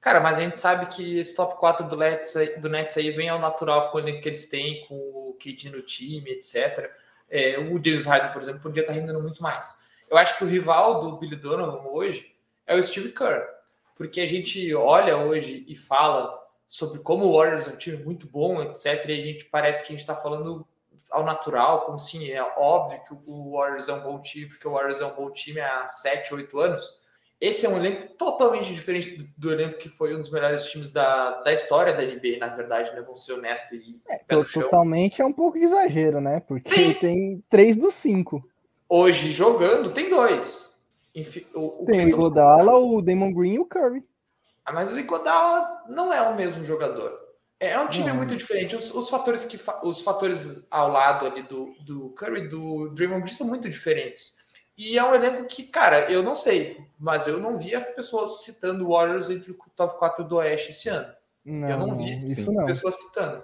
Cara, 0.07 0.21
mas 0.21 0.39
a 0.39 0.41
gente 0.41 0.57
sabe 0.57 0.87
que 0.87 1.19
esse 1.19 1.35
top 1.35 1.59
4 1.59 1.89
do 1.89 1.97
Nets, 1.97 2.33
do 2.59 2.69
Nets 2.69 2.97
aí 2.97 3.11
vem 3.11 3.29
ao 3.29 3.41
natural 3.41 3.91
com 3.91 3.99
o 3.99 4.05
que 4.05 4.29
eles 4.29 4.49
têm, 4.49 4.87
com 4.87 4.95
o 4.95 5.37
KD 5.37 5.69
no 5.69 5.83
time, 5.83 6.31
etc. 6.31 6.89
É, 7.29 7.59
o 7.59 7.85
James 7.85 8.05
Harden, 8.05 8.33
por 8.33 8.41
exemplo, 8.41 8.61
podia 8.61 8.83
estar 8.83 8.93
rendendo 8.93 9.21
muito 9.21 9.43
mais. 9.43 9.67
Eu 10.09 10.17
acho 10.17 10.39
que 10.39 10.45
o 10.45 10.47
rival 10.47 11.01
do 11.01 11.17
Billy 11.17 11.35
Donovan 11.35 11.89
hoje 11.89 12.33
é 12.69 12.77
o 12.77 12.83
Steve 12.85 13.11
Kerr. 13.11 13.49
Porque 13.97 14.21
a 14.21 14.29
gente 14.29 14.73
olha 14.77 15.17
hoje 15.17 15.65
e 15.67 15.75
fala 15.75 16.41
sobre 16.69 17.01
como 17.01 17.25
o 17.25 17.37
Warriors 17.37 17.67
é 17.67 17.73
um 17.73 17.77
time 17.77 17.97
muito 17.97 18.29
bom, 18.29 18.63
etc. 18.63 19.07
E 19.09 19.13
a 19.13 19.25
gente 19.25 19.45
parece 19.47 19.83
que 19.83 19.89
a 19.89 19.97
gente 19.97 20.03
está 20.03 20.15
falando 20.15 20.65
ao 21.11 21.25
natural, 21.25 21.85
como 21.85 21.99
sim, 21.99 22.31
é 22.31 22.41
óbvio 22.57 23.03
que 23.09 23.13
o 23.13 23.57
Warriors 23.57 23.89
é 23.89 23.95
um 23.95 24.03
bom 24.03 24.23
time, 24.23 24.47
porque 24.47 24.69
o 24.69 24.71
Warriors 24.71 25.01
é 25.01 25.07
um 25.07 25.17
bom 25.17 25.33
time 25.33 25.61
há 25.61 25.89
7, 25.89 26.33
8 26.33 26.61
anos. 26.61 27.05
Esse 27.41 27.67
é 27.67 27.69
um 27.69 27.77
elenco 27.77 28.15
totalmente 28.15 28.73
diferente 28.73 29.17
do, 29.17 29.29
do, 29.37 29.53
elenco 29.53 29.79
que 29.79 29.91
foi 29.91 30.17
um 30.17 30.21
dos 30.21 30.31
melhores 30.31 30.65
times 30.71 30.91
da, 30.91 31.43
da 31.43 31.53
história 31.53 31.93
da 31.93 32.03
NBA, 32.03 32.39
na 32.41 32.49
verdade, 32.49 32.95
né? 32.95 33.03
Vamos 33.03 33.25
ser 33.25 33.35
honestos 33.35 33.73
e. 33.73 34.01
É, 34.09 34.19
totalmente 34.27 35.21
é 35.21 35.25
um 35.25 35.33
pouco 35.33 35.59
de 35.59 35.67
exagero, 35.67 36.21
né? 36.21 36.41
Porque 36.41 36.75
Sim. 36.75 36.95
tem 36.95 37.45
três 37.51 37.77
dos 37.77 37.95
cinco. 37.95 38.43
Hoje, 38.89 39.33
jogando, 39.33 39.93
tem 39.93 40.09
dois. 40.09 40.75
O, 41.55 41.83
o 41.83 41.87
Tem 41.87 42.07
o 42.07 42.09
Igodala, 42.09 42.79
o 42.79 43.03
Damon 43.03 43.33
Green 43.33 43.55
e 43.55 43.59
o 43.59 43.65
Curry. 43.65 44.03
Ah, 44.65 44.73
mas 44.73 44.93
o 44.93 44.99
Igodala 44.99 45.85
não 45.89 46.13
é 46.13 46.21
o 46.23 46.35
mesmo 46.35 46.65
jogador. 46.65 47.27
É, 47.59 47.71
é 47.71 47.81
um 47.81 47.89
time 47.89 48.09
não. 48.09 48.17
muito 48.17 48.37
diferente. 48.37 48.77
Os, 48.77 48.95
os, 48.95 49.09
fatores 49.09 49.45
que 49.45 49.59
os 49.83 50.01
fatores 50.03 50.67
ao 50.71 50.91
lado 50.91 51.27
ali 51.27 51.43
do, 51.43 51.75
do 51.81 52.11
Curry 52.11 52.49
do 52.49 52.91
Draymond 52.91 53.23
Green 53.23 53.35
são 53.35 53.47
muito 53.47 53.69
diferentes. 53.69 54.37
E 54.77 54.99
é 54.99 55.05
um 55.05 55.15
elenco 55.15 55.47
que, 55.47 55.65
cara, 55.65 56.11
eu 56.11 56.23
não 56.23 56.35
sei, 56.35 56.79
mas 56.99 57.27
eu 57.27 57.39
não 57.39 57.59
via 57.59 57.81
pessoas 57.81 58.43
citando 58.43 58.89
Warriors 58.89 59.31
entre 59.31 59.51
o 59.53 59.59
top 59.75 59.99
4 59.99 60.25
do 60.25 60.37
Oeste 60.37 60.71
esse 60.71 60.89
ano. 60.89 61.13
Não, 61.45 61.69
eu 61.69 61.79
não 61.79 61.97
vi 61.97 62.27
isso 62.27 62.53
não. 62.53 62.67
pessoas 62.67 62.97
citando 62.97 63.43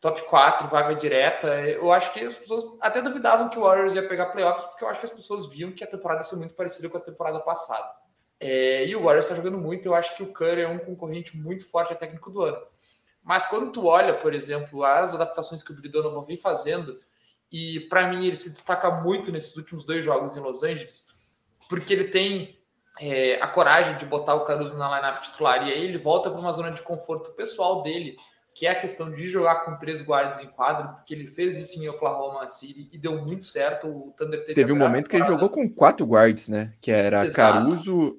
top 0.00 0.22
4, 0.22 0.68
vaga 0.68 0.94
direta. 0.94 1.48
Eu 1.60 1.92
acho 1.92 2.12
que 2.12 2.20
as 2.20 2.36
pessoas 2.36 2.64
até 2.80 3.02
duvidavam 3.02 3.50
que 3.50 3.58
o 3.58 3.62
Warriors 3.62 3.94
ia 3.94 4.08
pegar 4.08 4.26
playoffs, 4.26 4.64
porque 4.64 4.84
eu 4.84 4.88
acho 4.88 5.00
que 5.00 5.06
as 5.06 5.12
pessoas 5.12 5.46
viam 5.46 5.72
que 5.72 5.84
a 5.84 5.86
temporada 5.86 6.20
ia 6.20 6.24
ser 6.24 6.36
muito 6.36 6.54
parecida 6.54 6.88
com 6.88 6.96
a 6.96 7.00
temporada 7.00 7.38
passada. 7.40 7.92
É, 8.38 8.86
e 8.86 8.96
o 8.96 9.02
Warriors 9.02 9.26
está 9.26 9.36
jogando 9.36 9.58
muito, 9.58 9.86
eu 9.86 9.94
acho 9.94 10.16
que 10.16 10.22
o 10.22 10.32
Curry 10.32 10.62
é 10.62 10.68
um 10.68 10.78
concorrente 10.78 11.36
muito 11.36 11.68
forte 11.68 11.92
a 11.92 11.96
técnico 11.96 12.30
do 12.30 12.42
ano. 12.42 12.58
Mas 13.22 13.46
quando 13.46 13.70
tu 13.70 13.84
olha, 13.84 14.14
por 14.14 14.32
exemplo, 14.32 14.82
as 14.82 15.14
adaptações 15.14 15.62
que 15.62 15.70
o 15.70 15.74
Billy 15.74 15.90
Donovan 15.90 16.24
vem 16.24 16.38
fazendo, 16.38 16.98
e 17.50 17.80
para 17.80 18.08
mim 18.08 18.26
ele 18.26 18.36
se 18.36 18.50
destaca 18.50 18.90
muito 18.90 19.32
nesses 19.32 19.56
últimos 19.56 19.84
dois 19.84 20.04
jogos 20.04 20.36
em 20.36 20.40
Los 20.40 20.62
Angeles, 20.62 21.08
porque 21.68 21.92
ele 21.92 22.04
tem 22.04 22.58
é, 23.00 23.40
a 23.42 23.48
coragem 23.48 23.96
de 23.96 24.06
botar 24.06 24.34
o 24.34 24.44
Caruso 24.44 24.76
na 24.76 24.96
lineup 24.96 25.22
titular, 25.22 25.66
e 25.66 25.72
aí 25.72 25.84
ele 25.84 25.98
volta 25.98 26.30
para 26.30 26.40
uma 26.40 26.52
zona 26.52 26.70
de 26.70 26.82
conforto 26.82 27.32
pessoal 27.32 27.82
dele, 27.82 28.16
que 28.54 28.66
é 28.66 28.70
a 28.70 28.80
questão 28.80 29.10
de 29.10 29.26
jogar 29.28 29.64
com 29.64 29.76
três 29.78 30.02
guardas 30.02 30.42
em 30.42 30.48
quadro, 30.48 30.94
porque 30.94 31.14
ele 31.14 31.26
fez 31.26 31.56
isso 31.56 31.82
em 31.82 31.88
Oklahoma 31.88 32.48
City 32.48 32.88
e 32.92 32.98
deu 32.98 33.20
muito 33.24 33.44
certo. 33.44 33.86
O 33.86 34.14
Thunder 34.16 34.40
teve, 34.40 34.54
teve 34.54 34.72
um 34.72 34.76
momento 34.76 35.08
que 35.08 35.16
ele 35.16 35.24
jogou 35.24 35.48
com 35.48 35.68
quatro 35.68 36.04
guards, 36.04 36.48
né? 36.48 36.74
Que 36.80 36.90
era 36.90 37.24
Exato. 37.24 37.36
Caruso, 37.36 38.18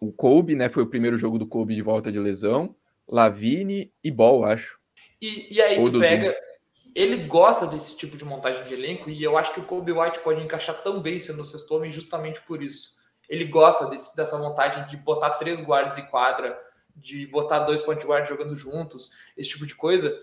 o 0.00 0.12
Kobe, 0.12 0.56
né? 0.56 0.68
Foi 0.68 0.82
o 0.82 0.88
primeiro 0.88 1.16
jogo 1.16 1.38
do 1.38 1.46
Kobe 1.46 1.74
de 1.74 1.82
volta 1.82 2.10
de 2.10 2.18
lesão, 2.18 2.74
Lavine 3.08 3.92
e 4.02 4.10
Ball, 4.10 4.44
acho. 4.44 4.78
E, 5.22 5.54
e 5.54 5.62
aí 5.62 5.78
Ou 5.78 5.90
tu 5.90 6.00
pega. 6.00 6.30
Zoom. 6.30 6.49
Ele 6.94 7.26
gosta 7.26 7.66
desse 7.66 7.96
tipo 7.96 8.16
de 8.16 8.24
montagem 8.24 8.64
de 8.64 8.74
elenco 8.74 9.10
e 9.10 9.22
eu 9.22 9.36
acho 9.38 9.52
que 9.52 9.60
o 9.60 9.64
Kobe 9.64 9.92
White 9.92 10.20
pode 10.20 10.42
encaixar 10.42 10.82
tão 10.82 11.00
bem 11.00 11.20
sendo 11.20 11.42
o 11.42 11.44
sexto 11.44 11.74
homem 11.74 11.92
justamente 11.92 12.40
por 12.42 12.62
isso. 12.62 12.98
Ele 13.28 13.44
gosta 13.44 13.86
desse, 13.86 14.16
dessa 14.16 14.36
montagem 14.36 14.86
de 14.88 14.96
botar 14.96 15.30
três 15.30 15.60
guardas 15.60 15.98
em 15.98 16.06
quadra, 16.06 16.58
de 16.96 17.26
botar 17.26 17.60
dois 17.60 17.80
point 17.80 18.04
guard 18.04 18.28
jogando 18.28 18.56
juntos, 18.56 19.10
esse 19.36 19.50
tipo 19.50 19.66
de 19.66 19.74
coisa. 19.74 20.20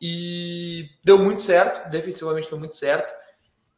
E 0.00 0.88
deu 1.04 1.18
muito 1.18 1.42
certo, 1.42 1.88
defensivamente 1.90 2.50
deu 2.50 2.58
muito 2.58 2.74
certo. 2.74 3.12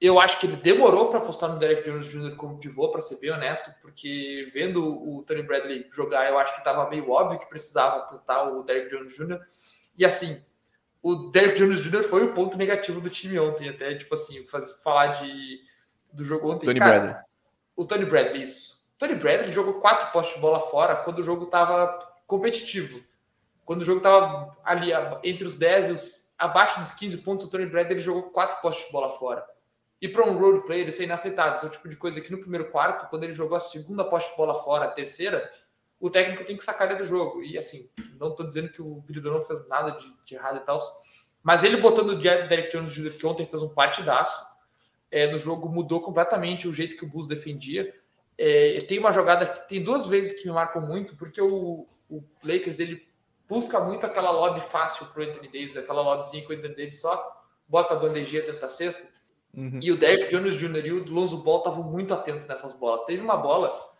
Eu 0.01 0.19
acho 0.19 0.41
que 0.41 0.47
ele 0.47 0.57
demorou 0.57 1.11
para 1.11 1.19
apostar 1.19 1.53
no 1.53 1.59
Derek 1.59 1.89
Jones 1.89 2.09
Jr. 2.09 2.35
como 2.37 2.59
pivô, 2.59 2.91
para 2.91 3.01
ser 3.01 3.21
bem 3.21 3.31
honesto, 3.31 3.73
porque 3.81 4.51
vendo 4.53 4.85
o 4.85 5.23
Tony 5.23 5.43
Bradley 5.43 5.87
jogar, 5.93 6.29
eu 6.29 6.39
acho 6.39 6.55
que 6.55 6.61
estava 6.61 6.89
meio 6.89 7.09
óbvio 7.11 7.39
que 7.39 7.47
precisava 7.47 8.09
tentar 8.09 8.45
o 8.45 8.63
Derek 8.65 8.91
Jones 8.91 9.15
Jr. 9.15 9.39
E 9.97 10.05
assim, 10.05 10.45
o 11.03 11.31
Derek 11.31 11.59
Jones 11.59 11.81
Jr. 11.81 12.05
foi 12.05 12.23
o 12.25 12.33
ponto 12.33 12.57
negativo 12.57 13.01
do 13.01 13.11
time 13.11 13.39
ontem, 13.39 13.69
até 13.69 13.95
tipo 13.95 14.15
assim, 14.15 14.47
faz, 14.47 14.71
falar 14.83 15.09
de, 15.09 15.61
do 16.13 16.23
jogo 16.23 16.51
ontem. 16.51 16.67
Tony 16.67 16.79
Cara, 16.79 17.01
Bradley. 17.01 17.23
O 17.77 17.85
Tony 17.85 18.05
Bradley, 18.05 18.43
isso. 18.45 18.85
O 18.95 18.99
Tony 18.99 19.15
Bradley 19.17 19.53
jogou 19.53 19.81
quatro 19.81 20.13
postes 20.13 20.37
de 20.37 20.41
bola 20.41 20.61
fora 20.61 20.97
quando 20.97 21.19
o 21.19 21.23
jogo 21.23 21.45
estava 21.45 21.99
competitivo. 22.27 23.03
Quando 23.65 23.83
o 23.83 23.85
jogo 23.85 23.99
estava 23.99 24.57
ali 24.65 24.91
entre 25.25 25.45
os 25.45 25.57
10 25.57 25.89
e 25.89 25.93
os 25.93 26.23
abaixo 26.39 26.81
dos 26.81 26.93
15 26.95 27.19
pontos, 27.19 27.47
o 27.47 27.51
Tony 27.51 27.67
Bradley 27.67 27.95
ele 27.95 28.01
jogou 28.01 28.25
quatro 28.31 28.61
postes 28.61 28.87
de 28.87 28.93
bola 28.93 29.11
fora. 29.11 29.45
E 30.01 30.09
para 30.09 30.29
um 30.29 30.37
road 30.37 30.67
player, 30.67 30.89
isso 30.89 31.01
é 31.01 31.05
inaceitável. 31.05 31.55
Esse 31.55 31.65
é 31.65 31.69
o 31.69 31.73
tipo 31.73 31.89
de 31.89 31.95
coisa 31.95 32.21
que 32.21 32.33
no 32.33 32.39
primeiro 32.39 32.71
quarto, 32.71 33.09
quando 33.09 33.23
ele 33.23 33.35
jogou 33.35 33.57
a 33.57 33.61
segunda 33.61 34.05
poste 34.05 34.31
de 34.31 34.37
bola 34.37 34.55
fora, 34.63 34.87
a 34.87 34.91
terceira, 34.91 35.49
o 36.03 36.11
técnico 36.11 36.45
tem 36.45 36.57
que 36.57 36.65
sacar 36.65 36.91
ele 36.91 36.99
do 36.99 37.07
jogo. 37.07 37.45
E 37.45 37.57
assim, 37.57 37.89
não 38.19 38.31
estou 38.31 38.45
dizendo 38.45 38.71
que 38.71 38.83
o 38.83 38.97
Billy 39.03 39.21
não 39.21 39.41
fez 39.41 39.67
nada 39.69 39.93
de, 39.93 40.13
de, 40.27 40.35
errado 40.35 40.57
e 40.57 40.67
tal, 40.67 40.81
mas 41.45 41.63
ele 41.63 41.77
botando 41.77 42.11
o 42.11 42.19
Derek 42.19 42.73
Jones 42.73 42.93
Jr., 42.93 43.13
que 43.13 43.25
ontem 43.25 43.47
fez 43.47 43.63
um 43.63 43.69
partidaço, 43.69 44.45
é, 45.13 45.31
no 45.31 45.39
jogo 45.39 45.69
mudou 45.69 46.01
completamente 46.01 46.67
o 46.67 46.73
jeito 46.73 46.97
que 46.97 47.05
o 47.05 47.09
Bulls 47.09 47.29
defendia. 47.29 47.95
É, 48.37 48.81
tem 48.81 48.99
uma 48.99 49.13
jogada 49.13 49.47
que 49.47 49.69
tem 49.69 49.81
duas 49.81 50.05
vezes 50.07 50.41
que 50.41 50.49
me 50.49 50.53
marcam 50.53 50.83
muito, 50.83 51.15
porque 51.15 51.41
o, 51.41 51.87
o 52.11 52.25
Lakers 52.43 52.81
ele 52.81 53.07
busca 53.49 53.79
muito 53.79 54.05
aquela 54.05 54.33
lobby 54.33 54.61
fácil 54.61 55.07
para 55.07 55.21
o 55.21 55.25
Anthony 55.25 55.47
Davis, 55.47 55.77
aquela 55.77 56.03
lobbyzinha 56.03 56.45
que 56.45 56.53
o 56.53 56.57
Anthony 56.57 56.75
Davis 56.75 57.01
só 57.01 57.45
bota 57.69 57.95
a 57.95 57.97
bandejinha 57.97 58.43
dentro 58.43 58.61
da 58.61 58.69
cesta. 58.69 59.09
Uhum. 59.55 59.79
E 59.81 59.93
o 59.93 59.97
Derek 59.97 60.31
Jones 60.31 60.57
Jr. 60.57 60.85
e 60.85 60.93
o 60.93 61.05
Lonzo 61.09 61.45
Ball 61.45 61.59
estavam 61.59 61.85
muito 61.85 62.13
atentos 62.13 62.47
nessas 62.47 62.75
bolas. 62.75 63.05
Teve 63.05 63.23
uma 63.23 63.37
bola 63.37 63.92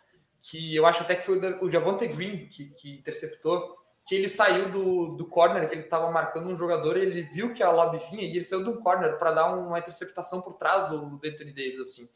que 0.43 0.75
eu 0.75 0.85
acho 0.85 1.01
até 1.03 1.15
que 1.15 1.25
foi 1.25 1.39
o 1.61 1.71
Javonte 1.71 2.05
Green 2.07 2.47
que, 2.47 2.65
que 2.71 2.97
interceptou, 2.97 3.77
que 4.05 4.13
ele 4.13 4.27
saiu 4.27 4.69
do, 4.69 5.15
do 5.15 5.25
corner, 5.25 5.67
que 5.69 5.75
ele 5.75 5.83
estava 5.83 6.11
marcando 6.11 6.49
um 6.49 6.57
jogador, 6.57 6.97
ele 6.97 7.21
viu 7.21 7.53
que 7.53 7.63
a 7.63 7.71
lobby 7.71 7.99
vinha 8.11 8.23
e 8.23 8.35
ele 8.35 8.43
saiu 8.43 8.63
do 8.63 8.81
corner 8.81 9.17
para 9.17 9.31
dar 9.31 9.55
uma 9.55 9.79
interceptação 9.79 10.41
por 10.41 10.55
trás 10.55 10.89
do, 10.89 11.17
do 11.17 11.27
Anthony 11.27 11.53
Davis, 11.53 11.79
assim. 11.79 12.09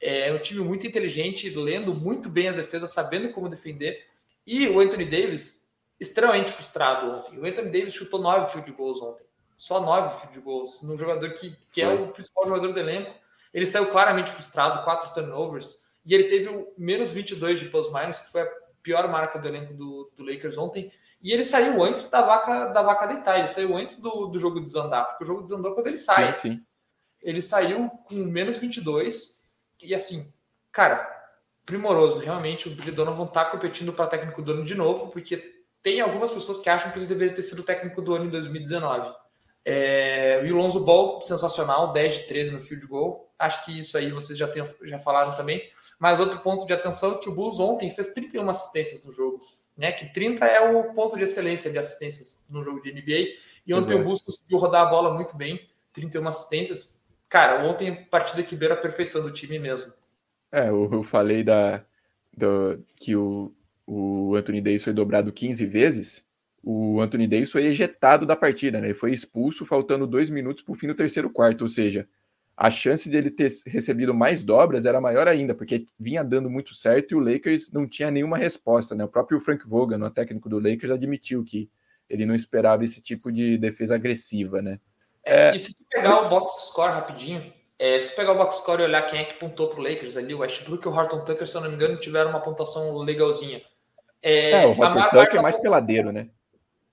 É 0.00 0.32
um 0.32 0.38
time 0.38 0.60
muito 0.60 0.86
inteligente, 0.86 1.48
lendo 1.50 1.94
muito 1.94 2.28
bem 2.28 2.48
as 2.48 2.56
defesas, 2.56 2.92
sabendo 2.92 3.32
como 3.32 3.48
defender. 3.48 4.06
E 4.44 4.68
o 4.68 4.80
Anthony 4.80 5.04
Davis, 5.04 5.68
extremamente 6.00 6.52
frustrado 6.52 7.10
ontem. 7.12 7.38
O 7.38 7.46
Anthony 7.46 7.70
Davis 7.70 7.94
chutou 7.94 8.20
nove 8.20 8.50
field 8.52 8.70
goals 8.72 9.00
ontem. 9.00 9.24
Só 9.56 9.80
nove 9.80 10.20
field 10.20 10.40
goals. 10.40 10.82
Num 10.82 10.98
jogador 10.98 11.30
que, 11.34 11.56
que 11.72 11.82
é 11.82 11.88
o 11.88 12.08
principal 12.08 12.46
jogador 12.46 12.72
do 12.72 12.78
elenco. 12.78 13.12
Ele 13.52 13.66
saiu 13.66 13.86
claramente 13.86 14.30
frustrado, 14.30 14.84
quatro 14.84 15.12
turnovers. 15.12 15.87
E 16.08 16.14
ele 16.14 16.24
teve 16.24 16.48
o 16.48 16.72
menos 16.78 17.12
22 17.12 17.60
de 17.60 17.66
plus-minus, 17.66 18.18
que 18.18 18.32
foi 18.32 18.40
a 18.40 18.48
pior 18.82 19.06
marca 19.08 19.38
do 19.38 19.46
elenco 19.46 19.74
do, 19.74 20.10
do 20.16 20.24
Lakers 20.24 20.56
ontem. 20.56 20.90
E 21.20 21.30
ele 21.30 21.44
saiu 21.44 21.84
antes 21.84 22.08
da 22.08 22.22
vaca 22.22 22.68
da 22.70 22.80
vaca 22.80 23.06
deitar, 23.06 23.38
ele 23.38 23.48
saiu 23.48 23.76
antes 23.76 24.00
do, 24.00 24.28
do 24.28 24.38
jogo 24.38 24.58
desandar, 24.58 25.06
porque 25.06 25.24
o 25.24 25.26
jogo 25.26 25.42
desandou 25.42 25.74
quando 25.74 25.88
ele 25.88 25.98
sai. 25.98 26.32
Sim, 26.32 26.40
sim. 26.40 26.60
Ele 27.20 27.42
saiu 27.42 27.90
com 28.06 28.14
menos 28.14 28.56
22 28.58 29.38
e 29.82 29.94
assim, 29.94 30.32
cara, 30.72 31.06
primoroso, 31.66 32.20
realmente 32.20 32.68
o 32.68 32.74
Billy 32.74 32.90
Donovan 32.92 33.26
tá 33.26 33.44
competindo 33.44 33.92
para 33.92 34.06
técnico 34.06 34.40
do 34.40 34.52
ano 34.52 34.64
de 34.64 34.74
novo, 34.74 35.08
porque 35.08 35.62
tem 35.82 36.00
algumas 36.00 36.30
pessoas 36.30 36.58
que 36.58 36.70
acham 36.70 36.90
que 36.90 36.98
ele 36.98 37.06
deveria 37.06 37.34
ter 37.34 37.42
sido 37.42 37.62
técnico 37.62 38.00
do 38.00 38.14
ano 38.14 38.24
em 38.24 38.30
2019. 38.30 39.14
É, 39.62 40.42
e 40.46 40.50
o 40.50 40.56
Lonzo 40.56 40.82
Ball, 40.86 41.20
sensacional, 41.20 41.92
10 41.92 42.14
de 42.14 42.22
13 42.28 42.50
no 42.52 42.60
field 42.60 42.86
goal. 42.86 43.30
Acho 43.38 43.62
que 43.66 43.78
isso 43.78 43.98
aí 43.98 44.10
vocês 44.10 44.38
já, 44.38 44.48
tem, 44.48 44.64
já 44.84 44.98
falaram 44.98 45.36
também. 45.36 45.62
Mas 45.98 46.20
outro 46.20 46.40
ponto 46.40 46.66
de 46.66 46.72
atenção 46.72 47.14
é 47.14 47.18
que 47.18 47.28
o 47.28 47.34
Bulls 47.34 47.58
ontem 47.58 47.90
fez 47.90 48.12
31 48.12 48.48
assistências 48.48 49.04
no 49.04 49.12
jogo 49.12 49.42
né? 49.78 49.92
Que 49.92 50.12
30 50.12 50.44
é 50.44 50.60
o 50.60 50.92
ponto 50.92 51.16
de 51.16 51.22
excelência 51.22 51.70
de 51.70 51.78
assistências 51.78 52.44
no 52.50 52.64
jogo 52.64 52.82
de 52.82 52.92
NBA. 52.92 53.36
E 53.64 53.72
ontem 53.72 53.92
Exato. 53.92 54.00
o 54.00 54.04
Bulls 54.04 54.22
conseguiu 54.22 54.58
rodar 54.58 54.82
a 54.82 54.90
bola 54.90 55.14
muito 55.14 55.36
bem, 55.36 55.60
31 55.92 56.26
assistências. 56.26 57.00
Cara, 57.28 57.64
ontem 57.64 58.04
partida 58.06 58.42
que 58.42 58.56
beira 58.56 58.74
a 58.74 58.78
perfeição 58.78 59.22
do 59.22 59.32
time 59.32 59.58
mesmo. 59.58 59.92
É, 60.50 60.68
eu, 60.68 60.88
eu 60.90 61.02
falei 61.04 61.44
da, 61.44 61.84
que 62.96 63.14
o, 63.14 63.54
o 63.86 64.34
Anthony 64.34 64.60
Davis 64.60 64.82
foi 64.82 64.92
dobrado 64.92 65.32
15 65.32 65.64
vezes. 65.66 66.26
O 66.62 67.00
Anthony 67.00 67.28
Davis 67.28 67.52
foi 67.52 67.66
ejetado 67.66 68.26
da 68.26 68.34
partida, 68.34 68.80
né? 68.80 68.88
Ele 68.88 68.94
foi 68.94 69.12
expulso 69.12 69.64
faltando 69.64 70.06
dois 70.06 70.28
minutos 70.28 70.62
para 70.62 70.72
o 70.72 70.74
fim 70.74 70.88
do 70.88 70.94
terceiro 70.94 71.30
quarto, 71.30 71.62
ou 71.62 71.68
seja, 71.68 72.08
a 72.60 72.72
chance 72.72 73.08
de 73.08 73.16
ele 73.16 73.30
ter 73.30 73.48
recebido 73.68 74.12
mais 74.12 74.42
dobras 74.42 74.84
era 74.84 75.00
maior 75.00 75.28
ainda, 75.28 75.54
porque 75.54 75.86
vinha 75.96 76.24
dando 76.24 76.50
muito 76.50 76.74
certo 76.74 77.12
e 77.12 77.14
o 77.14 77.20
Lakers 77.20 77.70
não 77.70 77.86
tinha 77.86 78.10
nenhuma 78.10 78.36
resposta, 78.36 78.96
né? 78.96 79.04
O 79.04 79.08
próprio 79.08 79.38
Frank 79.38 79.64
Vogel, 79.64 80.02
o 80.02 80.10
técnico 80.10 80.48
do 80.48 80.58
Lakers, 80.58 80.90
admitiu 80.90 81.44
que 81.44 81.70
ele 82.10 82.26
não 82.26 82.34
esperava 82.34 82.84
esse 82.84 83.00
tipo 83.00 83.30
de 83.30 83.56
defesa 83.56 83.94
agressiva, 83.94 84.60
né? 84.60 84.80
É, 85.24 85.54
e 85.54 85.58
se 85.60 85.72
tu 85.72 85.84
pegar 85.88 86.18
o 86.18 86.28
box 86.28 86.66
score 86.66 86.90
rapidinho, 86.90 87.52
é, 87.78 88.00
se 88.00 88.10
tu 88.10 88.16
pegar 88.16 88.32
o 88.32 88.36
box 88.36 88.56
score 88.56 88.82
e 88.82 88.86
olhar 88.86 89.02
quem 89.02 89.20
é 89.20 89.24
que 89.24 89.38
pontou 89.38 89.68
pro 89.68 89.80
Lakers 89.80 90.16
ali, 90.16 90.34
o 90.34 90.38
Westbrook 90.38 90.84
e 90.84 90.88
o 90.88 90.92
Horton 90.92 91.24
Tucker, 91.24 91.46
se 91.46 91.56
eu 91.56 91.60
não 91.60 91.68
me 91.68 91.76
engano, 91.76 92.00
tiveram 92.00 92.30
uma 92.30 92.40
pontuação 92.40 92.96
legalzinha. 92.98 93.62
É, 94.20 94.64
é 94.64 94.66
o 94.66 94.70
Horton 94.70 95.10
Tucker 95.10 95.38
é 95.38 95.42
mais 95.42 95.56
peladeiro, 95.56 96.10
né? 96.10 96.28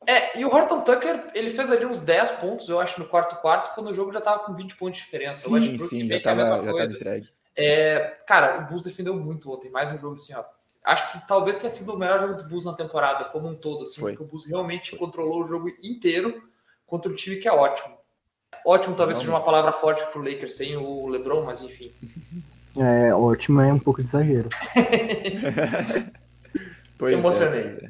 É, 0.07 0.39
e 0.39 0.45
o 0.45 0.53
Horton 0.53 0.81
Tucker, 0.81 1.31
ele 1.33 1.49
fez 1.49 1.71
ali 1.71 1.85
uns 1.85 1.99
10 1.99 2.31
pontos, 2.33 2.69
eu 2.69 2.79
acho, 2.79 2.99
no 2.99 3.07
quarto 3.07 3.35
quarto, 3.37 3.73
quando 3.73 3.89
o 3.89 3.93
jogo 3.93 4.13
já 4.13 4.21
tava 4.21 4.39
com 4.39 4.53
20 4.53 4.75
pontos 4.75 4.99
de 4.99 5.03
diferença. 5.03 5.47
Sim, 5.47 5.77
sim, 5.77 6.07
já 6.07 6.21
tava, 6.21 6.41
já 6.41 6.63
tava 6.63 6.83
entregue. 6.83 7.29
É, 7.55 8.17
cara, 8.27 8.59
o 8.59 8.67
Bulls 8.67 8.83
defendeu 8.83 9.15
muito 9.15 9.51
ontem, 9.51 9.71
mais 9.71 9.91
um 9.91 9.97
jogo 9.97 10.15
assim, 10.15 10.33
ó. 10.35 10.43
Acho 10.83 11.11
que 11.11 11.27
talvez 11.27 11.55
tenha 11.55 11.69
sido 11.69 11.93
o 11.93 11.97
melhor 11.97 12.19
jogo 12.19 12.35
do 12.35 12.47
Bulls 12.47 12.65
na 12.65 12.73
temporada, 12.73 13.25
como 13.25 13.47
um 13.47 13.55
todo, 13.55 13.83
assim, 13.83 13.99
Foi. 13.99 14.11
porque 14.11 14.23
o 14.23 14.27
Bulls 14.27 14.45
realmente 14.45 14.91
Foi. 14.91 14.99
controlou 14.99 15.41
o 15.41 15.47
jogo 15.47 15.69
inteiro 15.81 16.43
contra 16.85 17.11
o 17.11 17.15
time 17.15 17.37
que 17.37 17.47
é 17.47 17.51
ótimo. 17.51 17.95
Ótimo 18.63 18.95
talvez 18.95 19.17
Não, 19.17 19.23
seja 19.23 19.35
uma 19.35 19.43
palavra 19.43 19.71
forte 19.71 20.05
pro 20.11 20.21
Lakers 20.21 20.55
sem 20.55 20.77
o 20.77 21.07
LeBron, 21.07 21.43
mas 21.43 21.63
enfim. 21.63 21.91
É, 22.77 23.13
ótimo 23.13 23.61
é 23.61 23.73
um 23.73 23.79
pouco 23.79 24.03
de 24.03 24.07
exagero. 24.09 24.49
pois 26.97 27.17
Emocionei. 27.17 27.89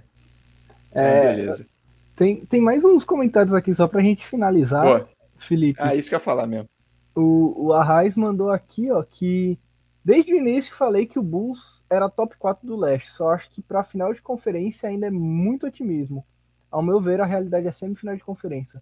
É. 0.93 1.01
é, 1.01 1.35
beleza. 1.35 1.74
Tem, 2.15 2.45
tem 2.45 2.61
mais 2.61 2.83
uns 2.83 3.03
comentários 3.03 3.53
aqui 3.53 3.73
só 3.73 3.87
pra 3.87 4.01
gente 4.01 4.25
finalizar, 4.25 5.05
Felipe. 5.37 5.79
Ah, 5.81 5.93
isso 5.93 6.07
que 6.07 6.15
eu 6.15 6.17
ia 6.17 6.23
falar 6.23 6.47
mesmo. 6.47 6.69
O, 7.13 7.67
o 7.67 7.73
Arraiz 7.73 8.15
mandou 8.15 8.49
aqui, 8.49 8.89
ó, 8.89 9.03
que 9.03 9.59
desde 10.03 10.33
o 10.33 10.37
início 10.37 10.75
falei 10.75 11.05
que 11.05 11.19
o 11.19 11.23
Bulls 11.23 11.81
era 11.89 12.09
top 12.09 12.37
4 12.37 12.65
do 12.65 12.75
leste. 12.75 13.11
Só 13.11 13.31
acho 13.31 13.49
que 13.49 13.61
pra 13.61 13.83
final 13.83 14.13
de 14.13 14.21
conferência 14.21 14.87
ainda 14.87 15.07
é 15.07 15.11
muito 15.11 15.67
otimismo. 15.67 16.25
Ao 16.71 16.81
meu 16.81 16.99
ver, 16.99 17.21
a 17.21 17.25
realidade 17.25 17.67
é 17.67 17.71
semifinal 17.71 18.15
de 18.15 18.23
conferência. 18.23 18.81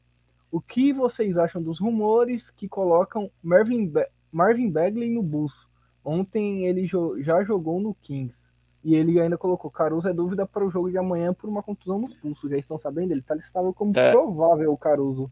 O 0.52 0.62
que 0.62 0.94
vocês 0.94 1.38
acham 1.38 1.62
dos 1.62 1.80
rumores 1.80 2.52
que 2.52 2.68
colocam 2.68 3.32
Marvin, 3.42 3.92
Marvin 4.32 4.70
Bagley 4.70 5.10
no 5.10 5.24
Bulls? 5.24 5.68
Ontem 6.06 6.68
ele 6.68 6.86
jo 6.86 7.22
já 7.22 7.44
jogou 7.44 7.80
no 7.80 7.96
Kings. 7.96 8.38
E 8.84 8.96
ele 8.96 9.20
ainda 9.20 9.38
colocou: 9.38 9.72
Caruso 9.72 10.10
é 10.10 10.14
dúvida 10.14 10.46
para 10.46 10.66
o 10.66 10.70
jogo 10.70 10.92
de 10.92 10.98
amanhã 10.98 11.34
por 11.34 11.50
uma 11.50 11.64
contusão 11.64 12.00
no 12.00 12.10
pulso. 12.16 12.50
Já 12.50 12.58
estão 12.58 12.78
sabendo? 12.78 13.12
Ele 13.12 13.22
está 13.22 13.34
listado 13.34 13.74
como 13.74 13.94
é. 13.96 14.12
provável 14.12 14.72
o 14.72 14.78
Caruso. 14.78 15.32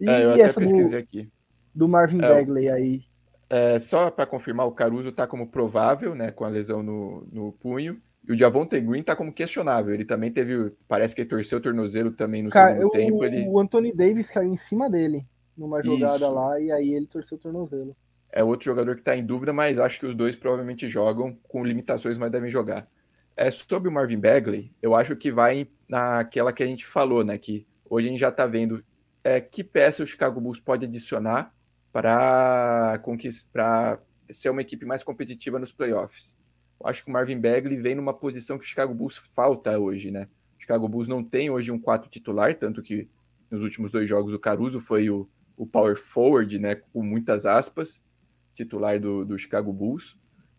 E, 0.00 0.08
é, 0.08 0.24
eu 0.24 0.30
até 0.32 0.42
essa 0.42 0.60
pesquisei 0.60 1.00
do, 1.00 1.04
aqui. 1.04 1.30
Do 1.74 1.88
Marvin 1.88 2.18
é, 2.18 2.28
Bagley 2.28 2.70
aí. 2.70 3.02
É, 3.50 3.78
só 3.78 4.10
para 4.10 4.26
confirmar, 4.26 4.66
o 4.66 4.72
Caruso 4.72 5.08
está 5.08 5.26
como 5.26 5.48
provável, 5.48 6.14
né, 6.14 6.30
com 6.30 6.44
a 6.44 6.48
lesão 6.48 6.82
no, 6.82 7.26
no 7.32 7.52
punho. 7.52 8.00
E 8.28 8.32
o 8.32 8.38
Javonte 8.38 8.80
Green 8.80 9.00
está 9.00 9.14
como 9.14 9.32
questionável. 9.32 9.94
Ele 9.94 10.04
também 10.04 10.32
teve, 10.32 10.72
parece 10.88 11.14
que 11.14 11.22
ele 11.22 11.28
torceu 11.28 11.58
o 11.58 11.62
tornozelo 11.62 12.10
também 12.10 12.42
no 12.42 12.50
Cara, 12.50 12.74
segundo 12.74 12.90
tempo. 12.90 13.24
Ele... 13.24 13.48
O 13.48 13.58
Anthony 13.58 13.92
Davis 13.92 14.28
caiu 14.28 14.52
em 14.52 14.56
cima 14.56 14.90
dele 14.90 15.24
numa 15.56 15.82
jogada 15.82 16.16
Isso. 16.16 16.32
lá 16.32 16.60
e 16.60 16.70
aí 16.70 16.92
ele 16.92 17.06
torceu 17.06 17.38
o 17.38 17.40
tornozelo 17.40 17.96
é 18.36 18.44
outro 18.44 18.66
jogador 18.66 18.94
que 18.96 19.00
está 19.00 19.16
em 19.16 19.24
dúvida, 19.24 19.50
mas 19.50 19.78
acho 19.78 19.98
que 19.98 20.04
os 20.04 20.14
dois 20.14 20.36
provavelmente 20.36 20.86
jogam 20.90 21.38
com 21.48 21.64
limitações, 21.64 22.18
mas 22.18 22.30
devem 22.30 22.50
jogar. 22.50 22.86
É, 23.34 23.50
sobre 23.50 23.88
o 23.88 23.92
Marvin 23.92 24.20
Bagley, 24.20 24.70
eu 24.82 24.94
acho 24.94 25.16
que 25.16 25.32
vai 25.32 25.66
naquela 25.88 26.52
que 26.52 26.62
a 26.62 26.66
gente 26.66 26.84
falou, 26.84 27.24
né? 27.24 27.38
Que 27.38 27.66
hoje 27.88 28.08
a 28.08 28.10
gente 28.10 28.20
já 28.20 28.28
está 28.28 28.46
vendo 28.46 28.84
é, 29.24 29.40
que 29.40 29.64
peça 29.64 30.02
o 30.02 30.06
Chicago 30.06 30.38
Bulls 30.38 30.60
pode 30.60 30.84
adicionar 30.84 31.50
para 31.90 33.00
para 33.50 34.02
ser 34.30 34.50
uma 34.50 34.60
equipe 34.60 34.84
mais 34.84 35.02
competitiva 35.02 35.58
nos 35.58 35.72
playoffs. 35.72 36.36
Eu 36.78 36.88
acho 36.88 37.04
que 37.04 37.08
o 37.08 37.12
Marvin 37.14 37.40
Bagley 37.40 37.78
vem 37.78 37.94
numa 37.94 38.12
posição 38.12 38.58
que 38.58 38.66
o 38.66 38.68
Chicago 38.68 38.92
Bulls 38.92 39.16
falta 39.16 39.78
hoje, 39.78 40.10
né? 40.10 40.28
O 40.58 40.60
Chicago 40.60 40.86
Bulls 40.86 41.08
não 41.08 41.24
tem 41.24 41.48
hoje 41.48 41.72
um 41.72 41.78
4 41.78 42.10
titular, 42.10 42.52
tanto 42.52 42.82
que 42.82 43.08
nos 43.50 43.62
últimos 43.62 43.90
dois 43.90 44.06
jogos 44.06 44.34
o 44.34 44.38
Caruso 44.38 44.78
foi 44.78 45.08
o, 45.08 45.26
o 45.56 45.66
power 45.66 45.96
forward, 45.96 46.58
né? 46.58 46.74
Com 46.74 47.02
muitas 47.02 47.46
aspas 47.46 48.04
titular 48.56 48.98
do, 48.98 49.24
do 49.24 49.38
Chicago 49.38 49.72
Bulls. 49.72 50.16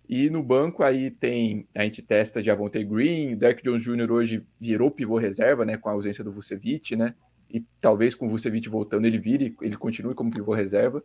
E 0.07 0.29
no 0.29 0.41
banco 0.41 0.83
aí 0.83 1.11
tem, 1.11 1.67
a 1.75 1.83
gente 1.83 2.01
testa 2.01 2.41
Javonte 2.41 2.81
Green, 2.83 3.33
o 3.33 3.37
Derek 3.37 3.61
Jones 3.61 3.83
Jr. 3.83 4.09
hoje 4.09 4.45
virou 4.57 4.89
pivô 4.89 5.17
reserva, 5.17 5.65
né, 5.65 5.75
com 5.75 5.89
a 5.89 5.91
ausência 5.91 6.23
do 6.23 6.31
Vucevic, 6.31 6.95
né, 6.95 7.13
e 7.51 7.65
talvez 7.81 8.15
com 8.15 8.25
o 8.25 8.29
Vucevic 8.29 8.69
voltando 8.69 9.05
ele 9.05 9.17
vire, 9.17 9.53
ele 9.61 9.75
continue 9.75 10.13
como 10.13 10.31
pivô 10.31 10.53
reserva. 10.53 11.03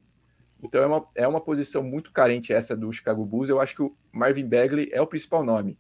Então 0.62 0.81
é 0.81 0.86
uma, 0.86 1.09
é 1.16 1.27
uma 1.27 1.40
posição 1.40 1.82
muito 1.82 2.12
carente 2.12 2.52
essa 2.52 2.77
do 2.77 2.93
Chicago 2.93 3.24
Bulls, 3.24 3.48
eu 3.48 3.60
acho 3.60 3.74
que 3.74 3.82
o 3.82 3.97
Marvin 4.12 4.47
Bagley 4.47 4.89
é 4.93 5.01
o 5.01 5.06
principal 5.06 5.44
nome. 5.44 5.77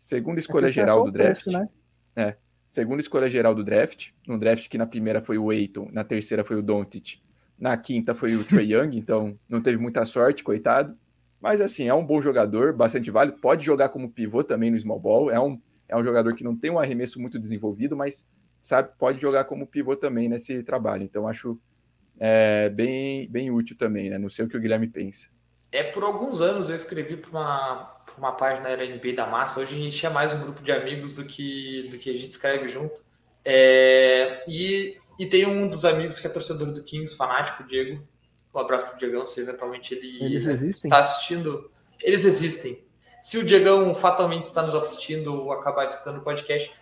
Segunda 0.00 0.40
escolha 0.40 0.72
geral 0.72 1.04
do 1.04 1.12
draft, 1.12 1.44
preço, 1.44 1.56
né? 1.56 1.68
É, 2.16 2.36
segunda 2.66 3.00
escolha 3.00 3.30
geral 3.30 3.54
do 3.54 3.62
draft, 3.62 4.08
no 4.26 4.36
draft 4.36 4.68
que 4.68 4.76
na 4.76 4.86
primeira 4.86 5.22
foi 5.22 5.38
o 5.38 5.50
Aiton, 5.50 5.88
na 5.92 6.02
terceira 6.02 6.42
foi 6.42 6.56
o 6.56 6.62
Doncic 6.62 7.20
na 7.58 7.76
quinta 7.76 8.14
foi 8.14 8.36
o 8.36 8.44
Trey 8.44 8.72
Young, 8.74 8.96
então 8.98 9.38
não 9.48 9.60
teve 9.60 9.78
muita 9.78 10.04
sorte, 10.04 10.44
coitado. 10.44 10.96
Mas 11.40 11.60
assim, 11.60 11.88
é 11.88 11.94
um 11.94 12.04
bom 12.04 12.20
jogador, 12.20 12.72
bastante 12.72 13.10
válido. 13.10 13.38
Pode 13.38 13.64
jogar 13.64 13.90
como 13.90 14.10
pivô 14.10 14.42
também 14.42 14.70
no 14.70 14.78
small 14.78 14.98
ball. 14.98 15.30
É 15.30 15.38
um, 15.38 15.60
é 15.88 15.96
um 15.96 16.02
jogador 16.02 16.34
que 16.34 16.42
não 16.42 16.56
tem 16.56 16.70
um 16.70 16.78
arremesso 16.78 17.20
muito 17.20 17.38
desenvolvido, 17.38 17.96
mas 17.96 18.26
sabe, 18.60 18.90
pode 18.98 19.20
jogar 19.20 19.44
como 19.44 19.66
pivô 19.66 19.94
também 19.94 20.28
nesse 20.28 20.62
trabalho. 20.62 21.04
Então 21.04 21.28
acho 21.28 21.58
é, 22.18 22.68
bem, 22.70 23.28
bem 23.28 23.50
útil 23.50 23.76
também, 23.76 24.10
né? 24.10 24.18
Não 24.18 24.28
sei 24.28 24.44
o 24.44 24.48
que 24.48 24.56
o 24.56 24.60
Guilherme 24.60 24.88
pensa. 24.88 25.28
É, 25.70 25.82
por 25.82 26.02
alguns 26.02 26.40
anos 26.40 26.68
eu 26.68 26.76
escrevi 26.76 27.16
para 27.16 27.30
uma, 27.30 27.94
uma 28.16 28.32
página 28.32 28.76
da 28.76 28.84
NBA 28.84 29.12
da 29.14 29.26
Massa. 29.26 29.60
Hoje 29.60 29.74
a 29.74 29.78
gente 29.78 30.06
é 30.06 30.08
mais 30.08 30.32
um 30.32 30.40
grupo 30.40 30.62
de 30.62 30.72
amigos 30.72 31.14
do 31.14 31.24
que, 31.24 31.88
do 31.90 31.98
que 31.98 32.10
a 32.10 32.14
gente 32.14 32.32
escreve 32.32 32.68
junto. 32.68 33.04
É, 33.44 34.42
e 34.48 34.96
e 35.18 35.26
tem 35.26 35.46
um 35.46 35.68
dos 35.68 35.84
amigos 35.84 36.20
que 36.20 36.26
é 36.26 36.30
torcedor 36.30 36.72
do 36.72 36.82
Kings, 36.82 37.16
fanático, 37.16 37.62
o 37.62 37.66
Diego. 37.66 38.06
Um 38.54 38.58
abraço 38.58 38.86
pro 38.86 38.98
Diegão, 38.98 39.26
se 39.26 39.40
eventualmente 39.40 39.94
ele 39.94 40.70
está 40.70 40.98
assistindo. 40.98 41.70
Eles 42.02 42.24
existem. 42.24 42.84
Se 43.22 43.38
o 43.38 43.44
Diegão 43.44 43.94
fatalmente 43.94 44.46
está 44.46 44.62
nos 44.62 44.74
assistindo 44.74 45.34
ou 45.34 45.52
acabar 45.52 45.84
escutando 45.84 46.18
o 46.18 46.22
podcast, 46.22 46.72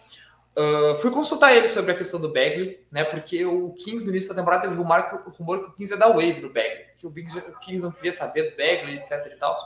uh, 0.56 0.94
fui 0.96 1.10
consultar 1.10 1.54
ele 1.54 1.68
sobre 1.68 1.92
a 1.92 1.94
questão 1.94 2.20
do 2.20 2.28
Bagley, 2.28 2.84
né? 2.90 3.04
Porque 3.04 3.44
o 3.44 3.72
Kings 3.72 4.04
no 4.04 4.12
início 4.12 4.28
da 4.30 4.36
temporada 4.36 4.62
teve 4.62 4.74
um 4.74 4.82
rumor 4.82 5.20
que 5.64 5.70
o 5.70 5.72
Kings 5.72 5.92
ia 5.92 5.98
dar 5.98 6.08
wave 6.08 6.40
no 6.40 6.52
Bagley, 6.52 6.86
que 6.98 7.06
o 7.06 7.12
Kings, 7.12 7.38
o 7.38 7.58
Kings 7.60 7.82
não 7.82 7.92
queria 7.92 8.12
saber 8.12 8.50
do 8.50 8.56
Bagley, 8.56 8.98
etc 8.98 9.32
e 9.32 9.36
tal. 9.36 9.56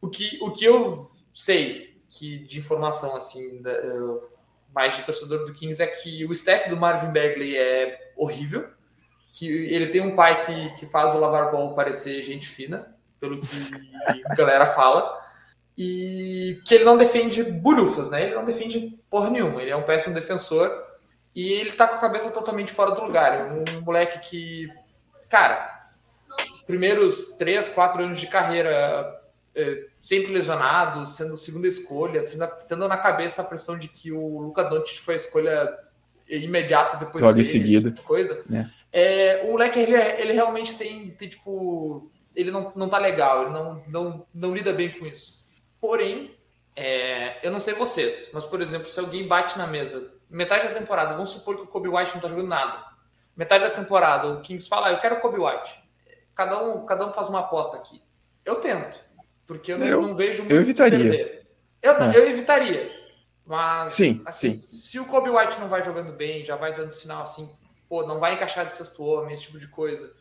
O 0.00 0.08
que, 0.08 0.38
o 0.40 0.50
que 0.50 0.64
eu 0.64 1.10
sei 1.32 2.00
que 2.10 2.38
de 2.38 2.58
informação 2.58 3.16
assim 3.16 3.62
da, 3.62 3.70
uh, 3.70 4.31
mais 4.74 4.96
de 4.96 5.02
torcedor 5.02 5.46
do 5.46 5.54
Kings 5.54 5.82
é 5.82 5.86
que 5.86 6.24
o 6.24 6.32
staff 6.32 6.68
do 6.68 6.76
Marvin 6.76 7.12
Bagley 7.12 7.56
é 7.56 8.12
horrível, 8.16 8.68
que 9.32 9.48
ele 9.48 9.88
tem 9.88 10.00
um 10.00 10.14
pai 10.14 10.44
que, 10.44 10.74
que 10.76 10.86
faz 10.86 11.14
o 11.14 11.18
Lavar 11.18 11.50
Ball 11.50 11.74
parecer 11.74 12.22
gente 12.22 12.48
fina, 12.48 12.94
pelo 13.20 13.40
que 13.40 13.46
a 14.26 14.34
galera 14.34 14.66
fala, 14.66 15.20
e 15.76 16.60
que 16.66 16.74
ele 16.74 16.84
não 16.84 16.96
defende 16.96 17.42
bulhufas, 17.42 18.10
né? 18.10 18.24
Ele 18.24 18.34
não 18.34 18.44
defende 18.44 18.98
porra 19.08 19.30
nenhuma, 19.30 19.62
ele 19.62 19.70
é 19.70 19.76
um 19.76 19.84
péssimo 19.84 20.14
defensor 20.14 20.70
e 21.34 21.52
ele 21.52 21.72
tá 21.72 21.86
com 21.86 21.94
a 21.94 22.00
cabeça 22.00 22.30
totalmente 22.30 22.72
fora 22.72 22.90
do 22.92 23.04
lugar. 23.04 23.52
Um 23.52 23.80
moleque 23.82 24.18
que, 24.28 24.68
cara, 25.30 25.90
primeiros 26.66 27.36
três, 27.38 27.68
quatro 27.70 28.02
anos 28.02 28.20
de 28.20 28.26
carreira 28.26 29.21
é, 29.54 29.86
sempre 30.00 30.32
lesionado, 30.32 31.06
sendo 31.06 31.36
segunda 31.36 31.68
escolha, 31.68 32.24
sendo, 32.24 32.46
tendo 32.68 32.88
na 32.88 32.96
cabeça 32.96 33.42
a 33.42 33.44
pressão 33.44 33.78
de 33.78 33.88
que 33.88 34.12
o 34.12 34.40
Luca 34.40 34.64
Doncic 34.64 35.00
foi 35.00 35.14
a 35.14 35.16
escolha 35.16 35.78
imediata 36.28 36.96
depois 36.96 37.22
Logo 37.22 37.34
dele, 37.34 37.46
em 37.46 37.50
seguida. 37.50 37.94
Coisa. 38.04 38.44
É. 38.52 38.82
É, 38.94 39.44
o 39.44 39.52
moleque, 39.52 39.78
ele, 39.78 39.94
ele 39.94 40.32
realmente 40.32 40.76
tem, 40.76 41.10
tem, 41.10 41.28
tipo... 41.28 42.10
Ele 42.34 42.50
não, 42.50 42.72
não 42.74 42.88
tá 42.88 42.98
legal, 42.98 43.42
ele 43.42 43.52
não, 43.52 43.82
não, 43.88 44.26
não 44.34 44.54
lida 44.54 44.72
bem 44.72 44.90
com 44.98 45.06
isso. 45.06 45.46
Porém, 45.80 46.34
é, 46.74 47.46
eu 47.46 47.50
não 47.50 47.60
sei 47.60 47.74
vocês, 47.74 48.30
mas, 48.32 48.44
por 48.44 48.62
exemplo, 48.62 48.88
se 48.88 48.98
alguém 48.98 49.26
bate 49.26 49.58
na 49.58 49.66
mesa 49.66 50.12
metade 50.32 50.68
da 50.68 50.74
temporada, 50.74 51.12
vamos 51.12 51.30
supor 51.30 51.56
que 51.56 51.62
o 51.62 51.66
Kobe 51.66 51.88
White 51.88 52.14
não 52.14 52.20
tá 52.22 52.28
jogando 52.28 52.48
nada. 52.48 52.82
Metade 53.36 53.64
da 53.64 53.70
temporada, 53.70 54.28
o 54.28 54.40
Kings 54.40 54.68
fala, 54.68 54.88
ah, 54.88 54.92
eu 54.92 54.98
quero 54.98 55.16
o 55.16 55.20
Kobe 55.20 55.38
White. 55.38 55.78
Cada 56.34 56.62
um, 56.62 56.86
cada 56.86 57.06
um 57.06 57.12
faz 57.12 57.28
uma 57.28 57.40
aposta 57.40 57.76
aqui. 57.76 58.02
Eu 58.44 58.56
tento. 58.56 58.98
Porque 59.46 59.72
eu 59.72 59.78
não, 59.78 59.86
eu, 59.86 60.02
não 60.02 60.14
vejo 60.14 60.42
muito 60.42 60.54
eu 60.54 60.60
evitaria. 60.60 61.44
Eu, 61.82 61.92
é. 61.92 62.16
eu 62.16 62.28
evitaria. 62.28 62.90
Mas, 63.44 63.92
sim, 63.92 64.22
assim, 64.24 64.62
sim. 64.68 64.76
se 64.76 64.98
o 65.00 65.04
Kobe 65.04 65.28
White 65.28 65.58
não 65.58 65.68
vai 65.68 65.82
jogando 65.82 66.12
bem, 66.12 66.44
já 66.44 66.56
vai 66.56 66.74
dando 66.74 66.92
sinal 66.92 67.22
assim, 67.22 67.50
pô, 67.88 68.06
não 68.06 68.20
vai 68.20 68.34
encaixar 68.34 68.70
de 68.70 68.76
sexto 68.76 69.02
homem, 69.02 69.34
esse 69.34 69.44
tipo 69.44 69.58
de 69.58 69.68
coisa. 69.68 70.14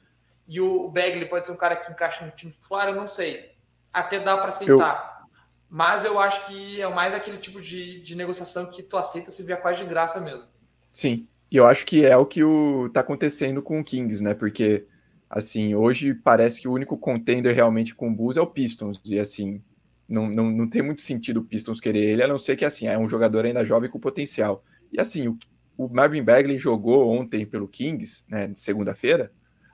E 0.47 0.59
o 0.59 0.89
Bagley 0.89 1.29
pode 1.29 1.45
ser 1.45 1.51
um 1.51 1.57
cara 1.57 1.75
que 1.75 1.91
encaixa 1.91 2.25
no 2.25 2.31
time 2.31 2.51
titular, 2.51 2.89
eu 2.89 2.95
não 2.95 3.07
sei. 3.07 3.51
Até 3.93 4.19
dá 4.19 4.35
para 4.37 4.49
aceitar. 4.49 5.21
Eu... 5.21 5.27
Mas 5.69 6.03
eu 6.03 6.19
acho 6.19 6.45
que 6.47 6.81
é 6.81 6.87
mais 6.89 7.13
aquele 7.13 7.37
tipo 7.37 7.61
de, 7.61 8.01
de 8.01 8.15
negociação 8.15 8.65
que 8.65 8.83
tu 8.83 8.97
aceita 8.97 9.31
se 9.31 9.43
vier 9.43 9.61
quase 9.61 9.79
de 9.79 9.85
graça 9.85 10.19
mesmo. 10.19 10.43
Sim. 10.91 11.27
E 11.49 11.55
eu 11.55 11.65
acho 11.65 11.85
que 11.85 12.05
é 12.05 12.17
o 12.17 12.25
que 12.25 12.43
o, 12.43 12.89
tá 12.89 13.01
acontecendo 13.01 13.61
com 13.61 13.79
o 13.79 13.83
Kings, 13.83 14.21
né? 14.21 14.33
Porque 14.33 14.85
Assim, 15.33 15.73
hoje 15.73 16.13
parece 16.13 16.59
que 16.59 16.67
o 16.67 16.73
único 16.73 16.97
contender 16.97 17.55
realmente 17.55 17.95
com 17.95 18.09
o 18.09 18.13
Bulls 18.13 18.35
é 18.35 18.41
o 18.41 18.45
Pistons. 18.45 18.99
E 19.05 19.17
assim, 19.17 19.63
não, 20.07 20.27
não, 20.29 20.51
não 20.51 20.69
tem 20.69 20.81
muito 20.81 21.01
sentido 21.01 21.37
o 21.37 21.43
Pistons 21.45 21.79
querer 21.79 22.01
ele, 22.01 22.21
a 22.21 22.27
não 22.27 22.37
ser 22.37 22.57
que 22.57 22.65
assim, 22.65 22.85
é 22.85 22.99
um 22.99 23.07
jogador 23.07 23.45
ainda 23.45 23.63
jovem 23.63 23.89
com 23.89 23.97
potencial. 23.97 24.61
E 24.91 24.99
assim, 24.99 25.29
o, 25.29 25.37
o 25.77 25.87
Marvin 25.87 26.21
Bagley 26.21 26.57
jogou 26.59 27.09
ontem 27.09 27.45
pelo 27.45 27.65
Kings, 27.65 28.25
né, 28.27 28.51
segunda-feira, 28.55 29.31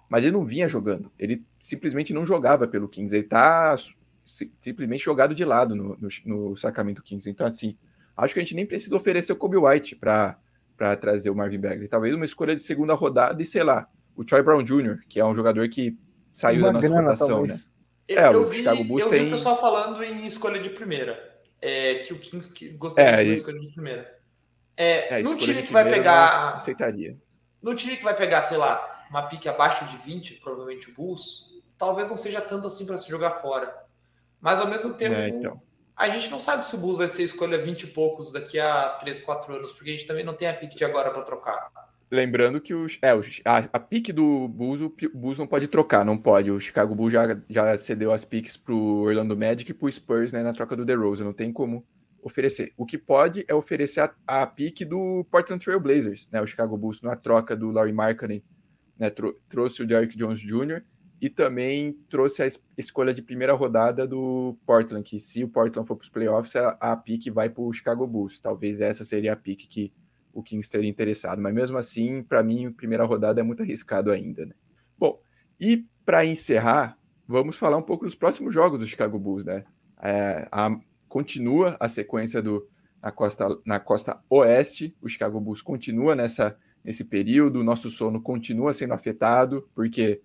mas 0.08 0.24
ele 0.24 0.34
não 0.34 0.46
vinha 0.46 0.70
jogando. 0.70 1.12
Ele 1.18 1.44
simplesmente 1.60 2.14
não 2.14 2.24
jogava 2.24 2.68
pelo 2.68 2.88
Kings. 2.88 3.16
Ele 3.16 3.26
tá 3.26 3.76
simplesmente 4.60 5.04
jogado 5.04 5.34
de 5.34 5.44
lado 5.44 5.76
no, 5.76 5.98
no, 5.98 6.08
no 6.24 6.56
Sacramento 6.56 7.02
Kings. 7.02 7.28
Então, 7.28 7.48
assim, 7.48 7.76
acho 8.16 8.32
que 8.32 8.40
a 8.40 8.44
gente 8.44 8.54
nem 8.54 8.66
precisa 8.66 8.96
oferecer 8.96 9.34
o 9.34 9.36
Kobe 9.36 9.58
White 9.58 9.96
para 9.96 10.38
trazer 11.02 11.32
o 11.32 11.36
Marvin 11.36 11.60
Bagley. 11.60 11.88
Talvez 11.88 12.14
uma 12.14 12.26
escolha 12.26 12.54
de 12.54 12.62
segunda 12.62 12.94
rodada 12.94 13.42
e, 13.42 13.46
sei 13.46 13.64
lá, 13.64 13.90
o 14.18 14.26
Troy 14.26 14.42
Brown 14.42 14.64
Jr., 14.64 15.00
que 15.08 15.20
é 15.20 15.26
um 15.26 15.36
jogador 15.36 15.70
que 15.70 15.98
saiu 16.32 16.62
Uma 16.62 16.68
da 16.68 16.74
nossa 16.74 17.26
grana, 17.28 17.54
né? 17.54 17.62
Eu, 18.08 18.18
é, 18.18 18.38
o 18.38 18.50
vi, 18.50 18.58
Chicago 18.58 18.84
Bulls 18.84 19.02
eu 19.04 19.10
tem... 19.10 19.24
vi 19.24 19.28
o 19.28 19.32
pessoal 19.32 19.62
falando 19.62 20.04
em 20.04 20.26
escolha 20.26 20.60
de 20.60 20.70
primeira. 20.72 21.38
É, 21.62 22.00
que 22.00 22.14
o 22.14 22.20
Kings 22.20 22.52
que 22.52 22.70
gostaria 22.70 23.22
é, 23.22 23.24
de 23.24 23.34
escolha 23.36 23.60
de 23.60 23.68
primeira. 23.74 24.20
É, 24.76 25.20
é 25.20 25.24
no 25.24 25.36
time 25.36 25.62
que 25.62 25.72
vai 25.72 25.90
pegar. 25.90 26.54
Aceitaria. 26.54 27.18
No 27.62 27.76
time 27.76 27.98
que 27.98 28.04
vai 28.04 28.16
pegar, 28.16 28.44
sei 28.44 28.58
lá, 28.58 29.06
uma 29.10 29.24
pique 29.28 29.50
abaixo 29.50 29.86
de 29.86 29.98
20, 29.98 30.36
provavelmente 30.36 30.90
o 30.90 30.94
Bulls, 30.94 31.50
talvez 31.78 32.10
não 32.10 32.18
seja 32.18 32.42
tanto 32.42 32.68
assim 32.68 32.86
para 32.86 32.98
se 32.98 33.10
jogar 33.10 33.32
fora. 33.32 33.74
Mas 34.40 34.60
ao 34.60 34.68
mesmo 34.68 34.94
tempo, 34.94 35.16
é, 35.16 35.30
então. 35.30 35.60
a 35.96 36.10
gente 36.10 36.30
não 36.30 36.40
sabe 36.40 36.66
se 36.66 36.76
o 36.76 36.78
Bulls 36.78 37.00
vai 37.00 37.08
ser 37.08 37.24
escolha 37.24 37.58
20 37.58 37.84
e 37.84 37.88
poucos 37.88 38.32
daqui 38.32 38.60
a 38.60 38.98
3, 39.00 39.22
4 39.22 39.56
anos, 39.56 39.72
porque 39.72 39.90
a 39.90 39.94
gente 39.94 40.08
também 40.08 40.24
não 40.24 40.36
tem 40.36 40.48
a 40.48 40.54
pique 40.54 40.76
de 40.76 40.86
agora 40.86 41.12
para 41.12 41.24
trocar. 41.24 41.87
Lembrando 42.10 42.62
que 42.62 42.74
os, 42.74 42.98
é, 43.02 43.14
os, 43.14 43.42
a, 43.44 43.58
a 43.58 43.80
pique 43.80 44.14
do 44.14 44.48
Bulls, 44.48 44.82
o 44.82 44.94
Bulls 45.14 45.38
não 45.38 45.46
pode 45.46 45.68
trocar, 45.68 46.06
não 46.06 46.18
pode. 46.18 46.50
O 46.50 46.60
Chicago 46.60 46.96
Bulls 46.96 47.12
já, 47.12 47.38
já 47.50 47.78
cedeu 47.78 48.14
as 48.14 48.24
piques 48.24 48.56
pro 48.56 48.78
Orlando 48.78 49.36
Magic 49.36 49.70
e 49.70 49.74
pro 49.74 49.92
Spurs 49.92 50.32
né, 50.32 50.42
na 50.42 50.54
troca 50.54 50.76
do 50.76 50.86
DeRozan, 50.86 51.26
não 51.26 51.34
tem 51.34 51.52
como 51.52 51.86
oferecer. 52.22 52.74
O 52.78 52.86
que 52.86 52.98
pode 52.98 53.44
é 53.48 53.54
oferecer 53.54 54.02
a, 54.02 54.14
a 54.26 54.48
pique 54.48 54.86
do 54.86 55.26
Portland 55.30 55.64
Trail 55.64 55.80
Blazers, 55.82 56.30
né? 56.32 56.42
O 56.42 56.48
Chicago 56.48 56.78
Bulls 56.78 57.02
na 57.02 57.16
troca 57.16 57.56
do 57.56 57.72
Larry 57.72 57.94
Markkinen, 57.94 58.44
né, 58.98 59.10
trou 59.10 59.34
trouxe 59.50 59.84
o 59.84 59.88
Derrick 59.88 60.18
Jones 60.18 60.40
Jr. 60.40 60.82
e 61.22 61.30
também 61.30 61.94
trouxe 62.10 62.42
a 62.42 62.48
escolha 62.78 63.14
de 63.14 63.22
primeira 63.22 63.54
rodada 63.54 64.08
do 64.08 64.58
Portland, 64.66 65.04
que 65.04 65.20
se 65.20 65.44
o 65.44 65.50
Portland 65.50 65.88
for 65.88 65.96
para 65.96 66.04
os 66.04 66.10
playoffs, 66.10 66.56
a, 66.56 66.70
a 66.80 66.96
pique 66.96 67.30
vai 67.30 67.50
para 67.50 67.64
o 67.64 67.74
Chicago 67.74 68.08
Bulls. 68.08 68.40
Talvez 68.40 68.80
essa 68.80 69.04
seria 69.04 69.34
a 69.34 69.36
pique 69.36 69.68
que 69.68 69.94
o 70.38 70.44
Kings 70.44 70.70
teria 70.70 70.90
interessado. 70.90 71.42
Mas 71.42 71.52
mesmo 71.52 71.80
assim, 71.80 72.22
para 72.22 72.44
mim, 72.44 72.72
primeira 72.72 73.04
rodada 73.04 73.40
é 73.42 73.44
muito 73.44 73.64
arriscado 73.64 74.12
ainda. 74.12 74.46
Né? 74.46 74.54
Bom, 74.96 75.20
e 75.60 75.88
para 76.06 76.24
encerrar, 76.24 76.96
vamos 77.28 77.58
falar 77.58 77.76
um 77.76 77.82
pouco 77.82 78.06
dos 78.06 78.14
próximos 78.14 78.54
jogos 78.54 78.78
do 78.78 78.86
Chicago 78.86 79.18
Bulls, 79.18 79.44
né? 79.44 79.66
É, 80.00 80.48
a, 80.52 80.80
continua 81.10 81.76
a 81.80 81.90
sequência 81.90 82.40
do 82.40 82.70
na 83.02 83.12
costa, 83.12 83.48
na 83.66 83.80
costa 83.80 84.20
oeste, 84.30 84.96
o 85.02 85.10
Chicago 85.10 85.40
Bulls 85.40 85.62
continua 85.64 86.16
nessa, 86.16 86.56
nesse 86.84 87.04
período, 87.04 87.60
o 87.60 87.64
nosso 87.64 87.90
sono 87.90 88.22
continua 88.22 88.74
sendo 88.74 88.94
afetado, 88.94 89.68
porque 89.74 90.22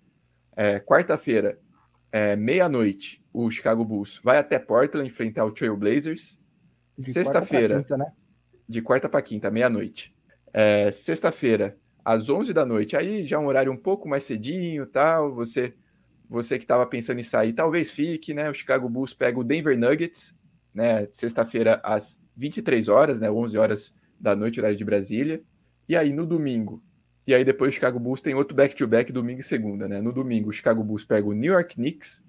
é, 0.55 0.79
quarta-feira, 0.79 1.59
é, 2.11 2.35
meia-noite, 2.35 3.23
o 3.33 3.49
Chicago 3.49 3.83
Bulls 3.83 4.19
vai 4.23 4.37
até 4.37 4.59
Portland 4.59 5.07
enfrentar 5.07 5.43
o 5.45 5.51
Trail 5.51 5.75
Blazers. 5.75 6.39
Sexta-feira, 6.99 7.83
né? 7.97 8.13
De 8.67 8.81
quarta 8.81 9.09
para 9.09 9.21
quinta, 9.21 9.51
meia-noite. 9.51 10.13
É, 10.53 10.91
Sexta-feira, 10.91 11.77
às 12.03 12.29
11 12.29 12.53
da 12.53 12.65
noite, 12.65 12.97
aí 12.97 13.25
já 13.25 13.37
é 13.37 13.39
um 13.39 13.47
horário 13.47 13.71
um 13.71 13.77
pouco 13.77 14.07
mais 14.07 14.23
cedinho, 14.23 14.85
tal. 14.85 15.33
Você, 15.35 15.73
você 16.29 16.57
que 16.57 16.63
estava 16.63 16.85
pensando 16.85 17.19
em 17.19 17.23
sair, 17.23 17.53
talvez 17.53 17.89
fique, 17.89 18.33
né? 18.33 18.49
O 18.49 18.53
Chicago 18.53 18.89
Bulls 18.89 19.13
pega 19.13 19.39
o 19.39 19.43
Denver 19.43 19.77
Nuggets, 19.77 20.35
né? 20.73 21.05
Sexta-feira 21.11 21.79
às 21.83 22.19
23 22.35 22.89
horas, 22.89 23.19
né? 23.19 23.31
11 23.31 23.57
horas 23.57 23.95
da 24.19 24.35
noite, 24.35 24.59
horário 24.59 24.77
de 24.77 24.85
Brasília. 24.85 25.41
E 25.87 25.95
aí 25.95 26.13
no 26.13 26.25
domingo, 26.25 26.81
e 27.25 27.33
aí 27.33 27.43
depois 27.43 27.71
o 27.71 27.75
Chicago 27.75 27.99
Bulls 27.99 28.21
tem 28.21 28.33
outro 28.33 28.55
back-to-back 28.55 29.11
-back, 29.11 29.13
domingo 29.13 29.39
e 29.39 29.43
segunda, 29.43 29.87
né? 29.87 30.01
No 30.01 30.11
domingo, 30.11 30.49
o 30.49 30.53
Chicago 30.53 30.83
Bulls 30.83 31.05
pega 31.05 31.27
o 31.27 31.33
New 31.33 31.53
York 31.53 31.75
Knicks, 31.75 32.23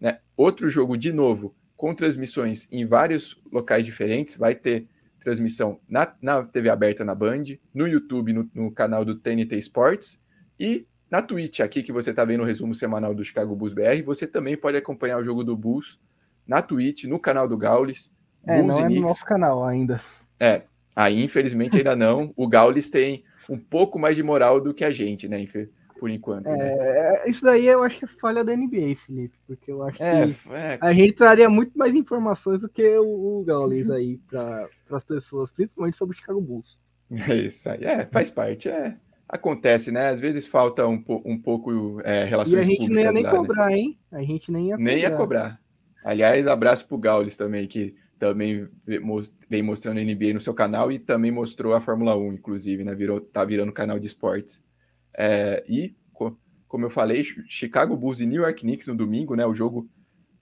né? 0.00 0.18
Outro 0.36 0.68
jogo 0.68 0.96
de 0.96 1.12
novo 1.12 1.54
com 1.76 1.94
transmissões 1.94 2.68
em 2.70 2.84
vários 2.84 3.40
locais 3.50 3.84
diferentes, 3.86 4.36
vai 4.36 4.54
ter 4.54 4.86
transmissão 5.20 5.78
na, 5.88 6.12
na 6.20 6.42
TV 6.42 6.70
aberta 6.70 7.04
na 7.04 7.14
Band, 7.14 7.44
no 7.74 7.86
YouTube, 7.86 8.32
no, 8.32 8.50
no 8.54 8.70
canal 8.72 9.04
do 9.04 9.14
TNT 9.14 9.56
Sports 9.58 10.20
e 10.58 10.86
na 11.10 11.20
Twitch, 11.20 11.60
aqui 11.60 11.82
que 11.82 11.92
você 11.92 12.10
está 12.10 12.24
vendo 12.24 12.42
o 12.42 12.46
resumo 12.46 12.72
semanal 12.72 13.12
do 13.12 13.24
Chicago 13.24 13.56
Bulls 13.56 13.74
BR, 13.74 14.02
você 14.04 14.26
também 14.26 14.56
pode 14.56 14.76
acompanhar 14.76 15.18
o 15.18 15.24
jogo 15.24 15.42
do 15.42 15.56
Bulls 15.56 15.98
na 16.46 16.62
Twitch, 16.62 17.04
no 17.04 17.18
canal 17.18 17.48
do 17.48 17.56
Gaules. 17.56 18.12
É, 18.46 18.60
Bulls 18.60 18.78
não 18.78 18.86
é 18.86 18.88
no 18.88 19.00
nosso 19.02 19.24
canal 19.24 19.64
ainda. 19.64 20.00
É, 20.38 20.62
aí 20.94 21.22
infelizmente 21.22 21.76
ainda 21.76 21.96
não. 21.96 22.32
O 22.36 22.46
Gaules 22.48 22.88
tem 22.88 23.24
um 23.48 23.58
pouco 23.58 23.98
mais 23.98 24.14
de 24.14 24.22
moral 24.22 24.60
do 24.60 24.72
que 24.72 24.84
a 24.84 24.92
gente, 24.92 25.28
né? 25.28 25.40
Por 26.00 26.08
enquanto. 26.08 26.46
Né? 26.46 26.56
É, 26.58 27.30
isso 27.30 27.44
daí 27.44 27.66
eu 27.66 27.82
acho 27.82 27.98
que 27.98 28.06
é 28.06 28.08
falha 28.08 28.42
da 28.42 28.56
NBA, 28.56 28.96
Felipe, 28.96 29.36
porque 29.46 29.70
eu 29.70 29.82
acho 29.82 30.02
é, 30.02 30.26
que 30.26 30.36
é... 30.50 30.78
a 30.80 30.92
gente 30.94 31.12
traria 31.12 31.48
muito 31.48 31.78
mais 31.78 31.94
informações 31.94 32.62
do 32.62 32.68
que 32.68 32.96
o, 32.96 33.40
o 33.40 33.44
Gaules 33.44 33.90
aí 33.90 34.18
para 34.26 34.66
as 34.90 35.04
pessoas, 35.04 35.50
principalmente 35.50 35.98
sobre 35.98 36.16
o 36.16 36.18
Chicago 36.18 36.40
Bulls. 36.40 36.80
É 37.28 37.34
isso 37.34 37.68
aí, 37.68 37.84
é, 37.84 38.06
faz 38.06 38.30
parte, 38.30 38.68
é. 38.68 38.96
Acontece, 39.28 39.92
né? 39.92 40.08
Às 40.08 40.18
vezes 40.18 40.46
falta 40.46 40.86
um, 40.86 41.04
um 41.24 41.38
pouco 41.38 42.00
é, 42.02 42.24
relações 42.24 42.66
públicas. 42.66 42.68
E 42.68 42.72
a 42.72 42.86
gente 42.86 42.94
nem 42.94 43.04
ia 43.04 43.12
nem 43.12 43.22
lá, 43.22 43.30
cobrar, 43.30 43.66
né? 43.66 43.78
hein? 43.78 43.98
A 44.10 44.22
gente 44.22 44.50
nem 44.50 44.68
ia 44.68 44.76
cobrar. 44.76 44.84
Nem 44.84 44.98
ia 44.98 45.10
cobrar. 45.10 45.60
Aliás, 46.04 46.46
abraço 46.46 46.88
pro 46.88 46.98
Gaules 46.98 47.36
também, 47.36 47.68
que 47.68 47.94
também 48.18 48.68
vem 49.48 49.62
mostrando 49.62 50.00
NBA 50.00 50.34
no 50.34 50.40
seu 50.40 50.54
canal 50.54 50.90
e 50.90 50.98
também 50.98 51.30
mostrou 51.30 51.74
a 51.74 51.80
Fórmula 51.80 52.16
1, 52.16 52.34
inclusive, 52.34 52.84
né? 52.84 52.94
Virou, 52.94 53.20
tá 53.20 53.44
virando 53.44 53.72
canal 53.72 53.98
de 53.98 54.06
esportes. 54.06 54.62
É, 55.16 55.64
e, 55.68 55.94
como 56.68 56.86
eu 56.86 56.90
falei, 56.90 57.22
Chicago 57.24 57.96
Bulls 57.96 58.20
e 58.20 58.26
New 58.26 58.42
York 58.42 58.62
Knicks 58.62 58.86
no 58.86 58.94
domingo, 58.94 59.34
né? 59.34 59.44
O 59.44 59.54
jogo 59.54 59.88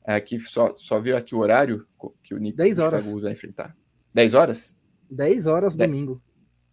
é, 0.06 0.14
aqui 0.14 0.38
só, 0.40 0.74
só 0.74 1.00
viu 1.00 1.16
aqui 1.16 1.34
o 1.34 1.38
horário 1.38 1.86
que 2.22 2.34
o 2.34 2.38
Knicks 2.38 2.56
10 2.56 2.78
horas. 2.78 3.00
Chicago 3.00 3.10
Bulls 3.10 3.22
vai 3.22 3.32
enfrentar. 3.32 3.76
10 4.14 4.34
horas? 4.34 4.76
10 5.10 5.46
horas 5.46 5.74
domingo. 5.74 6.22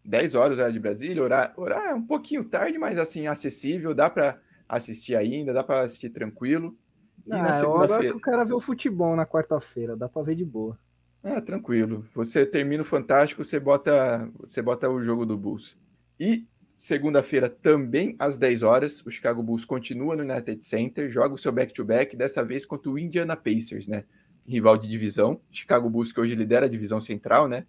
10 0.04 0.36
horas 0.36 0.58
horário 0.58 0.74
de 0.74 0.80
Brasília, 0.80 1.24
horário, 1.24 1.54
horário 1.58 1.96
um 1.96 2.06
pouquinho 2.06 2.44
tarde, 2.44 2.78
mas 2.78 2.98
assim, 2.98 3.28
acessível, 3.28 3.94
dá 3.94 4.10
para 4.10 4.40
assistir 4.70 5.16
ainda, 5.16 5.52
dá 5.52 5.64
para 5.64 5.82
assistir 5.82 6.10
tranquilo. 6.10 6.78
E 7.26 7.34
ah, 7.34 7.42
na 7.42 7.58
é 7.58 7.64
hora 7.64 8.00
que 8.00 8.12
o 8.12 8.20
cara 8.20 8.44
vê 8.44 8.54
o 8.54 8.62
futebol 8.62 9.16
na 9.16 9.26
quarta-feira, 9.26 9.96
dá 9.96 10.08
para 10.08 10.22
ver 10.22 10.36
de 10.36 10.46
boa. 10.46 10.78
Ah, 11.24 11.42
tranquilo. 11.42 12.06
Você 12.14 12.46
termina 12.46 12.84
o 12.84 12.86
Fantástico, 12.86 13.44
você 13.44 13.60
bota, 13.60 14.30
você 14.40 14.62
bota 14.62 14.88
o 14.88 15.04
jogo 15.04 15.26
do 15.26 15.36
Bulls. 15.36 15.76
E 16.20 16.46
segunda-feira, 16.76 17.50
também 17.50 18.16
às 18.20 18.38
10 18.38 18.64
horas, 18.64 19.06
o 19.06 19.10
Chicago 19.10 19.42
Bulls 19.42 19.66
continua 19.66 20.16
no 20.16 20.24
United 20.24 20.64
Center, 20.64 21.10
joga 21.10 21.34
o 21.34 21.38
seu 21.38 21.52
back-to-back, 21.52 22.12
-back, 22.12 22.18
dessa 22.18 22.44
vez 22.44 22.66
contra 22.66 22.90
o 22.90 23.00
Indiana 23.00 23.36
Pacers, 23.36 23.88
né? 23.88 24.04
Rival 24.46 24.78
de 24.78 24.88
divisão. 24.88 25.40
Chicago 25.50 25.90
Bulls, 25.90 26.12
que 26.12 26.20
hoje 26.20 26.36
lidera 26.36 26.66
a 26.66 26.70
divisão 26.70 27.00
central, 27.00 27.48
né? 27.48 27.66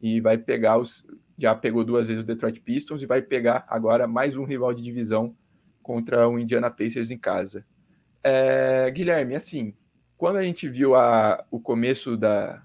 E 0.00 0.20
vai 0.20 0.38
pegar 0.38 0.78
os. 0.78 1.06
Já 1.38 1.54
pegou 1.54 1.84
duas 1.84 2.06
vezes 2.06 2.22
o 2.22 2.26
Detroit 2.26 2.60
Pistons 2.60 3.02
e 3.02 3.06
vai 3.06 3.22
pegar 3.22 3.64
agora 3.68 4.06
mais 4.06 4.36
um 4.36 4.44
rival 4.44 4.72
de 4.72 4.82
divisão 4.82 5.34
contra 5.82 6.28
o 6.28 6.38
Indiana 6.38 6.70
Pacers 6.70 7.10
em 7.10 7.18
casa. 7.18 7.66
É, 8.22 8.88
Guilherme, 8.90 9.34
assim, 9.34 9.74
quando 10.16 10.36
a 10.36 10.42
gente 10.44 10.68
viu 10.68 10.94
a, 10.94 11.44
o 11.50 11.58
começo 11.58 12.16
da. 12.16 12.62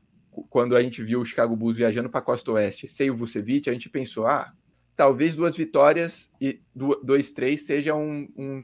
Quando 0.50 0.76
a 0.76 0.84
gente 0.84 1.02
viu 1.02 1.20
o 1.20 1.26
Chicago 1.26 1.56
Bulls 1.56 1.78
viajando 1.78 2.08
para 2.08 2.20
a 2.20 2.24
Costa 2.24 2.52
Oeste 2.52 2.88
sem 2.88 3.10
o 3.10 3.16
Vucevic, 3.16 3.68
a 3.68 3.74
gente 3.74 3.90
pensou, 3.90 4.28
ah, 4.28 4.54
talvez 4.98 5.36
duas 5.36 5.56
vitórias 5.56 6.34
e 6.42 6.60
dois, 6.76 7.32
três 7.32 7.66
seja 7.68 7.94
um, 7.94 8.28
um, 8.36 8.64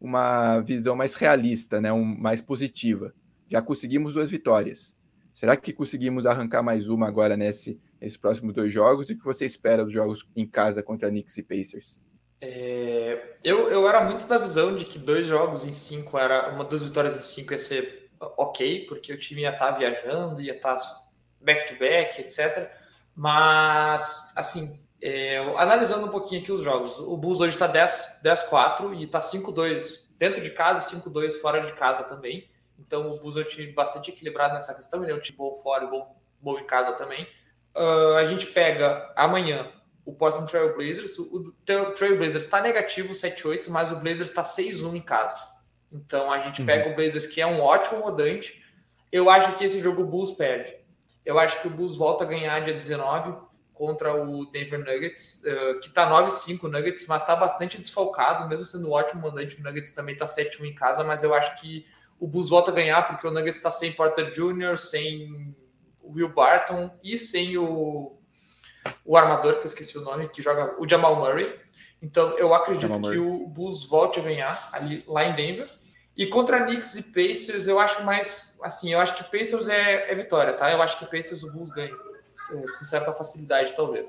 uma 0.00 0.60
visão 0.60 0.96
mais 0.96 1.14
realista, 1.14 1.80
né? 1.80 1.92
Um, 1.92 2.02
mais 2.02 2.40
positiva. 2.40 3.14
Já 3.48 3.60
conseguimos 3.60 4.14
duas 4.14 4.30
vitórias. 4.30 4.96
Será 5.34 5.54
que 5.54 5.74
conseguimos 5.74 6.24
arrancar 6.24 6.62
mais 6.62 6.88
uma 6.88 7.06
agora 7.06 7.36
nesse, 7.36 7.78
nesses 8.00 8.16
próximos 8.16 8.54
dois 8.54 8.72
jogos? 8.72 9.10
E 9.10 9.12
o 9.12 9.18
que 9.18 9.24
você 9.24 9.44
espera 9.44 9.84
dos 9.84 9.92
jogos 9.92 10.26
em 10.34 10.46
casa 10.46 10.82
contra 10.82 11.10
Knicks 11.10 11.36
e 11.36 11.42
Pacers? 11.42 12.02
É, 12.40 13.34
eu, 13.44 13.68
eu 13.70 13.86
era 13.86 14.02
muito 14.02 14.26
da 14.26 14.38
visão 14.38 14.76
de 14.76 14.86
que 14.86 14.98
dois 14.98 15.26
jogos 15.26 15.64
em 15.64 15.72
cinco 15.72 16.18
era 16.18 16.50
uma 16.50 16.64
duas 16.64 16.82
vitórias 16.82 17.16
em 17.16 17.22
cinco 17.22 17.52
ia 17.52 17.58
ser 17.58 18.10
ok, 18.18 18.86
porque 18.86 19.12
o 19.12 19.18
time 19.18 19.42
ia 19.42 19.50
estar 19.50 19.72
tá 19.72 19.78
viajando, 19.78 20.40
ia 20.40 20.56
estar 20.56 20.76
tá 20.76 21.06
back-to-back, 21.40 22.20
etc. 22.22 22.70
Mas, 23.14 24.32
assim, 24.34 24.80
é, 25.02 25.38
analisando 25.56 26.06
um 26.06 26.10
pouquinho 26.10 26.42
aqui 26.42 26.50
os 26.50 26.62
jogos, 26.62 26.98
o 26.98 27.16
Bulls 27.16 27.40
hoje 27.40 27.56
está 27.56 27.70
10-4 27.70 28.94
e 28.94 29.04
está 29.04 29.20
5-2 29.20 30.06
dentro 30.18 30.40
de 30.40 30.50
casa 30.50 30.94
e 30.94 31.00
5-2 31.00 31.40
fora 31.40 31.60
de 31.64 31.72
casa 31.74 32.04
também. 32.04 32.48
Então 32.78 33.10
o 33.10 33.18
Bulls 33.18 33.36
é 33.36 33.40
um 33.40 33.44
time 33.44 33.72
bastante 33.72 34.10
equilibrado 34.10 34.54
nessa 34.54 34.74
questão, 34.74 35.02
ele 35.02 35.12
é 35.12 35.14
um 35.14 35.20
time 35.20 35.38
bom 35.38 35.56
fora 35.62 35.84
e 35.84 35.88
bom, 35.88 36.16
bom 36.40 36.58
em 36.58 36.64
casa 36.64 36.92
também. 36.92 37.26
Uh, 37.74 38.14
a 38.16 38.24
gente 38.24 38.46
pega 38.46 39.12
amanhã 39.14 39.70
o 40.04 40.14
Portland 40.14 40.50
Trail 40.50 40.74
Blazers, 40.74 41.18
o 41.18 41.52
Trail 41.64 42.16
Blazers 42.16 42.44
está 42.44 42.60
negativo 42.60 43.12
7-8, 43.12 43.68
mas 43.68 43.90
o 43.90 43.96
Blazers 43.96 44.28
está 44.28 44.42
6-1 44.42 44.94
em 44.94 45.00
casa. 45.00 45.36
Então 45.92 46.30
a 46.30 46.38
gente 46.40 46.60
uhum. 46.60 46.66
pega 46.66 46.90
o 46.90 46.94
Blazers, 46.94 47.26
que 47.26 47.40
é 47.40 47.46
um 47.46 47.60
ótimo 47.60 48.00
rodante. 48.00 48.62
Eu 49.10 49.28
acho 49.28 49.56
que 49.56 49.64
esse 49.64 49.80
jogo 49.80 50.02
o 50.02 50.06
Bulls 50.06 50.30
perde. 50.30 50.74
Eu 51.24 51.38
acho 51.38 51.60
que 51.60 51.66
o 51.66 51.70
Bulls 51.70 51.96
volta 51.96 52.24
a 52.24 52.26
ganhar 52.26 52.60
dia 52.60 52.74
19 52.74 53.34
contra 53.76 54.14
o 54.14 54.46
Denver 54.46 54.78
Nuggets, 54.78 55.42
uh, 55.44 55.78
que 55.80 55.88
está 55.88 56.10
9-5 56.10 56.62
Nuggets, 56.62 57.06
mas 57.06 57.22
está 57.22 57.36
bastante 57.36 57.78
desfalcado, 57.78 58.48
mesmo 58.48 58.64
sendo 58.64 58.88
um 58.88 58.92
ótimo 58.92 59.22
mandante. 59.22 59.60
O 59.60 59.62
Nuggets 59.62 59.92
também 59.92 60.14
está 60.14 60.24
7-1 60.24 60.64
em 60.64 60.74
casa, 60.74 61.04
mas 61.04 61.22
eu 61.22 61.34
acho 61.34 61.60
que 61.60 61.86
o 62.18 62.26
Bulls 62.26 62.48
volta 62.48 62.70
a 62.70 62.74
ganhar 62.74 63.06
porque 63.06 63.26
o 63.26 63.30
Nuggets 63.30 63.56
está 63.56 63.70
sem 63.70 63.92
Porter 63.92 64.32
Jr., 64.32 64.78
sem 64.78 65.54
Will 66.02 66.30
Barton 66.30 66.90
e 67.04 67.18
sem 67.18 67.58
o, 67.58 68.18
o 69.04 69.16
armador, 69.16 69.56
que 69.56 69.60
eu 69.60 69.66
esqueci 69.66 69.98
o 69.98 70.02
nome, 70.02 70.28
que 70.30 70.40
joga 70.40 70.74
o 70.80 70.88
Jamal 70.88 71.16
Murray. 71.16 71.60
Então 72.00 72.30
eu 72.38 72.54
acredito 72.54 72.98
que 73.02 73.18
o 73.18 73.46
Bulls 73.46 73.84
volte 73.84 74.20
a 74.20 74.22
ganhar 74.22 74.70
ali 74.72 75.04
lá 75.06 75.24
em 75.24 75.34
Denver. 75.34 75.70
E 76.16 76.26
contra 76.26 76.64
Knicks 76.64 76.94
e 76.94 77.02
Pacers, 77.12 77.68
eu 77.68 77.78
acho 77.78 78.02
mais 78.04 78.58
assim, 78.62 78.94
eu 78.94 79.00
acho 79.00 79.14
que 79.16 79.24
Pacers 79.24 79.68
é, 79.68 80.10
é 80.10 80.14
vitória, 80.14 80.54
tá? 80.54 80.72
Eu 80.72 80.80
acho 80.80 80.98
que 80.98 81.04
Pacers 81.04 81.42
o 81.42 81.52
Bulls 81.52 81.68
ganha 81.68 81.94
com 82.48 82.84
certa 82.84 83.12
facilidade, 83.12 83.74
talvez. 83.74 84.08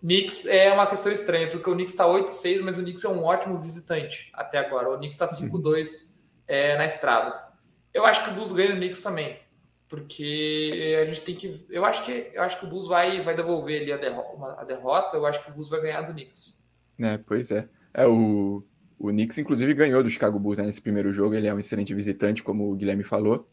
Knicks 0.00 0.46
é 0.46 0.72
uma 0.72 0.86
questão 0.86 1.10
estranha, 1.10 1.50
porque 1.50 1.68
o 1.68 1.74
Knicks 1.74 1.94
está 1.94 2.04
8-6, 2.06 2.60
mas 2.62 2.78
o 2.78 2.82
Knicks 2.82 3.04
é 3.04 3.08
um 3.08 3.24
ótimo 3.24 3.58
visitante 3.58 4.30
até 4.32 4.58
agora. 4.58 4.90
O 4.90 4.96
Knicks 4.96 5.20
está 5.20 5.26
5-2 5.26 6.14
é, 6.46 6.76
na 6.76 6.86
estrada. 6.86 7.44
Eu 7.92 8.04
acho 8.04 8.24
que 8.24 8.30
o 8.30 8.34
Bulls 8.34 8.52
ganha 8.52 8.74
o 8.74 8.76
Knicks 8.76 9.00
também, 9.00 9.38
porque 9.88 10.98
a 11.02 11.06
gente 11.06 11.22
tem 11.22 11.34
que. 11.34 11.66
Eu 11.70 11.84
acho 11.84 12.04
que 12.04 12.30
eu 12.34 12.42
acho 12.42 12.58
que 12.58 12.66
o 12.66 12.68
Bulls 12.68 12.86
vai, 12.86 13.22
vai 13.22 13.34
devolver 13.34 13.82
ali 13.82 13.92
a 13.92 13.96
derrota, 13.96 14.60
a 14.60 14.64
derrota. 14.64 15.16
Eu 15.16 15.26
acho 15.26 15.42
que 15.42 15.50
o 15.50 15.54
Bulls 15.54 15.68
vai 15.68 15.80
ganhar 15.80 16.02
do 16.02 16.12
Knicks. 16.12 16.60
É, 17.00 17.18
pois 17.18 17.50
é. 17.50 17.68
É 17.94 18.06
o 18.06 18.62
o 18.98 19.08
Knicks, 19.08 19.36
inclusive, 19.38 19.74
ganhou 19.74 20.02
do 20.02 20.08
Chicago 20.08 20.38
Bulls 20.38 20.56
né, 20.56 20.64
nesse 20.64 20.80
primeiro 20.80 21.12
jogo. 21.12 21.34
Ele 21.34 21.46
é 21.46 21.54
um 21.54 21.58
excelente 21.58 21.94
visitante, 21.94 22.42
como 22.42 22.70
o 22.70 22.74
Guilherme 22.74 23.04
falou. 23.04 23.46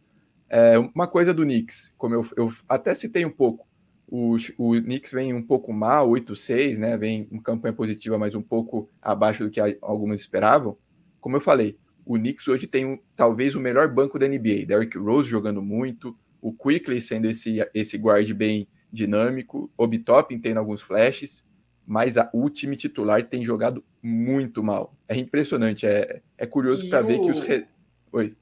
É, 0.49 0.77
uma 0.77 1.07
coisa 1.07 1.33
do 1.33 1.43
Knicks, 1.43 1.91
como 1.97 2.15
eu, 2.15 2.25
eu 2.37 2.49
até 2.69 2.93
citei 2.95 3.25
um 3.25 3.31
pouco, 3.31 3.67
o, 4.15 4.35
o 4.59 4.79
Knicks 4.79 5.11
vem 5.11 5.33
um 5.33 5.41
pouco 5.41 5.73
mal, 5.73 6.07
8-6, 6.11 6.77
né? 6.77 6.95
Vem 6.95 7.27
uma 7.31 7.41
campanha 7.41 7.73
positiva, 7.73 8.15
mas 8.15 8.35
um 8.35 8.43
pouco 8.43 8.87
abaixo 9.01 9.43
do 9.43 9.49
que 9.49 9.59
alguns 9.81 10.21
esperavam. 10.21 10.77
Como 11.19 11.35
eu 11.35 11.41
falei, 11.41 11.79
o 12.05 12.15
Knicks 12.15 12.47
hoje 12.47 12.67
tem 12.67 12.85
um, 12.85 12.99
talvez 13.15 13.55
o 13.55 13.59
melhor 13.59 13.87
banco 13.87 14.19
da 14.19 14.27
NBA. 14.27 14.67
Derrick 14.67 14.95
Rose 14.99 15.27
jogando 15.27 15.63
muito, 15.63 16.15
o 16.39 16.53
Quickly 16.53 17.01
sendo 17.01 17.25
esse, 17.25 17.57
esse 17.73 17.97
guard 17.97 18.31
bem 18.33 18.67
dinâmico, 18.91 19.71
Obi 19.75 19.97
Toppin 19.97 20.37
tendo 20.37 20.59
alguns 20.59 20.83
flashes, 20.83 21.43
mas 21.83 22.15
a, 22.15 22.29
o 22.31 22.47
time 22.51 22.75
titular 22.75 23.27
tem 23.27 23.43
jogado 23.43 23.83
muito 23.99 24.61
mal. 24.61 24.93
É 25.07 25.17
impressionante, 25.17 25.87
é, 25.87 26.21
é 26.37 26.45
curioso 26.45 26.87
para 26.87 27.03
o... 27.03 27.07
ver 27.07 27.19
que 27.19 27.31
os. 27.31 27.41
Re... 27.41 27.65
Oi. 28.11 28.37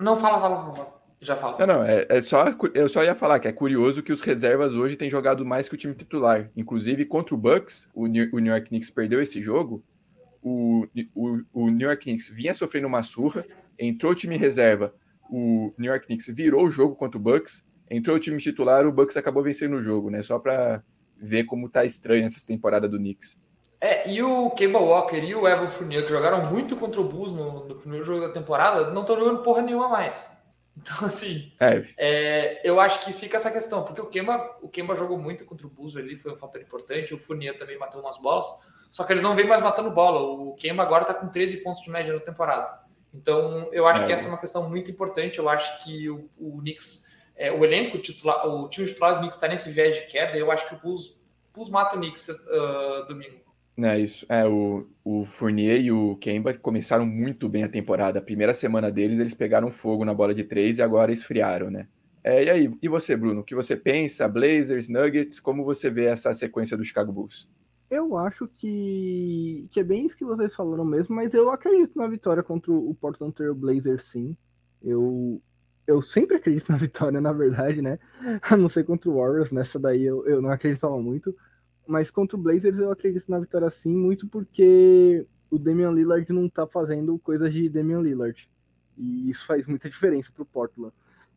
Não, 0.00 0.16
fala, 0.16 0.40
fala, 0.40 0.74
fala. 0.74 0.93
Já 1.24 1.34
fala. 1.34 1.56
Não, 1.58 1.66
não, 1.66 1.84
é, 1.84 2.06
é, 2.08 2.20
só, 2.20 2.44
eu 2.74 2.86
só 2.86 3.02
ia 3.02 3.14
falar 3.14 3.40
que 3.40 3.48
é 3.48 3.52
curioso 3.52 4.02
que 4.02 4.12
os 4.12 4.20
reservas 4.20 4.74
hoje 4.74 4.94
têm 4.94 5.08
jogado 5.08 5.44
mais 5.44 5.68
que 5.68 5.74
o 5.74 5.78
time 5.78 5.94
titular. 5.94 6.50
Inclusive, 6.54 7.06
contra 7.06 7.34
o 7.34 7.38
Bucks, 7.38 7.88
o 7.94 8.06
New, 8.06 8.28
o 8.30 8.38
New 8.38 8.52
York 8.52 8.68
Knicks 8.68 8.90
perdeu 8.90 9.22
esse 9.22 9.42
jogo. 9.42 9.82
O, 10.42 10.86
o, 11.14 11.40
o 11.54 11.70
New 11.70 11.88
York 11.88 12.04
Knicks 12.04 12.28
vinha 12.28 12.52
sofrendo 12.52 12.86
uma 12.86 13.02
surra, 13.02 13.42
entrou 13.78 14.12
o 14.12 14.14
time 14.14 14.36
reserva, 14.36 14.94
o 15.30 15.72
New 15.78 15.90
York 15.90 16.06
Knicks 16.06 16.26
virou 16.28 16.66
o 16.66 16.70
jogo 16.70 16.94
contra 16.94 17.16
o 17.16 17.22
Bucks, 17.22 17.64
entrou 17.90 18.16
o 18.16 18.20
time 18.20 18.36
titular, 18.36 18.86
o 18.86 18.92
Bucks 18.92 19.16
acabou 19.16 19.42
vencendo 19.42 19.76
o 19.76 19.82
jogo, 19.82 20.10
né? 20.10 20.22
Só 20.22 20.38
para 20.38 20.82
ver 21.16 21.44
como 21.44 21.70
tá 21.70 21.86
estranha 21.86 22.26
essa 22.26 22.46
temporada 22.46 22.86
do 22.86 22.98
Knicks. 22.98 23.40
É, 23.80 24.10
e 24.10 24.22
o 24.22 24.50
Kemba 24.50 24.78
Walker 24.78 25.16
e 25.16 25.34
o 25.34 25.48
Evan 25.48 25.68
Fournier, 25.68 26.04
que 26.04 26.10
jogaram 26.10 26.50
muito 26.50 26.76
contra 26.76 27.00
o 27.00 27.04
Bulls 27.04 27.32
no, 27.32 27.66
no 27.66 27.74
primeiro 27.76 28.04
jogo 28.04 28.20
da 28.20 28.32
temporada, 28.32 28.90
não 28.90 29.00
estão 29.00 29.16
jogando 29.16 29.42
porra 29.42 29.62
nenhuma 29.62 29.88
mais. 29.88 30.30
Então, 30.76 31.06
assim, 31.06 31.52
é. 31.60 31.84
É, 31.96 32.68
eu 32.68 32.80
acho 32.80 33.04
que 33.04 33.12
fica 33.12 33.36
essa 33.36 33.50
questão, 33.50 33.84
porque 33.84 34.00
o 34.00 34.06
Kemba, 34.06 34.58
o 34.60 34.68
Kemba 34.68 34.96
jogou 34.96 35.16
muito 35.16 35.44
contra 35.44 35.66
o 35.66 35.70
Bulls 35.70 35.96
ali, 35.96 36.16
foi 36.16 36.32
um 36.32 36.36
fator 36.36 36.60
importante, 36.60 37.14
o 37.14 37.18
Fournier 37.18 37.56
também 37.56 37.78
matou 37.78 38.00
umas 38.00 38.18
bolas, 38.18 38.46
só 38.90 39.04
que 39.04 39.12
eles 39.12 39.22
não 39.22 39.34
vêm 39.34 39.46
mais 39.46 39.62
matando 39.62 39.90
bola. 39.90 40.20
O 40.20 40.54
Kemba 40.54 40.82
agora 40.82 41.04
tá 41.04 41.14
com 41.14 41.28
13 41.28 41.62
pontos 41.62 41.82
de 41.82 41.90
média 41.90 42.12
na 42.12 42.20
temporada. 42.20 42.84
Então, 43.12 43.68
eu 43.72 43.86
acho 43.86 44.02
é. 44.02 44.06
que 44.06 44.12
essa 44.12 44.26
é 44.26 44.28
uma 44.28 44.38
questão 44.38 44.68
muito 44.68 44.90
importante. 44.90 45.38
Eu 45.38 45.48
acho 45.48 45.82
que 45.84 46.10
o, 46.10 46.28
o 46.38 46.58
Knicks, 46.58 47.06
é, 47.36 47.52
o 47.52 47.64
elenco 47.64 47.98
titular, 47.98 48.46
o 48.46 48.68
time 48.68 48.86
titular 48.86 49.14
do 49.14 49.18
Knicks 49.18 49.36
está 49.36 49.48
nesse 49.48 49.70
viés 49.70 49.96
de 49.96 50.06
queda. 50.06 50.36
Eu 50.36 50.50
acho 50.50 50.68
que 50.68 50.74
o 50.74 50.78
Bulls, 50.78 51.16
Bulls 51.52 51.70
mata 51.70 51.96
o 51.96 51.98
Knicks 51.98 52.28
uh, 52.28 53.06
domingo. 53.08 53.43
É 53.76 53.98
isso. 53.98 54.24
É, 54.28 54.46
o, 54.46 54.86
o 55.04 55.24
Fournier 55.24 55.80
e 55.80 55.90
o 55.90 56.16
Kemba 56.16 56.54
começaram 56.54 57.04
muito 57.04 57.48
bem 57.48 57.64
a 57.64 57.68
temporada. 57.68 58.18
A 58.18 58.22
primeira 58.22 58.54
semana 58.54 58.90
deles, 58.90 59.18
eles 59.18 59.34
pegaram 59.34 59.70
fogo 59.70 60.04
na 60.04 60.14
bola 60.14 60.34
de 60.34 60.44
três 60.44 60.78
e 60.78 60.82
agora 60.82 61.12
esfriaram, 61.12 61.70
né? 61.70 61.88
É, 62.22 62.44
e 62.44 62.50
aí, 62.50 62.78
e 62.80 62.88
você, 62.88 63.16
Bruno? 63.16 63.40
O 63.40 63.44
que 63.44 63.54
você 63.54 63.76
pensa? 63.76 64.28
Blazers, 64.28 64.88
Nuggets, 64.88 65.40
como 65.40 65.64
você 65.64 65.90
vê 65.90 66.06
essa 66.06 66.32
sequência 66.32 66.76
do 66.76 66.84
Chicago 66.84 67.12
Bulls? 67.12 67.48
Eu 67.90 68.16
acho 68.16 68.48
que, 68.56 69.68
que 69.70 69.80
é 69.80 69.84
bem 69.84 70.06
isso 70.06 70.16
que 70.16 70.24
vocês 70.24 70.54
falaram 70.54 70.84
mesmo, 70.84 71.14
mas 71.14 71.34
eu 71.34 71.50
acredito 71.50 71.98
na 71.98 72.06
vitória 72.06 72.42
contra 72.42 72.72
o 72.72 72.94
Portland 72.94 73.34
Trail 73.34 73.54
Blazers, 73.54 74.04
sim. 74.04 74.36
Eu, 74.82 75.42
eu 75.86 76.00
sempre 76.00 76.36
acredito 76.36 76.70
na 76.72 76.78
vitória, 76.78 77.20
na 77.20 77.32
verdade, 77.32 77.82
né? 77.82 77.98
A 78.50 78.56
não 78.56 78.68
ser 78.68 78.84
contra 78.84 79.10
o 79.10 79.16
Warriors, 79.16 79.52
nessa 79.52 79.78
daí 79.78 80.02
eu, 80.02 80.26
eu 80.26 80.40
não 80.40 80.50
acreditava 80.50 80.98
muito. 80.98 81.36
Mas 81.86 82.10
contra 82.10 82.36
o 82.36 82.40
Blazers 82.40 82.78
eu 82.78 82.90
acredito 82.90 83.30
na 83.30 83.38
vitória 83.38 83.70
sim, 83.70 83.94
muito 83.94 84.26
porque 84.26 85.26
o 85.50 85.58
Damian 85.58 85.90
Lillard 85.90 86.32
não 86.32 86.48
tá 86.48 86.66
fazendo 86.66 87.18
coisas 87.18 87.52
de 87.52 87.68
Damian 87.68 88.00
Lillard. 88.00 88.48
E 88.96 89.28
isso 89.28 89.46
faz 89.46 89.66
muita 89.66 89.88
diferença 89.88 90.32
pro 90.32 90.44
Portland. 90.44 90.92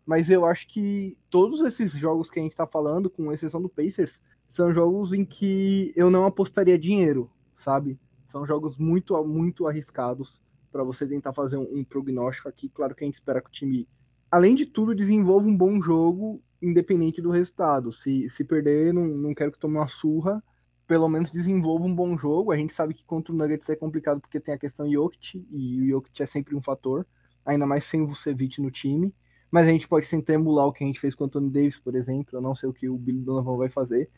Mas 0.06 0.30
eu 0.30 0.46
acho 0.46 0.68
que 0.68 1.18
todos 1.30 1.60
esses 1.62 1.92
jogos 1.92 2.30
que 2.30 2.40
a 2.40 2.44
gente 2.44 2.56
tá 2.56 2.66
falando, 2.66 3.10
com 3.10 3.32
exceção 3.32 3.62
do 3.62 3.68
Pacers, 3.68 4.20
são 4.50 4.72
jogos 4.72 5.12
em 5.12 5.26
que 5.26 5.92
eu 5.96 6.10
não 6.10 6.26
apostaria 6.26 6.80
dinheiro, 6.80 7.30
sabe? 7.58 8.00
São 8.28 8.46
jogos 8.46 8.78
muito, 8.78 9.22
muito 9.26 9.68
arriscados 9.68 10.42
para 10.72 10.84
você 10.84 11.06
tentar 11.06 11.34
fazer 11.34 11.58
um, 11.58 11.80
um 11.80 11.84
prognóstico 11.84 12.48
aqui. 12.48 12.70
Claro 12.70 12.96
que 12.96 13.04
a 13.04 13.08
gente 13.08 13.16
espera 13.16 13.42
que 13.42 13.50
o 13.50 13.52
time, 13.52 13.88
além 14.32 14.56
de 14.56 14.66
tudo, 14.66 14.96
desenvolva 14.96 15.48
um 15.48 15.58
bom 15.58 15.82
jogo 15.82 16.42
independente 16.62 17.22
do 17.22 17.30
resultado. 17.30 17.92
Se, 17.92 18.30
se 18.30 18.44
perder, 18.44 18.94
não, 18.94 19.06
não 19.06 19.34
quero 19.34 19.52
que 19.52 19.60
tome 19.60 19.76
uma 19.76 19.88
surra. 19.88 20.44
Pelo 20.88 21.10
menos 21.10 21.32
desenvolva 21.32 21.86
um 21.86 21.94
bom 21.94 22.18
jogo. 22.18 22.52
A 22.52 22.58
gente 22.58 22.74
sabe 22.74 22.94
que 22.94 23.04
contra 23.06 23.34
o 23.34 23.36
Nuggets 23.38 23.70
é 23.70 23.76
complicado 23.76 24.22
porque 24.22 24.40
tem 24.40 24.54
a 24.54 24.58
questão 24.58 24.90
Jokic, 24.90 25.46
e 25.52 25.82
o 25.84 25.88
Jokic 25.88 26.24
é 26.24 26.26
sempre 26.26 26.56
um 26.56 26.62
fator, 26.62 27.06
ainda 27.46 27.66
mais 27.66 27.84
sem 27.86 28.02
o 28.02 28.08
Vucevic 28.08 28.62
no 28.62 28.72
time. 28.72 29.14
mas 29.52 29.66
a 29.68 29.70
gente 29.70 29.88
pode 29.88 30.08
tentar 30.08 30.34
emular 30.34 30.68
o 30.68 30.74
que 30.74 30.84
a 30.84 30.88
gente 30.88 31.00
fez 31.00 31.16
com 31.16 31.24
o 31.24 31.28
Anthony 31.28 31.50
Davis, 31.50 31.80
por 31.80 31.96
exemplo. 31.96 32.38
Eu 32.38 32.42
não 32.42 32.56
sei 32.56 32.70
o 32.70 32.74
que 32.74 32.90
o 32.90 32.98
Billy 32.98 33.20
Donovan 33.20 33.58
vai 33.58 33.70
fazer. 33.70 34.10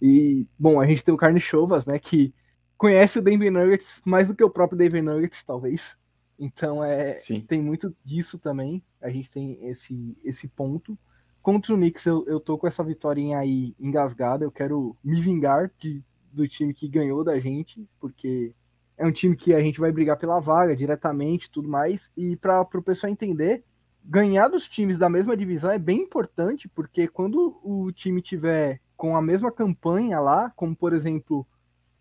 E, 0.00 0.46
bom, 0.58 0.80
a 0.80 0.86
gente 0.86 1.02
tem 1.04 1.14
o 1.14 1.16
Carne 1.16 1.40
Chovas, 1.40 1.86
né, 1.86 1.98
que 1.98 2.34
conhece 2.76 3.18
o 3.18 3.22
Denver 3.22 3.50
Nuggets 3.50 4.00
mais 4.04 4.26
do 4.26 4.34
que 4.34 4.44
o 4.44 4.50
próprio 4.50 4.78
Denver 4.78 5.02
Nuggets, 5.02 5.42
talvez. 5.44 5.96
Então, 6.38 6.84
é, 6.84 7.18
Sim. 7.18 7.40
tem 7.40 7.62
muito 7.62 7.96
disso 8.04 8.38
também. 8.38 8.82
A 9.00 9.08
gente 9.08 9.30
tem 9.30 9.66
esse, 9.68 10.16
esse 10.22 10.46
ponto. 10.48 10.98
Contra 11.46 11.72
o 11.72 11.76
Knicks, 11.76 12.04
eu, 12.04 12.24
eu 12.26 12.40
tô 12.40 12.58
com 12.58 12.66
essa 12.66 12.82
vitória 12.82 13.38
aí 13.38 13.72
engasgada. 13.78 14.44
Eu 14.44 14.50
quero 14.50 14.96
me 15.04 15.20
vingar 15.20 15.70
de, 15.78 16.02
do 16.32 16.48
time 16.48 16.74
que 16.74 16.88
ganhou 16.88 17.22
da 17.22 17.38
gente, 17.38 17.88
porque 18.00 18.52
é 18.98 19.06
um 19.06 19.12
time 19.12 19.36
que 19.36 19.54
a 19.54 19.60
gente 19.60 19.78
vai 19.78 19.92
brigar 19.92 20.16
pela 20.16 20.40
vaga 20.40 20.74
diretamente 20.74 21.48
tudo 21.48 21.68
mais. 21.68 22.10
E 22.16 22.34
para 22.34 22.62
o 22.62 22.82
pessoal 22.82 23.12
entender, 23.12 23.62
ganhar 24.04 24.48
dos 24.48 24.68
times 24.68 24.98
da 24.98 25.08
mesma 25.08 25.36
divisão 25.36 25.70
é 25.70 25.78
bem 25.78 26.00
importante, 26.00 26.66
porque 26.66 27.06
quando 27.06 27.60
o 27.62 27.92
time 27.92 28.20
tiver 28.20 28.80
com 28.96 29.14
a 29.16 29.22
mesma 29.22 29.52
campanha 29.52 30.18
lá, 30.18 30.52
como 30.56 30.74
por 30.74 30.92
exemplo 30.92 31.46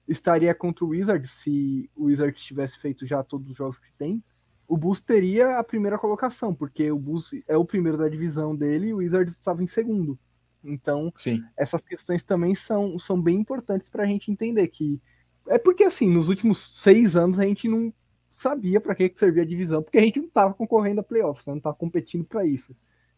estaria 0.08 0.56
contra 0.56 0.84
o 0.84 0.88
Wizards 0.88 1.30
se 1.30 1.88
o 1.96 2.06
Wizards 2.06 2.44
tivesse 2.44 2.80
feito 2.80 3.06
já 3.06 3.22
todos 3.22 3.52
os 3.52 3.56
jogos 3.56 3.78
que 3.78 3.94
tem, 3.96 4.24
o 4.68 4.78
Bulls 4.78 5.02
teria 5.02 5.58
a 5.58 5.64
primeira 5.64 5.98
colocação, 5.98 6.54
porque 6.54 6.92
o 6.92 6.98
Bulls 6.98 7.32
é 7.48 7.56
o 7.56 7.66
primeiro 7.66 7.98
da 7.98 8.10
divisão 8.10 8.56
dele 8.56 8.88
e 8.88 8.94
o 8.94 8.98
Wizards 8.98 9.34
estava 9.34 9.64
em 9.64 9.68
segundo. 9.68 10.18
Então, 10.64 11.12
Sim. 11.16 11.44
essas 11.56 11.84
questões 11.84 12.24
também 12.24 12.56
são, 12.56 12.98
são 12.98 13.22
bem 13.22 13.38
importantes 13.38 13.88
para 13.88 14.04
a 14.04 14.08
gente 14.08 14.32
entender 14.32 14.68
que 14.68 15.00
é 15.48 15.60
porque 15.60 15.84
assim, 15.84 16.10
nos 16.10 16.28
últimos 16.28 16.82
seis 16.82 17.16
anos 17.16 17.40
a 17.40 17.44
gente 17.44 17.68
não 17.68 17.94
sabia 18.36 18.82
para 18.82 18.96
que, 18.96 19.10
que 19.10 19.20
servia 19.20 19.44
a 19.44 19.46
divisão, 19.46 19.84
porque 19.84 19.98
a 19.98 20.02
gente 20.02 20.20
não 20.20 20.28
estava 20.28 20.54
concorrendo 20.54 21.02
a 21.02 21.04
playoffs, 21.04 21.46
né? 21.46 21.52
não 21.52 21.60
estava 21.60 21.76
competindo 21.76 22.26
para 22.26 22.46
isso. 22.46 22.76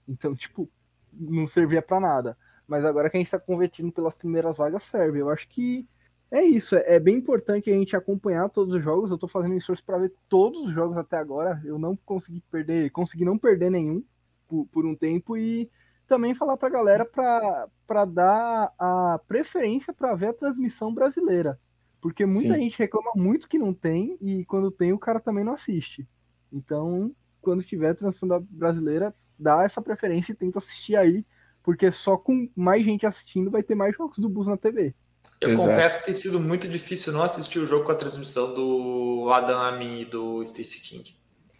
Então, 0.07 0.35
tipo, 0.35 0.69
não 1.11 1.47
servia 1.47 1.81
para 1.81 1.99
nada. 1.99 2.37
Mas 2.67 2.83
agora 2.83 3.09
que 3.09 3.17
a 3.17 3.19
gente 3.19 3.27
está 3.27 3.39
competindo 3.39 3.91
pelas 3.91 4.13
primeiras 4.13 4.57
vagas, 4.57 4.83
serve. 4.83 5.19
Eu 5.19 5.29
acho 5.29 5.47
que 5.47 5.87
é 6.31 6.43
isso. 6.43 6.75
É, 6.75 6.95
é 6.95 6.99
bem 6.99 7.15
importante 7.15 7.69
a 7.69 7.73
gente 7.73 7.95
acompanhar 7.95 8.49
todos 8.49 8.73
os 8.73 8.83
jogos. 8.83 9.09
Eu 9.09 9.15
estou 9.15 9.29
fazendo 9.29 9.55
esforço 9.55 9.83
para 9.83 9.97
ver 9.97 10.13
todos 10.27 10.61
os 10.63 10.71
jogos 10.71 10.97
até 10.97 11.17
agora. 11.17 11.61
Eu 11.63 11.77
não 11.77 11.95
consegui 11.95 12.41
perder, 12.51 12.91
consegui 12.91 13.25
não 13.25 13.37
perder 13.37 13.71
nenhum 13.71 14.03
por, 14.47 14.65
por 14.67 14.85
um 14.85 14.95
tempo 14.95 15.37
e 15.37 15.69
também 16.07 16.33
falar 16.33 16.57
para 16.57 16.67
a 16.67 16.71
galera 16.71 17.05
para 17.05 18.05
dar 18.05 18.73
a 18.79 19.19
preferência 19.27 19.93
para 19.93 20.15
ver 20.15 20.27
a 20.27 20.33
transmissão 20.33 20.93
brasileira. 20.93 21.59
Porque 22.01 22.25
muita 22.25 22.53
Sim. 22.53 22.61
gente 22.61 22.79
reclama 22.79 23.11
muito 23.15 23.49
que 23.49 23.57
não 23.57 23.73
tem, 23.73 24.17
e 24.21 24.45
quando 24.45 24.71
tem, 24.71 24.93
o 24.93 24.99
cara 24.99 25.19
também 25.19 25.43
não 25.43 25.53
assiste. 25.53 26.07
Então, 26.51 27.11
quando 27.41 27.63
tiver 27.63 27.93
transmissão 27.95 28.29
brasileira, 28.49 29.13
dá 29.37 29.63
essa 29.63 29.81
preferência 29.81 30.31
e 30.31 30.35
tenta 30.35 30.59
assistir 30.59 30.95
aí, 30.95 31.25
porque 31.63 31.91
só 31.91 32.15
com 32.15 32.49
mais 32.55 32.85
gente 32.85 33.05
assistindo 33.05 33.51
vai 33.51 33.63
ter 33.63 33.75
mais 33.75 33.95
jogos 33.95 34.17
do 34.17 34.29
Bus 34.29 34.47
na 34.47 34.55
TV. 34.55 34.95
Eu 35.39 35.49
Exato. 35.49 35.69
confesso 35.69 35.99
que 35.99 36.05
tem 36.05 36.13
sido 36.13 36.39
muito 36.39 36.67
difícil 36.67 37.13
não 37.13 37.21
assistir 37.21 37.59
o 37.59 37.67
jogo 37.67 37.85
com 37.85 37.91
a 37.91 37.95
transmissão 37.95 38.53
do 38.53 39.29
Adam 39.31 39.59
Amin 39.59 40.01
e 40.01 40.05
do 40.05 40.43
Stacey 40.45 40.81
King. 40.81 41.15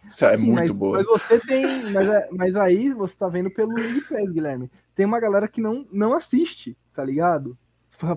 Isso 0.07 0.26
é 0.26 0.38
Sim, 0.38 0.45
muito 0.45 0.60
mas, 0.60 0.72
boa. 0.72 0.98
Mas 0.98 1.06
você 1.06 1.39
tem. 1.39 1.91
Mas, 1.91 2.10
é, 2.10 2.30
mas 2.31 2.56
aí 2.56 2.91
você 2.94 3.15
tá 3.15 3.27
vendo 3.27 3.52
pelo 3.52 3.73
League 3.73 4.02
Pass, 4.02 4.30
Guilherme. 4.30 4.72
Tem 4.95 5.06
uma 5.06 5.19
galera 5.19 5.48
que 5.48 5.61
não, 5.61 5.85
não 5.91 6.14
assiste, 6.14 6.76
tá 6.94 7.03
ligado? 7.03 7.57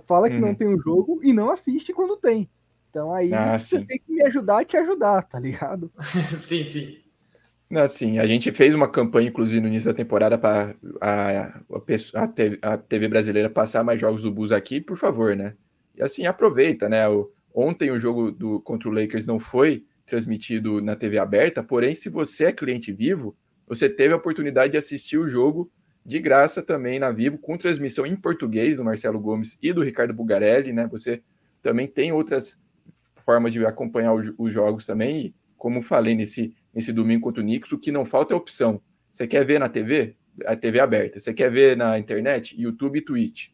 Fala 0.06 0.28
que 0.28 0.36
uhum. 0.36 0.42
não 0.42 0.54
tem 0.54 0.68
um 0.68 0.80
jogo 0.80 1.20
e 1.22 1.32
não 1.32 1.50
assiste 1.50 1.92
quando 1.92 2.16
tem. 2.16 2.48
Então 2.90 3.12
aí 3.14 3.32
ah, 3.32 3.58
você 3.58 3.78
sim. 3.78 3.84
tem 3.84 3.98
que 3.98 4.12
me 4.12 4.22
ajudar 4.22 4.60
a 4.60 4.64
te 4.64 4.76
ajudar, 4.76 5.22
tá 5.22 5.38
ligado? 5.38 5.90
sim, 6.38 6.64
sim. 6.64 6.98
Não, 7.70 7.86
sim, 7.86 8.18
a 8.18 8.26
gente 8.26 8.50
fez 8.50 8.74
uma 8.74 8.88
campanha, 8.90 9.28
inclusive, 9.28 9.60
no 9.60 9.68
início 9.68 9.88
da 9.88 9.96
temporada 9.96 10.36
para 10.36 10.74
a, 11.00 11.62
a, 12.14 12.28
TV, 12.28 12.58
a, 12.60 12.76
TV, 12.76 13.06
brasileira 13.06 13.48
passar 13.48 13.84
mais 13.84 14.00
jogos 14.00 14.24
do 14.24 14.32
Bus 14.32 14.50
aqui, 14.50 14.80
por 14.80 14.96
favor, 14.96 15.36
né? 15.36 15.54
E 15.94 16.02
assim, 16.02 16.26
aproveita, 16.26 16.88
né? 16.88 17.08
O, 17.08 17.30
ontem 17.54 17.92
o 17.92 18.00
jogo 18.00 18.32
do, 18.32 18.60
contra 18.60 18.88
o 18.88 18.92
Lakers 18.92 19.24
não 19.24 19.38
foi 19.38 19.84
transmitido 20.04 20.82
na 20.82 20.96
TV 20.96 21.18
aberta, 21.18 21.62
porém, 21.62 21.94
se 21.94 22.08
você 22.08 22.46
é 22.46 22.52
cliente 22.52 22.92
vivo, 22.92 23.36
você 23.68 23.88
teve 23.88 24.12
a 24.12 24.16
oportunidade 24.16 24.72
de 24.72 24.78
assistir 24.78 25.18
o 25.18 25.28
jogo 25.28 25.70
de 26.04 26.18
graça 26.18 26.60
também 26.60 26.98
na 26.98 27.12
Vivo, 27.12 27.38
com 27.38 27.56
transmissão 27.56 28.04
em 28.04 28.16
português 28.16 28.78
do 28.78 28.84
Marcelo 28.84 29.20
Gomes 29.20 29.56
e 29.62 29.72
do 29.72 29.84
Ricardo 29.84 30.12
Bugarelli, 30.12 30.72
né? 30.72 30.88
Você 30.90 31.22
também 31.62 31.86
tem 31.86 32.10
outras 32.10 32.58
formas 33.24 33.52
de 33.52 33.64
acompanhar 33.64 34.12
os 34.12 34.52
jogos 34.52 34.84
também. 34.84 35.26
E, 35.26 35.34
como 35.56 35.82
falei 35.82 36.16
nesse, 36.16 36.52
nesse 36.74 36.92
domingo 36.92 37.22
contra 37.22 37.42
o 37.42 37.44
Knicks, 37.44 37.72
o 37.72 37.78
que 37.78 37.92
não 37.92 38.04
falta 38.04 38.34
é 38.34 38.36
opção. 38.36 38.80
Você 39.10 39.26
quer 39.26 39.44
ver 39.44 39.58
na 39.58 39.68
TV? 39.68 40.16
A 40.46 40.56
TV 40.56 40.80
aberta. 40.80 41.18
Você 41.18 41.34
quer 41.34 41.50
ver 41.50 41.76
na 41.76 41.98
internet? 41.98 42.60
YouTube 42.60 42.98
e 42.98 43.02
Twitch. 43.02 43.48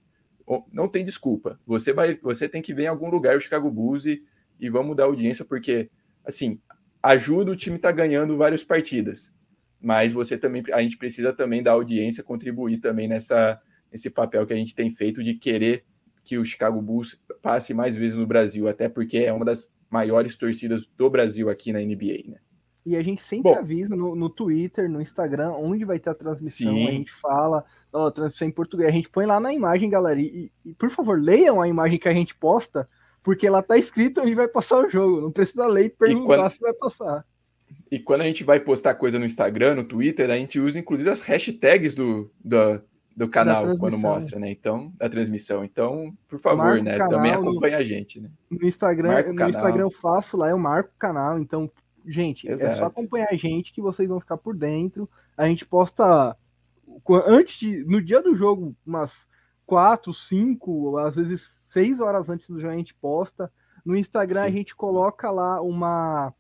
Não 0.73 0.89
tem 0.89 1.05
desculpa. 1.05 1.59
Você 1.67 1.93
vai, 1.93 2.15
você 2.15 2.49
tem 2.49 2.63
que 2.63 2.75
ver 2.75 2.85
em 2.85 2.89
algum 2.89 3.11
lugar 3.11 3.37
o 3.37 3.41
Chicago 3.41 3.71
Bulls 3.71 4.07
e, 4.07 4.23
e 4.61 4.71
vamos 4.71 4.97
dar 4.97 5.05
audiência, 5.05 5.45
porque, 5.45 5.91
assim, 6.25 6.61
ajuda 7.03 7.51
o 7.51 7.57
time 7.57 7.79
tá 7.79 7.91
ganhando 7.91 8.37
várias 8.37 8.63
partidas 8.63 9.35
mas 9.81 10.13
você 10.13 10.37
também, 10.37 10.65
a 10.73 10.83
gente 10.83 10.97
precisa 10.97 11.33
também 11.33 11.63
da 11.63 11.73
audiência 11.73 12.23
contribuir 12.23 12.79
também 12.79 13.07
nessa 13.07 13.61
nesse 13.91 14.11
papel 14.11 14.45
que 14.45 14.53
a 14.53 14.57
gente 14.57 14.75
tem 14.75 14.91
feito 14.91 15.23
de 15.23 15.35
querer 15.35 15.85
que 16.25 16.37
o 16.37 16.45
Chicago 16.45 16.83
Bulls 16.83 17.23
passe 17.41 17.73
mais 17.73 17.97
vezes 17.97 18.17
no 18.17 18.27
Brasil, 18.27 18.67
até 18.67 18.89
porque 18.89 19.19
é 19.19 19.33
uma 19.33 19.45
das 19.45 19.71
maiores 19.89 20.37
torcidas 20.37 20.89
do 20.89 21.09
Brasil 21.09 21.49
aqui 21.49 21.73
na 21.73 21.79
NBA, 21.79 22.25
né? 22.27 22.39
E 22.87 22.95
a 22.95 23.03
gente 23.03 23.21
sempre 23.25 23.51
Bom, 23.51 23.59
avisa 23.59 23.97
no, 23.97 24.15
no, 24.15 24.31
Twitter, 24.31 24.89
no 24.89 25.03
Instagram, 25.03 25.51
onde 25.51 25.85
vai 25.85 25.99
ter 25.99 26.11
a 26.11 26.15
transmissão. 26.15 26.71
Sim. 26.71 26.87
A 26.87 26.91
gente 26.93 27.13
fala, 27.15 27.65
ó, 27.93 28.09
transmissão 28.13 28.47
em 28.47 28.53
português. 28.53 28.89
A 28.89 28.93
gente 28.93 29.11
põe 29.11 29.27
lá 29.27 29.41
na 29.41 29.53
imagem, 29.53 29.91
galera. 29.91 30.21
E, 30.21 30.53
e, 30.65 30.73
por 30.75 30.89
favor, 30.89 31.21
leiam 31.21 31.61
a 31.61 31.67
imagem 31.67 31.99
que 31.99 32.09
a 32.09 32.13
gente 32.13 32.37
posta, 32.37 32.89
porque 33.25 33.51
lá 33.51 33.61
tá 33.61 33.77
escrito 33.77 34.21
onde 34.21 34.37
vai 34.37 34.47
passar 34.47 34.79
o 34.79 34.89
jogo. 34.89 35.21
Não 35.21 35.33
precisa 35.33 35.67
ler 35.67 35.87
e 35.87 35.91
perguntar 35.91 36.35
e 36.35 36.37
quando... 36.39 36.51
se 36.53 36.61
vai 36.61 36.73
passar. 36.75 37.25
E 37.91 37.99
quando 37.99 38.21
a 38.21 38.25
gente 38.27 38.45
vai 38.45 38.61
postar 38.61 38.95
coisa 38.95 39.19
no 39.19 39.27
Instagram, 39.27 39.75
no 39.75 39.85
Twitter, 39.85 40.31
a 40.31 40.37
gente 40.37 40.61
usa 40.61 40.79
inclusive 40.79 41.11
as 41.11 41.21
hashtags 41.21 41.93
do, 41.93 42.31
do, 42.45 42.81
do 43.17 43.29
canal 43.29 43.77
quando 43.77 43.99
mostra, 43.99 44.39
né? 44.39 44.49
Então, 44.49 44.93
da 44.97 45.09
transmissão. 45.09 45.65
Então, 45.65 46.17
por 46.29 46.39
favor, 46.39 46.81
Marco 46.81 46.85
né? 46.85 46.99
Também 47.09 47.33
acompanha 47.33 47.79
a 47.79 47.83
gente, 47.83 48.21
né? 48.21 48.31
No 48.49 48.65
Instagram, 48.65 49.33
no 49.33 49.49
Instagram 49.49 49.83
eu 49.83 49.91
faço 49.91 50.37
lá, 50.37 50.51
eu 50.51 50.59
marco 50.59 50.91
o 50.95 50.99
canal. 50.99 51.41
Então, 51.41 51.69
gente, 52.07 52.49
Exato. 52.49 52.75
é 52.75 52.77
só 52.77 52.87
acompanhar 52.87 53.29
a 53.31 53.37
gente 53.37 53.73
que 53.73 53.81
vocês 53.81 54.09
vão 54.09 54.21
ficar 54.21 54.37
por 54.37 54.57
dentro. 54.57 55.09
A 55.37 55.47
gente 55.47 55.67
posta 55.67 56.37
antes 57.27 57.59
de, 57.59 57.85
no 57.85 58.01
dia 58.01 58.23
do 58.23 58.35
jogo, 58.35 58.75
umas 58.87 59.27
quatro, 59.67 60.15
cinco, 60.15 60.97
às 60.99 61.17
vezes 61.17 61.43
seis 61.67 62.01
horas 62.01 62.31
antes 62.31 62.49
do 62.49 62.61
jogo 62.61 62.73
a 62.73 62.77
gente 62.77 62.95
posta. 62.95 63.53
No 63.85 63.97
Instagram 63.97 64.43
Sim. 64.43 64.47
a 64.47 64.51
gente 64.51 64.75
coloca 64.75 65.31
lá 65.31 65.61
uma 65.61 66.33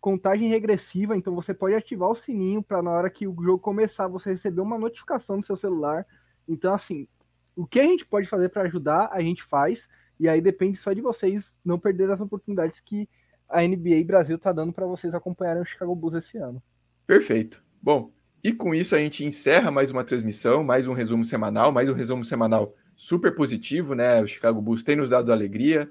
contagem 0.00 0.48
regressiva, 0.48 1.16
então 1.16 1.34
você 1.34 1.52
pode 1.52 1.74
ativar 1.74 2.08
o 2.08 2.14
sininho 2.14 2.62
para 2.62 2.82
na 2.82 2.90
hora 2.90 3.10
que 3.10 3.26
o 3.26 3.36
jogo 3.42 3.58
começar 3.58 4.08
você 4.08 4.30
receber 4.30 4.62
uma 4.62 4.78
notificação 4.78 5.36
no 5.36 5.44
seu 5.44 5.56
celular. 5.56 6.06
Então, 6.48 6.72
assim, 6.72 7.06
o 7.54 7.66
que 7.66 7.78
a 7.78 7.84
gente 7.84 8.06
pode 8.06 8.26
fazer 8.26 8.48
para 8.48 8.62
ajudar, 8.62 9.10
a 9.12 9.20
gente 9.20 9.42
faz, 9.42 9.86
e 10.18 10.28
aí 10.28 10.40
depende 10.40 10.78
só 10.78 10.92
de 10.92 11.00
vocês 11.00 11.58
não 11.64 11.78
perder 11.78 12.10
as 12.10 12.20
oportunidades 12.20 12.80
que 12.80 13.08
a 13.50 13.62
NBA 13.62 14.04
Brasil 14.04 14.36
está 14.36 14.52
dando 14.52 14.72
para 14.72 14.86
vocês 14.86 15.14
acompanharem 15.14 15.62
o 15.62 15.66
Chicago 15.66 15.94
Bulls 15.94 16.14
esse 16.14 16.38
ano. 16.38 16.62
Perfeito. 17.06 17.62
Bom, 17.82 18.12
e 18.42 18.52
com 18.52 18.74
isso 18.74 18.94
a 18.94 18.98
gente 18.98 19.24
encerra 19.24 19.70
mais 19.70 19.90
uma 19.90 20.04
transmissão, 20.04 20.62
mais 20.62 20.86
um 20.86 20.92
resumo 20.92 21.24
semanal, 21.24 21.72
mais 21.72 21.88
um 21.88 21.94
resumo 21.94 22.24
semanal 22.24 22.74
super 22.96 23.34
positivo, 23.34 23.94
né? 23.94 24.22
O 24.22 24.26
Chicago 24.26 24.60
Bulls 24.60 24.84
tem 24.84 24.96
nos 24.96 25.10
dado 25.10 25.32
alegria, 25.32 25.90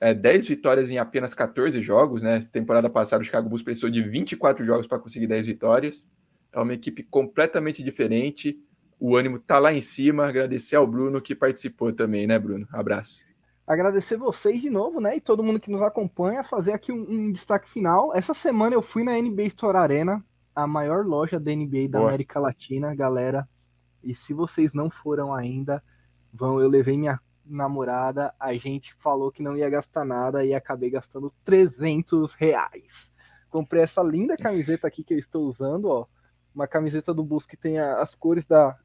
é, 0.00 0.14
10 0.14 0.48
vitórias 0.48 0.90
em 0.90 0.98
apenas 0.98 1.34
14 1.34 1.80
jogos, 1.82 2.22
né? 2.22 2.40
Temporada 2.50 2.88
passada 2.88 3.20
o 3.20 3.24
Chicago 3.24 3.48
Bulls 3.48 3.62
precisou 3.62 3.90
de 3.90 4.02
24 4.02 4.64
jogos 4.64 4.86
para 4.86 4.98
conseguir 4.98 5.26
10 5.26 5.46
vitórias. 5.46 6.08
É 6.52 6.58
uma 6.58 6.72
equipe 6.72 7.02
completamente 7.02 7.82
diferente. 7.82 8.58
O 8.98 9.14
ânimo 9.16 9.38
tá 9.38 9.58
lá 9.58 9.72
em 9.72 9.82
cima. 9.82 10.26
Agradecer 10.26 10.76
ao 10.76 10.86
Bruno 10.86 11.20
que 11.20 11.34
participou 11.34 11.92
também, 11.92 12.26
né, 12.26 12.38
Bruno? 12.38 12.66
Abraço. 12.72 13.29
Agradecer 13.70 14.16
vocês 14.16 14.60
de 14.60 14.68
novo, 14.68 15.00
né? 15.00 15.16
E 15.16 15.20
todo 15.20 15.44
mundo 15.44 15.60
que 15.60 15.70
nos 15.70 15.80
acompanha. 15.80 16.42
Fazer 16.42 16.72
aqui 16.72 16.90
um, 16.90 17.08
um 17.08 17.30
destaque 17.30 17.70
final. 17.70 18.12
Essa 18.12 18.34
semana 18.34 18.74
eu 18.74 18.82
fui 18.82 19.04
na 19.04 19.12
NBA 19.12 19.44
Store 19.44 19.78
Arena, 19.78 20.24
a 20.52 20.66
maior 20.66 21.06
loja 21.06 21.38
da 21.38 21.54
NBA 21.54 21.86
da 21.88 22.00
Boa. 22.00 22.08
América 22.10 22.40
Latina, 22.40 22.92
galera. 22.96 23.48
E 24.02 24.12
se 24.12 24.34
vocês 24.34 24.74
não 24.74 24.90
foram 24.90 25.32
ainda, 25.32 25.80
vão. 26.34 26.60
Eu 26.60 26.68
levei 26.68 26.98
minha 26.98 27.20
namorada, 27.46 28.34
a 28.40 28.52
gente 28.54 28.92
falou 28.98 29.30
que 29.30 29.40
não 29.40 29.56
ia 29.56 29.70
gastar 29.70 30.04
nada 30.04 30.44
e 30.44 30.52
acabei 30.52 30.90
gastando 30.90 31.32
300 31.44 32.34
reais. 32.34 33.12
Comprei 33.50 33.84
essa 33.84 34.02
linda 34.02 34.36
camiseta 34.36 34.88
aqui 34.88 35.04
que 35.04 35.14
eu 35.14 35.18
estou 35.20 35.46
usando, 35.46 35.84
ó. 35.84 36.06
Uma 36.52 36.66
camiseta 36.66 37.14
do 37.14 37.22
Bus 37.22 37.46
que 37.46 37.56
tem 37.56 37.78
as 37.78 38.16
cores 38.16 38.44
da, 38.44 38.76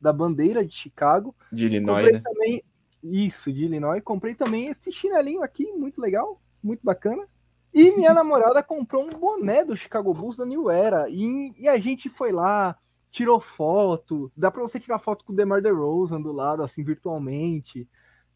da 0.00 0.12
bandeira 0.12 0.66
de 0.66 0.74
Chicago. 0.74 1.32
De 1.52 1.66
Illinois, 1.66 2.02
Comprei 2.02 2.12
né? 2.14 2.20
Também, 2.20 2.64
isso, 3.04 3.52
de 3.52 3.64
Illinois. 3.64 4.02
Comprei 4.02 4.34
também 4.34 4.68
esse 4.68 4.90
chinelinho 4.90 5.42
aqui, 5.42 5.70
muito 5.72 6.00
legal, 6.00 6.40
muito 6.62 6.80
bacana. 6.82 7.26
E 7.72 7.90
minha 7.96 8.14
namorada 8.14 8.62
comprou 8.62 9.04
um 9.04 9.10
boné 9.10 9.64
do 9.64 9.76
Chicago 9.76 10.14
Bulls 10.14 10.36
da 10.36 10.46
New 10.46 10.70
Era. 10.70 11.08
E, 11.08 11.52
e 11.58 11.68
a 11.68 11.78
gente 11.78 12.08
foi 12.08 12.32
lá, 12.32 12.76
tirou 13.10 13.40
foto, 13.40 14.30
dá 14.36 14.50
para 14.50 14.62
você 14.62 14.78
tirar 14.78 14.98
foto 14.98 15.24
com 15.24 15.32
o 15.32 15.36
DeMar 15.36 15.60
DeRozan 15.60 16.20
do 16.20 16.32
lado, 16.32 16.62
assim, 16.62 16.84
virtualmente. 16.84 17.88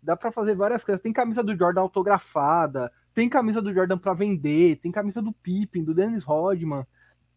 Dá 0.02 0.16
para 0.16 0.32
fazer 0.32 0.54
várias 0.54 0.84
coisas. 0.84 1.00
Tem 1.00 1.12
camisa 1.12 1.42
do 1.42 1.56
Jordan 1.56 1.80
autografada, 1.80 2.92
tem 3.14 3.28
camisa 3.28 3.62
do 3.62 3.72
Jordan 3.72 3.96
para 3.96 4.12
vender, 4.12 4.76
tem 4.76 4.92
camisa 4.92 5.22
do 5.22 5.32
Pippen, 5.32 5.84
do 5.84 5.94
Dennis 5.94 6.24
Rodman. 6.24 6.84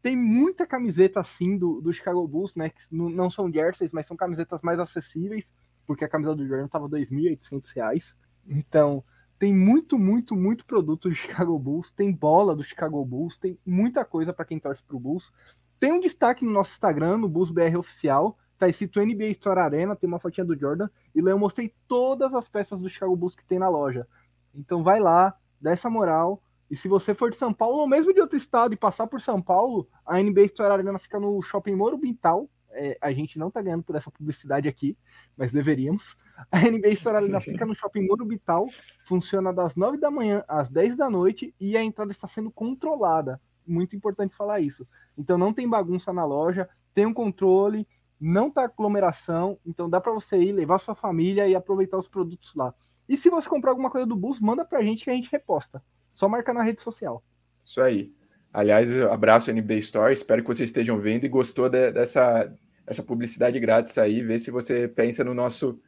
Tem 0.02 0.16
muita 0.16 0.66
camiseta 0.66 1.20
assim 1.20 1.58
do, 1.58 1.82
do 1.82 1.94
Chicago 1.94 2.28
Bulls, 2.28 2.56
né? 2.56 2.70
Que 2.70 2.82
não 2.90 3.30
são 3.30 3.52
jerseys, 3.52 3.92
mas 3.92 4.08
são 4.08 4.18
camisetas 4.18 4.64
mais 4.64 4.80
acessíveis, 4.80 5.52
porque 5.92 6.06
a 6.06 6.10
camisa 6.10 6.34
do 6.34 6.48
Jordan 6.48 6.70
tava 6.70 6.88
R$ 6.88 7.06
2.800. 7.06 8.16
Então, 8.48 9.04
tem 9.38 9.54
muito, 9.54 10.00
muito, 10.00 10.36
muito 10.36 10.66
produto 10.66 11.10
do 11.10 11.16
Chicago 11.16 11.60
Bulls, 11.60 11.92
tem 11.92 12.12
bola 12.12 12.56
do 12.56 12.64
Chicago 12.64 13.04
Bulls, 13.04 13.38
tem 13.38 13.60
muita 13.66 14.06
coisa 14.06 14.32
para 14.32 14.46
quem 14.46 14.58
torce 14.58 14.82
pro 14.84 15.00
Bulls. 15.00 15.32
Tem 15.80 15.92
um 15.92 16.00
destaque 16.00 16.46
no 16.46 16.52
nosso 16.52 16.72
Instagram, 16.72 17.18
no 17.18 17.28
Bulls 17.28 17.52
BR 17.52 17.78
Oficial, 17.78 18.38
tá 18.58 18.70
escrito 18.70 19.02
NBA 19.02 19.32
Store 19.32 19.60
Arena, 19.60 19.96
tem 19.96 20.08
uma 20.08 20.20
fotinha 20.20 20.46
do 20.46 20.58
Jordan, 20.58 20.88
e 21.14 21.22
lá 21.22 21.32
eu 21.32 21.40
mostrei 21.40 21.74
todas 21.88 22.34
as 22.34 22.48
peças 22.48 22.80
do 22.80 22.90
Chicago 22.90 23.16
Bulls 23.16 23.36
que 23.36 23.44
tem 23.44 23.60
na 23.60 23.68
loja. 23.68 24.08
Então 24.56 24.84
vai 24.84 25.00
lá, 25.00 25.36
dá 25.60 25.72
essa 25.72 25.90
moral, 25.90 26.42
e 26.70 26.78
se 26.78 26.88
você 26.88 27.14
for 27.14 27.30
de 27.30 27.36
São 27.36 27.52
Paulo, 27.52 27.80
ou 27.80 27.88
mesmo 27.88 28.14
de 28.14 28.22
outro 28.22 28.38
estado, 28.38 28.74
e 28.74 28.78
passar 28.78 29.08
por 29.08 29.20
São 29.20 29.42
Paulo, 29.42 29.90
a 30.06 30.22
NBA 30.22 30.46
Store 30.46 30.72
Arena 30.72 30.98
fica 30.98 31.20
no 31.20 31.42
Shopping 31.42 31.76
Morumbital, 31.76 32.48
é, 32.74 32.98
a 33.02 33.12
gente 33.12 33.38
não 33.38 33.52
tá 33.52 33.62
ganhando 33.62 33.84
por 33.84 33.96
essa 33.96 34.12
publicidade 34.12 34.68
aqui, 34.68 34.98
mas 35.38 35.52
deveríamos. 35.52 36.18
A 36.52 36.60
NBA 36.60 36.90
Store 36.90 37.18
Arena 37.18 37.40
fica 37.42 37.66
no 37.66 37.76
Shopping 37.76 38.08
Morumbital, 38.08 38.68
funciona 39.06 39.54
das 39.54 39.76
9 39.76 39.98
da 39.98 40.10
manhã 40.10 40.44
às 40.48 40.70
10 40.70 40.96
da 40.96 41.10
noite, 41.10 41.54
e 41.60 41.78
a 41.78 41.84
entrada 41.84 42.12
está 42.12 42.28
sendo 42.28 42.52
controlada. 42.52 43.42
Muito 43.66 43.96
importante 43.96 44.36
falar 44.36 44.60
isso. 44.60 44.88
Então 45.18 45.38
não 45.38 45.54
tem 45.54 45.68
bagunça 45.68 46.12
na 46.12 46.26
loja, 46.26 46.68
tem 46.94 47.06
um 47.06 47.14
controle, 47.14 47.88
não 48.20 48.52
tá 48.52 48.64
aglomeração, 48.64 49.58
então 49.66 49.90
dá 49.90 50.00
para 50.00 50.12
você 50.12 50.38
ir, 50.38 50.52
levar 50.52 50.80
sua 50.80 50.96
família 50.96 51.48
e 51.48 51.56
aproveitar 51.56 51.98
os 51.98 52.08
produtos 52.08 52.54
lá. 52.56 52.74
E 53.10 53.18
se 53.18 53.30
você 53.30 53.50
comprar 53.50 53.72
alguma 53.72 53.90
coisa 53.90 54.08
do 54.08 54.16
bus, 54.16 54.40
manda 54.40 54.64
pra 54.64 54.84
gente 54.84 55.04
que 55.04 55.10
a 55.10 55.14
gente 55.14 55.32
reposta. 55.32 55.84
Só 56.14 56.30
marca 56.30 56.54
na 56.54 56.64
rede 56.64 56.82
social. 56.82 57.24
Isso 57.62 57.82
aí. 57.82 58.14
Aliás, 58.54 58.96
abraço 59.04 59.52
NBA 59.52 59.76
Store, 59.76 60.14
espero 60.14 60.42
que 60.42 60.48
vocês 60.48 60.70
estejam 60.70 61.00
vendo 61.00 61.26
e 61.26 61.30
gostou 61.30 61.70
de, 61.70 61.92
dessa 61.92 62.52
essa 62.86 63.02
publicidade 63.02 63.60
grátis 63.60 63.98
aí, 63.98 64.22
vê 64.22 64.38
se 64.38 64.52
você 64.52 64.88
pensa 64.88 65.24
no 65.24 65.34
nosso 65.34 65.80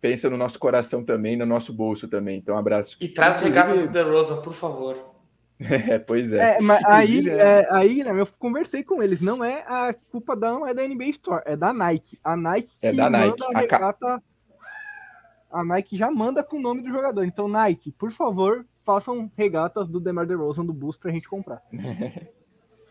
pensa 0.00 0.28
no 0.28 0.36
nosso 0.36 0.58
coração 0.58 1.04
também, 1.04 1.36
no 1.36 1.46
nosso 1.46 1.72
bolso 1.72 2.08
também. 2.08 2.36
Então, 2.38 2.56
abraço. 2.56 2.96
E 3.00 3.08
traz 3.08 3.36
Inclusive... 3.36 3.60
regata 3.60 3.86
do 3.86 3.92
The 3.92 4.02
Rosa, 4.02 4.36
por 4.38 4.52
favor. 4.52 5.12
É, 5.60 5.96
pois 5.96 6.32
é. 6.32 6.56
é 6.56 6.60
mas 6.60 6.84
aí, 6.84 7.28
é... 7.28 7.32
É, 7.32 7.68
aí, 7.70 8.02
né, 8.02 8.10
eu 8.20 8.26
conversei 8.36 8.82
com 8.82 9.00
eles. 9.00 9.20
Não 9.20 9.44
é 9.44 9.62
a 9.64 9.94
culpa 10.10 10.34
da, 10.34 10.50
não 10.50 10.66
é 10.66 10.74
da 10.74 10.86
NBA 10.86 11.04
Store, 11.10 11.42
é 11.46 11.56
da 11.56 11.72
Nike. 11.72 12.18
A 12.24 12.36
Nike 12.36 12.72
é 12.82 12.92
da 12.92 13.08
Nike. 13.08 13.44
a 13.44 13.58
regata. 13.60 14.22
A 15.52 15.62
Nike 15.62 15.96
já 15.96 16.10
manda 16.10 16.42
com 16.42 16.56
o 16.56 16.60
nome 16.60 16.82
do 16.82 16.90
jogador. 16.90 17.24
Então, 17.24 17.46
Nike, 17.46 17.92
por 17.92 18.10
favor, 18.10 18.66
façam 18.84 19.30
regatas 19.36 19.88
do 19.88 20.00
DeMar 20.00 20.26
DeRozan 20.26 20.64
do 20.64 20.72
Bulls 20.72 20.96
pra 20.96 21.10
gente 21.10 21.28
comprar. 21.28 21.62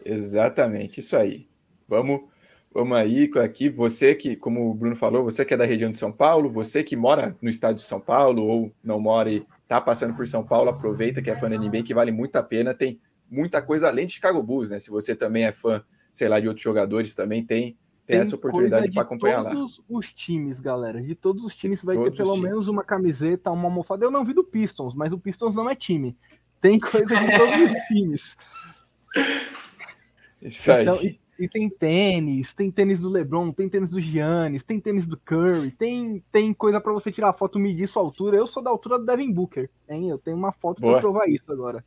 Exatamente, 0.04 1.00
isso 1.00 1.16
aí. 1.16 1.48
Vamos, 1.88 2.22
vamos 2.74 2.98
aí 2.98 3.30
aqui. 3.44 3.70
Você 3.70 4.16
que, 4.16 4.36
como 4.36 4.72
o 4.72 4.74
Bruno 4.74 4.96
falou, 4.96 5.24
você 5.24 5.46
que 5.46 5.54
é 5.54 5.58
da 5.58 5.66
região 5.66 5.92
de 5.92 5.98
São 5.98 6.12
Paulo, 6.12 6.50
você 6.50 6.84
que 6.84 6.96
mora 6.96 7.36
no 7.42 7.50
estado 7.50 7.76
de 7.76 7.84
São 7.84 8.00
Paulo 8.00 8.44
ou 8.44 8.72
não 8.84 9.00
mora 9.00 9.32
e 9.32 9.46
tá 9.68 9.80
passando 9.80 10.16
por 10.16 10.28
São 10.28 10.44
Paulo, 10.44 10.70
aproveita 10.70 11.22
que 11.22 11.30
é 11.30 11.38
fã 11.38 11.50
da 11.50 11.58
NBA, 11.58 11.84
que 11.84 11.94
vale 11.94 12.12
muito 12.12 12.36
a 12.36 12.44
pena. 12.44 12.74
Tem 12.74 13.00
muita 13.30 13.62
coisa 13.62 13.88
além 13.88 14.06
de 14.06 14.14
Chicago 14.14 14.42
Bulls, 14.42 14.70
né? 14.70 14.80
Se 14.80 14.90
você 14.90 15.16
também 15.16 15.46
é 15.46 15.52
fã, 15.52 15.84
sei 16.12 16.28
lá, 16.28 16.40
de 16.40 16.48
outros 16.48 16.64
jogadores, 16.64 17.16
também 17.16 17.46
tem, 17.46 17.78
tem, 18.12 18.20
essa 18.20 18.36
oportunidade 18.36 18.92
para 18.92 19.02
acompanhar 19.02 19.42
lá. 19.42 19.50
De 19.50 19.56
todos 19.56 19.82
os 19.90 20.14
times, 20.14 20.60
galera. 20.60 21.02
De 21.02 21.16
todos 21.16 21.44
os 21.44 21.56
times 21.56 21.84
vai 21.84 21.96
todos 21.96 22.12
ter 22.12 22.18
pelo 22.18 22.38
menos 22.38 22.68
uma 22.68 22.84
camiseta, 22.84 23.52
uma 23.52 23.66
almofada. 23.66 24.06
Eu 24.06 24.12
não 24.12 24.26
vi 24.26 24.34
do 24.34 24.44
Pistons, 24.44 24.94
mas 24.94 25.12
o 25.12 25.20
Pistons 25.20 25.56
não 25.56 25.70
é 25.70 25.76
time. 25.76 26.16
Tem 26.60 26.80
coisa 26.80 27.08
de 27.08 27.38
todos 27.38 27.72
os 27.72 27.80
times. 27.88 28.38
Isso 30.42 30.72
aí. 30.72 30.84
Então, 30.84 31.00
e 31.42 31.50
tem 31.50 31.68
tênis, 31.68 32.54
tem 32.54 32.70
tênis 32.70 33.00
do 33.00 33.10
LeBron, 33.10 33.52
tem 33.52 33.68
tênis 33.68 33.90
do 33.90 34.00
Giannis, 34.00 34.62
tem 34.62 34.80
tênis 34.80 35.08
do 35.08 35.18
Curry, 35.18 35.72
tem, 35.72 36.24
tem 36.32 36.54
coisa 36.54 36.80
para 36.80 36.94
você 36.94 37.12
tirar 37.12 37.34
foto 37.34 37.58
e 37.58 37.62
medir 37.62 37.88
sua 37.88 38.04
altura. 38.04 38.38
Eu 38.38 38.46
sou 38.46 38.62
da 38.62 38.70
altura 38.70 39.00
do 39.00 39.06
Devin 39.06 39.32
Booker, 39.32 39.68
hein? 39.90 40.08
Eu 40.08 40.20
tenho 40.20 40.38
uma 40.38 40.52
foto 40.52 40.80
para 40.80 41.00
provar 41.00 41.28
isso 41.28 41.52
agora. 41.52 41.84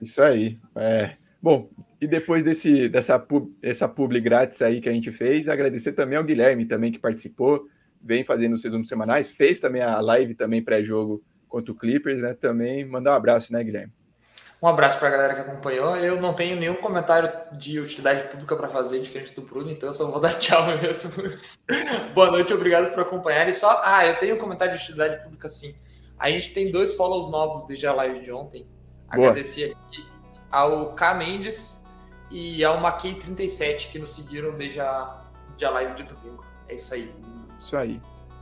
Isso 0.00 0.22
aí. 0.22 0.58
É. 0.74 1.16
Bom, 1.42 1.68
e 2.02 2.06
depois 2.08 2.42
desse, 2.42 2.88
dessa 2.88 3.16
pub, 3.16 3.56
essa 3.62 3.88
publi 3.88 4.20
grátis 4.20 4.60
aí 4.60 4.80
que 4.80 4.88
a 4.88 4.92
gente 4.92 5.12
fez, 5.12 5.48
agradecer 5.48 5.92
também 5.92 6.18
ao 6.18 6.24
Guilherme 6.24 6.66
também 6.66 6.90
que 6.90 6.98
participou, 6.98 7.68
vem 8.02 8.24
fazendo 8.24 8.54
os 8.54 8.64
resumos 8.64 8.88
semanais, 8.88 9.30
fez 9.30 9.60
também 9.60 9.82
a 9.82 10.00
live 10.00 10.34
também 10.34 10.60
pré-jogo 10.60 11.22
contra 11.48 11.70
o 11.70 11.76
Clippers, 11.76 12.20
né? 12.20 12.34
Também 12.34 12.84
mandar 12.84 13.12
um 13.12 13.14
abraço, 13.14 13.52
né, 13.52 13.62
Guilherme? 13.62 13.92
Um 14.60 14.66
abraço 14.66 14.98
para 14.98 15.06
a 15.06 15.10
galera 15.12 15.34
que 15.36 15.40
acompanhou. 15.42 15.96
Eu 15.96 16.20
não 16.20 16.34
tenho 16.34 16.56
nenhum 16.56 16.74
comentário 16.74 17.30
de 17.56 17.78
utilidade 17.78 18.28
pública 18.30 18.56
para 18.56 18.68
fazer 18.68 18.98
diferente 18.98 19.32
do 19.36 19.42
Bruno, 19.42 19.70
então 19.70 19.88
eu 19.88 19.92
só 19.92 20.10
vou 20.10 20.18
dar 20.18 20.36
tchau 20.40 20.76
mesmo. 20.78 21.12
Boa 22.14 22.32
noite, 22.32 22.52
obrigado 22.52 22.92
por 22.92 23.02
acompanhar. 23.02 23.48
E 23.48 23.54
só, 23.54 23.80
ah, 23.84 24.04
eu 24.04 24.18
tenho 24.18 24.34
um 24.34 24.38
comentário 24.38 24.76
de 24.76 24.82
utilidade 24.82 25.22
pública 25.22 25.48
sim. 25.48 25.72
A 26.18 26.28
gente 26.32 26.52
tem 26.52 26.72
dois 26.72 26.94
follows 26.94 27.30
novos 27.30 27.64
desde 27.64 27.86
a 27.86 27.92
live 27.92 28.24
de 28.24 28.32
ontem. 28.32 28.66
Boa. 29.14 29.28
Agradecer 29.28 29.76
aqui 29.76 30.04
ao 30.50 30.94
K 30.94 31.14
Mendes 31.14 31.81
e 32.32 32.64
ao 32.64 32.80
Maquei 32.80 33.14
37 33.14 33.88
que 33.88 33.98
nos 33.98 34.14
seguiram 34.14 34.56
desde 34.56 34.80
a, 34.80 35.20
desde 35.48 35.64
a 35.66 35.70
live 35.70 35.94
de 35.94 36.02
domingo. 36.04 36.44
É 36.68 36.74
isso 36.74 36.94
aí. 36.94 37.12
Isso 37.58 37.76
aí. 37.76 38.00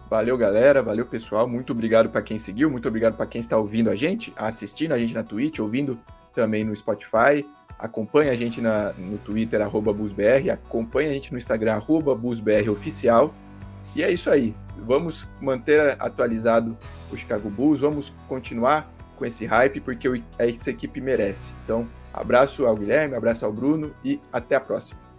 Valeu, 0.09 0.37
galera. 0.39 0.83
Valeu, 0.83 1.07
pessoal. 1.07 1.49
Muito 1.49 1.73
obrigado 1.73 2.09
para 2.09 2.23
quem 2.23 2.39
seguiu. 2.39 2.71
Muito 2.71 2.89
obrigado 2.89 3.17
para 3.17 3.27
quem 3.27 3.41
está 3.41 3.57
ouvindo 3.57 3.91
a 3.91 3.97
gente, 3.97 4.33
assistindo 4.37 4.93
a 4.93 4.99
gente 4.99 5.13
na 5.13 5.23
Twitch, 5.23 5.59
ouvindo 5.59 5.99
também 6.35 6.65
no 6.65 6.75
Spotify. 6.75 7.47
Acompanhe 7.79 8.31
a 8.31 8.35
gente 8.37 8.61
na, 8.61 8.93
no 8.93 9.19
Twitter, 9.19 9.61
arroba 9.61 9.93
BusBR. 9.93 10.51
Acompanhe 10.51 11.11
a 11.11 11.13
gente 11.13 11.33
no 11.33 11.39
Instagram, 11.39 11.75
arroba 11.75 12.15
BusBROficial. 12.15 13.35
E 13.95 14.03
é 14.03 14.11
isso 14.11 14.31
aí. 14.31 14.55
Vamos 14.77 15.27
manter 15.41 15.97
atualizado 16.01 16.77
o 17.13 17.17
Chicago 17.17 17.51
Bulls. 17.51 17.81
Vamos 17.81 18.13
continuar 18.29 18.93
com 19.17 19.25
esse 19.25 19.45
hype, 19.47 19.81
porque 19.81 20.23
essa 20.39 20.71
equipe 20.71 21.01
merece. 21.01 21.53
Então, 21.65 21.87
abraço 22.13 22.67
ao 22.67 22.77
Guilherme, 22.77 23.15
abraço 23.15 23.45
ao 23.45 23.53
Bruno 23.53 23.95
e 24.05 24.21
até 24.33 24.57
a 24.57 24.61
próxima. 24.61 25.10